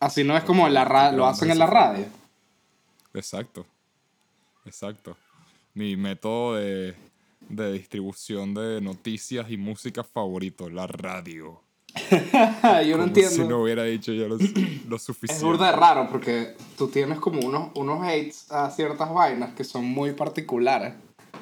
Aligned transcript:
Así 0.00 0.24
no 0.24 0.36
es 0.36 0.44
como 0.44 0.68
la 0.68 0.84
ra- 0.84 1.12
lo 1.12 1.26
hacen 1.26 1.50
en 1.50 1.58
la 1.58 1.66
radio. 1.66 2.06
Exacto. 3.14 3.66
Exacto. 4.64 5.16
Mi 5.74 5.96
método 5.96 6.56
de, 6.56 6.94
de 7.48 7.72
distribución 7.72 8.54
de 8.54 8.80
noticias 8.80 9.50
y 9.50 9.56
música 9.56 10.02
favorito, 10.04 10.68
la 10.70 10.86
radio. 10.86 11.60
Yo 12.86 12.96
no 12.98 13.04
entiendo. 13.04 13.30
Si 13.30 13.44
no 13.44 13.62
hubiera 13.62 13.84
dicho 13.84 14.12
yo 14.12 14.28
lo, 14.28 14.36
lo 14.88 14.96
Es 14.96 15.02
suficiente. 15.02 15.44
burda 15.44 15.66
de 15.70 15.76
raro 15.76 16.08
porque 16.10 16.54
tú 16.76 16.88
tienes 16.88 17.18
como 17.18 17.40
unos, 17.40 17.70
unos 17.74 18.02
hates 18.02 18.50
a 18.52 18.70
ciertas 18.70 19.10
vainas 19.12 19.54
que 19.54 19.64
son 19.64 19.84
muy 19.86 20.12
particulares. 20.12 20.92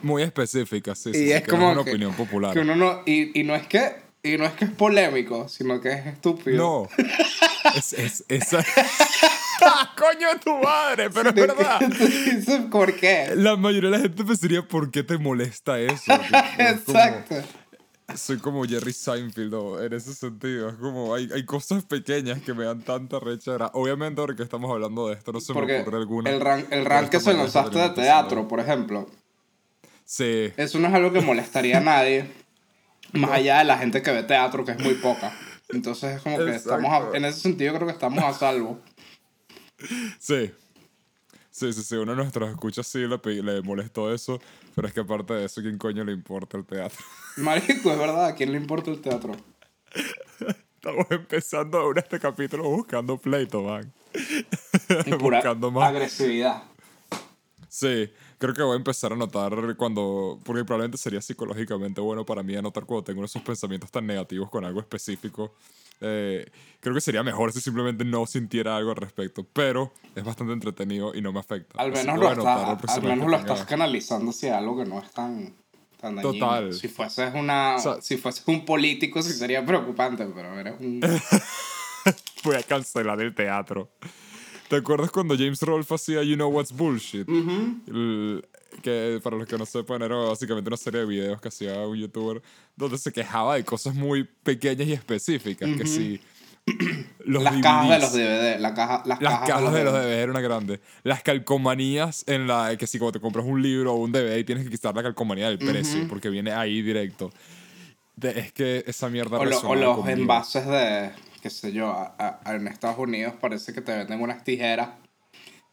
Muy 0.02 0.22
específica, 0.22 0.94
sí, 0.94 1.12
sí. 1.12 1.18
y 1.18 1.24
sí, 1.26 1.32
es 1.32 1.42
que 1.42 1.50
como 1.50 1.72
una 1.72 1.82
que, 1.82 1.90
opinión 1.90 2.14
popular. 2.14 2.52
que 2.52 2.60
uno 2.60 2.76
no 2.76 3.00
y, 3.06 3.40
y 3.40 3.42
no 3.42 3.54
es 3.56 3.66
que 3.66 4.03
y 4.24 4.36
no 4.38 4.44
es 4.46 4.52
que 4.54 4.64
es 4.64 4.70
polémico, 4.72 5.48
sino 5.48 5.80
que 5.80 5.92
es 5.92 6.06
estúpido. 6.06 6.56
No. 6.56 6.88
es, 7.76 7.92
es, 7.92 8.24
esa... 8.28 8.64
¡Coño 9.96 10.28
de 10.34 10.38
tu 10.40 10.54
madre! 10.58 11.08
Pero 11.10 11.28
es 11.30 11.34
verdad. 11.34 11.80
¿Por 12.70 12.94
qué? 12.96 13.32
La 13.36 13.56
mayoría 13.56 13.90
de 13.90 13.96
la 13.98 14.02
gente 14.02 14.24
pensaría, 14.24 14.62
¿por 14.66 14.90
qué 14.90 15.02
te 15.02 15.16
molesta 15.18 15.78
eso? 15.78 16.12
Es 16.58 16.80
como- 16.80 16.98
Exacto. 16.98 17.36
soy 18.16 18.38
como 18.38 18.64
Jerry 18.64 18.92
Seinfeld 18.92 19.52
¿no? 19.52 19.80
en 19.80 19.92
ese 19.92 20.12
sentido. 20.14 20.68
Es 20.68 20.74
como, 20.76 21.14
hay, 21.14 21.28
hay 21.32 21.44
cosas 21.44 21.84
pequeñas 21.84 22.40
que 22.42 22.52
me 22.52 22.64
dan 22.64 22.82
tanta 22.82 23.18
rechera. 23.20 23.70
Obviamente, 23.74 24.20
ahora 24.20 24.34
que 24.36 24.42
estamos 24.42 24.70
hablando 24.70 25.08
de 25.08 25.14
esto, 25.14 25.32
no 25.32 25.40
se 25.40 25.52
me 25.54 25.60
Porque 25.60 25.80
ocurre 25.80 25.98
alguna. 25.98 26.30
el 26.30 26.40
ran, 26.40 26.60
el 26.60 26.66
pero 26.68 26.84
ran 26.84 27.08
que 27.08 27.20
se 27.20 27.32
lanzaste 27.32 27.78
de 27.78 27.90
teatro, 27.90 28.46
por 28.48 28.60
ejemplo, 28.60 29.06
Sí. 30.04 30.52
eso 30.58 30.78
no 30.80 30.88
es 30.88 30.94
algo 30.94 31.12
que 31.12 31.20
molestaría 31.22 31.78
a 31.78 31.80
nadie, 31.80 32.30
más 33.14 33.30
allá 33.32 33.58
de 33.58 33.64
la 33.64 33.78
gente 33.78 34.02
que 34.02 34.10
ve 34.10 34.22
teatro, 34.22 34.64
que 34.64 34.72
es 34.72 34.78
muy 34.80 34.94
poca. 34.94 35.32
Entonces 35.70 36.16
es 36.16 36.22
como 36.22 36.38
que 36.38 36.54
estamos, 36.54 36.90
a- 36.92 37.16
en 37.16 37.24
ese 37.24 37.40
sentido 37.40 37.74
creo 37.74 37.86
que 37.86 37.92
estamos 37.94 38.22
a 38.22 38.32
salvo. 38.32 38.80
Sí. 40.18 40.52
Sí, 41.50 41.72
sí, 41.72 41.82
sí. 41.84 41.94
Uno 41.96 42.12
de 42.12 42.16
nuestros 42.16 42.50
escuchas 42.50 42.86
sí 42.86 42.98
le, 42.98 43.42
le 43.42 43.62
molestó 43.62 44.12
eso. 44.12 44.40
Pero 44.74 44.88
es 44.88 44.94
que 44.94 45.00
aparte 45.00 45.34
de 45.34 45.44
eso, 45.44 45.60
¿quién 45.62 45.78
coño 45.78 46.02
le 46.04 46.12
importa 46.12 46.56
el 46.56 46.64
teatro? 46.66 46.98
Marico, 47.36 47.92
es 47.92 47.98
verdad, 47.98 48.26
¿a 48.26 48.34
quién 48.34 48.50
le 48.52 48.58
importa 48.58 48.90
el 48.90 49.00
teatro? 49.00 49.32
Estamos 50.74 51.06
empezando 51.10 51.78
ahora 51.78 52.00
este 52.02 52.18
capítulo 52.20 52.64
buscando 52.64 53.16
pleito, 53.16 53.62
man. 53.62 53.92
Y 55.06 55.12
pura 55.14 55.38
buscando 55.38 55.70
más. 55.70 55.88
agresividad. 55.88 56.62
Sí, 57.68 58.12
creo 58.44 58.54
que 58.54 58.62
voy 58.62 58.74
a 58.74 58.76
empezar 58.76 59.12
a 59.12 59.16
notar 59.16 59.52
cuando, 59.76 60.38
porque 60.44 60.64
probablemente 60.64 60.98
sería 60.98 61.20
psicológicamente 61.20 62.00
bueno 62.00 62.24
para 62.26 62.42
mí 62.42 62.54
anotar 62.56 62.84
cuando 62.84 63.04
tengo 63.04 63.24
esos 63.24 63.42
pensamientos 63.42 63.90
tan 63.90 64.06
negativos 64.06 64.50
con 64.50 64.64
algo 64.64 64.80
específico. 64.80 65.54
Eh, 66.00 66.44
creo 66.80 66.94
que 66.94 67.00
sería 67.00 67.22
mejor 67.22 67.52
si 67.52 67.60
simplemente 67.60 68.04
no 68.04 68.26
sintiera 68.26 68.76
algo 68.76 68.90
al 68.90 68.96
respecto, 68.96 69.46
pero 69.52 69.92
es 70.14 70.24
bastante 70.24 70.52
entretenido 70.52 71.14
y 71.14 71.22
no 71.22 71.32
me 71.32 71.40
afecta. 71.40 71.80
Al 71.80 71.92
menos 71.92 72.18
lo, 72.18 72.28
anotar 72.28 72.78
la 72.86 72.92
al 72.94 73.02
menos 73.02 73.30
lo 73.30 73.36
estás 73.36 73.64
canalizando 73.64 74.30
hacia 74.30 74.58
algo 74.58 74.76
que 74.76 74.84
no 74.84 74.98
es 75.00 75.10
tan, 75.12 75.54
tan 76.00 76.16
dañino. 76.16 76.32
Total. 76.32 76.72
Si 76.74 76.88
fueses 76.88 77.32
una, 77.34 77.76
O 77.76 77.78
sea- 77.78 78.02
si 78.02 78.16
fueses 78.16 78.42
un 78.46 78.64
político 78.64 79.22
sí 79.22 79.32
sería 79.32 79.64
preocupante, 79.64 80.26
pero 80.34 80.58
eres 80.58 80.74
un... 80.80 81.00
Voy 82.44 82.56
a 82.56 82.62
cancelar 82.62 83.20
el 83.22 83.34
teatro. 83.34 83.90
¿Te 84.68 84.76
acuerdas 84.76 85.10
cuando 85.10 85.36
James 85.36 85.60
Rolfe 85.62 85.94
hacía 85.94 86.22
You 86.22 86.34
Know 86.36 86.50
What's 86.50 86.72
Bullshit? 86.72 87.28
El- 87.28 88.44
que 88.82 89.20
para 89.22 89.36
los 89.36 89.46
que 89.46 89.56
no 89.56 89.64
sepan 89.66 90.02
era 90.02 90.16
básicamente 90.16 90.68
una 90.68 90.76
serie 90.76 91.00
de 91.00 91.06
videos 91.06 91.40
que 91.40 91.46
hacía 91.46 91.86
un 91.86 91.96
youtuber 91.96 92.42
donde 92.74 92.98
se 92.98 93.12
quejaba 93.12 93.54
de 93.54 93.64
cosas 93.64 93.94
muy 93.94 94.24
pequeñas 94.24 94.88
y 94.88 94.92
específicas, 94.94 95.68
que 95.78 95.86
si 95.86 96.20
los 97.24 97.44
las 97.44 97.62
cajas 97.62 97.88
de 97.90 97.98
los 98.00 98.12
DVD, 98.12 98.58
la 98.58 98.74
caja, 98.74 99.02
las, 99.06 99.20
las 99.22 99.32
cajas, 99.34 99.48
cajas 99.48 99.72
de 99.74 99.84
los 99.84 99.92
DVD. 99.92 100.02
DVDs 100.02 100.16
era 100.18 100.30
una 100.32 100.40
grande. 100.40 100.80
Las 101.04 101.22
calcomanías 101.22 102.24
en 102.26 102.48
la 102.48 102.76
que 102.76 102.88
si 102.88 102.98
cuando 102.98 103.12
te 103.12 103.20
compras 103.20 103.44
un 103.46 103.62
libro 103.62 103.92
o 103.92 103.96
un 103.96 104.10
DVD 104.10 104.44
tienes 104.44 104.64
que 104.64 104.70
quitar 104.70 104.92
la 104.96 105.04
calcomanía 105.04 105.48
del 105.50 105.58
precio 105.58 106.08
porque 106.08 106.28
viene 106.28 106.50
ahí 106.52 106.82
directo. 106.82 107.30
De- 108.16 108.38
es 108.40 108.52
que 108.52 108.82
esa 108.88 109.08
mierda 109.08 109.38
O, 109.38 109.44
lo- 109.44 109.60
o 109.60 109.74
los 109.76 109.96
conmigo. 109.98 110.18
envases 110.18 110.66
de, 110.66 111.10
qué 111.44 111.50
sé 111.50 111.72
yo, 111.72 111.90
a- 111.90 112.40
a- 112.42 112.54
en 112.54 112.66
Estados 112.68 112.96
Unidos 112.98 113.34
parece 113.38 113.74
que 113.74 113.82
te 113.82 113.94
venden 113.94 114.18
unas 114.22 114.42
tijeras 114.44 114.88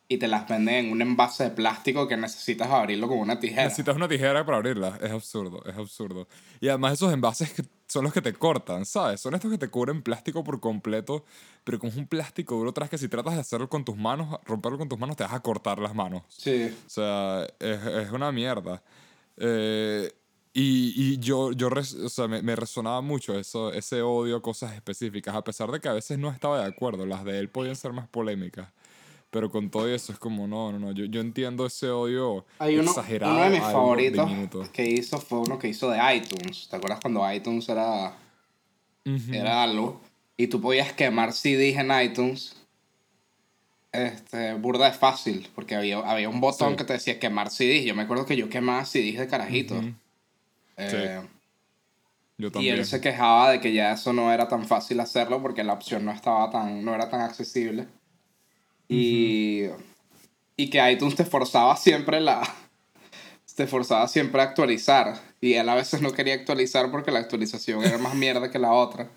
y 0.09 0.17
te 0.17 0.27
las 0.27 0.45
venden 0.45 0.87
en 0.87 0.91
un 0.91 1.01
envase 1.01 1.45
de 1.45 1.51
plástico 1.51 2.09
que 2.09 2.17
necesitas 2.17 2.67
abrirlo 2.69 3.07
con 3.07 3.19
una 3.19 3.39
tijera. 3.39 3.63
Necesitas 3.63 3.95
una 3.95 4.09
tijera 4.09 4.45
para 4.45 4.57
abrirla. 4.57 4.99
Es 5.01 5.09
absurdo, 5.11 5.63
es 5.65 5.77
absurdo. 5.77 6.27
Y 6.59 6.67
además 6.67 6.91
esos 6.91 7.13
envases 7.13 7.53
que 7.53 7.63
son 7.87 8.03
los 8.03 8.11
que 8.11 8.21
te 8.21 8.33
cortan, 8.33 8.85
¿sabes? 8.85 9.21
Son 9.21 9.33
estos 9.33 9.49
que 9.49 9.57
te 9.57 9.69
cubren 9.69 10.01
plástico 10.01 10.43
por 10.43 10.59
completo, 10.59 11.23
pero 11.63 11.79
como 11.79 11.89
es 11.93 11.97
un 11.97 12.05
plástico 12.07 12.55
duro 12.55 12.71
atrás 12.71 12.89
que 12.89 12.97
si 12.97 13.07
tratas 13.07 13.35
de 13.35 13.39
hacerlo 13.39 13.69
con 13.69 13.85
tus 13.85 13.95
manos, 13.95 14.37
romperlo 14.43 14.77
con 14.77 14.89
tus 14.89 14.99
manos, 14.99 15.15
te 15.15 15.23
vas 15.23 15.31
a 15.33 15.39
cortar 15.39 15.79
las 15.79 15.95
manos. 15.95 16.23
Sí. 16.27 16.77
O 16.85 16.89
sea, 16.89 17.47
es, 17.59 17.81
es 17.85 18.11
una 18.11 18.29
mierda. 18.33 18.83
Eh, 19.37 20.11
y, 20.53 20.94
y 20.95 21.17
yo, 21.19 21.51
yo 21.53 21.69
res- 21.69 21.94
o 21.94 22.09
sea, 22.09 22.28
me, 22.28 22.41
me 22.41 22.56
resonaba 22.56 23.01
mucho 23.01 23.38
eso, 23.39 23.72
ese 23.72 24.01
odio 24.01 24.35
a 24.38 24.41
cosas 24.41 24.73
específicas, 24.73 25.34
a 25.35 25.44
pesar 25.44 25.72
de 25.72 25.79
que 25.79 25.88
a 25.88 25.94
veces 25.94 26.17
no 26.19 26.29
estaba 26.29 26.59
de 26.62 26.66
acuerdo. 26.67 27.06
Las 27.06 27.23
de 27.23 27.39
él 27.39 27.50
podían 27.50 27.75
ser 27.75 27.94
más 27.94 28.07
polémicas. 28.07 28.67
Pero 29.29 29.50
con 29.50 29.69
todo 29.69 29.88
eso 29.88 30.11
es 30.11 30.19
como, 30.19 30.45
no, 30.45 30.73
no, 30.73 30.79
no. 30.79 30.91
Yo, 30.91 31.06
yo 31.06 31.22
entiendo 31.22 31.66
ese 31.66 31.90
odio 31.90 32.45
Hay 32.59 32.75
uno, 32.78 32.90
exagerado. 32.90 33.34
uno 33.34 33.44
de 33.45 33.50
mis 33.51 33.61
favoritos 33.61 34.28
diminuto. 34.28 34.69
que 34.73 34.84
hizo 34.90 35.19
fue 35.19 35.40
uno 35.40 35.57
que 35.57 35.69
hizo 35.69 35.90
de 35.90 36.00
iTunes. 36.16 36.67
¿Te 36.69 36.75
acuerdas 36.75 37.00
cuando 37.01 37.31
iTunes 37.34 37.69
era, 37.69 38.17
Ujú. 39.06 39.34
era 39.34 39.63
algo? 39.63 40.01
Y 40.35 40.47
tú 40.47 40.59
podías 40.59 40.91
quemar 40.91 41.31
CDs 41.31 41.78
en 41.78 41.91
iTunes. 42.03 42.57
Este, 43.94 44.53
burda 44.56 44.85
de 44.85 44.94
fácil, 44.97 45.47
porque 45.53 45.75
había, 45.75 46.00
había 46.00 46.29
un 46.29 46.40
botón 46.40 46.72
Sí. 46.72 46.75
que 46.78 46.84
te 46.85 46.94
decía 46.94 47.19
quemar 47.19 47.50
CDs. 47.51 47.85
Yo 47.85 47.94
me 47.95 48.03
acuerdo 48.03 48.25
que 48.25 48.35
yo 48.38 48.50
quemaba 48.50 48.84
CDs 48.85 49.17
de 49.17 49.28
carajito. 49.28 49.81
Eh, 50.81 51.21
Yo 52.37 52.47
y 52.47 52.51
también. 52.51 52.75
él 52.77 52.85
se 52.85 53.01
quejaba 53.01 53.51
de 53.51 53.59
que 53.61 53.73
ya 53.73 53.91
eso 53.93 54.13
no 54.13 54.31
era 54.33 54.47
tan 54.47 54.65
fácil 54.65 54.99
hacerlo 54.99 55.41
porque 55.41 55.63
la 55.63 55.73
opción 55.73 56.05
no 56.05 56.11
estaba 56.11 56.49
tan, 56.49 56.83
no 56.83 56.95
era 56.95 57.09
tan 57.09 57.21
accesible. 57.21 57.87
Y, 58.87 59.67
y 60.57 60.69
que 60.69 60.91
iTunes 60.91 61.15
te 61.15 61.25
forzaba 61.25 61.77
siempre 61.77 62.19
la. 62.19 62.41
Te 63.55 63.67
forzaba 63.67 64.07
siempre 64.07 64.41
a 64.41 64.45
actualizar. 64.45 65.21
Y 65.41 65.53
él 65.53 65.67
a 65.67 65.75
veces 65.75 66.01
no 66.01 66.13
quería 66.13 66.33
actualizar 66.35 66.89
porque 66.89 67.11
la 67.11 67.19
actualización 67.19 67.83
era 67.83 67.97
más 67.97 68.15
mierda 68.15 68.49
que 68.49 68.57
la 68.57 68.71
otra. 68.71 69.09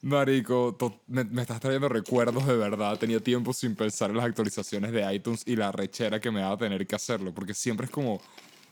Marico, 0.00 0.76
me, 1.08 1.24
me 1.24 1.42
estás 1.42 1.58
trayendo 1.58 1.88
recuerdos 1.88 2.46
de 2.46 2.56
verdad. 2.56 2.96
Tenía 2.98 3.18
tiempo 3.18 3.52
sin 3.52 3.74
pensar 3.74 4.10
en 4.10 4.18
las 4.18 4.26
actualizaciones 4.26 4.92
de 4.92 5.12
iTunes 5.12 5.42
y 5.44 5.56
la 5.56 5.72
rechera 5.72 6.20
que 6.20 6.30
me 6.30 6.40
daba 6.40 6.56
tener 6.56 6.86
que 6.86 6.94
hacerlo. 6.94 7.34
Porque 7.34 7.52
siempre 7.54 7.86
es 7.86 7.90
como. 7.90 8.20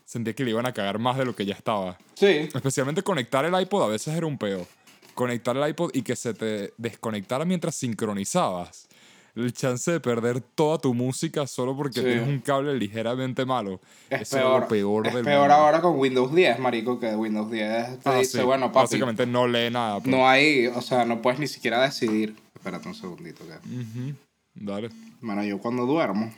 Sentía 0.05 0.35
que 0.35 0.45
le 0.45 0.51
iban 0.51 0.67
a 0.67 0.73
cagar 0.73 0.99
más 0.99 1.17
de 1.17 1.25
lo 1.25 1.35
que 1.35 1.47
ya 1.47 1.55
estaba. 1.55 1.97
Sí. 2.15 2.27
Especialmente 2.55 3.03
conectar 3.03 3.45
el 3.45 3.59
iPod 3.61 3.85
a 3.85 3.89
veces 3.89 4.15
era 4.15 4.27
un 4.27 4.39
peo. 4.39 4.67
Conectar 5.15 5.57
el 5.57 5.69
iPod 5.69 5.91
y 5.95 6.03
que 6.03 6.15
se 6.17 6.35
te 6.35 6.73
desconectara 6.77 7.45
mientras 7.45 7.75
sincronizabas. 7.77 8.89
El 9.37 9.53
chance 9.53 9.91
de 9.91 9.99
perder 9.99 10.41
toda 10.41 10.79
tu 10.79 10.95
música 10.95 11.47
solo 11.49 11.77
porque 11.77 12.01
Sí. 12.01 12.07
tienes 12.07 12.29
un 12.29 12.39
cable 12.41 12.75
ligeramente 12.79 13.45
malo. 13.45 13.81
Es 14.09 14.23
Eso 14.23 14.37
peor. 14.37 14.61
lo 14.63 14.69
peor 14.69 15.07
es 15.09 15.15
del 15.15 15.25
peor 15.25 15.39
mundo. 15.41 15.55
ahora 15.55 15.81
con 15.81 15.99
Windows 15.99 16.33
10, 16.33 16.59
marico, 16.61 17.01
que 17.01 17.15
Windows 17.17 17.51
10 17.51 17.99
te 17.99 18.09
Ah, 18.09 18.19
dice, 18.19 18.39
sí. 18.39 18.45
bueno, 18.45 18.67
papi, 18.71 18.85
Básicamente 18.85 19.27
no 19.27 19.49
lee 19.49 19.71
nada. 19.71 19.99
pues. 19.99 20.07
no 20.15 20.29
hay, 20.29 20.69
o 20.69 20.81
sea, 20.83 21.05
no 21.05 21.21
puedes 21.21 21.41
ni 21.41 21.49
siquiera 21.49 21.83
decidir. 21.83 22.37
Espérate 22.55 22.87
un 22.87 22.95
segundito, 22.95 23.43
que... 23.45 23.55
Ujú. 23.69 24.15
Dale. 24.55 24.91
Bueno, 25.21 25.43
yo 25.43 25.59
cuando 25.59 25.85
duermo 25.85 26.33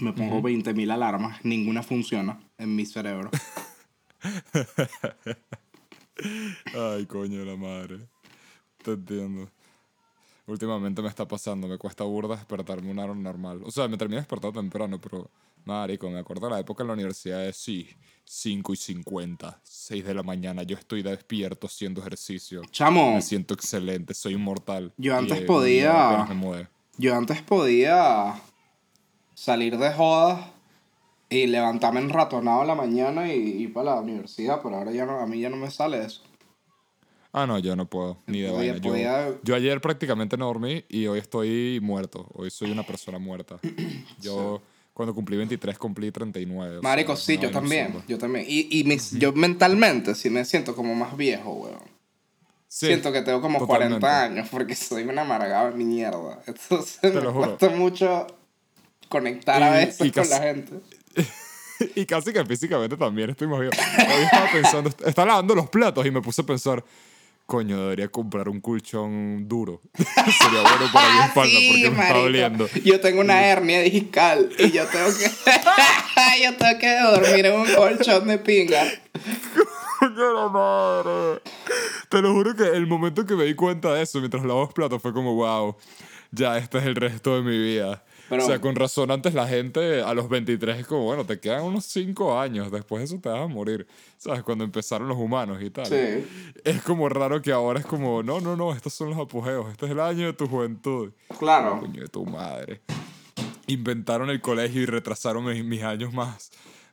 me 0.00 0.12
pongo 0.12 0.40
20.000 0.42 0.90
alarmas, 0.90 1.44
ninguna 1.44 1.82
funciona 1.82 2.38
en 2.58 2.74
mi 2.74 2.86
cerebro. 2.86 3.30
Ay, 6.74 7.06
coño 7.06 7.38
de 7.40 7.44
la 7.46 7.56
madre. 7.56 7.98
Te 8.82 8.92
entiendo. 8.92 9.48
Últimamente 10.46 11.00
me 11.02 11.08
está 11.08 11.26
pasando, 11.28 11.68
me 11.68 11.78
cuesta 11.78 12.04
burda 12.04 12.36
despertarme 12.36 12.90
una 12.90 13.04
hora 13.04 13.14
normal. 13.14 13.60
O 13.64 13.70
sea, 13.70 13.86
me 13.88 13.96
termino 13.96 14.20
despertando 14.20 14.60
temprano, 14.60 15.00
pero. 15.00 15.30
Marico, 15.62 16.08
me 16.08 16.18
acuerdo 16.18 16.46
de 16.46 16.54
la 16.54 16.60
época 16.60 16.82
en 16.82 16.86
la 16.86 16.94
universidad 16.94 17.40
de 17.40 17.52
sí, 17.52 17.86
5 18.24 18.72
y 18.72 18.76
50, 18.76 19.60
6 19.62 20.04
de 20.06 20.14
la 20.14 20.22
mañana. 20.22 20.62
Yo 20.62 20.74
estoy 20.74 21.02
despierto 21.02 21.66
haciendo 21.66 22.00
ejercicio. 22.00 22.62
Chamo, 22.70 23.16
Me 23.16 23.20
siento 23.20 23.52
excelente, 23.52 24.14
soy 24.14 24.32
inmortal. 24.34 24.94
Yo 24.96 25.14
antes 25.14 25.42
Y, 25.42 25.44
podía- 25.44 26.26
me 26.26 26.66
yo 26.96 27.14
antes 27.14 27.42
podía 27.42 28.40
salir 29.40 29.78
de 29.78 29.90
jodas 29.90 30.38
y 31.30 31.46
levantarme 31.46 32.00
enratonado 32.00 32.60
en 32.60 32.68
la 32.68 32.74
mañana 32.74 33.32
y 33.32 33.38
ir 33.38 33.72
para 33.72 33.94
la 33.94 34.00
universidad, 34.02 34.60
pero 34.62 34.76
ahora 34.76 34.92
ya 34.92 35.06
no, 35.06 35.18
a 35.18 35.26
mí 35.26 35.40
ya 35.40 35.48
no 35.48 35.56
me 35.56 35.70
sale 35.70 36.04
eso. 36.04 36.22
Ah, 37.32 37.46
no, 37.46 37.58
yo 37.58 37.74
no 37.74 37.86
puedo, 37.86 38.18
ni 38.26 38.40
de 38.40 38.50
vaina. 38.50 39.38
Yo, 39.42 39.54
ayer 39.54 39.80
prácticamente 39.80 40.36
no 40.36 40.46
dormí 40.46 40.84
y 40.90 41.06
hoy 41.06 41.20
estoy 41.20 41.78
muerto. 41.80 42.26
Hoy 42.34 42.50
soy 42.50 42.70
una 42.70 42.82
persona 42.82 43.18
muerta. 43.18 43.58
Yo, 44.20 44.60
cuando 44.92 45.14
cumplí 45.14 45.38
23, 45.38 45.78
cumplí 45.78 46.10
39. 46.10 46.78
o 46.78 46.82
Marico, 46.82 47.16
sea, 47.16 47.36
sí, 47.36 47.40
yo 47.40 47.50
también, 47.50 47.86
absurda. 47.86 48.04
yo 48.08 48.18
también. 48.18 48.44
Y, 48.46 48.80
y 48.80 48.84
mis- 48.84 49.12
yo 49.12 49.32
mentalmente 49.32 50.14
sí 50.14 50.28
me 50.28 50.44
siento 50.44 50.74
como 50.76 50.94
más 50.94 51.16
viejo, 51.16 51.52
weón. 51.54 51.78
Sí, 52.68 52.86
siento 52.88 53.10
que 53.12 53.22
tengo 53.22 53.40
como 53.40 53.58
totalmente. 53.60 54.00
40 54.00 54.22
años 54.24 54.48
porque 54.50 54.74
soy 54.74 55.04
una 55.04 55.22
amargada 55.22 55.70
de 55.70 55.76
mierda. 55.76 56.42
Entonces 56.46 57.00
Te 57.00 57.10
me 57.12 57.20
lo 57.22 57.32
juro. 57.32 57.56
cuesta 57.56 57.70
mucho 57.74 58.26
conectar 59.10 59.62
a 59.62 59.70
veces 59.72 60.00
y 60.06 60.10
con 60.10 60.22
casi- 60.22 60.30
la 60.30 60.40
gente. 60.40 60.72
Y 61.96 62.04
casi 62.04 62.30
que 62.34 62.44
físicamente 62.44 62.94
también 62.94 63.30
estoy 63.30 63.46
más 63.48 63.58
bien. 63.58 63.72
Hoy 63.74 64.22
estaba 64.24 64.50
pensando, 64.52 64.90
estaba 65.06 65.28
lavando 65.28 65.54
los 65.54 65.70
platos 65.70 66.04
y 66.04 66.10
me 66.10 66.20
puse 66.20 66.42
a 66.42 66.44
pensar, 66.44 66.84
coño, 67.46 67.80
debería 67.84 68.08
comprar 68.08 68.50
un 68.50 68.60
colchón 68.60 69.48
duro. 69.48 69.80
Sería 69.94 70.60
bueno 70.60 70.92
para 70.92 71.08
mi 71.10 71.18
Ah, 71.20 71.26
espalda 71.28 71.58
sí, 71.58 71.68
porque 71.70 71.96
me 71.96 72.02
está 72.02 72.18
doliendo. 72.18 72.68
Yo 72.84 73.00
tengo 73.00 73.20
una 73.22 73.46
hernia 73.46 73.80
discal 73.80 74.50
y 74.58 74.70
yo 74.72 74.86
tengo 74.88 75.08
que 75.16 75.24
yo 76.42 76.54
tengo 76.56 76.78
que 76.78 77.00
dormir 77.00 77.46
en 77.46 77.60
un 77.60 77.74
colchón 77.74 78.28
de 78.28 78.36
pinga. 78.38 78.84
¡Coño 80.00 80.32
la 80.34 80.48
madre! 80.48 81.40
Te 82.10 82.20
lo 82.20 82.32
juro 82.34 82.54
que 82.54 82.64
el 82.64 82.86
momento 82.86 83.24
que 83.24 83.34
me 83.36 83.44
di 83.44 83.54
cuenta 83.54 83.94
de 83.94 84.02
eso 84.02 84.18
mientras 84.18 84.42
lavaba 84.42 84.66
los 84.66 84.74
platos 84.74 85.00
fue 85.00 85.14
como, 85.14 85.34
wow, 85.34 85.76
ya 86.30 86.58
este 86.58 86.76
es 86.76 86.84
el 86.84 86.94
resto 86.96 87.36
de 87.36 87.42
mi 87.42 87.58
vida. 87.58 88.02
Pero- 88.30 88.44
o 88.44 88.46
sea, 88.46 88.58
con 88.60 88.74
razón 88.76 89.10
antes 89.10 89.34
la 89.34 89.46
gente 89.46 90.00
a 90.02 90.14
los 90.14 90.28
23 90.30 90.78
es 90.78 90.86
como, 90.86 91.02
bueno, 91.02 91.26
te 91.26 91.38
quedan 91.40 91.64
unos 91.64 91.84
5 91.84 92.38
años, 92.40 92.70
después 92.70 93.00
de 93.00 93.04
eso 93.06 93.20
te 93.20 93.28
vas 93.28 93.42
a 93.42 93.46
morir. 93.48 93.86
¿Sabes? 94.16 94.42
Cuando 94.42 94.64
empezaron 94.64 95.08
los 95.08 95.18
humanos 95.18 95.58
y 95.62 95.68
tal. 95.70 95.86
Sí. 95.86 96.24
Es 96.64 96.80
como 96.82 97.08
raro 97.08 97.42
que 97.42 97.52
ahora 97.52 97.80
es 97.80 97.86
como, 97.86 98.22
no, 98.22 98.40
no, 98.40 98.56
no, 98.56 98.72
estos 98.72 98.94
son 98.94 99.10
los 99.10 99.18
apogeos, 99.18 99.70
este 99.70 99.84
es 99.86 99.92
el 99.92 100.00
año 100.00 100.26
de 100.26 100.32
tu 100.32 100.46
juventud. 100.46 101.10
Claro. 101.38 101.80
Coño 101.80 102.00
de 102.02 102.08
tu 102.08 102.24
madre. 102.24 102.80
Inventaron 103.66 104.30
el 104.30 104.40
colegio 104.40 104.82
y 104.82 104.86
retrasaron 104.86 105.44
mis, 105.44 105.64
mis 105.64 105.82
años 105.82 106.12
más, 106.12 106.50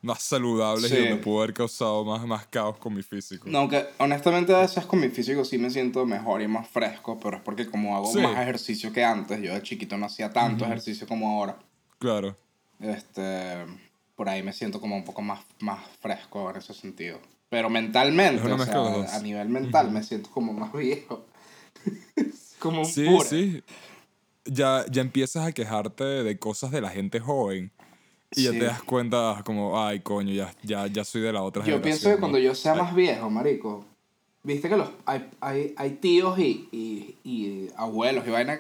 más 0.08 0.24
saludables 0.24 0.90
Sí. 0.90 0.96
y 0.98 1.00
donde 1.02 1.18
pudo 1.18 1.40
haber 1.44 1.54
causado 1.54 2.04
más, 2.06 2.26
más 2.26 2.48
caos 2.48 2.78
con 2.78 2.94
mi 2.96 3.04
físico. 3.04 3.44
No, 3.48 3.68
que 3.70 3.86
honestamente 4.00 4.56
a 4.56 4.60
veces 4.62 4.86
con 4.86 5.00
mi 5.00 5.10
físico 5.10 5.46
sí 5.46 5.58
me 5.60 5.70
siento 5.70 6.06
mejor 6.06 6.42
y 6.42 6.48
más 6.48 6.68
fresco, 6.68 7.20
pero 7.22 7.38
es 7.38 7.44
porque 7.44 7.68
como 7.68 7.96
hago 7.96 8.12
Sí. 8.12 8.20
más 8.22 8.40
ejercicio 8.42 8.92
que 8.92 9.04
antes, 9.04 9.40
yo 9.42 9.54
de 9.54 9.62
chiquito 9.62 9.98
no 9.98 10.06
hacía 10.08 10.32
tanto 10.34 10.66
ejercicio 10.66 11.06
como 11.08 11.30
ahora. 11.38 11.58
Claro. 12.00 12.36
Este, 12.80 13.66
por 14.16 14.30
ahí 14.30 14.42
me 14.44 14.54
siento 14.54 14.80
como 14.82 14.96
un 14.96 15.04
poco 15.04 15.22
más, 15.22 15.42
más 15.60 15.80
fresco 16.02 16.50
en 16.50 16.56
ese 16.58 16.74
sentido. 16.74 17.20
Pero 17.50 17.70
mentalmente, 17.70 18.52
o 18.52 18.58
sea, 18.66 19.16
a 19.16 19.20
nivel 19.22 19.50
mental 19.50 19.92
me 19.92 20.04
siento 20.04 20.30
como 20.32 20.52
más 20.54 20.74
viejo. 20.74 21.26
como 22.60 22.80
un 22.82 22.86
Sí, 22.86 23.06
pure. 23.06 23.28
sí. 23.30 23.64
Ya, 24.46 24.86
ya 24.90 25.02
empiezas 25.02 25.46
a 25.46 25.52
quejarte 25.52 26.04
de 26.04 26.40
cosas 26.40 26.72
de 26.72 26.82
la 26.82 26.90
gente 26.90 27.20
joven. 27.20 27.72
Y 28.36 28.44
ya 28.44 28.52
Sí. 28.52 28.60
te 28.60 28.66
das 28.66 28.84
cuenta 28.84 29.42
como, 29.46 29.82
ay, 29.84 30.02
coño, 30.02 30.34
ya, 30.34 30.54
ya, 30.64 30.88
ya 30.88 31.04
soy 31.04 31.22
de 31.22 31.32
la 31.32 31.42
otra 31.44 31.62
Yo 31.64 31.66
generación. 31.66 31.84
pienso 31.84 32.10
que 32.10 32.16
¿no? 32.16 32.20
cuando 32.20 32.38
yo 32.40 32.54
sea 32.56 32.74
Ay, 32.74 32.80
más 32.80 32.94
viejo, 32.96 33.30
marico, 33.30 33.86
viste 34.44 34.68
que 34.70 34.76
los 34.78 34.90
hay, 35.06 35.30
hay, 35.40 35.74
hay 35.78 35.92
tíos 35.92 36.38
y, 36.40 36.68
y, 36.72 37.16
y 37.24 37.70
abuelos 37.78 38.28
y 38.28 38.32
vaina 38.32 38.60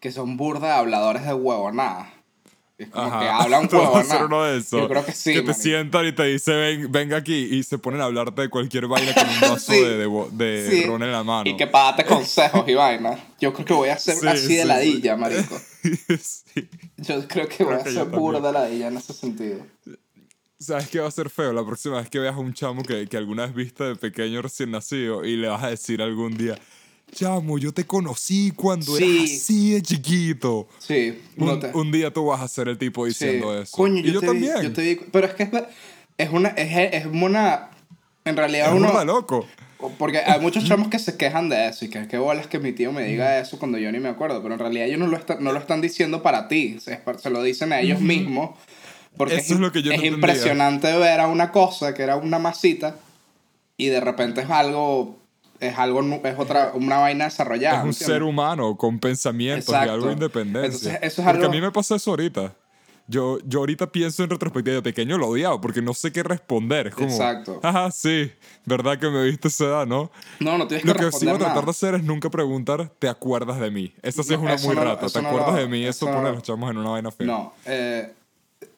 que 0.00 0.12
son 0.12 0.36
burda 0.36 0.78
habladores 0.78 1.24
de 1.24 1.32
huevonada. 1.32 2.12
Es 2.78 2.90
como 2.90 3.06
Ajá. 3.06 3.20
que 3.20 3.28
hablan 3.30 3.68
Tú 3.70 3.78
vas 3.78 3.86
a 3.86 4.02
ser 4.04 4.16
huevonada. 4.22 4.26
uno 4.26 4.42
de 4.44 4.58
esos. 4.58 4.80
Yo 4.82 4.88
creo 4.88 5.04
que 5.06 5.12
sí, 5.12 5.32
Que 5.32 5.40
te 5.40 5.46
marico. 5.46 5.62
sientan 5.62 6.06
y 6.06 6.12
te 6.12 6.24
dicen, 6.24 6.54
ven, 6.56 6.92
venga 6.92 7.16
aquí. 7.16 7.34
Y 7.34 7.62
se 7.62 7.78
ponen 7.78 8.02
a 8.02 8.04
hablarte 8.04 8.42
de 8.42 8.50
cualquier 8.50 8.86
vaina 8.86 9.14
con 9.14 9.26
un 9.26 9.40
vaso 9.40 9.72
Sí. 9.72 9.80
de, 9.80 9.96
de, 9.96 10.30
de 10.32 10.70
Sí. 10.70 10.82
ron 10.84 11.02
en 11.02 11.12
la 11.12 11.24
mano. 11.24 11.48
Y 11.48 11.56
que 11.56 11.66
para 11.66 11.86
darte 11.86 12.04
consejos 12.04 12.68
y 12.68 12.74
vaina. 12.74 13.18
Yo 13.40 13.54
creo 13.54 13.64
que 13.64 13.72
voy 13.72 13.88
a 13.88 13.98
ser 13.98 14.16
Sí, 14.20 14.26
así 14.28 14.54
de 14.56 14.64
ladilla, 14.66 15.16
marico. 15.16 15.58
sí. 16.20 16.68
Yo 16.98 17.26
creo 17.28 17.48
que 17.48 17.64
voy 17.64 17.74
Creo 17.74 17.80
a 17.80 17.84
que 17.84 17.90
ser 17.90 17.92
yo 17.94 18.00
también. 18.02 18.20
burda 18.22 18.52
ladilla 18.52 18.88
en 18.88 18.96
ese 18.96 19.12
sentido. 19.12 19.58
¿Sabes 20.58 20.88
qué 20.88 21.00
va 21.00 21.08
a 21.08 21.10
ser 21.10 21.28
feo? 21.28 21.52
La 21.52 21.64
próxima 21.64 21.98
vez 21.98 22.08
que 22.08 22.18
veas 22.18 22.34
a 22.34 22.38
un 22.38 22.54
chamo 22.54 22.82
que, 22.82 23.06
que 23.06 23.16
alguna 23.18 23.44
vez 23.44 23.54
viste 23.54 23.84
de 23.84 23.96
pequeño 23.96 24.40
recién 24.40 24.70
nacido 24.70 25.24
y 25.24 25.36
le 25.36 25.48
vas 25.48 25.62
a 25.62 25.68
decir 25.68 26.00
algún 26.00 26.34
día, 26.38 26.58
chamo, 27.12 27.58
yo 27.58 27.72
te 27.74 27.84
conocí 27.84 28.52
cuando 28.56 28.96
Sí. 28.96 29.04
eras 29.04 29.30
así 29.42 29.70
de 29.72 29.82
chiquito. 29.82 30.66
Sí, 30.78 31.20
Un, 31.36 31.46
no 31.46 31.58
te- 31.58 31.70
un 31.76 31.92
día 31.92 32.10
tú 32.10 32.24
vas 32.26 32.40
a 32.40 32.48
ser 32.48 32.68
el 32.68 32.78
tipo 32.78 33.04
sí. 33.04 33.08
diciendo 33.10 33.60
eso. 33.60 33.76
Coño, 33.76 33.98
y 34.00 34.10
yo, 34.12 34.20
te 34.20 34.26
vi- 34.26 34.32
también. 34.32 34.62
yo 34.62 34.72
te 34.72 34.80
vi- 34.82 35.00
pero 35.12 35.26
es 35.26 35.34
que 35.34 35.42
es, 35.42 35.50
es 36.16 36.30
una. 36.32 36.48
Es, 36.48 36.94
es 36.94 37.06
una. 37.06 37.70
En 38.24 38.36
realidad, 38.36 38.68
es 38.68 38.74
uno. 38.74 38.88
burda 38.88 39.04
loco. 39.04 39.46
Porque 39.98 40.18
hay 40.18 40.40
muchos 40.40 40.64
chamos 40.64 40.88
que 40.88 40.98
se 40.98 41.16
quejan 41.16 41.48
de 41.48 41.68
eso 41.68 41.84
y 41.84 41.88
que 41.90 42.06
qué 42.08 42.18
bolas 42.18 42.46
que 42.46 42.58
mi 42.58 42.72
tío 42.72 42.92
me 42.92 43.04
diga 43.04 43.38
eso 43.38 43.58
cuando 43.58 43.78
yo 43.78 43.90
ni 43.92 43.98
me 44.00 44.08
acuerdo, 44.08 44.42
pero 44.42 44.54
en 44.54 44.60
realidad 44.60 44.86
ellos 44.86 44.98
no 44.98 45.06
lo, 45.06 45.16
está- 45.16 45.36
no 45.40 45.52
lo 45.52 45.58
están 45.58 45.80
diciendo 45.80 46.22
para 46.22 46.48
ti, 46.48 46.78
se, 46.80 47.00
se 47.18 47.30
lo 47.30 47.42
dicen 47.42 47.72
a 47.72 47.80
ellos 47.80 48.00
mismos. 48.00 48.50
Porque 49.16 49.36
Eso 49.36 49.54
es 49.54 49.60
lo 49.60 49.72
que 49.72 49.82
yo 49.82 49.90
no 49.90 49.94
es 49.94 50.02
entendía. 50.02 50.16
impresionante 50.16 50.94
ver 50.96 51.20
a 51.20 51.26
una 51.28 51.50
cosa 51.50 51.94
que 51.94 52.02
era 52.02 52.16
una 52.16 52.38
masita 52.38 52.96
y 53.78 53.86
de 53.86 54.00
repente 54.00 54.42
es 54.42 54.50
algo, 54.50 55.16
es 55.60 55.78
algo, 55.78 56.02
es 56.22 56.38
otra, 56.38 56.72
una 56.74 56.98
vaina 56.98 57.24
desarrollada. 57.24 57.76
es 57.78 57.82
un 57.82 57.88
¿me 57.88 57.92
ser 57.94 58.22
humano 58.22 58.76
con 58.76 58.98
pensamientos 58.98 59.68
y 59.70 59.74
algo 59.74 60.06
de 60.08 60.12
independencia. 60.12 60.66
Entonces, 60.66 60.92
eso 60.96 61.22
es 61.22 61.26
porque 61.26 61.30
algo- 61.30 61.46
a 61.46 61.50
mí 61.50 61.60
me 61.60 61.70
pasa 61.72 61.96
eso 61.96 62.10
ahorita. 62.10 62.52
Yo, 63.08 63.38
yo 63.44 63.60
ahorita 63.60 63.92
pienso 63.92 64.24
en 64.24 64.30
retrospectiva 64.30 64.74
de 64.76 64.82
pequeño 64.82 65.16
lo 65.16 65.28
odiaba 65.28 65.60
porque 65.60 65.80
no 65.80 65.94
sé 65.94 66.12
qué 66.12 66.22
responder. 66.24 66.88
Es 66.88 66.94
como, 66.94 67.08
Exacto. 67.08 67.60
Ajá, 67.62 67.90
sí, 67.92 68.32
verdad 68.64 68.98
que 68.98 69.08
me 69.08 69.22
viste 69.24 69.48
esa 69.48 69.64
edad, 69.64 69.86
¿no? 69.86 70.10
No, 70.40 70.58
no 70.58 70.66
tienes 70.66 70.84
Lo 70.84 70.92
que 70.94 70.98
que 71.04 71.12
sí 71.12 71.24
voy 71.24 71.28
a 71.28 71.32
responder 71.32 71.38
tratar 71.38 71.64
de 71.64 71.70
hacer 71.70 71.94
es 71.94 72.02
nunca 72.02 72.30
preguntar, 72.30 72.88
¿te 72.98 73.08
acuerdas 73.08 73.60
de 73.60 73.70
mí? 73.70 73.92
Esa 74.02 74.22
sí 74.24 74.30
No, 74.30 74.36
es 74.36 74.42
una 74.42 74.56
muy 74.68 74.74
no- 74.76 74.84
rata. 74.84 75.06
¿Te 75.08 75.22
no 75.22 75.28
acuerdas 75.28 75.52
lo- 75.54 75.60
de 75.60 75.68
mí? 75.68 75.84
Eso, 75.84 76.06
pone 76.06 76.28
a 76.28 76.32
los 76.32 76.42
chamos 76.42 76.68
en 76.70 76.78
una 76.78 76.90
vaina 76.90 77.10
fea. 77.12 77.26
No, 77.28 77.52
eh, 77.64 78.12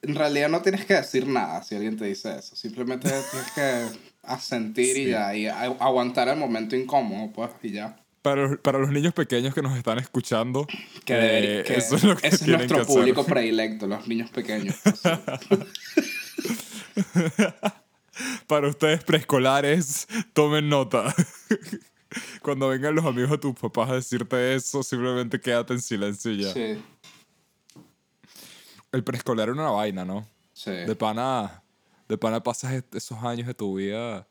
en 0.02 0.14
realidad 0.14 0.48
no 0.50 0.60
tienes 0.60 0.84
que 0.84 0.94
decir 0.94 1.26
nada 1.26 1.62
si 1.62 1.74
alguien 1.76 1.96
te 1.96 2.04
dice 2.04 2.36
eso. 2.38 2.54
Simplemente 2.54 3.08
tienes 3.08 3.52
que 3.52 3.98
asentir 4.24 4.96
y 4.98 5.04
Sí. 5.04 5.10
ya, 5.10 5.34
y 5.34 5.46
aguantar 5.46 6.28
el 6.28 6.36
momento 6.36 6.76
incómodo, 6.76 7.30
pues, 7.32 7.50
y 7.62 7.70
ya. 7.72 7.96
Para, 8.22 8.46
los- 8.48 8.58
para 8.58 8.78
los 8.78 8.90
niños 8.90 9.14
pequeños 9.14 9.54
que 9.54 9.62
nos 9.62 9.76
están 9.78 9.98
escuchando, 9.98 10.66
Que, 11.04 11.60
eh, 11.60 11.64
que 11.64 11.76
eso 11.76 11.96
es 11.96 12.04
lo 12.04 12.16
que 12.16 12.26
ese 12.26 12.36
es 12.36 12.46
nuestro 12.48 12.76
que 12.76 12.82
hacer. 12.82 12.94
público 12.94 13.24
predilecto, 13.24 13.86
los 13.86 14.06
niños 14.08 14.30
pequeños. 14.30 14.74
Para 18.46 18.68
ustedes 18.68 19.04
preescolares, 19.04 20.08
tomen 20.32 20.68
nota. 20.68 21.14
Cuando 22.42 22.68
vengan 22.68 22.94
los 22.94 23.04
amigos 23.04 23.30
de 23.30 23.38
tus 23.38 23.54
papás 23.54 23.90
a 23.90 23.94
decirte 23.94 24.54
eso, 24.54 24.82
simplemente 24.82 25.38
quédate 25.40 25.74
en 25.74 25.80
silencio 25.82 26.32
y 26.32 26.42
ya. 26.42 26.52
sí, 26.52 26.82
El 28.90 29.04
preescolar 29.04 29.48
era 29.48 29.52
una 29.52 29.70
vaina, 29.70 30.04
¿no? 30.04 30.26
sí. 30.54 30.70
De 30.72 30.96
pana, 30.96 31.62
de 32.08 32.18
pana 32.18 32.42
pasas 32.42 32.82
esos 32.92 33.22
años 33.22 33.46
de 33.46 33.54
tu 33.54 33.76
vida 33.76 34.26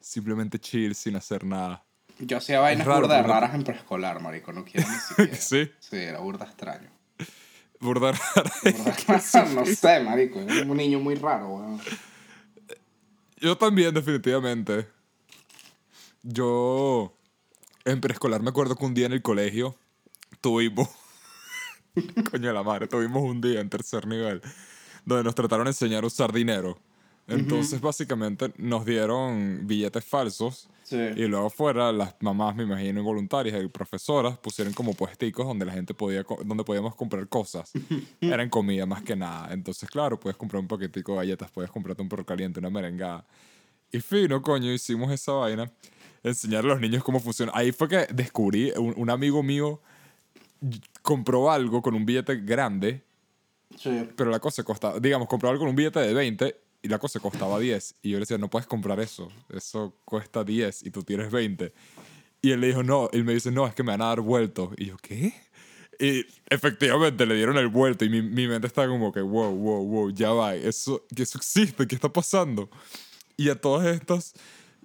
simplemente 0.00 0.58
chill, 0.58 0.94
sin 0.96 1.14
hacer 1.16 1.44
nada. 1.44 1.82
Yo 2.24 2.36
hacía 2.36 2.60
vainas 2.60 2.86
raro, 2.86 3.02
burda 3.02 3.20
raras 3.22 3.54
en 3.54 3.64
preescolar, 3.64 4.20
marico, 4.20 4.52
no 4.52 4.64
quiero 4.64 4.88
ni 4.88 4.94
siquiera. 5.08 5.34
Sí. 5.36 5.70
Sí, 5.80 5.96
era 5.96 6.20
burda 6.20 6.44
extraño. 6.46 6.88
Burda 7.80 8.12
rara. 8.12 8.50
Burda- 8.62 9.50
no 9.54 9.66
sé, 9.66 10.00
marico, 10.04 10.40
era 10.40 10.62
un 10.62 10.76
niño 10.76 11.00
muy 11.00 11.16
raro, 11.16 11.48
weón. 11.48 11.80
Yo 13.40 13.58
también, 13.58 13.92
definitivamente. 13.92 14.86
Yo 16.22 17.12
en 17.84 18.00
preescolar 18.00 18.40
me 18.40 18.50
acuerdo 18.50 18.76
que 18.76 18.84
un 18.84 18.94
día 18.94 19.06
en 19.06 19.12
el 19.14 19.22
colegio 19.22 19.76
tuvimos. 20.40 20.88
Coño 22.30 22.48
de 22.48 22.54
la 22.54 22.62
madre, 22.62 22.86
tuvimos 22.86 23.22
un 23.22 23.40
día 23.40 23.60
en 23.60 23.68
tercer 23.68 24.06
nivel 24.06 24.40
donde 25.04 25.24
nos 25.24 25.34
trataron 25.34 25.64
de 25.64 25.70
enseñar 25.70 26.04
a 26.04 26.06
usar 26.06 26.32
dinero. 26.32 26.78
Entonces, 27.28 27.80
básicamente, 27.80 28.52
nos 28.58 28.84
dieron 28.84 29.60
billetes 29.66 30.04
falsos. 30.04 30.68
Sí. 30.82 30.96
Y 30.96 31.26
luego 31.26 31.46
afuera, 31.46 31.90
las 31.92 32.14
mamás, 32.20 32.54
me 32.56 32.64
imagino, 32.64 32.98
involuntarias 33.00 33.62
y 33.62 33.68
profesoras 33.68 34.36
pusieron 34.38 34.74
como 34.74 34.92
puesticos 34.94 35.46
donde 35.46 35.64
la 35.64 35.72
gente 35.72 35.94
podía, 35.94 36.24
donde 36.44 36.64
podíamos 36.64 36.94
comprar 36.96 37.26
cosas. 37.28 37.70
Eran 38.20 38.50
comida 38.50 38.84
más 38.86 39.02
que 39.02 39.16
nada. 39.16 39.52
Entonces, 39.54 39.88
claro, 39.88 40.18
puedes 40.20 40.36
comprar 40.36 40.60
un 40.60 40.68
paquetico 40.68 41.12
de 41.12 41.18
galletas, 41.18 41.50
puedes 41.50 41.70
comprarte 41.70 42.02
un 42.02 42.08
perro 42.08 42.26
caliente, 42.26 42.58
una 42.60 42.68
merengada. 42.70 43.24
Y 43.90 44.00
fino, 44.00 44.42
coño, 44.42 44.70
hicimos 44.72 45.10
esa 45.12 45.32
vaina. 45.32 45.70
Enseñar 46.24 46.64
a 46.64 46.68
los 46.68 46.80
niños 46.80 47.02
cómo 47.04 47.20
funciona. 47.20 47.52
Ahí 47.54 47.72
fue 47.72 47.88
que 47.88 48.06
descubrí, 48.12 48.72
un, 48.76 48.94
un 48.96 49.10
amigo 49.10 49.42
mío 49.42 49.80
compró 51.02 51.50
algo 51.50 51.82
con 51.82 51.94
un 51.94 52.04
billete 52.04 52.36
grande, 52.36 53.02
Sí. 53.78 54.06
pero 54.16 54.30
la 54.30 54.38
cosa 54.38 54.62
costaba, 54.64 55.00
digamos, 55.00 55.26
compró 55.28 55.48
algo 55.48 55.60
con 55.60 55.70
un 55.70 55.76
billete 55.76 56.00
de 56.00 56.12
20 56.12 56.56
y 56.82 56.88
la 56.88 56.98
cosa 56.98 57.20
costaba 57.20 57.58
10. 57.58 57.96
Y 58.02 58.10
yo 58.10 58.16
le 58.16 58.20
decía, 58.20 58.38
no 58.38 58.50
puedes 58.50 58.66
comprar 58.66 59.00
eso, 59.00 59.28
eso 59.48 59.96
cuesta 60.04 60.44
10 60.44 60.84
y 60.84 60.90
tú 60.90 61.02
tienes 61.02 61.30
20. 61.30 61.72
Y 62.42 62.50
él 62.50 62.60
le 62.60 62.66
dijo, 62.68 62.82
no, 62.82 63.08
él 63.12 63.24
me 63.24 63.34
dice, 63.34 63.52
no, 63.52 63.66
es 63.66 63.74
que 63.74 63.84
me 63.84 63.92
van 63.92 64.02
a 64.02 64.06
dar 64.06 64.20
vuelto. 64.20 64.72
Y 64.76 64.86
yo, 64.86 64.96
¿qué? 64.96 65.32
Y 66.00 66.26
efectivamente 66.48 67.24
le 67.24 67.36
dieron 67.36 67.56
el 67.56 67.68
vuelto 67.68 68.04
y 68.04 68.08
mi, 68.08 68.22
mi 68.22 68.48
mente 68.48 68.66
está 68.66 68.88
como 68.88 69.12
que, 69.12 69.20
wow, 69.20 69.54
wow, 69.54 69.86
wow, 69.86 70.10
ya 70.10 70.30
va, 70.30 70.56
eso, 70.56 71.06
eso 71.14 71.38
existe, 71.38 71.86
¿qué 71.86 71.94
está 71.94 72.12
pasando? 72.12 72.68
Y 73.36 73.48
a 73.48 73.60
todas 73.60 73.86
estas, 73.94 74.34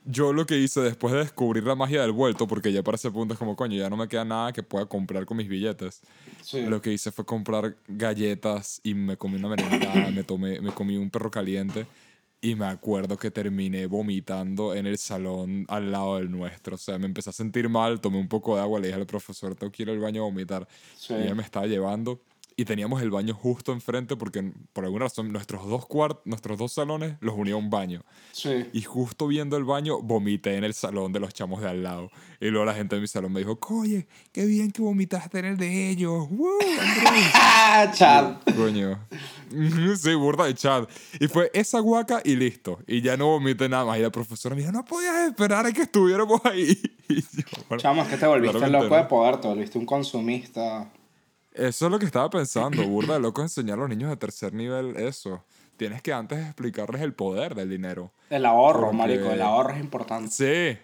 yo 0.07 0.31
lo 0.31 0.45
que 0.45 0.57
hice 0.57 0.79
después 0.81 1.13
de 1.13 1.19
descubrir 1.19 1.63
la 1.65 1.75
magia 1.75 2.01
del 2.01 2.13
vuelto, 2.13 2.47
porque 2.47 2.71
ya 2.71 2.81
para 2.81 2.95
ese 2.95 3.11
punto 3.11 3.33
es 3.33 3.39
como, 3.39 3.55
coño, 3.55 3.77
ya 3.77 3.89
no 3.89 3.97
me 3.97 4.07
queda 4.07 4.23
nada 4.23 4.53
que 4.53 4.63
pueda 4.63 4.85
comprar 4.85 5.25
con 5.25 5.37
mis 5.37 5.47
billetes. 5.49 6.01
Sí. 6.41 6.61
Lo 6.61 6.81
que 6.81 6.93
hice 6.93 7.11
fue 7.11 7.25
comprar 7.25 7.75
galletas 7.87 8.79
y 8.83 8.93
me 8.93 9.17
comí 9.17 9.35
una 9.35 9.49
merengada, 9.49 10.09
me, 10.11 10.23
tomé, 10.23 10.61
me 10.61 10.71
comí 10.71 10.95
un 10.97 11.09
perro 11.09 11.29
caliente 11.29 11.85
Y 12.41 12.55
me 12.55 12.67
acuerdo 12.67 13.17
que 13.17 13.31
terminé 13.31 13.85
vomitando 13.85 14.73
en 14.73 14.87
el 14.87 14.97
salón 14.97 15.65
al 15.67 15.91
lado 15.91 16.17
del 16.17 16.31
nuestro. 16.31 16.75
O 16.75 16.79
sea, 16.79 16.97
me 16.97 17.05
empecé 17.05 17.29
a 17.31 17.33
sentir 17.33 17.67
mal, 17.67 17.99
tomé 17.99 18.17
un 18.17 18.29
poco 18.29 18.55
de 18.55 18.61
agua, 18.61 18.79
le 18.79 18.87
dije 18.87 18.99
al 18.99 19.07
profesor, 19.07 19.55
tengo 19.55 19.71
que 19.71 19.83
ir 19.83 19.89
al 19.89 19.99
baño 19.99 20.21
a 20.21 20.25
vomitar. 20.25 20.67
Sí. 20.95 21.13
Y 21.13 21.23
ella 21.23 21.35
me 21.35 21.43
estaba 21.43 21.67
llevando. 21.67 22.21
Y 22.59 22.65
teníamos 22.65 23.03
el 23.03 23.11
baño 23.11 23.35
justo 23.35 23.71
enfrente 23.71 24.15
porque 24.15 24.51
por 24.73 24.83
alguna 24.83 25.05
razón 25.05 25.31
nuestros 25.31 25.67
dos, 25.69 25.85
cuart 25.85 26.21
nuestros 26.25 26.57
dos 26.57 26.73
salones 26.73 27.15
los 27.19 27.35
unía 27.35 27.55
un 27.55 27.69
baño. 27.69 28.03
Sí. 28.31 28.65
Y 28.73 28.81
justo 28.81 29.27
viendo 29.27 29.57
el 29.57 29.63
baño, 29.63 30.01
vomité 30.01 30.55
en 30.55 30.63
el 30.63 30.73
salón 30.73 31.13
de 31.13 31.19
los 31.19 31.35
chamos 31.35 31.61
de 31.61 31.69
al 31.69 31.83
lado. 31.83 32.09
Y 32.39 32.47
luego 32.47 32.65
la 32.65 32.73
gente 32.73 32.95
de 32.95 33.01
mi 33.01 33.07
salón 33.07 33.31
me 33.31 33.41
dijo, 33.41 33.59
oye, 33.69 34.07
qué 34.31 34.45
bien 34.47 34.71
que 34.71 34.81
vomitaste 34.81 35.37
en 35.37 35.45
el 35.45 35.57
de 35.57 35.91
ellos. 35.91 36.27
¡Woo! 36.31 36.57
¡Ah, 37.35 37.91
Chad! 37.93 38.37
Coño. 38.55 39.05
Sí, 39.95 40.15
burda 40.15 40.45
de 40.45 40.55
chat. 40.55 40.89
Y 41.19 41.27
fue 41.27 41.51
esa 41.53 41.79
guaca 41.79 42.21
y 42.25 42.35
listo. 42.35 42.79
Y 42.87 43.01
ya 43.01 43.17
no 43.17 43.27
vomité 43.27 43.69
nada 43.69 43.85
más. 43.85 43.99
Y 43.99 44.01
la 44.01 44.09
profesora 44.09 44.55
me 44.55 44.61
dijo, 44.61 44.71
no 44.71 44.83
podías 44.83 45.29
esperar 45.29 45.67
a 45.67 45.71
que 45.71 45.83
estuviéramos 45.83 46.41
ahí. 46.43 46.75
Yo, 47.07 47.21
bueno, 47.69 47.81
Chamo, 47.81 48.01
es 48.01 48.07
que 48.07 48.17
te 48.17 48.25
volviste 48.25 48.57
Claramente 48.57 48.83
loco 48.83 48.95
de 48.95 49.03
poder, 49.03 49.41
te 49.41 49.47
volviste 49.47 49.77
un 49.77 49.85
consumista. 49.85 50.91
Eso 51.57 51.85
es 51.85 51.91
lo 51.91 51.99
que 51.99 52.05
estaba 52.05 52.29
pensando. 52.29 52.85
Burda 52.87 53.15
de 53.15 53.19
loco 53.21 53.41
enseñar 53.41 53.77
a 53.77 53.81
los 53.81 53.89
niños 53.89 54.09
de 54.09 54.17
tercer 54.17 54.53
nivel 54.53 54.95
eso. 54.97 55.43
Tienes 55.77 56.01
que 56.01 56.11
antes 56.13 56.39
explicarles 56.39 57.01
el 57.01 57.13
poder 57.13 57.53
del 57.55 57.69
dinero. 57.69 58.11
El 58.29 58.45
ahorro, 58.45 58.81
Porque- 58.87 58.97
marico, 58.97 59.31
el 59.31 59.41
ahorro 59.41 59.73
es 59.73 59.79
importante. 59.79 60.31
Sí. 60.31 60.79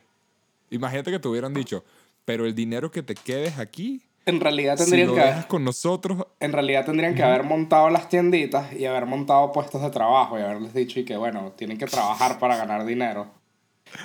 Imagínate 0.69 1.11
que 1.11 1.19
te 1.19 1.27
hubieran 1.27 1.53
dicho, 1.53 1.83
pero 2.25 2.45
el 2.45 2.55
dinero 2.55 2.89
que 2.91 3.03
te 3.03 3.13
quedes 3.15 3.59
aquí, 3.59 4.01
En 4.25 4.39
realidad 4.39 4.77
si 4.77 4.83
tendrían 4.85 5.07
lo 5.09 5.13
que 5.15 5.19
dejas 5.19 5.35
haber, 5.35 5.47
con 5.47 5.63
nosotros, 5.63 6.25
en 6.39 6.51
realidad 6.53 6.85
tendrían 6.85 7.13
que 7.13 7.21
haber 7.23 7.43
montado 7.43 7.89
las 7.89 8.07
tienditas 8.09 8.71
y 8.73 8.85
haber 8.85 9.05
montado 9.05 9.51
puestos 9.51 9.81
de 9.81 9.89
trabajo 9.89 10.39
y 10.39 10.41
haberles 10.41 10.73
dicho 10.73 10.99
y 10.99 11.05
que 11.05 11.17
bueno, 11.17 11.51
tienen 11.55 11.77
que 11.77 11.85
trabajar 11.85 12.39
para 12.39 12.55
ganar 12.55 12.85
dinero. 12.85 13.27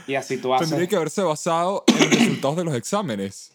Y 0.06 0.14
así 0.16 0.36
tú 0.38 0.52
haces. 0.52 0.68
tendría 0.68 0.88
que 0.88 0.96
haberse 0.96 1.22
basado 1.22 1.84
en 1.86 2.00
los 2.00 2.10
resultados 2.10 2.56
de 2.56 2.64
los 2.64 2.74
exámenes. 2.74 3.52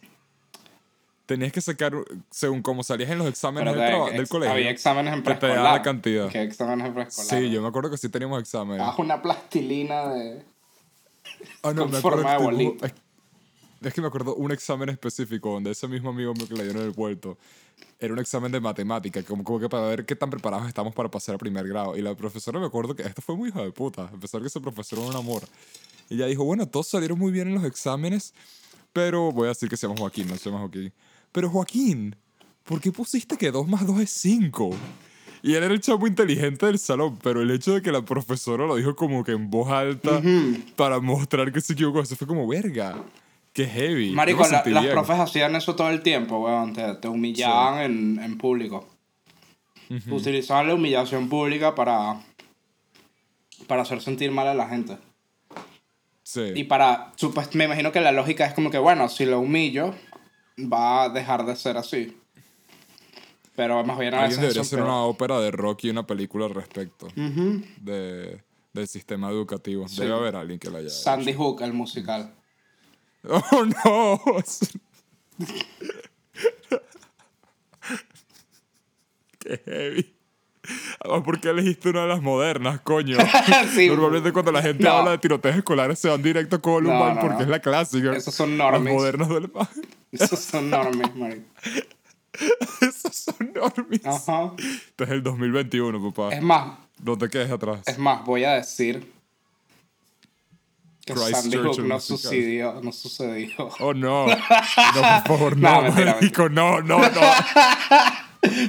Tenías 1.25 1.53
que 1.53 1.62
sacar, 1.62 1.94
según 2.30 2.62
cómo 2.62 2.84
salías 2.84 3.10
en 3.10 3.18
los 3.18 3.27
exámenes 3.27 3.74
del, 3.75 3.84
ex- 3.94 4.13
del 4.13 4.27
colegio. 4.27 4.53
Había 4.56 4.70
exámenes 4.70 5.13
en 5.13 5.24
te 5.24 5.36
preescolar. 5.36 5.74
la 5.77 5.82
cantidad. 5.82 6.27
¿Qué 6.30 6.42
exámenes 6.42 6.88
en 6.88 6.94
preescolar? 6.94 7.30
Sí, 7.42 7.50
yo 7.50 7.62
me 7.62 7.68
acuerdo 7.70 7.89
que 7.89 7.98
sí 7.98 8.10
teníamos 8.10 8.39
exámenes. 8.42 8.86
Haz 8.86 9.00
una 9.00 9.22
plastilina 9.22 10.10
de. 10.10 10.44
Ah, 11.63 11.74
no, 11.74 11.84
con 11.84 11.92
me 11.92 12.00
forma 12.00 12.32
de 12.38 12.44
bolita. 12.44 12.86
es, 12.88 12.94
es 13.82 13.94
que 13.94 14.01
me 14.01 14.08
acuerdo 14.08 14.36
un 14.36 14.51
examen 14.51 14.89
específico 14.89 15.51
donde 15.51 15.72
ese 15.72 15.88
mismo 15.88 16.10
amigo 16.10 16.34
mío 16.34 16.48
que 16.48 16.56
le 16.56 16.63
dieron 16.63 16.82
en 16.82 16.88
el 16.89 16.94
puerto 16.94 17.38
era 18.00 18.13
un 18.13 18.20
examen 18.20 18.51
de 18.51 18.60
matemática, 18.60 19.24
como, 19.24 19.44
como 19.46 19.60
que 19.60 19.70
para 19.70 19.88
ver 19.88 20.06
qué 20.06 20.15
tan 20.15 20.30
preparados 20.30 20.68
estamos 20.68 20.94
para 20.94 21.10
pasar 21.10 21.36
a 21.36 21.38
primer 21.38 21.65
grado. 21.68 21.96
Y 21.98 22.01
la 22.01 22.15
profesora 22.15 22.60
me 22.60 22.65
acuerdo 22.65 22.96
que 22.96 23.03
esto 23.03 23.22
fue 23.22 23.36
muy 23.38 23.50
hijo 23.50 23.63
de 23.63 23.72
puta, 23.72 24.03
a 24.03 24.12
pesar 24.20 24.42
que 24.42 24.48
ese 24.48 24.60
profesor 24.62 25.00
era 25.00 25.08
un 25.10 25.15
amor. 25.15 25.44
Y 26.10 26.15
ella 26.15 26.25
dijo, 26.27 26.44
bueno, 26.44 26.68
todos 26.68 26.88
salieron 26.88 27.18
muy 27.18 27.32
bien 27.32 27.48
en 27.48 27.56
los 27.56 27.63
exámenes, 27.63 28.34
pero 28.92 29.32
voy 29.32 29.46
a 29.46 29.50
decir 29.50 29.70
que 29.70 29.77
se 29.77 29.88
llama 29.88 30.00
Joaquín, 30.00 30.27
no 30.27 30.36
se 30.36 30.50
llama 30.50 30.60
Joaquín. 30.62 30.92
Pero 31.34 31.50
Joaquín, 31.50 32.16
¿por 32.63 32.80
qué 32.80 32.92
pusiste 32.94 33.36
que 33.38 33.52
2 33.52 33.68
más 33.68 33.86
2 33.86 34.00
es 34.00 34.12
5? 34.12 34.70
Y 35.42 35.56
él 35.56 35.63
era 35.63 35.74
el 35.74 35.82
chavo 35.82 36.08
inteligente 36.08 36.66
del 36.68 36.80
salón, 36.80 37.20
pero 37.22 37.42
el 37.42 37.52
hecho 37.52 37.74
de 37.74 37.82
que 37.82 37.92
la 37.92 38.02
profesora 38.04 38.66
lo 38.66 38.78
dijo 38.78 38.96
como 38.96 39.25
que 39.25 39.34
en 39.34 39.50
voz 39.50 39.70
alta 39.70 40.22
para 40.78 41.02
mostrar 41.02 41.52
que 41.52 41.60
se 41.60 41.74
equivocó, 41.74 42.00
eso 42.00 42.16
fue 42.16 42.25
como 42.28 42.48
verga. 42.48 42.96
Qué 43.52 43.66
heavy. 43.68 44.12
Marico, 44.13 44.48
la- 44.48 44.63
las 44.66 44.86
profes 44.88 45.20
hacían 45.20 45.56
eso 45.58 45.75
todo 45.75 45.90
el 45.90 46.02
tiempo, 46.02 46.40
weón. 46.40 46.72
Te, 46.74 46.96
te 46.96 47.08
humillaban 47.10 47.82
en, 47.82 48.20
en 48.24 48.38
público. 48.38 48.88
Utilizaban 50.10 50.68
la 50.68 50.75
humillación 50.75 51.28
pública 51.30 51.75
para. 51.75 52.20
para 53.68 53.82
hacer 53.84 54.02
sentir 54.02 54.32
mal 54.32 54.48
a 54.48 54.54
la 54.56 54.68
gente. 54.70 54.98
Sí. 56.24 56.42
Y 56.56 56.63
para. 56.63 57.12
me 57.54 57.66
imagino 57.66 57.92
que 57.92 58.00
la 58.02 58.12
lógica 58.12 58.46
es 58.46 58.54
como 58.54 58.72
que, 58.72 58.78
bueno, 58.80 59.08
si 59.10 59.25
lo 59.25 59.40
humillo, 59.40 59.94
va 60.60 61.04
a 61.04 61.10
dejar 61.10 61.46
de 61.46 61.56
ser 61.56 61.78
así. 61.78 62.18
Pero 63.56 63.84
más 63.84 64.00
bien 64.00 64.14
a 64.16 64.24
Alguien 64.24 64.42
veces 64.42 64.56
debería 64.56 64.70
peor. 64.78 64.84
una 64.90 65.04
ópera 65.04 65.40
de 65.40 65.52
rock 65.52 65.84
y 65.86 65.90
una 65.92 66.08
película 66.08 66.46
al 66.46 66.56
respecto 66.56 67.08
de, 67.16 68.42
del 68.74 68.88
sistema 68.88 69.30
educativo. 69.30 69.88
Sí. 69.88 70.02
Debe 70.02 70.14
haber 70.16 70.36
alguien 70.36 70.58
que 70.60 70.70
lo 70.72 70.78
haya 70.78 70.88
hecho. 70.88 70.96
Sandy 70.96 71.34
Hook, 71.34 71.62
el 71.62 71.74
musical. 71.74 72.34
¡Oh, 73.30 73.66
no! 73.66 74.20
¡Qué 79.40 79.62
heavy! 79.66 80.12
¿Por 81.25 81.39
qué 81.39 81.50
elegiste 81.50 81.89
una 81.89 82.03
de 82.03 82.08
las 82.08 82.22
modernas, 82.22 82.79
coño? 82.82 83.17
Sí. 83.75 83.88
Normalmente 83.88 84.32
cuando 84.32 84.51
la 84.51 84.62
gente 84.62 84.84
No. 84.84 84.91
habla 84.91 85.12
de 85.12 85.17
tiroteos 85.17 85.55
escolares 85.58 86.00
se 86.00 86.10
van 86.10 86.22
directo 86.22 86.55
a 86.58 86.62
Columbine 86.62 86.98
No, 87.00 87.13
no, 87.15 87.22
porque 87.22 87.43
es 87.43 87.50
la 87.50 87.60
clásica. 87.60 88.15
Esos 88.15 88.34
son 88.34 88.58
Las 88.58 88.72
normies. 88.72 88.93
modernas 88.93 89.29
más. 89.53 89.70
Esos 90.12 90.39
son 90.39 90.70
normies, 90.70 91.15
marico. 91.15 91.46
Esos 92.82 93.15
son 93.15 93.53
normies. 93.53 94.05
Ajá. 94.05 94.51
Este 94.58 95.03
es 95.03 95.10
el 95.10 95.22
2021, 95.24 96.12
papá. 96.12 96.36
Es 96.36 96.41
más, 96.41 96.77
No 97.03 97.17
te 97.17 97.29
quedes 97.29 97.51
atrás. 97.51 97.82
Es 97.86 97.98
más, 98.00 98.24
voy 98.25 98.43
a 98.43 98.53
decir 98.53 99.12
que 101.05 101.13
Christchurch, 101.13 101.36
Sandy 101.41 101.58
Hook 101.58 101.79
no 101.86 102.00
sucedió, 102.00 102.79
no 102.82 102.91
sucedió. 102.91 103.70
Oh, 103.79 103.93
no. 103.93 104.25
No, 104.96 105.24
por 105.25 105.38
favor, 105.38 105.58
no. 105.58 105.82
No, 105.82 105.91
mentira, 105.91 106.17
no, 106.50 106.82
no, 106.82 107.00
no. 107.00 107.22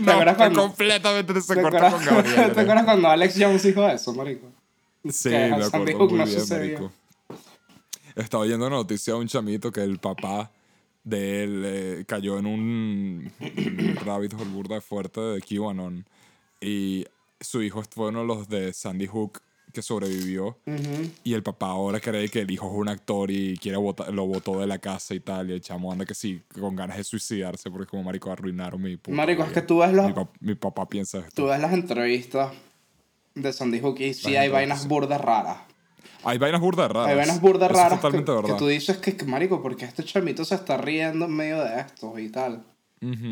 No, 0.00 0.12
acuerdas 0.12 0.36
cuando- 0.36 0.62
completamente 0.62 1.32
¿Te 1.32 1.38
desacuerdo 1.40 1.90
con 1.90 2.04
Gabriel. 2.04 2.34
¿Te 2.54 2.60
acuerdas 2.60 2.84
cuando 2.84 3.08
Alex 3.08 3.34
Jones 3.38 3.62
dijo 3.62 3.88
eso, 3.88 4.14
marico? 4.14 4.46
Sí, 5.10 5.30
que 5.30 5.36
me 5.36 5.64
acuerdo 5.64 5.98
Hook 5.98 6.10
muy 6.10 6.18
no 6.20 6.26
bien, 6.26 6.40
sucedió? 6.40 6.78
marico. 6.78 6.92
Estaba 8.14 8.44
oyendo 8.44 8.66
una 8.66 8.76
noticia 8.76 9.14
de 9.14 9.20
un 9.20 9.26
chamito 9.26 9.72
que 9.72 9.82
el 9.82 9.98
papá 9.98 10.50
de 11.02 11.44
él 11.44 11.62
eh, 11.66 12.04
cayó 12.06 12.38
en 12.38 12.46
un, 12.46 13.32
rabbit 14.04 14.32
hole 14.34 14.50
burda 14.50 14.76
de 14.76 14.80
fuerte 14.80 15.20
de 15.20 15.40
QAnon. 15.42 16.06
Y 16.60 17.04
su 17.40 17.62
hijo 17.62 17.82
fue 17.90 18.08
uno 18.08 18.20
de 18.20 18.26
los 18.26 18.48
de 18.48 18.72
Sandy 18.72 19.06
Hook 19.06 19.40
que 19.74 19.82
sobrevivió. 19.82 20.56
Y 21.22 21.34
el 21.34 21.42
papá 21.42 21.66
ahora 21.66 22.00
cree 22.00 22.30
que 22.30 22.40
el 22.40 22.50
hijo 22.50 22.66
es 22.68 22.72
un 22.74 22.88
actor 22.88 23.30
y 23.30 23.56
quiere 23.58 23.76
bota- 23.76 24.10
lo 24.10 24.24
botó 24.26 24.60
de 24.60 24.66
la 24.66 24.78
casa 24.78 25.12
y 25.14 25.20
tal. 25.20 25.50
Y 25.50 25.52
el 25.52 25.60
chamo 25.60 25.92
anda 25.92 26.06
que 26.06 26.14
sí, 26.14 26.40
con 26.58 26.74
ganas 26.76 26.96
de 26.96 27.04
suicidarse 27.04 27.70
porque 27.70 27.84
es 27.84 27.90
como, 27.90 28.02
marico, 28.04 28.30
arruinaron 28.32 28.80
mi 28.80 28.96
puta 28.96 29.14
Marico, 29.16 29.42
es 29.42 29.48
vida". 29.50 29.60
que 29.60 29.66
tú 29.66 29.78
ves 29.80 29.92
los- 29.92 30.06
Mi, 30.06 30.12
pap- 30.12 30.28
mi 30.40 30.54
papá 30.54 30.88
piensa 30.88 31.18
esto. 31.18 31.30
Tú 31.34 31.44
ves 31.48 31.60
las 31.60 31.72
entrevistas 31.74 32.52
de 33.34 33.52
Sandy 33.52 33.80
Hook 33.80 34.00
y 34.00 34.14
sí 34.14 34.36
hay 34.36 34.48
vainas 34.48 34.86
burdas 34.88 35.20
raras. 35.20 35.58
Hay 36.26 36.38
vainas 36.38 36.60
burdas 36.62 36.90
raras. 36.90 37.08
Hay 37.10 37.16
vainas 37.16 37.40
burdas 37.40 37.70
es 37.70 37.76
raras 37.76 37.90
que, 37.92 37.96
totalmente 37.96 38.32
que 38.32 38.36
verdad. 38.42 38.56
tú 38.56 38.66
dices 38.68 38.96
que, 38.96 39.14
que, 39.16 39.24
marico, 39.26 39.60
porque 39.60 39.84
este 39.84 40.04
chamito 40.04 40.44
se 40.44 40.54
está 40.54 40.78
riendo 40.78 41.26
en 41.26 41.32
medio 41.36 41.62
de 41.62 41.80
esto 41.80 42.18
y 42.18 42.30
tal. 42.30 42.64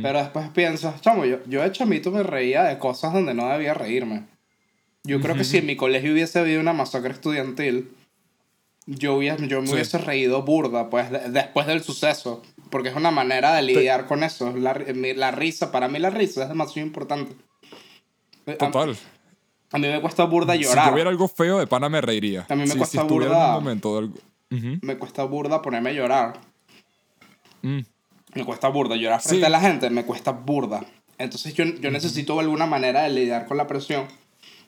Pero 0.02 0.18
después 0.18 0.50
piensas, 0.50 1.00
chamo, 1.00 1.24
yo, 1.24 1.38
yo 1.46 1.62
de 1.62 1.72
chamito 1.72 2.10
me 2.10 2.22
reía 2.22 2.62
de 2.64 2.76
cosas 2.76 3.14
donde 3.14 3.32
no 3.32 3.48
debía 3.48 3.72
reírme. 3.72 4.24
Yo 5.04 5.20
creo 5.20 5.34
que 5.34 5.44
si 5.44 5.58
en 5.58 5.66
mi 5.66 5.76
colegio 5.76 6.12
hubiese 6.12 6.38
habido 6.38 6.60
una 6.60 6.72
masacre 6.72 7.12
estudiantil, 7.12 7.90
yo, 8.86 9.14
hubiese, 9.16 9.48
yo 9.48 9.60
me 9.60 9.66
Sí. 9.66 9.72
hubiese 9.74 9.98
reído 9.98 10.42
burda, 10.42 10.90
pues, 10.90 11.10
de- 11.10 11.30
después 11.30 11.66
del 11.66 11.82
suceso. 11.82 12.42
Porque 12.70 12.88
es 12.88 12.96
una 12.96 13.10
manera 13.10 13.52
de 13.54 13.62
lidiar 13.62 14.06
con 14.06 14.22
eso. 14.22 14.52
La, 14.56 14.74
la 15.16 15.30
risa, 15.32 15.70
para 15.72 15.88
mí 15.88 15.98
la 15.98 16.10
risa 16.10 16.44
es 16.44 16.48
demasiado 16.48 16.86
importante. 16.86 17.34
A- 18.46 18.54
Total. 18.54 18.96
A, 19.72 19.78
mí 19.78 19.88
me 19.88 20.00
cuesta 20.00 20.24
burda 20.24 20.54
Si 20.54 20.62
llorar. 20.64 20.88
yo 20.90 20.94
viera 20.94 21.10
algo 21.10 21.28
feo, 21.28 21.58
de 21.58 21.66
pana 21.66 21.88
me 21.88 22.00
reiría. 22.00 22.46
A 22.48 22.54
mí 22.54 22.62
me 22.62 22.68
si, 22.68 22.78
cuesta 22.78 23.02
si 23.02 23.08
burda- 23.08 23.26
en 23.26 23.48
un 23.48 23.52
momento 23.64 23.92
de 23.92 23.98
algo... 23.98 24.14
Ujú. 24.50 24.78
Me 24.82 24.96
cuesta 24.98 25.24
burda 25.24 25.62
ponerme 25.62 25.90
a 25.90 25.92
llorar. 25.94 26.40
Mm. 27.62 27.80
Me 28.34 28.44
cuesta 28.44 28.68
burda 28.68 28.96
llorar 28.96 29.20
frente 29.20 29.40
Sí. 29.40 29.44
a 29.44 29.48
la 29.48 29.60
gente, 29.60 29.90
me 29.90 30.04
cuesta 30.04 30.30
burda. 30.32 30.84
Entonces 31.18 31.54
yo, 31.54 31.64
yo 31.64 31.90
necesito 31.90 32.38
alguna 32.40 32.66
manera 32.66 33.02
de 33.02 33.10
lidiar 33.10 33.46
con 33.46 33.56
la 33.56 33.66
presión. 33.66 34.06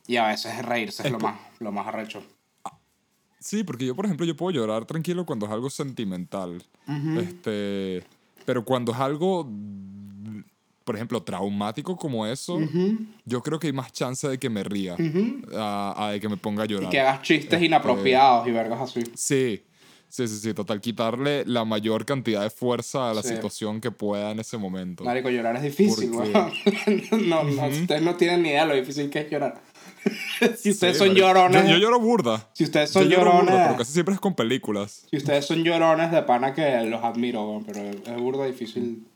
Y 0.06 0.16
a 0.16 0.26
veces 0.28 0.62
reírse 0.64 1.02
es, 1.02 1.06
Es 1.06 1.12
lo, 1.12 1.18
más, 1.18 1.38
lo 1.60 1.72
más 1.72 1.86
arrecho. 1.86 2.22
Sí, 3.40 3.62
porque 3.62 3.84
yo, 3.86 3.94
por 3.94 4.06
ejemplo, 4.06 4.24
yo 4.24 4.36
puedo 4.36 4.50
llorar 4.52 4.84
tranquilo 4.86 5.26
cuando 5.26 5.46
es 5.46 5.52
algo 5.52 5.68
sentimental. 5.70 6.62
este, 7.18 8.02
pero 8.46 8.64
cuando 8.64 8.92
es 8.92 8.98
algo, 8.98 9.48
por 10.84 10.94
ejemplo, 10.96 11.22
traumático 11.22 11.96
como 11.96 12.26
eso, 12.26 12.58
yo 13.24 13.42
creo 13.42 13.58
que 13.58 13.66
hay 13.68 13.72
más 13.72 13.92
chance 13.92 14.28
de 14.28 14.38
que 14.38 14.48
me 14.50 14.62
ría 14.64 14.96
a, 15.56 15.94
a 16.06 16.10
de 16.12 16.20
que 16.20 16.28
me 16.28 16.36
ponga 16.36 16.62
a 16.62 16.66
llorar. 16.66 16.88
Y 16.88 16.90
que 16.90 17.00
hagas 17.00 17.22
chistes 17.22 17.52
Este- 17.54 17.66
inapropiados 17.66 18.46
y 18.48 18.50
vergas 18.50 18.80
así. 18.80 19.02
Sí, 19.14 19.62
sí, 20.08 20.28
sí, 20.28 20.36
sí, 20.38 20.54
total. 20.54 20.80
Quitarle 20.80 21.44
la 21.46 21.64
mayor 21.66 22.04
cantidad 22.06 22.42
de 22.42 22.50
fuerza 22.50 23.10
a 23.10 23.14
la 23.14 23.22
Sí. 23.22 23.28
situación 23.28 23.80
que 23.80 23.90
pueda 23.90 24.30
en 24.30 24.40
ese 24.40 24.56
momento. 24.56 25.04
Marico, 25.04 25.28
llorar 25.30 25.56
es 25.56 25.62
difícil, 25.62 26.10
Porque- 26.12 26.32
no, 27.26 27.44
no, 27.44 27.66
ustedes 27.66 28.00
no 28.02 28.14
tienen 28.16 28.42
ni 28.42 28.48
idea 28.50 28.62
de 28.66 28.68
lo 28.68 28.74
difícil 28.80 29.10
que 29.10 29.20
es 29.20 29.30
llorar. 29.30 29.60
si 30.58 30.70
ustedes 30.70 30.98
Sí, 30.98 31.04
son 31.06 31.14
llorones, 31.14 31.64
Yo, 31.64 31.70
yo 31.70 31.78
lloro 31.78 32.00
burda. 32.00 32.48
si 32.52 32.64
ustedes 32.64 32.90
son 32.90 33.04
lloro 33.08 33.24
llorones, 33.32 33.50
burda, 33.52 33.64
pero 33.66 33.78
casi 33.78 33.92
siempre 33.92 34.14
es 34.14 34.20
con 34.20 34.34
películas. 34.34 35.06
si 35.10 35.16
ustedes 35.16 35.46
son 35.46 35.62
llorones 35.64 36.10
de 36.10 36.22
pana 36.22 36.52
que 36.54 36.82
los 36.84 37.02
admiro, 37.02 37.42
weón, 37.48 37.64
pero 37.64 37.80
es 37.80 38.16
burda 38.20 38.44
difícil. 38.46 39.06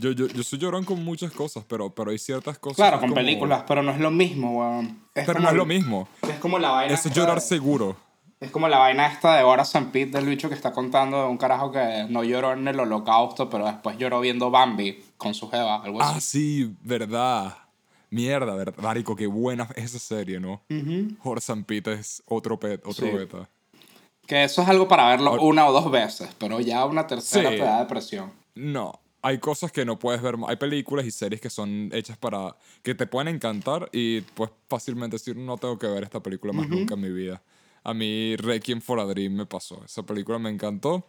Yo, 0.00 0.10
yo, 0.10 0.26
yo 0.26 0.42
soy 0.42 0.58
llorón 0.58 0.84
con 0.84 1.02
muchas 1.04 1.30
cosas, 1.32 1.64
pero, 1.68 1.90
pero 1.94 2.10
hay 2.10 2.18
ciertas 2.18 2.58
cosas. 2.58 2.76
Claro, 2.76 2.98
con 2.98 3.10
como- 3.10 3.14
películas, 3.14 3.62
pero 3.66 3.82
no 3.82 3.92
es 3.92 4.00
lo 4.00 4.10
mismo, 4.10 4.58
weón. 4.58 4.98
Es 5.14 5.24
Pero 5.24 5.38
no 5.38 5.48
es 5.48 5.54
lo 5.54 5.64
mismo. 5.64 6.08
Es 6.22 6.38
como 6.40 6.58
la 6.58 6.70
vaina. 6.70 6.92
Eso 6.94 7.08
es 7.08 7.14
llorar 7.14 7.36
de- 7.36 7.40
seguro. 7.42 7.96
Es 8.40 8.50
como 8.50 8.68
la 8.68 8.78
vaina 8.78 9.06
esta 9.06 9.36
de 9.36 9.44
Horace 9.44 9.78
and 9.78 9.92
Pete 9.92 10.10
del 10.18 10.26
bicho 10.26 10.48
que 10.48 10.54
está 10.56 10.72
contando 10.72 11.22
de 11.22 11.28
un 11.28 11.38
carajo 11.38 11.70
que 11.70 12.06
no 12.10 12.24
lloró 12.24 12.52
en 12.52 12.66
el 12.66 12.78
holocausto, 12.78 13.48
pero 13.48 13.64
después 13.66 13.96
lloró 13.96 14.20
viendo 14.20 14.50
Bambi 14.50 15.02
con 15.16 15.32
su 15.32 15.48
jeva, 15.48 15.76
algo 15.82 16.02
Ah, 16.02 16.20
sí, 16.20 16.74
verdad. 16.82 17.56
Mierda, 18.14 18.54
verdad. 18.54 18.74
Marico, 18.82 19.16
qué 19.16 19.26
buena 19.26 19.68
es 19.76 19.84
esa 19.94 19.98
serie, 19.98 20.38
¿no? 20.40 20.62
Horse 21.22 21.52
and 21.52 21.64
Pete 21.66 21.92
es 21.94 22.22
otro, 22.26 22.58
pe- 22.58 22.80
otro 22.84 23.06
Sí. 23.06 23.10
beta. 23.10 23.48
Que 24.26 24.44
eso 24.44 24.62
es 24.62 24.68
algo 24.68 24.88
para 24.88 25.08
verlo 25.08 25.32
Or- 25.32 25.40
una 25.40 25.66
o 25.66 25.72
dos 25.72 25.90
veces, 25.90 26.28
pero 26.38 26.60
ya 26.60 26.84
una 26.86 27.06
tercera 27.06 27.50
Sí. 27.50 27.56
te 27.56 27.62
da 27.62 27.80
depresión. 27.80 28.32
No, 28.54 28.98
hay 29.20 29.38
cosas 29.38 29.70
que 29.72 29.84
no 29.84 29.98
puedes 29.98 30.22
ver. 30.22 30.36
Hay 30.46 30.56
películas 30.56 31.04
y 31.04 31.10
series 31.10 31.40
que 31.40 31.50
son 31.50 31.90
hechas 31.92 32.16
para. 32.16 32.56
que 32.82 32.94
te 32.94 33.06
pueden 33.06 33.34
encantar 33.34 33.88
y 33.92 34.20
pues 34.22 34.50
fácilmente 34.68 35.16
decir, 35.16 35.36
no 35.36 35.56
tengo 35.58 35.78
que 35.78 35.86
ver 35.88 36.04
esta 36.04 36.20
película 36.20 36.52
más 36.52 36.68
nunca 36.68 36.94
en 36.94 37.00
mi 37.00 37.10
vida. 37.10 37.42
A 37.82 37.92
mí, 37.92 38.34
Requiem 38.36 38.80
for 38.80 38.98
a 39.00 39.04
Dream 39.04 39.34
me 39.34 39.44
pasó. 39.46 39.82
Esa 39.84 40.02
película 40.04 40.38
me 40.38 40.48
encantó. 40.50 41.04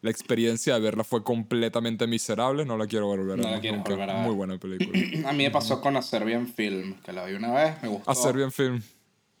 La 0.00 0.10
experiencia 0.10 0.74
de 0.74 0.80
verla 0.80 1.02
fue 1.02 1.24
completamente 1.24 2.06
miserable. 2.06 2.64
No 2.64 2.76
la 2.76 2.86
quiero 2.86 3.06
volver 3.06 3.32
a 3.40 3.42
No 3.42 3.50
ver. 3.50 3.64
la 3.64 3.72
nunca. 3.72 3.90
volver 3.90 4.10
a 4.10 4.14
ver. 4.14 4.22
Muy 4.22 4.34
buena 4.34 4.56
película. 4.58 4.90
A 5.28 5.32
mí 5.32 5.42
me 5.44 5.50
pasó 5.50 5.80
con 5.80 5.96
A 5.96 6.02
Serbian 6.02 6.46
Film, 6.46 6.94
que 7.02 7.12
la 7.12 7.24
vi 7.24 7.34
una 7.34 7.52
vez, 7.52 7.82
me 7.82 7.88
gustó. 7.88 8.10
A 8.10 8.14
Serbian 8.14 8.52
Film. 8.52 8.80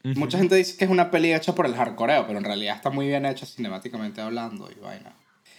Mucha 0.02 0.38
gente 0.38 0.54
dice 0.54 0.76
que 0.76 0.84
es 0.84 0.90
una 0.90 1.10
peli 1.10 1.32
hecha 1.34 1.54
por 1.54 1.66
el 1.66 1.74
hardcoreo, 1.74 2.26
pero 2.26 2.38
en 2.38 2.44
realidad 2.44 2.76
está 2.76 2.88
muy 2.90 3.06
bien 3.06 3.26
hecha 3.26 3.44
cinemáticamente 3.46 4.20
hablando 4.20 4.68
y 4.70 4.80
vaina. 4.80 5.12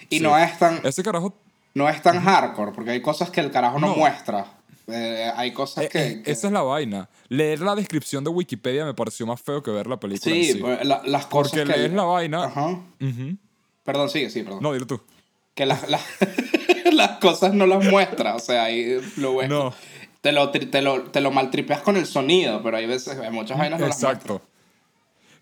Y 0.09 0.17
Sí. 0.17 0.23
no 0.23 0.37
es 0.37 0.57
tan 0.57 0.79
Ese 0.83 1.03
carajo. 1.03 1.35
no 1.75 1.87
es 1.87 2.01
tan 2.01 2.19
hardcore, 2.21 2.71
porque 2.73 2.91
hay 2.91 3.01
cosas 3.01 3.29
que 3.29 3.41
el 3.41 3.51
carajo 3.51 3.79
no, 3.79 3.87
No. 3.87 3.95
muestra. 3.95 4.53
Eh, 4.87 5.29
hay 5.35 5.51
cosas 5.51 5.83
eh, 5.85 5.89
que, 5.91 6.07
eh, 6.07 6.21
que- 6.23 6.31
Esa 6.31 6.47
es 6.47 6.53
la 6.53 6.63
vaina. 6.63 7.07
Leer 7.27 7.59
la 7.59 7.75
descripción 7.75 8.23
de 8.23 8.31
Wikipedia 8.31 8.85
me 8.85 8.95
pareció 8.95 9.27
más 9.27 9.39
feo 9.39 9.61
que 9.61 9.69
ver 9.71 9.85
la 9.87 9.99
película. 9.99 10.33
en 10.35 10.43
Sí, 10.43 10.53
sí. 10.53 10.57
pues, 10.59 10.83
la- 10.83 11.03
las 11.05 11.27
cosas 11.27 11.51
Porque 11.53 11.71
que... 11.71 11.77
lees 11.77 11.93
la 11.93 12.03
vaina. 12.03 12.45
Ajá. 12.45 12.67
Ujú. 12.69 13.37
Perdón, 13.91 14.09
sigue, 14.09 14.29
sí, 14.29 14.43
perdón. 14.43 14.59
No, 14.61 14.71
dilo 14.73 14.85
tú. 14.85 15.01
Que 15.55 15.65
las, 15.65 15.89
las, 15.89 16.03
las 16.93 17.17
cosas 17.17 17.55
no 17.55 17.65
las 17.65 17.83
muestra, 17.89 18.35
o 18.35 18.39
sea, 18.39 18.65
ahí 18.65 19.01
lo 19.17 19.37
ves. 19.37 19.49
No. 19.49 19.73
Te 20.21 20.31
lo, 20.31 20.51
te, 20.51 20.81
lo, 20.83 21.03
te 21.03 21.21
lo 21.21 21.31
maltripeas 21.31 21.81
con 21.81 21.97
el 21.97 22.05
sonido, 22.05 22.61
pero 22.61 22.77
hay 22.77 22.85
veces, 22.85 23.17
hay 23.17 23.31
muchas 23.31 23.57
vainas 23.57 23.79
no 23.79 23.87
las 23.87 23.95
Exacto. 23.95 24.41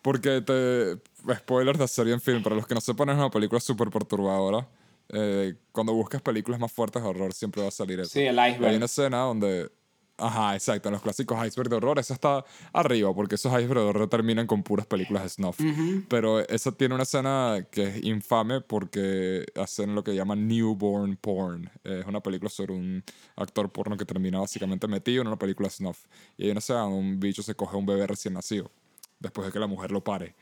Porque 0.02 0.40
te. 0.42 0.98
Spoilers 1.36 1.78
de 1.78 1.88
serie 1.90 2.14
en 2.14 2.22
film. 2.22 2.42
Para 2.42 2.56
los 2.56 2.66
que 2.66 2.74
no 2.74 2.80
sepan, 2.80 3.10
es 3.10 3.18
una 3.18 3.30
película 3.30 3.60
súper 3.60 3.90
perturbadora. 3.90 4.66
Eh, 5.10 5.56
cuando 5.74 5.94
buscas 5.94 6.22
películas 6.22 6.60
más 6.60 6.72
fuertes 6.72 7.04
de 7.04 7.10
horror, 7.10 7.34
siempre 7.34 7.62
va 7.62 7.68
a 7.68 7.72
salir 7.72 8.00
eso. 8.00 8.12
Sí, 8.12 8.22
el 8.22 8.40
Hay 8.40 8.54
iceberg. 8.54 8.78
una 8.78 8.86
escena 8.86 9.18
donde. 9.20 9.70
Ajá, 10.20 10.56
exacto. 10.56 10.90
Los 10.90 11.02
clásicos 11.02 11.46
iceberg 11.46 11.70
de 11.70 11.76
horror, 11.76 12.00
eso 12.00 12.14
está 12.14 12.44
arriba, 12.74 13.14
porque 13.14 13.36
esos 13.36 13.52
iceberg 13.52 13.80
de 13.82 13.86
horror 13.86 14.10
terminan 14.10 14.48
con 14.48 14.64
puras 14.64 14.88
películas 14.88 15.24
de 15.24 15.30
snuff. 15.30 15.60
Pero 16.08 16.40
esa 16.40 16.72
tiene 16.72 16.96
una 16.96 17.04
escena 17.04 17.68
que 17.70 17.84
es 17.84 18.04
infame 18.04 18.62
porque 18.62 19.46
hacen 19.56 19.94
lo 19.94 20.04
que 20.04 20.16
llaman 20.16 20.48
newborn 20.48 21.18
porn. 21.18 21.70
Es 21.84 22.06
una 22.06 22.22
película 22.22 22.50
sobre 22.50 22.74
un 22.74 23.04
actor 23.36 23.70
porno 23.72 23.96
que 23.96 24.06
termina 24.06 24.40
básicamente 24.40 24.88
metido 24.88 25.22
en 25.22 25.28
una 25.28 25.38
película 25.38 25.70
snuff. 25.70 26.06
Y 26.36 26.50
una 26.50 26.60
escena 26.60 26.80
donde 26.82 26.98
un 26.98 27.20
bicho 27.20 27.44
se 27.44 27.54
coge 27.54 27.76
a 27.76 27.80
un 27.80 27.86
bebé 27.86 28.08
recién 28.08 28.34
nacido, 28.34 28.72
después 29.20 29.46
de 29.46 29.54
que 29.54 29.60
la 29.60 29.68
mujer 29.68 29.92
lo 29.92 30.04
pare. 30.04 30.36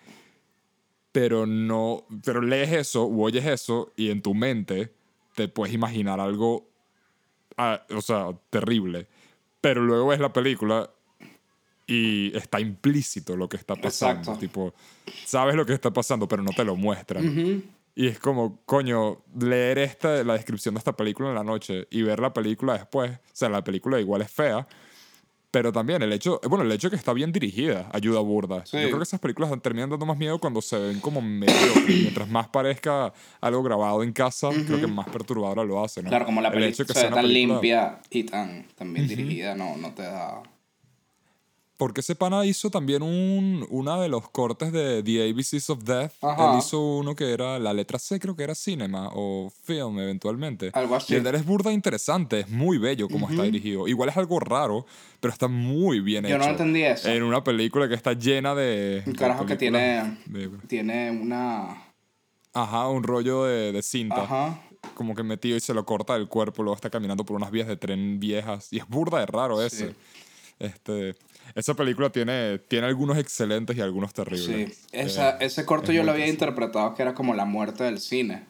Pero 1.12 1.46
no, 1.46 2.06
pero 2.24 2.42
lees 2.42 2.72
eso 2.72 3.04
o 3.04 3.24
oyes 3.24 3.46
eso 3.46 3.92
y 3.98 4.10
en 4.10 4.22
tu 4.22 4.34
mente 4.34 4.94
te 5.36 5.50
puedes 5.50 5.74
imaginar 5.74 6.22
algo, 6.22 6.70
ah, 7.58 7.86
o 7.94 8.02
sea, 8.02 8.30
terrible. 8.50 9.08
Pero 9.66 9.82
luego 9.82 10.10
ves 10.10 10.20
la 10.20 10.32
película 10.32 10.88
y 11.88 12.32
está 12.38 12.60
implícito 12.60 13.36
lo 13.36 13.50
que 13.50 13.58
está 13.58 13.76
pasando. 13.76 14.20
Exacto. 14.20 14.40
Tipo, 14.40 14.76
sabes 15.26 15.56
lo 15.56 15.66
que 15.66 15.74
está 15.74 15.92
pasando, 15.92 16.28
pero 16.28 16.44
no 16.44 16.52
te 16.52 16.64
lo 16.64 16.76
muestran. 16.76 17.64
Y 17.96 18.06
es 18.06 18.20
como, 18.20 18.60
coño, 18.68 19.24
leer 19.36 19.80
esta, 19.80 20.24
la 20.24 20.34
descripción 20.34 20.76
de 20.76 20.78
esta 20.78 20.96
película 20.96 21.30
en 21.30 21.36
la 21.36 21.44
noche 21.44 21.88
y 21.90 22.04
ver 22.04 22.20
la 22.20 22.32
película 22.32 22.74
después. 22.74 23.10
O 23.10 23.20
sea, 23.34 23.50
la 23.50 23.64
película 23.64 24.00
igual 24.00 24.22
es 24.22 24.32
fea, 24.32 24.68
pero 25.56 25.72
también 25.72 26.02
el 26.02 26.12
hecho, 26.12 26.42
bueno, 26.50 26.66
el 26.66 26.72
hecho 26.74 26.88
de 26.88 26.92
que 26.92 26.96
está 26.98 27.14
bien 27.14 27.32
dirigida 27.32 27.90
ayuda 27.94 28.20
burda. 28.20 28.66
Sí. 28.66 28.76
Yo 28.76 28.88
creo 28.88 28.98
que 28.98 29.04
esas 29.04 29.22
películas 29.22 29.50
terminan 29.62 29.90
dando 29.90 30.06
más 30.06 30.18
miedo 30.18 30.38
cuando 30.38 30.62
se 30.62 30.78
ven 30.78 31.00
como 31.00 31.22
medio. 31.22 31.56
mientras 31.88 32.28
más 32.28 32.50
parezca 32.50 33.14
algo 33.40 33.64
grabado 33.64 34.04
en 34.04 34.12
casa, 34.12 34.50
creo 34.68 34.82
que 34.82 34.88
más 34.88 35.08
perturbadora 35.08 35.64
lo 35.64 35.82
hace, 35.82 36.04
¿no? 36.04 36.10
Claro, 36.10 36.26
como 36.26 36.42
la 36.42 36.50
El 36.50 36.56
película 36.56 36.88
se 36.88 36.94
sea 36.94 37.04
tan 37.10 37.22
película- 37.24 37.54
limpia 37.54 38.00
y 38.10 38.26
tan, 38.26 38.68
tan 38.76 38.94
bien 38.94 39.08
dirigida, 39.08 39.56
no, 39.56 39.78
no 39.78 39.94
te 39.94 40.02
da... 40.02 40.44
Porque 41.78 42.00
ese 42.00 42.16
pana 42.16 42.46
hizo 42.46 42.70
también 42.70 43.04
un, 43.04 43.68
una 43.70 44.00
de 44.00 44.08
los 44.08 44.30
cortes 44.30 44.72
de 44.72 45.04
The 45.04 45.30
ABCs 45.30 45.70
of 45.70 45.84
Death. 45.84 46.14
Ajá. 46.24 46.54
Él 46.54 46.60
hizo 46.60 46.80
uno 46.80 47.16
que 47.16 47.34
era 47.34 47.60
la 47.60 47.74
letra 47.74 48.00
C, 48.00 48.18
creo 48.18 48.34
que 48.34 48.44
era 48.44 48.56
cinema 48.56 49.10
o 49.14 49.52
film 49.64 50.00
eventualmente. 50.00 50.70
Algo 50.74 50.96
así. 50.96 51.14
Y 51.14 51.18
el 51.18 51.24
de 51.24 51.32
él 51.32 51.36
es 51.36 51.46
burda 51.46 51.74
interesante, 51.74 52.40
es 52.42 52.50
muy 52.50 52.78
bello 52.78 53.10
como 53.10 53.30
está 53.30 53.44
dirigido. 53.44 53.90
Igual 53.90 54.08
es 54.08 54.16
algo 54.16 54.40
raro, 54.40 54.86
pero 55.20 55.34
está 55.34 55.50
muy 55.50 56.00
bien 56.00 56.24
Yo 56.24 56.30
hecho. 56.38 56.46
no 56.46 56.52
entendí 56.52 56.82
eso. 56.84 57.10
En 57.10 57.24
una 57.24 57.44
película 57.44 57.90
que 57.90 57.96
está 57.96 58.14
llena 58.14 58.56
de. 58.56 59.04
Un 59.06 59.14
carajo 59.14 59.46
que 59.46 59.58
tiene, 59.58 60.18
de- 60.28 60.50
tiene 60.68 61.12
una... 61.12 61.84
ajá, 62.54 62.88
un 62.88 63.04
rollo 63.04 63.44
de, 63.44 63.74
de 63.74 63.82
cinta. 63.82 64.24
Ajá. 64.24 64.62
Como 64.94 65.14
que 65.14 65.24
metido 65.24 65.58
y 65.58 65.60
se 65.60 65.74
lo 65.74 65.86
corta 65.86 66.14
del 66.14 66.30
cuerpo, 66.30 66.64
luego 66.64 66.76
está 66.76 66.90
caminando 66.90 67.26
por 67.26 67.36
unas 67.36 67.52
vías 67.52 67.68
de 67.68 67.76
tren 67.76 68.18
viejas. 68.20 68.72
Y 68.72 68.78
es 68.78 68.88
burda 68.88 69.20
de 69.20 69.26
raro 69.26 69.58
Sí. 69.60 69.66
ese. 69.84 69.96
Este, 70.58 71.16
esa 71.54 71.74
película 71.76 72.10
tiene, 72.10 72.60
tiene 72.60 72.88
algunos 72.88 73.18
excelentes 73.18 73.78
y 73.78 73.82
algunos 73.82 74.14
terribles. 74.14 74.76
Sí, 74.78 74.88
Esa, 74.92 75.32
Eh, 75.32 75.38
ese 75.42 75.66
corto 75.66 75.92
es 75.92 75.98
yo 75.98 76.04
lo 76.04 76.12
había 76.12 76.28
interpretado 76.28 76.96
que 76.96 77.02
era 77.02 77.14
como 77.14 77.34
la 77.36 77.46
muerte 77.46 77.84
del 77.84 78.00
cine. 78.00 78.46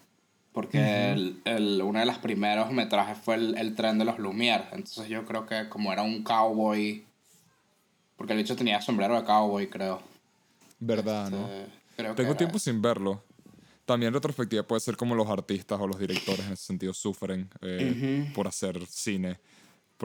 Porque 0.54 1.12
el, 1.12 1.42
el, 1.44 1.82
uno 1.82 2.00
de 2.00 2.06
los 2.06 2.18
primeros 2.20 2.72
metrajes 2.72 3.18
fue 3.18 3.36
el, 3.36 3.58
el 3.58 3.76
tren 3.76 3.98
de 3.98 4.06
los 4.06 4.16
Lumière. 4.20 4.68
Entonces 4.72 5.10
yo 5.10 5.26
creo 5.26 5.46
que 5.46 5.68
como 5.68 5.92
era 5.92 6.02
un 6.02 6.24
cowboy. 6.24 7.04
Porque 8.16 8.32
el 8.32 8.40
bicho 8.40 8.56
tenía 8.56 8.80
sombrero 8.80 9.20
de 9.20 9.26
cowboy, 9.26 9.68
creo. 9.70 10.02
¿Verdad, 10.80 11.30
no? 11.30 11.46
Este, 11.50 11.72
creo 11.98 12.16
Tengo 12.16 12.36
tiempo 12.36 12.58
sin 12.58 12.82
verlo. 12.82 13.22
También 13.86 14.14
retrospectiva 14.14 14.64
puede 14.64 14.80
ser 14.80 14.96
como 14.96 15.14
los 15.14 15.30
artistas 15.30 15.80
o 15.80 15.88
los 15.88 16.00
directores 16.00 16.46
en 16.46 16.54
ese 16.54 16.66
sentido 16.66 16.94
sufren 16.94 17.50
eh, 17.62 18.32
por 18.34 18.48
hacer 18.48 18.84
cine. 18.88 19.38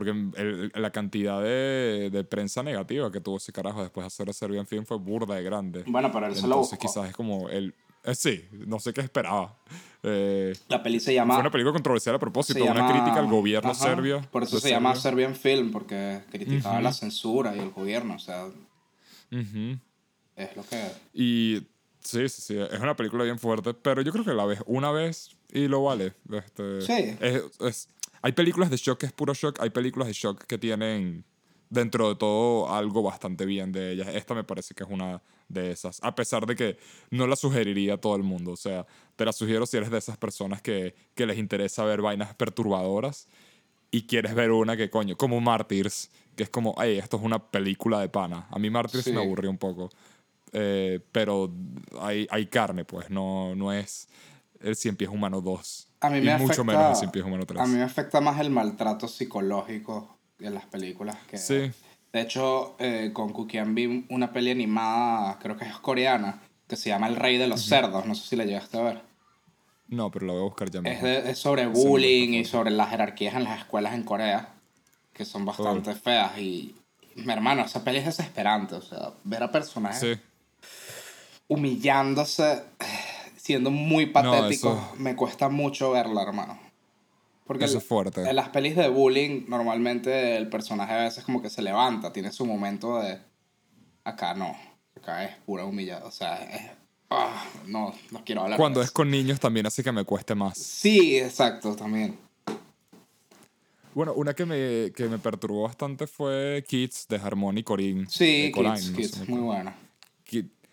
Porque 0.04 0.40
el- 0.40 0.72
la 0.74 0.90
cantidad 0.90 1.42
de, 1.42 2.10
de 2.10 2.24
prensa 2.24 2.62
negativa 2.62 3.10
que 3.12 3.20
tuvo 3.20 3.36
ese 3.36 3.52
carajo 3.52 3.82
después 3.82 4.02
de 4.04 4.06
hacer 4.08 4.30
a 4.30 4.32
Serbian 4.32 4.66
Film 4.66 4.84
fue 4.84 4.96
burda 4.98 5.34
de 5.34 5.42
grande. 5.42 5.84
Bueno, 5.86 6.10
pero 6.12 6.26
él 6.26 6.34
se 6.34 6.42
lo 6.42 6.46
Entonces 6.54 6.78
buscó. 6.78 6.86
quizás 6.92 7.08
es 7.10 7.14
como 7.16 7.48
el... 7.48 7.74
eh, 8.04 8.14
sí, 8.14 8.44
no 8.52 8.78
sé 8.80 8.92
qué 8.92 9.00
esperaba. 9.02 9.56
Eh, 10.02 10.54
La 10.68 10.82
peli 10.82 10.98
se 11.00 11.12
llama... 11.12 11.34
fue 11.34 11.42
una 11.42 11.50
película 11.50 11.72
controversial 11.74 12.14
a 12.14 12.18
propósito, 12.18 12.62
una 12.64 12.74
llama- 12.74 12.90
crítica 12.92 13.20
al 13.20 13.26
gobierno 13.28 13.70
Ajá, 13.70 13.84
serbio. 13.88 14.22
Por 14.30 14.42
eso 14.44 14.58
se 14.58 14.70
llama 14.70 14.94
Serbia. 14.96 15.26
Serbian 15.28 15.34
Film, 15.36 15.70
porque 15.72 16.20
criticaba 16.30 16.80
la 16.80 16.92
censura 16.92 17.54
y 17.54 17.58
el 17.58 17.70
gobierno. 17.70 18.14
O 18.14 18.18
sea, 18.18 18.46
Ujú. 19.30 19.78
es 20.36 20.56
lo 20.56 20.62
que... 20.64 20.90
Y 21.12 21.62
sí, 22.00 22.28
sí, 22.28 22.42
sí, 22.42 22.58
es 22.58 22.80
una 22.80 22.96
película 22.96 23.24
bien 23.24 23.38
fuerte, 23.38 23.74
pero 23.74 24.00
yo 24.02 24.12
creo 24.12 24.24
que 24.24 24.32
la 24.32 24.44
ves 24.46 24.60
una 24.66 24.90
vez 24.90 25.36
y 25.52 25.68
lo 25.68 25.82
vale. 25.84 26.14
Este, 26.32 26.80
Sí. 26.80 27.16
es- 27.20 27.42
es- 27.60 27.88
hay 28.22 28.32
películas 28.32 28.70
de 28.70 28.76
shock 28.76 28.98
que 29.00 29.06
es 29.06 29.12
puro 29.12 29.34
shock, 29.34 29.60
hay 29.60 29.70
películas 29.70 30.08
de 30.08 30.14
shock 30.14 30.44
que 30.44 30.58
tienen 30.58 31.24
dentro 31.68 32.08
de 32.08 32.16
todo 32.16 32.72
algo 32.72 33.02
bastante 33.02 33.46
bien 33.46 33.70
de 33.72 33.92
ellas. 33.92 34.08
Esta 34.08 34.34
me 34.34 34.44
parece 34.44 34.74
que 34.74 34.82
es 34.84 34.90
una 34.90 35.22
de 35.48 35.70
esas, 35.70 36.00
a 36.02 36.14
pesar 36.14 36.46
de 36.46 36.56
que 36.56 36.78
no 37.10 37.26
la 37.26 37.36
sugeriría 37.36 37.94
a 37.94 37.96
todo 37.98 38.16
el 38.16 38.22
mundo. 38.22 38.52
O 38.52 38.56
sea, 38.56 38.86
te 39.16 39.24
la 39.24 39.32
sugiero 39.32 39.66
si 39.66 39.76
eres 39.76 39.90
de 39.90 39.98
esas 39.98 40.16
personas 40.16 40.62
que, 40.62 40.94
que 41.14 41.26
les 41.26 41.38
interesa 41.38 41.84
ver 41.84 42.02
vainas 42.02 42.34
perturbadoras 42.34 43.28
y 43.92 44.02
quieres 44.02 44.34
ver 44.34 44.50
una 44.52 44.76
que, 44.76 44.90
coño, 44.90 45.16
como 45.16 45.40
Martyrs, 45.40 46.10
que 46.36 46.44
es 46.44 46.50
como, 46.50 46.74
hey, 46.80 46.98
esto 46.98 47.16
es 47.16 47.22
una 47.22 47.38
película 47.50 48.00
de 48.00 48.08
pana. 48.08 48.46
A 48.50 48.58
mí 48.58 48.70
Martyrs 48.70 49.04
Sí. 49.04 49.12
me 49.12 49.20
aburrió 49.20 49.50
un 49.50 49.58
poco. 49.58 49.90
Eh, 50.52 51.00
pero 51.12 51.52
hay, 52.00 52.26
hay 52.30 52.46
carne, 52.46 52.84
pues, 52.84 53.10
no, 53.10 53.54
no 53.54 53.72
es 53.72 54.08
el 54.60 54.74
Cien 54.76 54.96
Pies 54.96 55.10
Humano 55.10 55.40
2. 55.40 55.88
A 56.00 56.08
mí 56.10 56.18
y 56.18 56.22
me 56.22 56.32
mucho 56.38 56.62
afecta, 56.62 56.64
menos 56.64 57.02
el 57.02 57.10
Pies 57.10 57.24
Humano 57.24 57.44
3. 57.46 57.60
A 57.60 57.66
mí 57.66 57.74
me 57.76 57.82
afecta 57.82 58.20
más 58.20 58.40
el 58.40 58.50
maltrato 58.50 59.06
psicológico 59.08 60.16
en 60.38 60.54
las 60.54 60.64
películas. 60.66 61.16
Que, 61.28 61.36
Sí. 61.38 61.70
De 62.12 62.20
hecho, 62.22 62.74
eh, 62.80 63.10
con 63.12 63.32
Kukian 63.32 63.74
vi 63.74 64.04
una 64.10 64.32
peli 64.32 64.50
animada, 64.50 65.38
creo 65.38 65.56
que 65.56 65.64
es 65.64 65.76
coreana, 65.76 66.40
que 66.66 66.74
se 66.76 66.88
llama 66.88 67.06
El 67.06 67.14
Rey 67.16 67.36
de 67.38 67.46
los 67.46 67.64
Cerdos. 67.66 68.04
No 68.06 68.14
sé 68.16 68.28
si 68.28 68.36
la 68.36 68.44
llegaste 68.44 68.78
a 68.78 68.82
ver. 68.82 69.02
No, 69.88 70.10
pero 70.10 70.26
lo 70.26 70.32
voy 70.32 70.40
a 70.42 70.44
buscar 70.44 70.70
ya 70.70 70.80
Es, 70.84 71.02
de- 71.02 71.30
es 71.30 71.38
sobre 71.38 71.66
bullying 71.66 72.30
y 72.34 72.44
sobre 72.44 72.70
las 72.70 72.90
jerarquías 72.90 73.34
en 73.34 73.44
las 73.44 73.58
escuelas 73.60 73.94
en 73.94 74.02
Corea, 74.04 74.54
que 75.12 75.24
son 75.24 75.44
bastante 75.44 75.94
feas. 75.94 76.36
Y, 76.38 76.74
mi 77.16 77.32
hermano, 77.32 77.62
esa 77.62 77.84
peli 77.84 77.98
es 77.98 78.06
desesperante. 78.06 78.74
O 78.76 78.82
sea, 78.82 79.12
ver 79.24 79.42
a 79.44 79.52
personajes 79.52 80.00
Sí. 80.00 80.20
humillándose, 81.48 82.62
siendo 83.40 83.70
muy 83.70 84.06
patéticos, 84.06 84.78
eso- 84.78 84.94
me 84.98 85.16
cuesta 85.16 85.48
mucho 85.48 85.92
verla, 85.92 86.22
hermano. 86.22 86.58
Porque 87.46 87.64
Eso 87.64 87.78
es 87.78 87.84
fuerte. 87.84 88.28
en 88.28 88.36
las 88.36 88.50
pelis 88.50 88.76
de 88.76 88.88
bullying, 88.88 89.46
normalmente 89.48 90.36
el 90.36 90.48
personaje 90.48 90.92
a 90.92 91.02
veces 91.04 91.24
como 91.24 91.42
que 91.42 91.50
se 91.50 91.62
levanta, 91.62 92.12
tiene 92.12 92.30
su 92.30 92.46
momento 92.46 93.00
de... 93.00 93.18
Acá 94.04 94.34
no, 94.34 94.56
acá 94.96 95.24
es 95.24 95.36
pura 95.46 95.64
humillada, 95.64 96.06
o 96.06 96.10
sea, 96.12 96.36
es... 96.36 96.70
ah, 97.10 97.44
no, 97.66 97.92
no 98.12 98.24
quiero 98.24 98.42
hablar 98.42 98.56
Cuando 98.56 98.78
de 98.80 98.84
es 98.84 98.88
eso. 98.90 98.94
con 98.94 99.10
niños 99.10 99.40
también 99.40 99.66
hace 99.66 99.82
que 99.82 99.90
me 99.90 100.04
cueste 100.04 100.34
más. 100.36 100.56
Sí, 100.58 101.18
exacto, 101.18 101.74
también. 101.74 102.16
Bueno, 103.94 104.12
una 104.14 104.34
que 104.34 104.46
me, 104.46 104.92
que 104.92 105.08
me 105.08 105.18
perturbó 105.18 105.64
bastante 105.64 106.06
fue 106.06 106.64
Kids 106.68 107.06
de 107.08 107.16
Harmony 107.16 107.64
Corinne. 107.64 108.06
Sí, 108.08 108.42
de 108.42 108.52
Kids, 108.52 108.90
no 108.90 108.96
Kids, 108.96 109.28
muy 109.28 109.40
buena. 109.40 109.74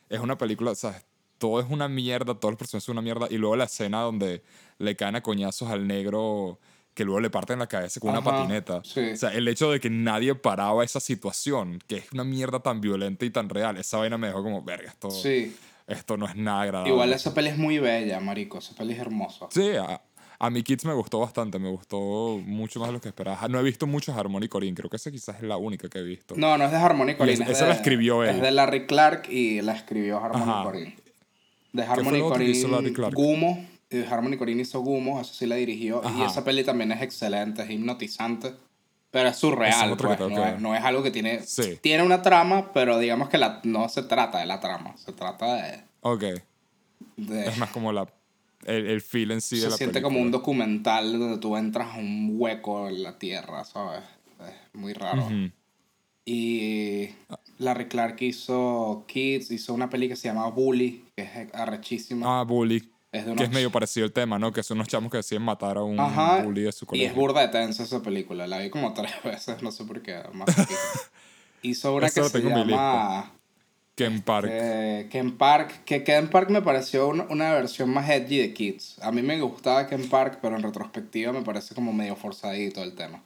Es 0.10 0.20
una 0.20 0.38
película, 0.38 0.76
¿sabes? 0.76 1.04
Todo 1.38 1.60
es 1.60 1.68
una 1.70 1.88
mierda, 1.88 2.34
todos 2.36 2.54
los 2.54 2.58
personajes 2.60 2.84
son 2.86 2.94
una 2.94 3.02
mierda. 3.02 3.28
Y 3.30 3.38
luego 3.38 3.56
la 3.56 3.66
escena 3.66 4.02
donde 4.02 4.42
le 4.80 4.96
caen 4.96 5.16
a 5.16 5.22
coñazos 5.22 5.70
al 5.70 5.88
negro 5.88 6.60
que 6.94 7.04
luego 7.06 7.20
le 7.20 7.30
parten 7.30 7.60
la 7.60 7.68
cabeza 7.68 8.00
con 8.00 8.10
una 8.10 8.24
patineta. 8.24 8.82
sí. 8.84 9.12
O 9.14 9.16
sea, 9.16 9.30
el 9.32 9.48
hecho 9.48 9.70
de 9.72 9.80
que 9.80 9.90
nadie 9.90 10.34
paraba 10.34 10.84
esa 10.84 11.00
situación, 11.00 11.80
que 11.88 11.98
es 11.98 12.12
una 12.12 12.24
mierda 12.24 12.60
tan 12.62 12.82
violenta 12.82 13.24
y 13.24 13.30
tan 13.30 13.50
real, 13.50 13.78
esa 13.78 13.98
vaina 14.00 14.18
me 14.18 14.28
dejó 14.28 14.42
como, 14.42 14.64
verga, 14.64 14.88
esto, 14.90 15.12
Sí, 15.12 15.56
esto 15.86 16.18
no 16.18 16.26
es 16.28 16.36
nada 16.36 16.62
agradable. 16.64 16.90
igual 16.92 17.14
esa 17.14 17.36
peli 17.36 17.50
es 17.50 17.58
muy 17.58 17.78
bella, 17.78 18.20
marico, 18.20 18.58
esa 18.58 18.74
peli 18.74 18.94
es 18.94 19.00
hermosa. 19.00 19.46
Sí, 19.52 19.76
a, 19.76 20.02
a 20.40 20.50
mi 20.50 20.64
Kids 20.64 20.86
me 20.86 20.94
gustó 20.94 21.20
bastante, 21.20 21.60
me 21.60 21.70
gustó 21.70 22.40
mucho 22.44 22.80
más 22.80 22.90
de 22.90 22.94
lo 22.94 23.00
que 23.02 23.10
esperaba. 23.10 23.48
No 23.48 23.60
he 23.60 23.64
visto 23.64 23.86
muchos 23.86 24.18
Harmony 24.18 24.48
Corinne, 24.48 24.74
creo 24.76 24.90
que 24.90 24.96
esa 24.96 25.12
quizás 25.12 25.36
es 25.36 25.44
la 25.44 25.58
única 25.58 25.88
que 25.90 26.00
he 26.00 26.04
visto. 26.04 26.34
No, 26.36 26.58
no 26.58 26.64
es 26.66 26.72
de 26.72 26.78
Harmony 26.78 27.14
Corinne. 27.16 27.34
es- 27.34 27.42
es 27.42 27.50
esa 27.50 27.66
de- 27.66 27.70
la 27.70 27.76
escribió 27.76 28.24
él. 28.24 28.38
Es 28.38 28.42
de 28.42 28.50
Larry 28.50 28.88
Clark 28.88 29.30
y 29.30 29.62
la 29.62 29.74
escribió 29.74 30.18
Harmony. 30.24 30.64
Corinne. 30.64 30.96
De 31.74 31.84
Harmony 31.84 32.20
Corinne? 32.22 32.94
Gumo. 33.14 33.66
Y 33.90 33.98
de 33.98 34.08
Harmony 34.08 34.36
Corinne 34.38 34.62
hizo 34.64 34.82
Gumo, 34.82 35.22
eso 35.22 35.34
sí 35.34 35.46
la 35.46 35.56
dirigió. 35.56 36.02
Y 36.04 36.08
Ajá. 36.08 36.26
esa 36.26 36.44
peli 36.44 36.64
también 36.64 36.92
es 36.92 37.02
excelente, 37.02 37.64
es 37.64 37.70
hipnotizante. 37.70 38.54
Pero 39.12 39.30
es 39.30 39.38
surreal, 39.38 39.92
es 39.92 39.98
pues, 39.98 40.20
no, 40.20 40.28
que 40.28 40.50
es, 40.50 40.60
no 40.60 40.76
es 40.76 40.84
algo 40.84 41.02
que 41.02 41.12
tiene... 41.12 41.42
Sí. 41.42 41.80
Tiene 41.82 42.04
una 42.04 42.22
trama, 42.22 42.74
pero 42.74 43.00
digamos 43.00 43.30
que 43.30 43.38
la, 43.38 43.62
no 43.64 43.88
se 43.88 44.04
trata 44.04 44.40
de 44.40 44.46
la 44.46 44.60
trama. 44.60 44.96
Se 44.98 45.14
trata 45.14 45.56
de... 45.56 45.80
Ok, 46.02 46.24
de- 47.16 47.48
es 47.48 47.58
más 47.58 47.70
como 47.70 47.94
la, 47.94 48.06
el, 48.66 48.86
el 48.88 49.02
feel 49.02 49.32
en 49.32 49.40
sí 49.42 49.56
de 49.56 49.62
se 49.64 49.70
la 49.70 49.78
siente 49.78 49.94
película. 49.94 50.14
como 50.14 50.26
un 50.26 50.32
documental 50.32 51.18
donde 51.18 51.38
tú 51.38 51.56
entras 51.56 51.96
a 51.96 52.00
un 52.00 52.36
hueco 52.38 52.90
en 52.90 53.02
la 53.02 53.18
tierra, 53.18 53.64
¿sabes? 53.64 54.04
Es 54.42 54.76
muy 54.80 54.92
raro. 54.94 55.26
Ujú. 55.26 55.50
Y 56.26 57.10
Larry 57.60 57.88
Clark 57.88 58.18
hizo 58.22 59.06
Kids, 59.08 59.52
hizo 59.52 59.74
una 59.74 59.90
peli 59.90 60.08
que 60.08 60.16
se 60.16 60.28
llama 60.28 60.48
Bully, 60.50 61.06
que 61.16 61.24
es 61.24 61.54
arrechísima. 61.54 62.40
Ah, 62.40 62.44
Bully. 62.44 62.92
es 63.12 63.26
de 63.26 63.36
Que 63.36 63.44
es 63.46 63.52
medio 63.52 63.72
parecido 63.72 64.06
el 64.06 64.14
tema, 64.14 64.38
¿no? 64.38 64.52
Que 64.52 64.62
son 64.64 64.78
unos 64.78 64.88
chamos 64.88 65.10
que 65.12 65.18
deciden 65.18 65.42
matar 65.44 65.78
a 65.78 65.84
un 65.84 66.00
Ajá, 66.00 66.42
bully 66.44 66.62
de 66.64 66.72
su 66.72 66.86
Y 66.86 66.88
colegio. 66.88 67.10
es 67.10 67.16
burda 67.16 67.42
de 67.42 67.48
tensa 67.48 67.84
esa 67.84 68.02
película. 68.04 68.46
La 68.48 68.60
vi 68.60 68.70
como 68.70 68.94
tres 68.94 69.12
veces, 69.24 69.62
no 69.64 69.72
sé 69.72 69.86
por 69.86 70.02
qué. 70.02 70.22
Más 70.34 70.48
hizo 71.62 71.96
una 71.96 72.08
Eso 72.08 72.24
que 72.24 72.30
se 72.30 72.42
llama 72.42 73.32
Ken 73.96 74.22
Park. 74.22 74.48
eh, 74.52 75.08
Ken 75.12 75.36
Park. 75.38 75.84
Que 75.84 76.04
Ken 76.04 76.30
Park 76.30 76.50
me 76.52 76.62
pareció 76.62 77.08
una, 77.08 77.24
una 77.30 77.52
versión 77.54 77.90
más 77.90 78.08
edgy 78.10 78.38
de 78.38 78.54
Kids. 78.54 79.00
A 79.02 79.12
mí 79.12 79.24
me 79.24 79.42
gustaba 79.42 79.88
Ken 79.88 80.08
Park, 80.08 80.38
pero 80.42 80.56
en 80.56 80.62
retrospectiva 80.62 81.32
me 81.34 81.42
parece 81.42 81.74
como 81.74 81.92
medio 81.94 82.16
forzadito 82.16 82.84
el 82.84 82.94
tema. 82.94 83.24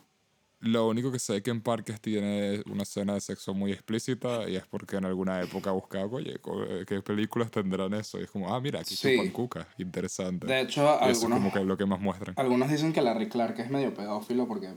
Lo 0.61 0.87
único 0.87 1.11
que 1.11 1.17
sé 1.19 1.33
de 1.33 1.41
Ken 1.41 1.59
Park 1.61 1.89
es 1.89 1.95
que 1.99 2.11
tiene 2.11 2.61
una 2.71 2.83
escena 2.83 3.15
de 3.15 3.21
sexo 3.21 3.53
muy 3.55 3.71
explícita 3.71 4.47
y 4.47 4.55
es 4.55 4.65
porque 4.67 4.97
en 4.97 5.05
alguna 5.05 5.41
época 5.41 5.71
buscaba, 5.71 6.05
oye, 6.05 6.35
eh, 6.69 6.85
¿qué 6.87 7.01
películas 7.01 7.49
tendrán 7.49 7.93
eso? 7.95 8.19
Y 8.19 8.23
es 8.25 8.29
como, 8.31 8.53
ah, 8.53 8.61
mira, 8.61 8.79
aquí 8.81 8.95
Sí. 8.95 9.15
chupan 9.15 9.31
cuca. 9.31 9.67
Interesante. 9.79 10.45
De 10.45 10.61
hecho, 10.61 10.81
Y 10.83 10.85
eso 10.85 10.95
es 11.11 11.17
algunos, 11.23 11.39
como 11.39 11.51
que 11.53 11.63
lo 11.65 11.77
que 11.77 11.85
más 11.87 11.99
muestran. 11.99 12.35
algunos 12.37 12.69
dicen 12.69 12.93
que 12.93 13.01
Larry 13.01 13.27
Clark 13.27 13.59
es 13.59 13.69
medio 13.71 13.93
pedófilo 13.93 14.47
porque 14.47 14.69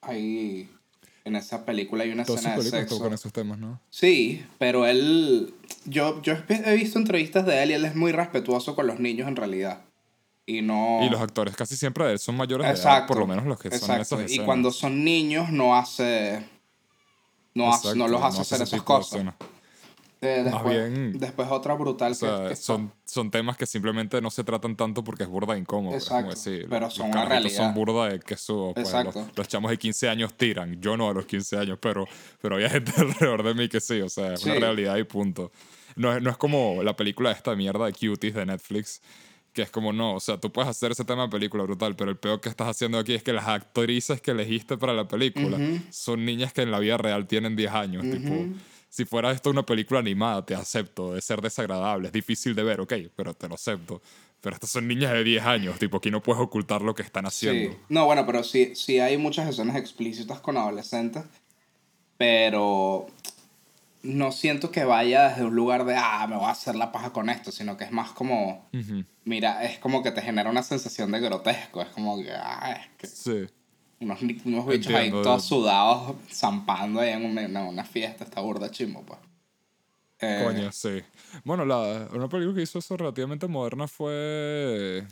hay... 0.00 0.68
En 1.24 1.36
esa 1.36 1.64
película 1.64 2.02
hay 2.02 2.10
una 2.10 2.24
Todas 2.24 2.40
escena 2.40 2.56
de 2.56 2.62
sexo. 2.68 2.98
tocan 2.98 3.12
esos 3.12 3.32
temas, 3.32 3.56
¿no? 3.56 3.80
Sí, 3.90 4.44
pero 4.58 4.86
él. 4.86 5.54
Yo, 5.84 6.20
yo 6.22 6.34
he 6.48 6.74
visto 6.74 6.98
entrevistas 6.98 7.46
de 7.46 7.62
él 7.62 7.70
y 7.70 7.74
él 7.74 7.84
es 7.84 7.94
muy 7.94 8.10
respetuoso 8.10 8.74
con 8.74 8.88
los 8.88 8.98
niños 8.98 9.28
en 9.28 9.36
realidad. 9.36 9.82
Y 10.58 10.62
no. 10.62 11.00
Y 11.02 11.08
los 11.10 11.20
actores 11.20 11.54
casi 11.56 11.76
siempre 11.76 12.04
de 12.06 12.12
él 12.12 12.18
son 12.18 12.36
mayores 12.36 12.66
de 12.66 12.72
edad, 12.72 12.78
Exacto. 12.78 13.06
por 13.08 13.18
lo 13.18 13.26
menos 13.26 13.44
los 13.46 13.58
que 13.58 13.68
son 13.70 13.78
exacto. 13.78 14.02
esas 14.02 14.20
Y 14.20 14.24
escenas. 14.24 14.46
cuando 14.46 14.70
son 14.70 15.04
niños 15.04 15.50
no 15.50 15.76
hace. 15.76 16.44
No, 17.54 17.68
hace- 17.72 17.88
Exacto, 17.88 17.96
no 17.98 18.08
los 18.08 18.22
hace 18.22 18.36
no 18.38 18.42
hacer 18.42 18.62
esas 18.62 18.70
de 18.70 18.80
cosas. 18.84 19.24
Eh, 20.24 20.42
Más 20.44 20.52
después, 20.52 20.76
bien- 20.92 21.18
después 21.18 21.48
otra 21.50 21.74
brutal 21.74 22.12
O 22.12 22.14
sea, 22.14 22.42
que, 22.44 22.48
que 22.50 22.56
son, 22.56 22.92
son 23.04 23.28
temas 23.32 23.56
que 23.56 23.66
simplemente 23.66 24.20
no 24.22 24.30
se 24.30 24.44
tratan 24.44 24.76
tanto 24.76 25.02
porque 25.02 25.24
es 25.24 25.28
burda 25.28 25.58
incómodo. 25.58 25.96
es 25.96 26.04
como 26.08 26.20
Exacto, 26.20 26.34
decir, 26.50 26.66
pero 26.70 26.86
los 26.86 26.94
son 26.94 27.06
una 27.06 27.14
carajitos 27.24 27.42
realidad. 27.42 27.64
son 27.64 27.74
burda 27.74 28.08
de 28.08 28.20
que 28.20 28.36
subo. 28.36 28.72
Pues, 28.72 28.86
Exacto. 28.86 29.18
los, 29.20 29.36
los 29.36 29.48
chamos 29.48 29.70
de 29.72 29.78
15 29.78 30.08
años 30.08 30.32
tiran. 30.34 30.80
Yo 30.80 30.96
no 30.96 31.10
a 31.10 31.12
los 31.12 31.26
15 31.26 31.58
años, 31.58 31.76
pero, 31.82 32.06
pero 32.40 32.54
hay 32.56 32.68
gente 32.70 32.92
alrededor 32.96 33.42
de 33.42 33.54
mí 33.54 33.68
que 33.68 33.80
sí. 33.80 34.00
O 34.00 34.08
sea, 34.08 34.34
es 34.34 34.44
una 34.44 34.54
Sí. 34.54 34.60
realidad 34.60 34.96
y 34.96 35.02
punto. 35.04 35.50
No 35.96 36.14
es, 36.16 36.22
no 36.22 36.30
es 36.30 36.36
como 36.36 36.84
la 36.84 36.94
película 36.94 37.30
de 37.30 37.34
esta 37.34 37.56
mierda 37.56 37.84
de 37.86 37.92
Cuties 37.92 38.34
de 38.34 38.46
Netflix. 38.46 39.02
Que 39.52 39.62
es 39.62 39.70
como, 39.70 39.92
no, 39.92 40.14
o 40.14 40.20
sea, 40.20 40.38
tú 40.38 40.50
puedes 40.50 40.70
hacer 40.70 40.92
ese 40.92 41.04
tema 41.04 41.24
de 41.24 41.28
película 41.28 41.62
brutal, 41.64 41.94
pero 41.94 42.10
el 42.10 42.16
peor 42.16 42.40
que 42.40 42.48
estás 42.48 42.68
haciendo 42.68 42.98
aquí 42.98 43.12
es 43.12 43.22
que 43.22 43.34
las 43.34 43.46
actrices 43.46 44.20
que 44.20 44.30
elegiste 44.30 44.78
para 44.78 44.94
la 44.94 45.06
película 45.06 45.58
son 45.90 46.24
niñas 46.24 46.52
que 46.54 46.62
en 46.62 46.70
la 46.70 46.78
vida 46.78 46.96
real 46.96 47.26
tienen 47.26 47.54
10 47.54 47.72
años. 47.72 48.02
Tipo, 48.10 48.46
si 48.88 49.04
fuera 49.04 49.30
esto 49.30 49.50
una 49.50 49.64
película 49.64 50.00
animada, 50.00 50.44
te 50.44 50.54
acepto, 50.54 51.14
de 51.14 51.20
ser 51.20 51.40
desagradable, 51.42 52.08
es 52.08 52.12
difícil 52.12 52.54
de 52.54 52.62
ver, 52.62 52.80
ok, 52.80 52.94
pero 53.14 53.34
te 53.34 53.48
lo 53.48 53.54
acepto. 53.54 54.00
Pero 54.40 54.54
estas 54.54 54.70
son 54.70 54.88
niñas 54.88 55.12
de 55.12 55.22
10 55.22 55.44
años, 55.44 55.78
tipo, 55.78 55.98
aquí 55.98 56.10
no 56.10 56.22
puedes 56.22 56.42
ocultar 56.42 56.82
lo 56.82 56.94
que 56.94 57.02
están 57.02 57.26
haciendo. 57.26 57.72
Sí. 57.72 57.78
No, 57.90 58.06
bueno, 58.06 58.26
pero 58.26 58.42
sí, 58.42 58.74
sí 58.74 59.00
hay 59.00 59.16
muchas 59.16 59.48
escenas 59.48 59.76
explícitas 59.76 60.40
con 60.40 60.56
adolescentes, 60.56 61.24
pero 62.16 63.06
no 64.02 64.32
siento 64.32 64.70
que 64.70 64.84
vaya 64.84 65.28
desde 65.28 65.44
un 65.44 65.54
lugar 65.54 65.84
de, 65.84 65.94
ah, 65.96 66.26
me 66.28 66.36
voy 66.36 66.46
a 66.46 66.50
hacer 66.50 66.74
la 66.74 66.90
paja 66.90 67.12
con 67.12 67.30
esto, 67.30 67.52
sino 67.52 67.76
que 67.76 67.84
es 67.84 67.92
más 67.92 68.10
como, 68.10 68.68
Ujú. 68.72 69.04
Mira, 69.24 69.64
es 69.64 69.78
como 69.78 70.02
que 70.02 70.10
te 70.10 70.22
genera 70.22 70.50
una 70.50 70.62
sensación 70.62 71.10
de 71.12 71.20
grotesco, 71.20 71.80
es 71.82 71.88
como 71.88 72.16
que, 72.22 72.30
ah, 72.32 72.72
es 72.80 72.88
que 72.98 73.06
Sí. 73.06 73.46
unos, 74.00 74.20
unos 74.22 74.66
bichos 74.66 74.94
ahí 74.94 75.10
todos 75.10 75.44
sudados, 75.44 76.16
zampando 76.30 77.00
ahí 77.00 77.10
en 77.10 77.24
una, 77.24 77.42
una- 77.46 77.64
una 77.68 77.84
fiesta, 77.84 78.24
esta 78.24 78.40
burda 78.40 78.70
chimbo, 78.70 79.02
pues. 79.02 79.18
Eh, 80.20 80.40
Coño, 80.44 80.70
sí. 80.72 81.02
Bueno, 81.44 81.64
la, 81.64 82.08
una 82.12 82.28
película 82.28 82.54
que 82.56 82.62
hizo 82.62 82.78
eso 82.78 82.96
relativamente 82.96 83.48
moderna 83.48 83.88
fue 83.88 85.04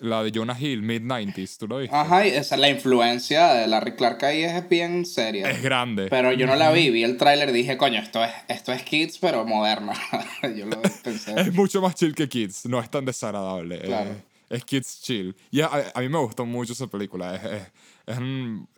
la 0.00 0.22
de 0.22 0.32
Jonah 0.34 0.56
Hill, 0.58 0.82
Mid-90s, 0.82 1.56
¿tú 1.58 1.68
lo 1.68 1.78
viste? 1.78 1.94
Ajá, 1.94 2.26
y 2.26 2.30
esa, 2.30 2.56
la 2.56 2.68
influencia 2.68 3.52
de 3.54 3.66
Larry 3.66 3.94
Clark 3.96 4.24
ahí 4.24 4.42
es 4.42 4.68
bien 4.68 5.04
seria. 5.06 5.50
Es 5.50 5.62
grande. 5.62 6.06
Pero 6.08 6.32
yo 6.32 6.46
no 6.46 6.56
la 6.56 6.70
vi, 6.72 6.90
vi 6.90 7.04
el 7.04 7.16
tráiler 7.16 7.48
y 7.50 7.52
dije, 7.52 7.76
coño, 7.76 8.00
esto 8.00 8.22
es, 8.24 8.30
esto 8.48 8.72
es 8.72 8.82
Kids, 8.82 9.18
pero 9.18 9.44
moderno. 9.44 9.92
yo 10.56 10.66
lo 10.66 10.80
pensé. 10.82 11.40
Es 11.40 11.52
mucho 11.54 11.80
más 11.80 11.94
chill 11.94 12.14
que 12.14 12.28
Kids, 12.28 12.66
no 12.66 12.80
es 12.80 12.90
tan 12.90 13.04
desagradable. 13.04 13.76
eh, 13.76 13.82
Claro. 13.86 14.10
es 14.48 14.64
Kids 14.64 15.02
chill. 15.02 15.36
Y 15.50 15.60
a, 15.60 15.70
a 15.94 16.00
mí 16.00 16.08
me 16.08 16.18
gustó 16.18 16.44
mucho 16.46 16.72
esa 16.72 16.86
película. 16.86 17.36
Es, 17.36 18.16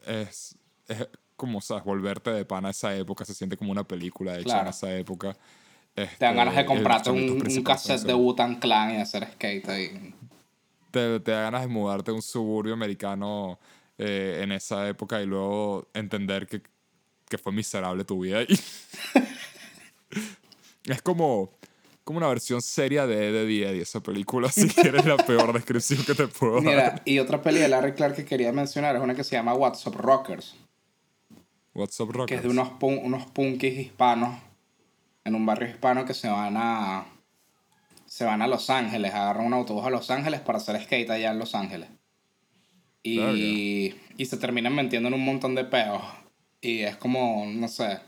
es, 0.07 0.57
es, 0.89 1.09
como, 1.37 1.61
¿sabes? 1.61 1.85
Volverte 1.85 2.31
de 2.31 2.45
pana 2.45 2.69
a 2.69 2.71
esa 2.73 2.95
época. 2.97 3.25
Se 3.25 3.35
siente 3.35 3.57
como 3.57 3.73
una 3.73 3.85
película 3.85 4.35
hecha 4.35 4.45
Claro. 4.45 4.63
en 4.63 4.69
esa 4.69 4.97
época. 4.97 5.37
Te 5.95 6.09
dan 6.21 6.37
ganas 6.37 6.55
de 6.55 6.61
Este, 6.63 6.73
comprarte 6.75 7.11
un, 7.11 7.31
un 7.47 7.63
cassette 7.65 8.03
de. 8.03 8.15
Wu-Tang 8.15 8.59
Clan 8.61 8.95
y 8.95 8.97
hacer 8.97 9.29
skate 9.33 9.69
ahí. 9.69 10.15
Te, 10.93 11.19
te 11.21 11.31
da 11.33 11.43
ganas 11.43 11.63
de 11.63 11.69
mudarte 11.69 12.11
a 12.13 12.15
un 12.15 12.23
suburbio 12.23 12.75
americano 12.75 13.59
eh, 13.99 14.41
en 14.43 14.53
esa 14.53 14.89
época 14.89 15.21
y 15.21 15.27
luego 15.27 15.89
entender 15.95 16.47
que, 16.47 16.63
que 17.29 17.39
fue 17.39 17.53
miserable 17.53 18.05
tu 18.05 18.21
vida. 18.21 18.43
Y 18.43 18.55
es 20.91 21.03
como, 21.03 21.51
como 22.05 22.19
una 22.19 22.29
versión 22.29 22.61
seria 22.63 23.07
de 23.07 23.33
de 23.33 23.43
Eddie 23.43 23.81
esa 23.83 24.01
película, 24.01 24.51
si 24.51 24.69
quieres 24.75 25.05
la 25.07 25.17
peor 25.17 25.53
descripción 25.53 26.05
que 26.05 26.15
te 26.15 26.27
puedo 26.29 26.55
dar. 26.55 26.63
Mira, 26.65 27.03
y 27.05 27.19
otra 27.19 27.43
peli 27.43 27.61
de 27.61 27.69
Larry 27.69 27.93
Clark 27.95 28.15
que 28.17 28.25
quería 28.25 28.53
mencionar 28.53 28.97
es 28.97 29.03
una 29.03 29.15
que 29.15 29.25
se 29.25 29.37
llama 29.37 29.55
WhatsApp 29.55 29.95
Rockers, 29.97 30.55
What's 31.75 31.99
up, 32.01 32.13
que 32.13 32.19
Rockers? 32.19 32.39
es 32.39 32.43
de 32.45 32.49
unos, 32.51 32.69
pun- 32.79 33.01
unos 33.03 33.25
punkis 33.27 33.79
hispanos 33.79 34.39
en 35.25 35.35
un 35.35 35.47
barrio 35.47 35.69
hispano 35.71 36.05
que 36.05 36.13
se 36.13 36.29
van 36.29 36.55
a 36.59 37.07
se 38.13 38.27
van 38.27 38.43
a 38.43 38.47
Los 38.47 38.69
Ángeles, 38.69 39.15
agarran 39.15 39.47
un 39.47 39.55
autobús 39.55 39.87
a 39.87 39.89
Los 39.91 40.11
Ángeles 40.11 40.41
para 40.41 40.59
hacer 40.59 40.79
skate 40.83 41.09
allá 41.09 41.31
en 41.31 41.39
Los 41.39 41.55
Ángeles. 41.55 41.89
Y, 43.03 43.95
y 44.19 44.27
se 44.27 44.37
terminan 44.37 44.75
metiendo 44.75 45.09
en 45.09 45.15
un 45.15 45.25
montón 45.25 45.55
de 45.55 45.65
peos. 45.65 46.03
Y 46.61 46.81
es 46.81 46.95
como, 46.99 47.47
no 47.47 47.69
sé, 47.69 48.01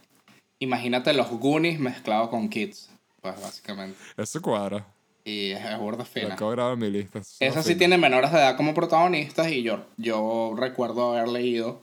imagínate 0.58 1.14
los 1.14 1.30
Goonies 1.30 1.80
mezclados 1.80 2.28
con 2.28 2.50
Kids, 2.50 2.90
pues 3.22 3.40
básicamente. 3.40 3.96
Eso 4.18 4.42
cuadra. 4.42 4.86
Y 5.24 5.52
es, 5.52 5.64
es 5.64 5.78
burda 5.78 6.00
Lo 6.00 6.04
fina. 6.04 6.36
en 6.72 6.78
mi 6.78 6.90
lista. 6.90 7.20
eso 7.20 7.36
Esa 7.40 7.62
sí 7.62 7.68
fino. 7.70 7.78
tiene 7.78 7.96
menores 7.96 8.30
de 8.30 8.36
edad 8.40 8.58
como 8.58 8.74
protagonistas 8.74 9.50
y 9.50 9.62
yo, 9.62 9.86
yo 9.96 10.52
recuerdo 10.54 11.14
haber 11.16 11.28
leído 11.28 11.80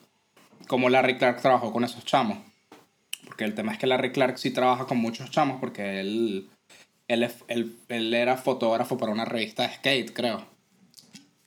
cómo 0.68 0.90
Larry 0.90 1.18
Clark 1.18 1.42
trabajó 1.42 1.74
con 1.74 1.84
esos 1.86 2.06
chamos. 2.06 2.38
Porque 3.26 3.46
el 3.46 3.56
tema 3.56 3.72
es 3.72 3.80
que 3.80 3.88
Larry 3.88 4.12
Clark 4.12 4.38
sí 4.38 4.52
trabaja 4.52 4.86
con 4.86 5.00
muchos 5.00 5.32
chamos 5.32 5.60
porque 5.60 6.00
él, 6.00 6.52
él, 7.12 7.30
él, 7.48 7.78
él 7.90 8.14
era 8.14 8.38
fotógrafo 8.38 8.98
para 8.98 9.12
una 9.12 9.26
revista 9.26 9.68
de 9.68 9.76
skate, 9.76 10.14
creo. 10.14 10.46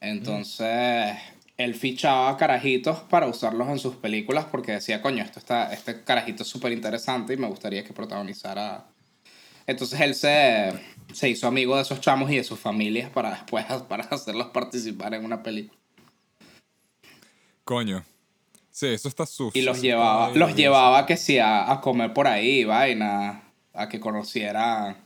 Entonces, 0.00 1.16
él 1.56 1.74
fichaba 1.74 2.36
carajitos 2.36 2.98
para 3.00 3.26
usarlos 3.26 3.68
en 3.68 3.78
sus 3.78 3.96
películas 3.96 4.46
porque 4.50 4.72
decía, 4.72 5.00
coño, 5.00 5.22
esto 5.22 5.38
está, 5.38 5.72
este 5.72 6.02
carajito 6.02 6.42
es 6.42 6.48
súper 6.48 6.72
interesante 6.72 7.34
y 7.34 7.36
me 7.36 7.46
gustaría 7.46 7.84
que 7.84 7.92
protagonizara. 7.92 8.86
Entonces 9.66 10.00
él 10.00 10.14
se, 10.14 10.72
se 11.12 11.28
hizo 11.28 11.46
amigo 11.46 11.76
de 11.76 11.82
esos 11.82 12.00
chamos 12.00 12.30
y 12.30 12.36
de 12.36 12.44
sus 12.44 12.58
familias 12.58 13.10
para 13.10 13.30
después 13.30 13.64
para 13.88 14.04
hacerlos 14.04 14.48
participar 14.48 15.14
en 15.14 15.24
una 15.24 15.42
película. 15.42 15.78
Coño. 17.64 18.04
Sí, 18.70 18.88
eso 18.88 19.08
está 19.08 19.24
sucio. 19.24 19.58
Y 19.58 19.64
los 19.64 19.80
llevaba, 19.80 20.30
los 20.34 20.56
llevaba 20.56 21.06
que 21.06 21.16
sí 21.16 21.38
a, 21.38 21.70
a 21.70 21.80
comer 21.80 22.12
por 22.12 22.26
ahí, 22.26 22.64
vaina, 22.64 23.44
a 23.72 23.88
que 23.88 24.00
conocieran 24.00 25.03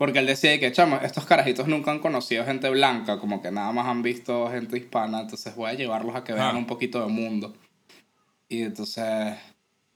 porque 0.00 0.20
él 0.20 0.24
decía 0.24 0.58
que, 0.58 0.72
chamo, 0.72 0.98
estos 1.02 1.26
carajitos 1.26 1.68
nunca 1.68 1.90
han 1.90 1.98
conocido 1.98 2.46
gente 2.46 2.70
blanca, 2.70 3.18
como 3.18 3.42
que 3.42 3.50
nada 3.50 3.70
más 3.70 3.86
han 3.86 4.00
visto 4.02 4.48
gente 4.48 4.78
hispana, 4.78 5.20
entonces 5.20 5.54
voy 5.54 5.68
a 5.68 5.74
llevarlos 5.74 6.16
a 6.16 6.24
que 6.24 6.32
vean 6.32 6.56
un 6.56 6.66
poquito 6.66 7.02
de 7.02 7.08
mundo. 7.08 7.54
Y 8.48 8.62
entonces... 8.62 9.36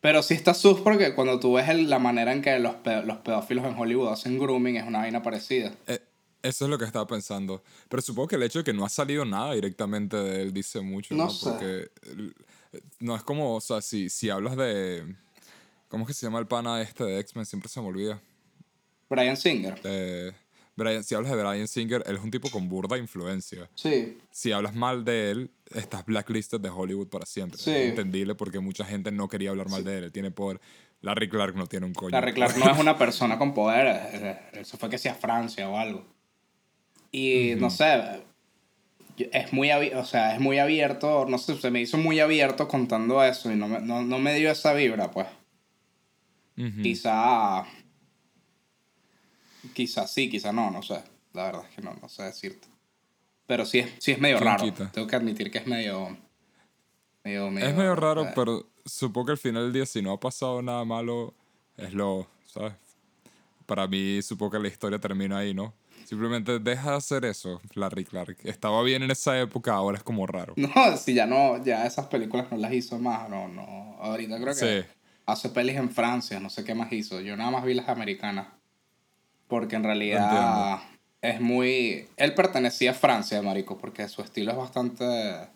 Pero 0.02 0.22
sí 0.22 0.34
está 0.34 0.52
sus 0.52 0.78
porque 0.80 1.14
cuando 1.14 1.40
tú 1.40 1.54
ves 1.54 1.74
la 1.74 1.98
manera 1.98 2.34
en 2.34 2.42
que 2.42 2.58
los, 2.58 2.74
los 3.06 3.16
pedófilos 3.16 3.64
en 3.64 3.78
Hollywood 3.78 4.12
hacen 4.12 4.38
grooming 4.38 4.76
es 4.76 4.86
una 4.86 4.98
vaina 4.98 5.22
parecida. 5.22 5.72
Eh, 5.86 6.00
eso 6.42 6.66
es 6.66 6.70
lo 6.70 6.76
que 6.76 6.84
estaba 6.84 7.06
pensando. 7.06 7.62
Pero 7.88 8.02
supongo 8.02 8.28
que 8.28 8.36
el 8.36 8.42
hecho 8.42 8.58
de 8.58 8.64
que 8.64 8.74
no 8.74 8.84
ha 8.84 8.90
salido 8.90 9.24
nada 9.24 9.54
directamente 9.54 10.18
de 10.18 10.42
él 10.42 10.52
dice 10.52 10.82
mucho, 10.82 11.14
¿no? 11.14 11.30
Porque 11.42 11.88
no 13.00 13.16
es 13.16 13.22
como, 13.22 13.54
o 13.54 13.60
sea, 13.62 13.80
si, 13.80 14.10
si 14.10 14.28
hablas 14.28 14.54
de... 14.58 15.16
¿Cómo 15.88 16.02
es 16.02 16.08
que 16.08 16.12
se 16.14 16.26
llama 16.26 16.40
el 16.40 16.46
pana 16.46 16.82
este 16.82 17.04
de 17.04 17.20
X-Men? 17.20 17.46
Siempre 17.46 17.70
se 17.70 17.80
me 17.80 17.86
olvida. 17.86 18.20
Brian 19.08 19.36
Singer. 19.36 19.80
Eh, 19.84 20.32
Brian, 20.76 21.04
si 21.04 21.14
hablas 21.14 21.30
de 21.30 21.42
Brian 21.42 21.68
Singer, 21.68 22.02
él 22.06 22.16
es 22.16 22.22
un 22.22 22.30
tipo 22.30 22.50
con 22.50 22.68
burda 22.68 22.98
influencia. 22.98 23.68
Sí. 23.74 24.18
Si 24.30 24.52
hablas 24.52 24.74
mal 24.74 25.04
de 25.04 25.30
él, 25.30 25.50
estás 25.72 26.04
blacklisted 26.04 26.60
de 26.60 26.68
Hollywood 26.68 27.08
para 27.08 27.26
siempre. 27.26 27.58
Sí. 27.58 27.70
Es 27.70 27.90
entendible 27.90 28.34
porque 28.34 28.58
mucha 28.58 28.84
gente 28.84 29.12
no 29.12 29.28
quería 29.28 29.50
hablar 29.50 29.68
mal 29.68 29.84
de 29.84 29.98
él. 29.98 30.04
Él 30.04 30.12
tiene 30.12 30.30
poder. 30.30 30.60
Larry 31.00 31.28
Clark 31.28 31.54
no 31.54 31.66
tiene 31.66 31.86
un 31.86 31.92
coño. 31.92 32.10
Larry 32.10 32.32
Clark 32.32 32.56
no 32.58 32.70
es 32.70 32.78
una 32.78 32.98
persona 32.98 33.38
con 33.38 33.54
poder. 33.54 34.48
Eso 34.52 34.76
fue 34.76 34.88
que 34.90 34.98
sea 34.98 35.14
Francia 35.14 35.68
o 35.68 35.78
algo. 35.78 36.04
Y 37.12 37.54
no 37.56 37.70
sé. 37.70 38.22
Es 39.16 39.52
muy, 39.52 39.70
o 39.70 40.04
sea, 40.04 40.34
es 40.34 40.40
muy 40.40 40.58
abierto. 40.58 41.26
No 41.28 41.38
sé, 41.38 41.56
se 41.56 41.70
me 41.70 41.80
hizo 41.80 41.98
muy 41.98 42.18
abierto 42.18 42.66
contando 42.66 43.22
eso 43.22 43.52
y 43.52 43.54
no 43.54 43.68
me, 43.68 43.80
no, 43.80 44.02
no 44.02 44.18
me 44.18 44.34
dio 44.34 44.50
esa 44.50 44.72
vibra, 44.72 45.10
pues. 45.10 45.28
Quizá 46.82 47.64
Quizás 49.72 50.12
sí, 50.12 50.28
quizás 50.28 50.52
no, 50.52 50.70
no 50.70 50.82
sé. 50.82 51.02
La 51.32 51.44
verdad 51.44 51.64
es 51.68 51.74
que 51.74 51.82
no, 51.82 51.94
no 52.00 52.08
sé 52.08 52.22
decirte. 52.24 52.68
Pero 53.46 53.64
sí 53.66 53.80
es, 53.80 53.92
sí 53.98 54.12
es 54.12 54.18
medio 54.18 54.38
raro. 54.38 54.72
Tengo 54.72 55.06
que 55.06 55.16
admitir 55.16 55.50
que 55.50 55.58
es 55.58 55.66
medio, 55.66 56.16
medio, 57.22 57.48
Es 57.58 57.74
medio 57.74 57.94
raro, 57.94 58.26
pero 58.34 58.66
supongo 58.84 59.26
que 59.26 59.32
al 59.32 59.38
final 59.38 59.64
del 59.64 59.72
día, 59.72 59.86
si 59.86 60.00
no 60.00 60.12
ha 60.12 60.20
pasado 60.20 60.62
nada 60.62 60.84
malo, 60.84 61.34
es 61.76 61.92
lo, 61.92 62.26
¿sabes? 62.46 62.72
Para 63.66 63.86
mí, 63.86 64.22
supongo 64.22 64.52
que 64.52 64.58
la 64.60 64.68
historia 64.68 64.98
termina 64.98 65.38
ahí, 65.38 65.54
¿no? 65.54 65.74
Simplemente 66.04 66.58
deja 66.58 66.92
de 66.92 66.96
hacer 66.96 67.24
eso, 67.24 67.60
Larry 67.74 68.04
Clark. 68.04 68.36
Estaba 68.44 68.82
bien 68.82 69.02
en 69.02 69.10
esa 69.10 69.40
época, 69.40 69.74
ahora 69.74 69.96
es 69.98 70.04
como 70.04 70.26
raro. 70.26 70.54
No, 70.74 70.96
si 70.96 71.14
ya 71.14 71.26
no, 71.26 71.62
ya 71.64 71.86
esas 71.86 72.06
películas 72.06 72.46
no 72.50 72.58
las 72.58 72.72
hizo 72.72 72.98
más, 72.98 73.28
no, 73.28 73.48
no. 73.48 73.96
Ahorita 74.00 74.38
creo 74.40 74.54
que 74.54 74.86
hace 75.26 75.48
pelis 75.48 75.76
en 75.76 75.90
Francia, 75.90 76.38
no 76.40 76.50
sé 76.50 76.64
qué 76.64 76.74
más 76.74 76.92
hizo. 76.92 77.20
Yo 77.20 77.36
nada 77.36 77.50
más 77.50 77.64
vi 77.64 77.74
las 77.74 77.88
americanas. 77.88 78.48
Porque 79.54 79.76
en 79.76 79.84
realidad 79.84 80.80
es 81.22 81.40
muy... 81.40 82.08
Él 82.16 82.34
pertenecía 82.34 82.90
a 82.90 82.94
Francia, 82.94 83.40
marico, 83.40 83.78
porque 83.78 84.08
su 84.08 84.20
estilo 84.20 84.50
es 84.50 84.56
bastante... 84.56 85.48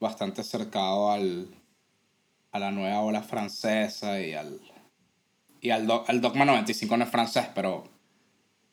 Bastante 0.00 0.42
cercado 0.42 1.12
al... 1.12 1.46
A 2.50 2.58
la 2.58 2.72
nueva 2.72 3.00
ola 3.02 3.22
francesa 3.22 4.20
y 4.20 4.34
al... 4.34 4.60
Y 5.60 5.70
al, 5.70 5.86
Dogma 5.86 6.44
95 6.44 6.96
no 6.96 7.04
es 7.04 7.10
francés, 7.10 7.46
pero 7.54 7.84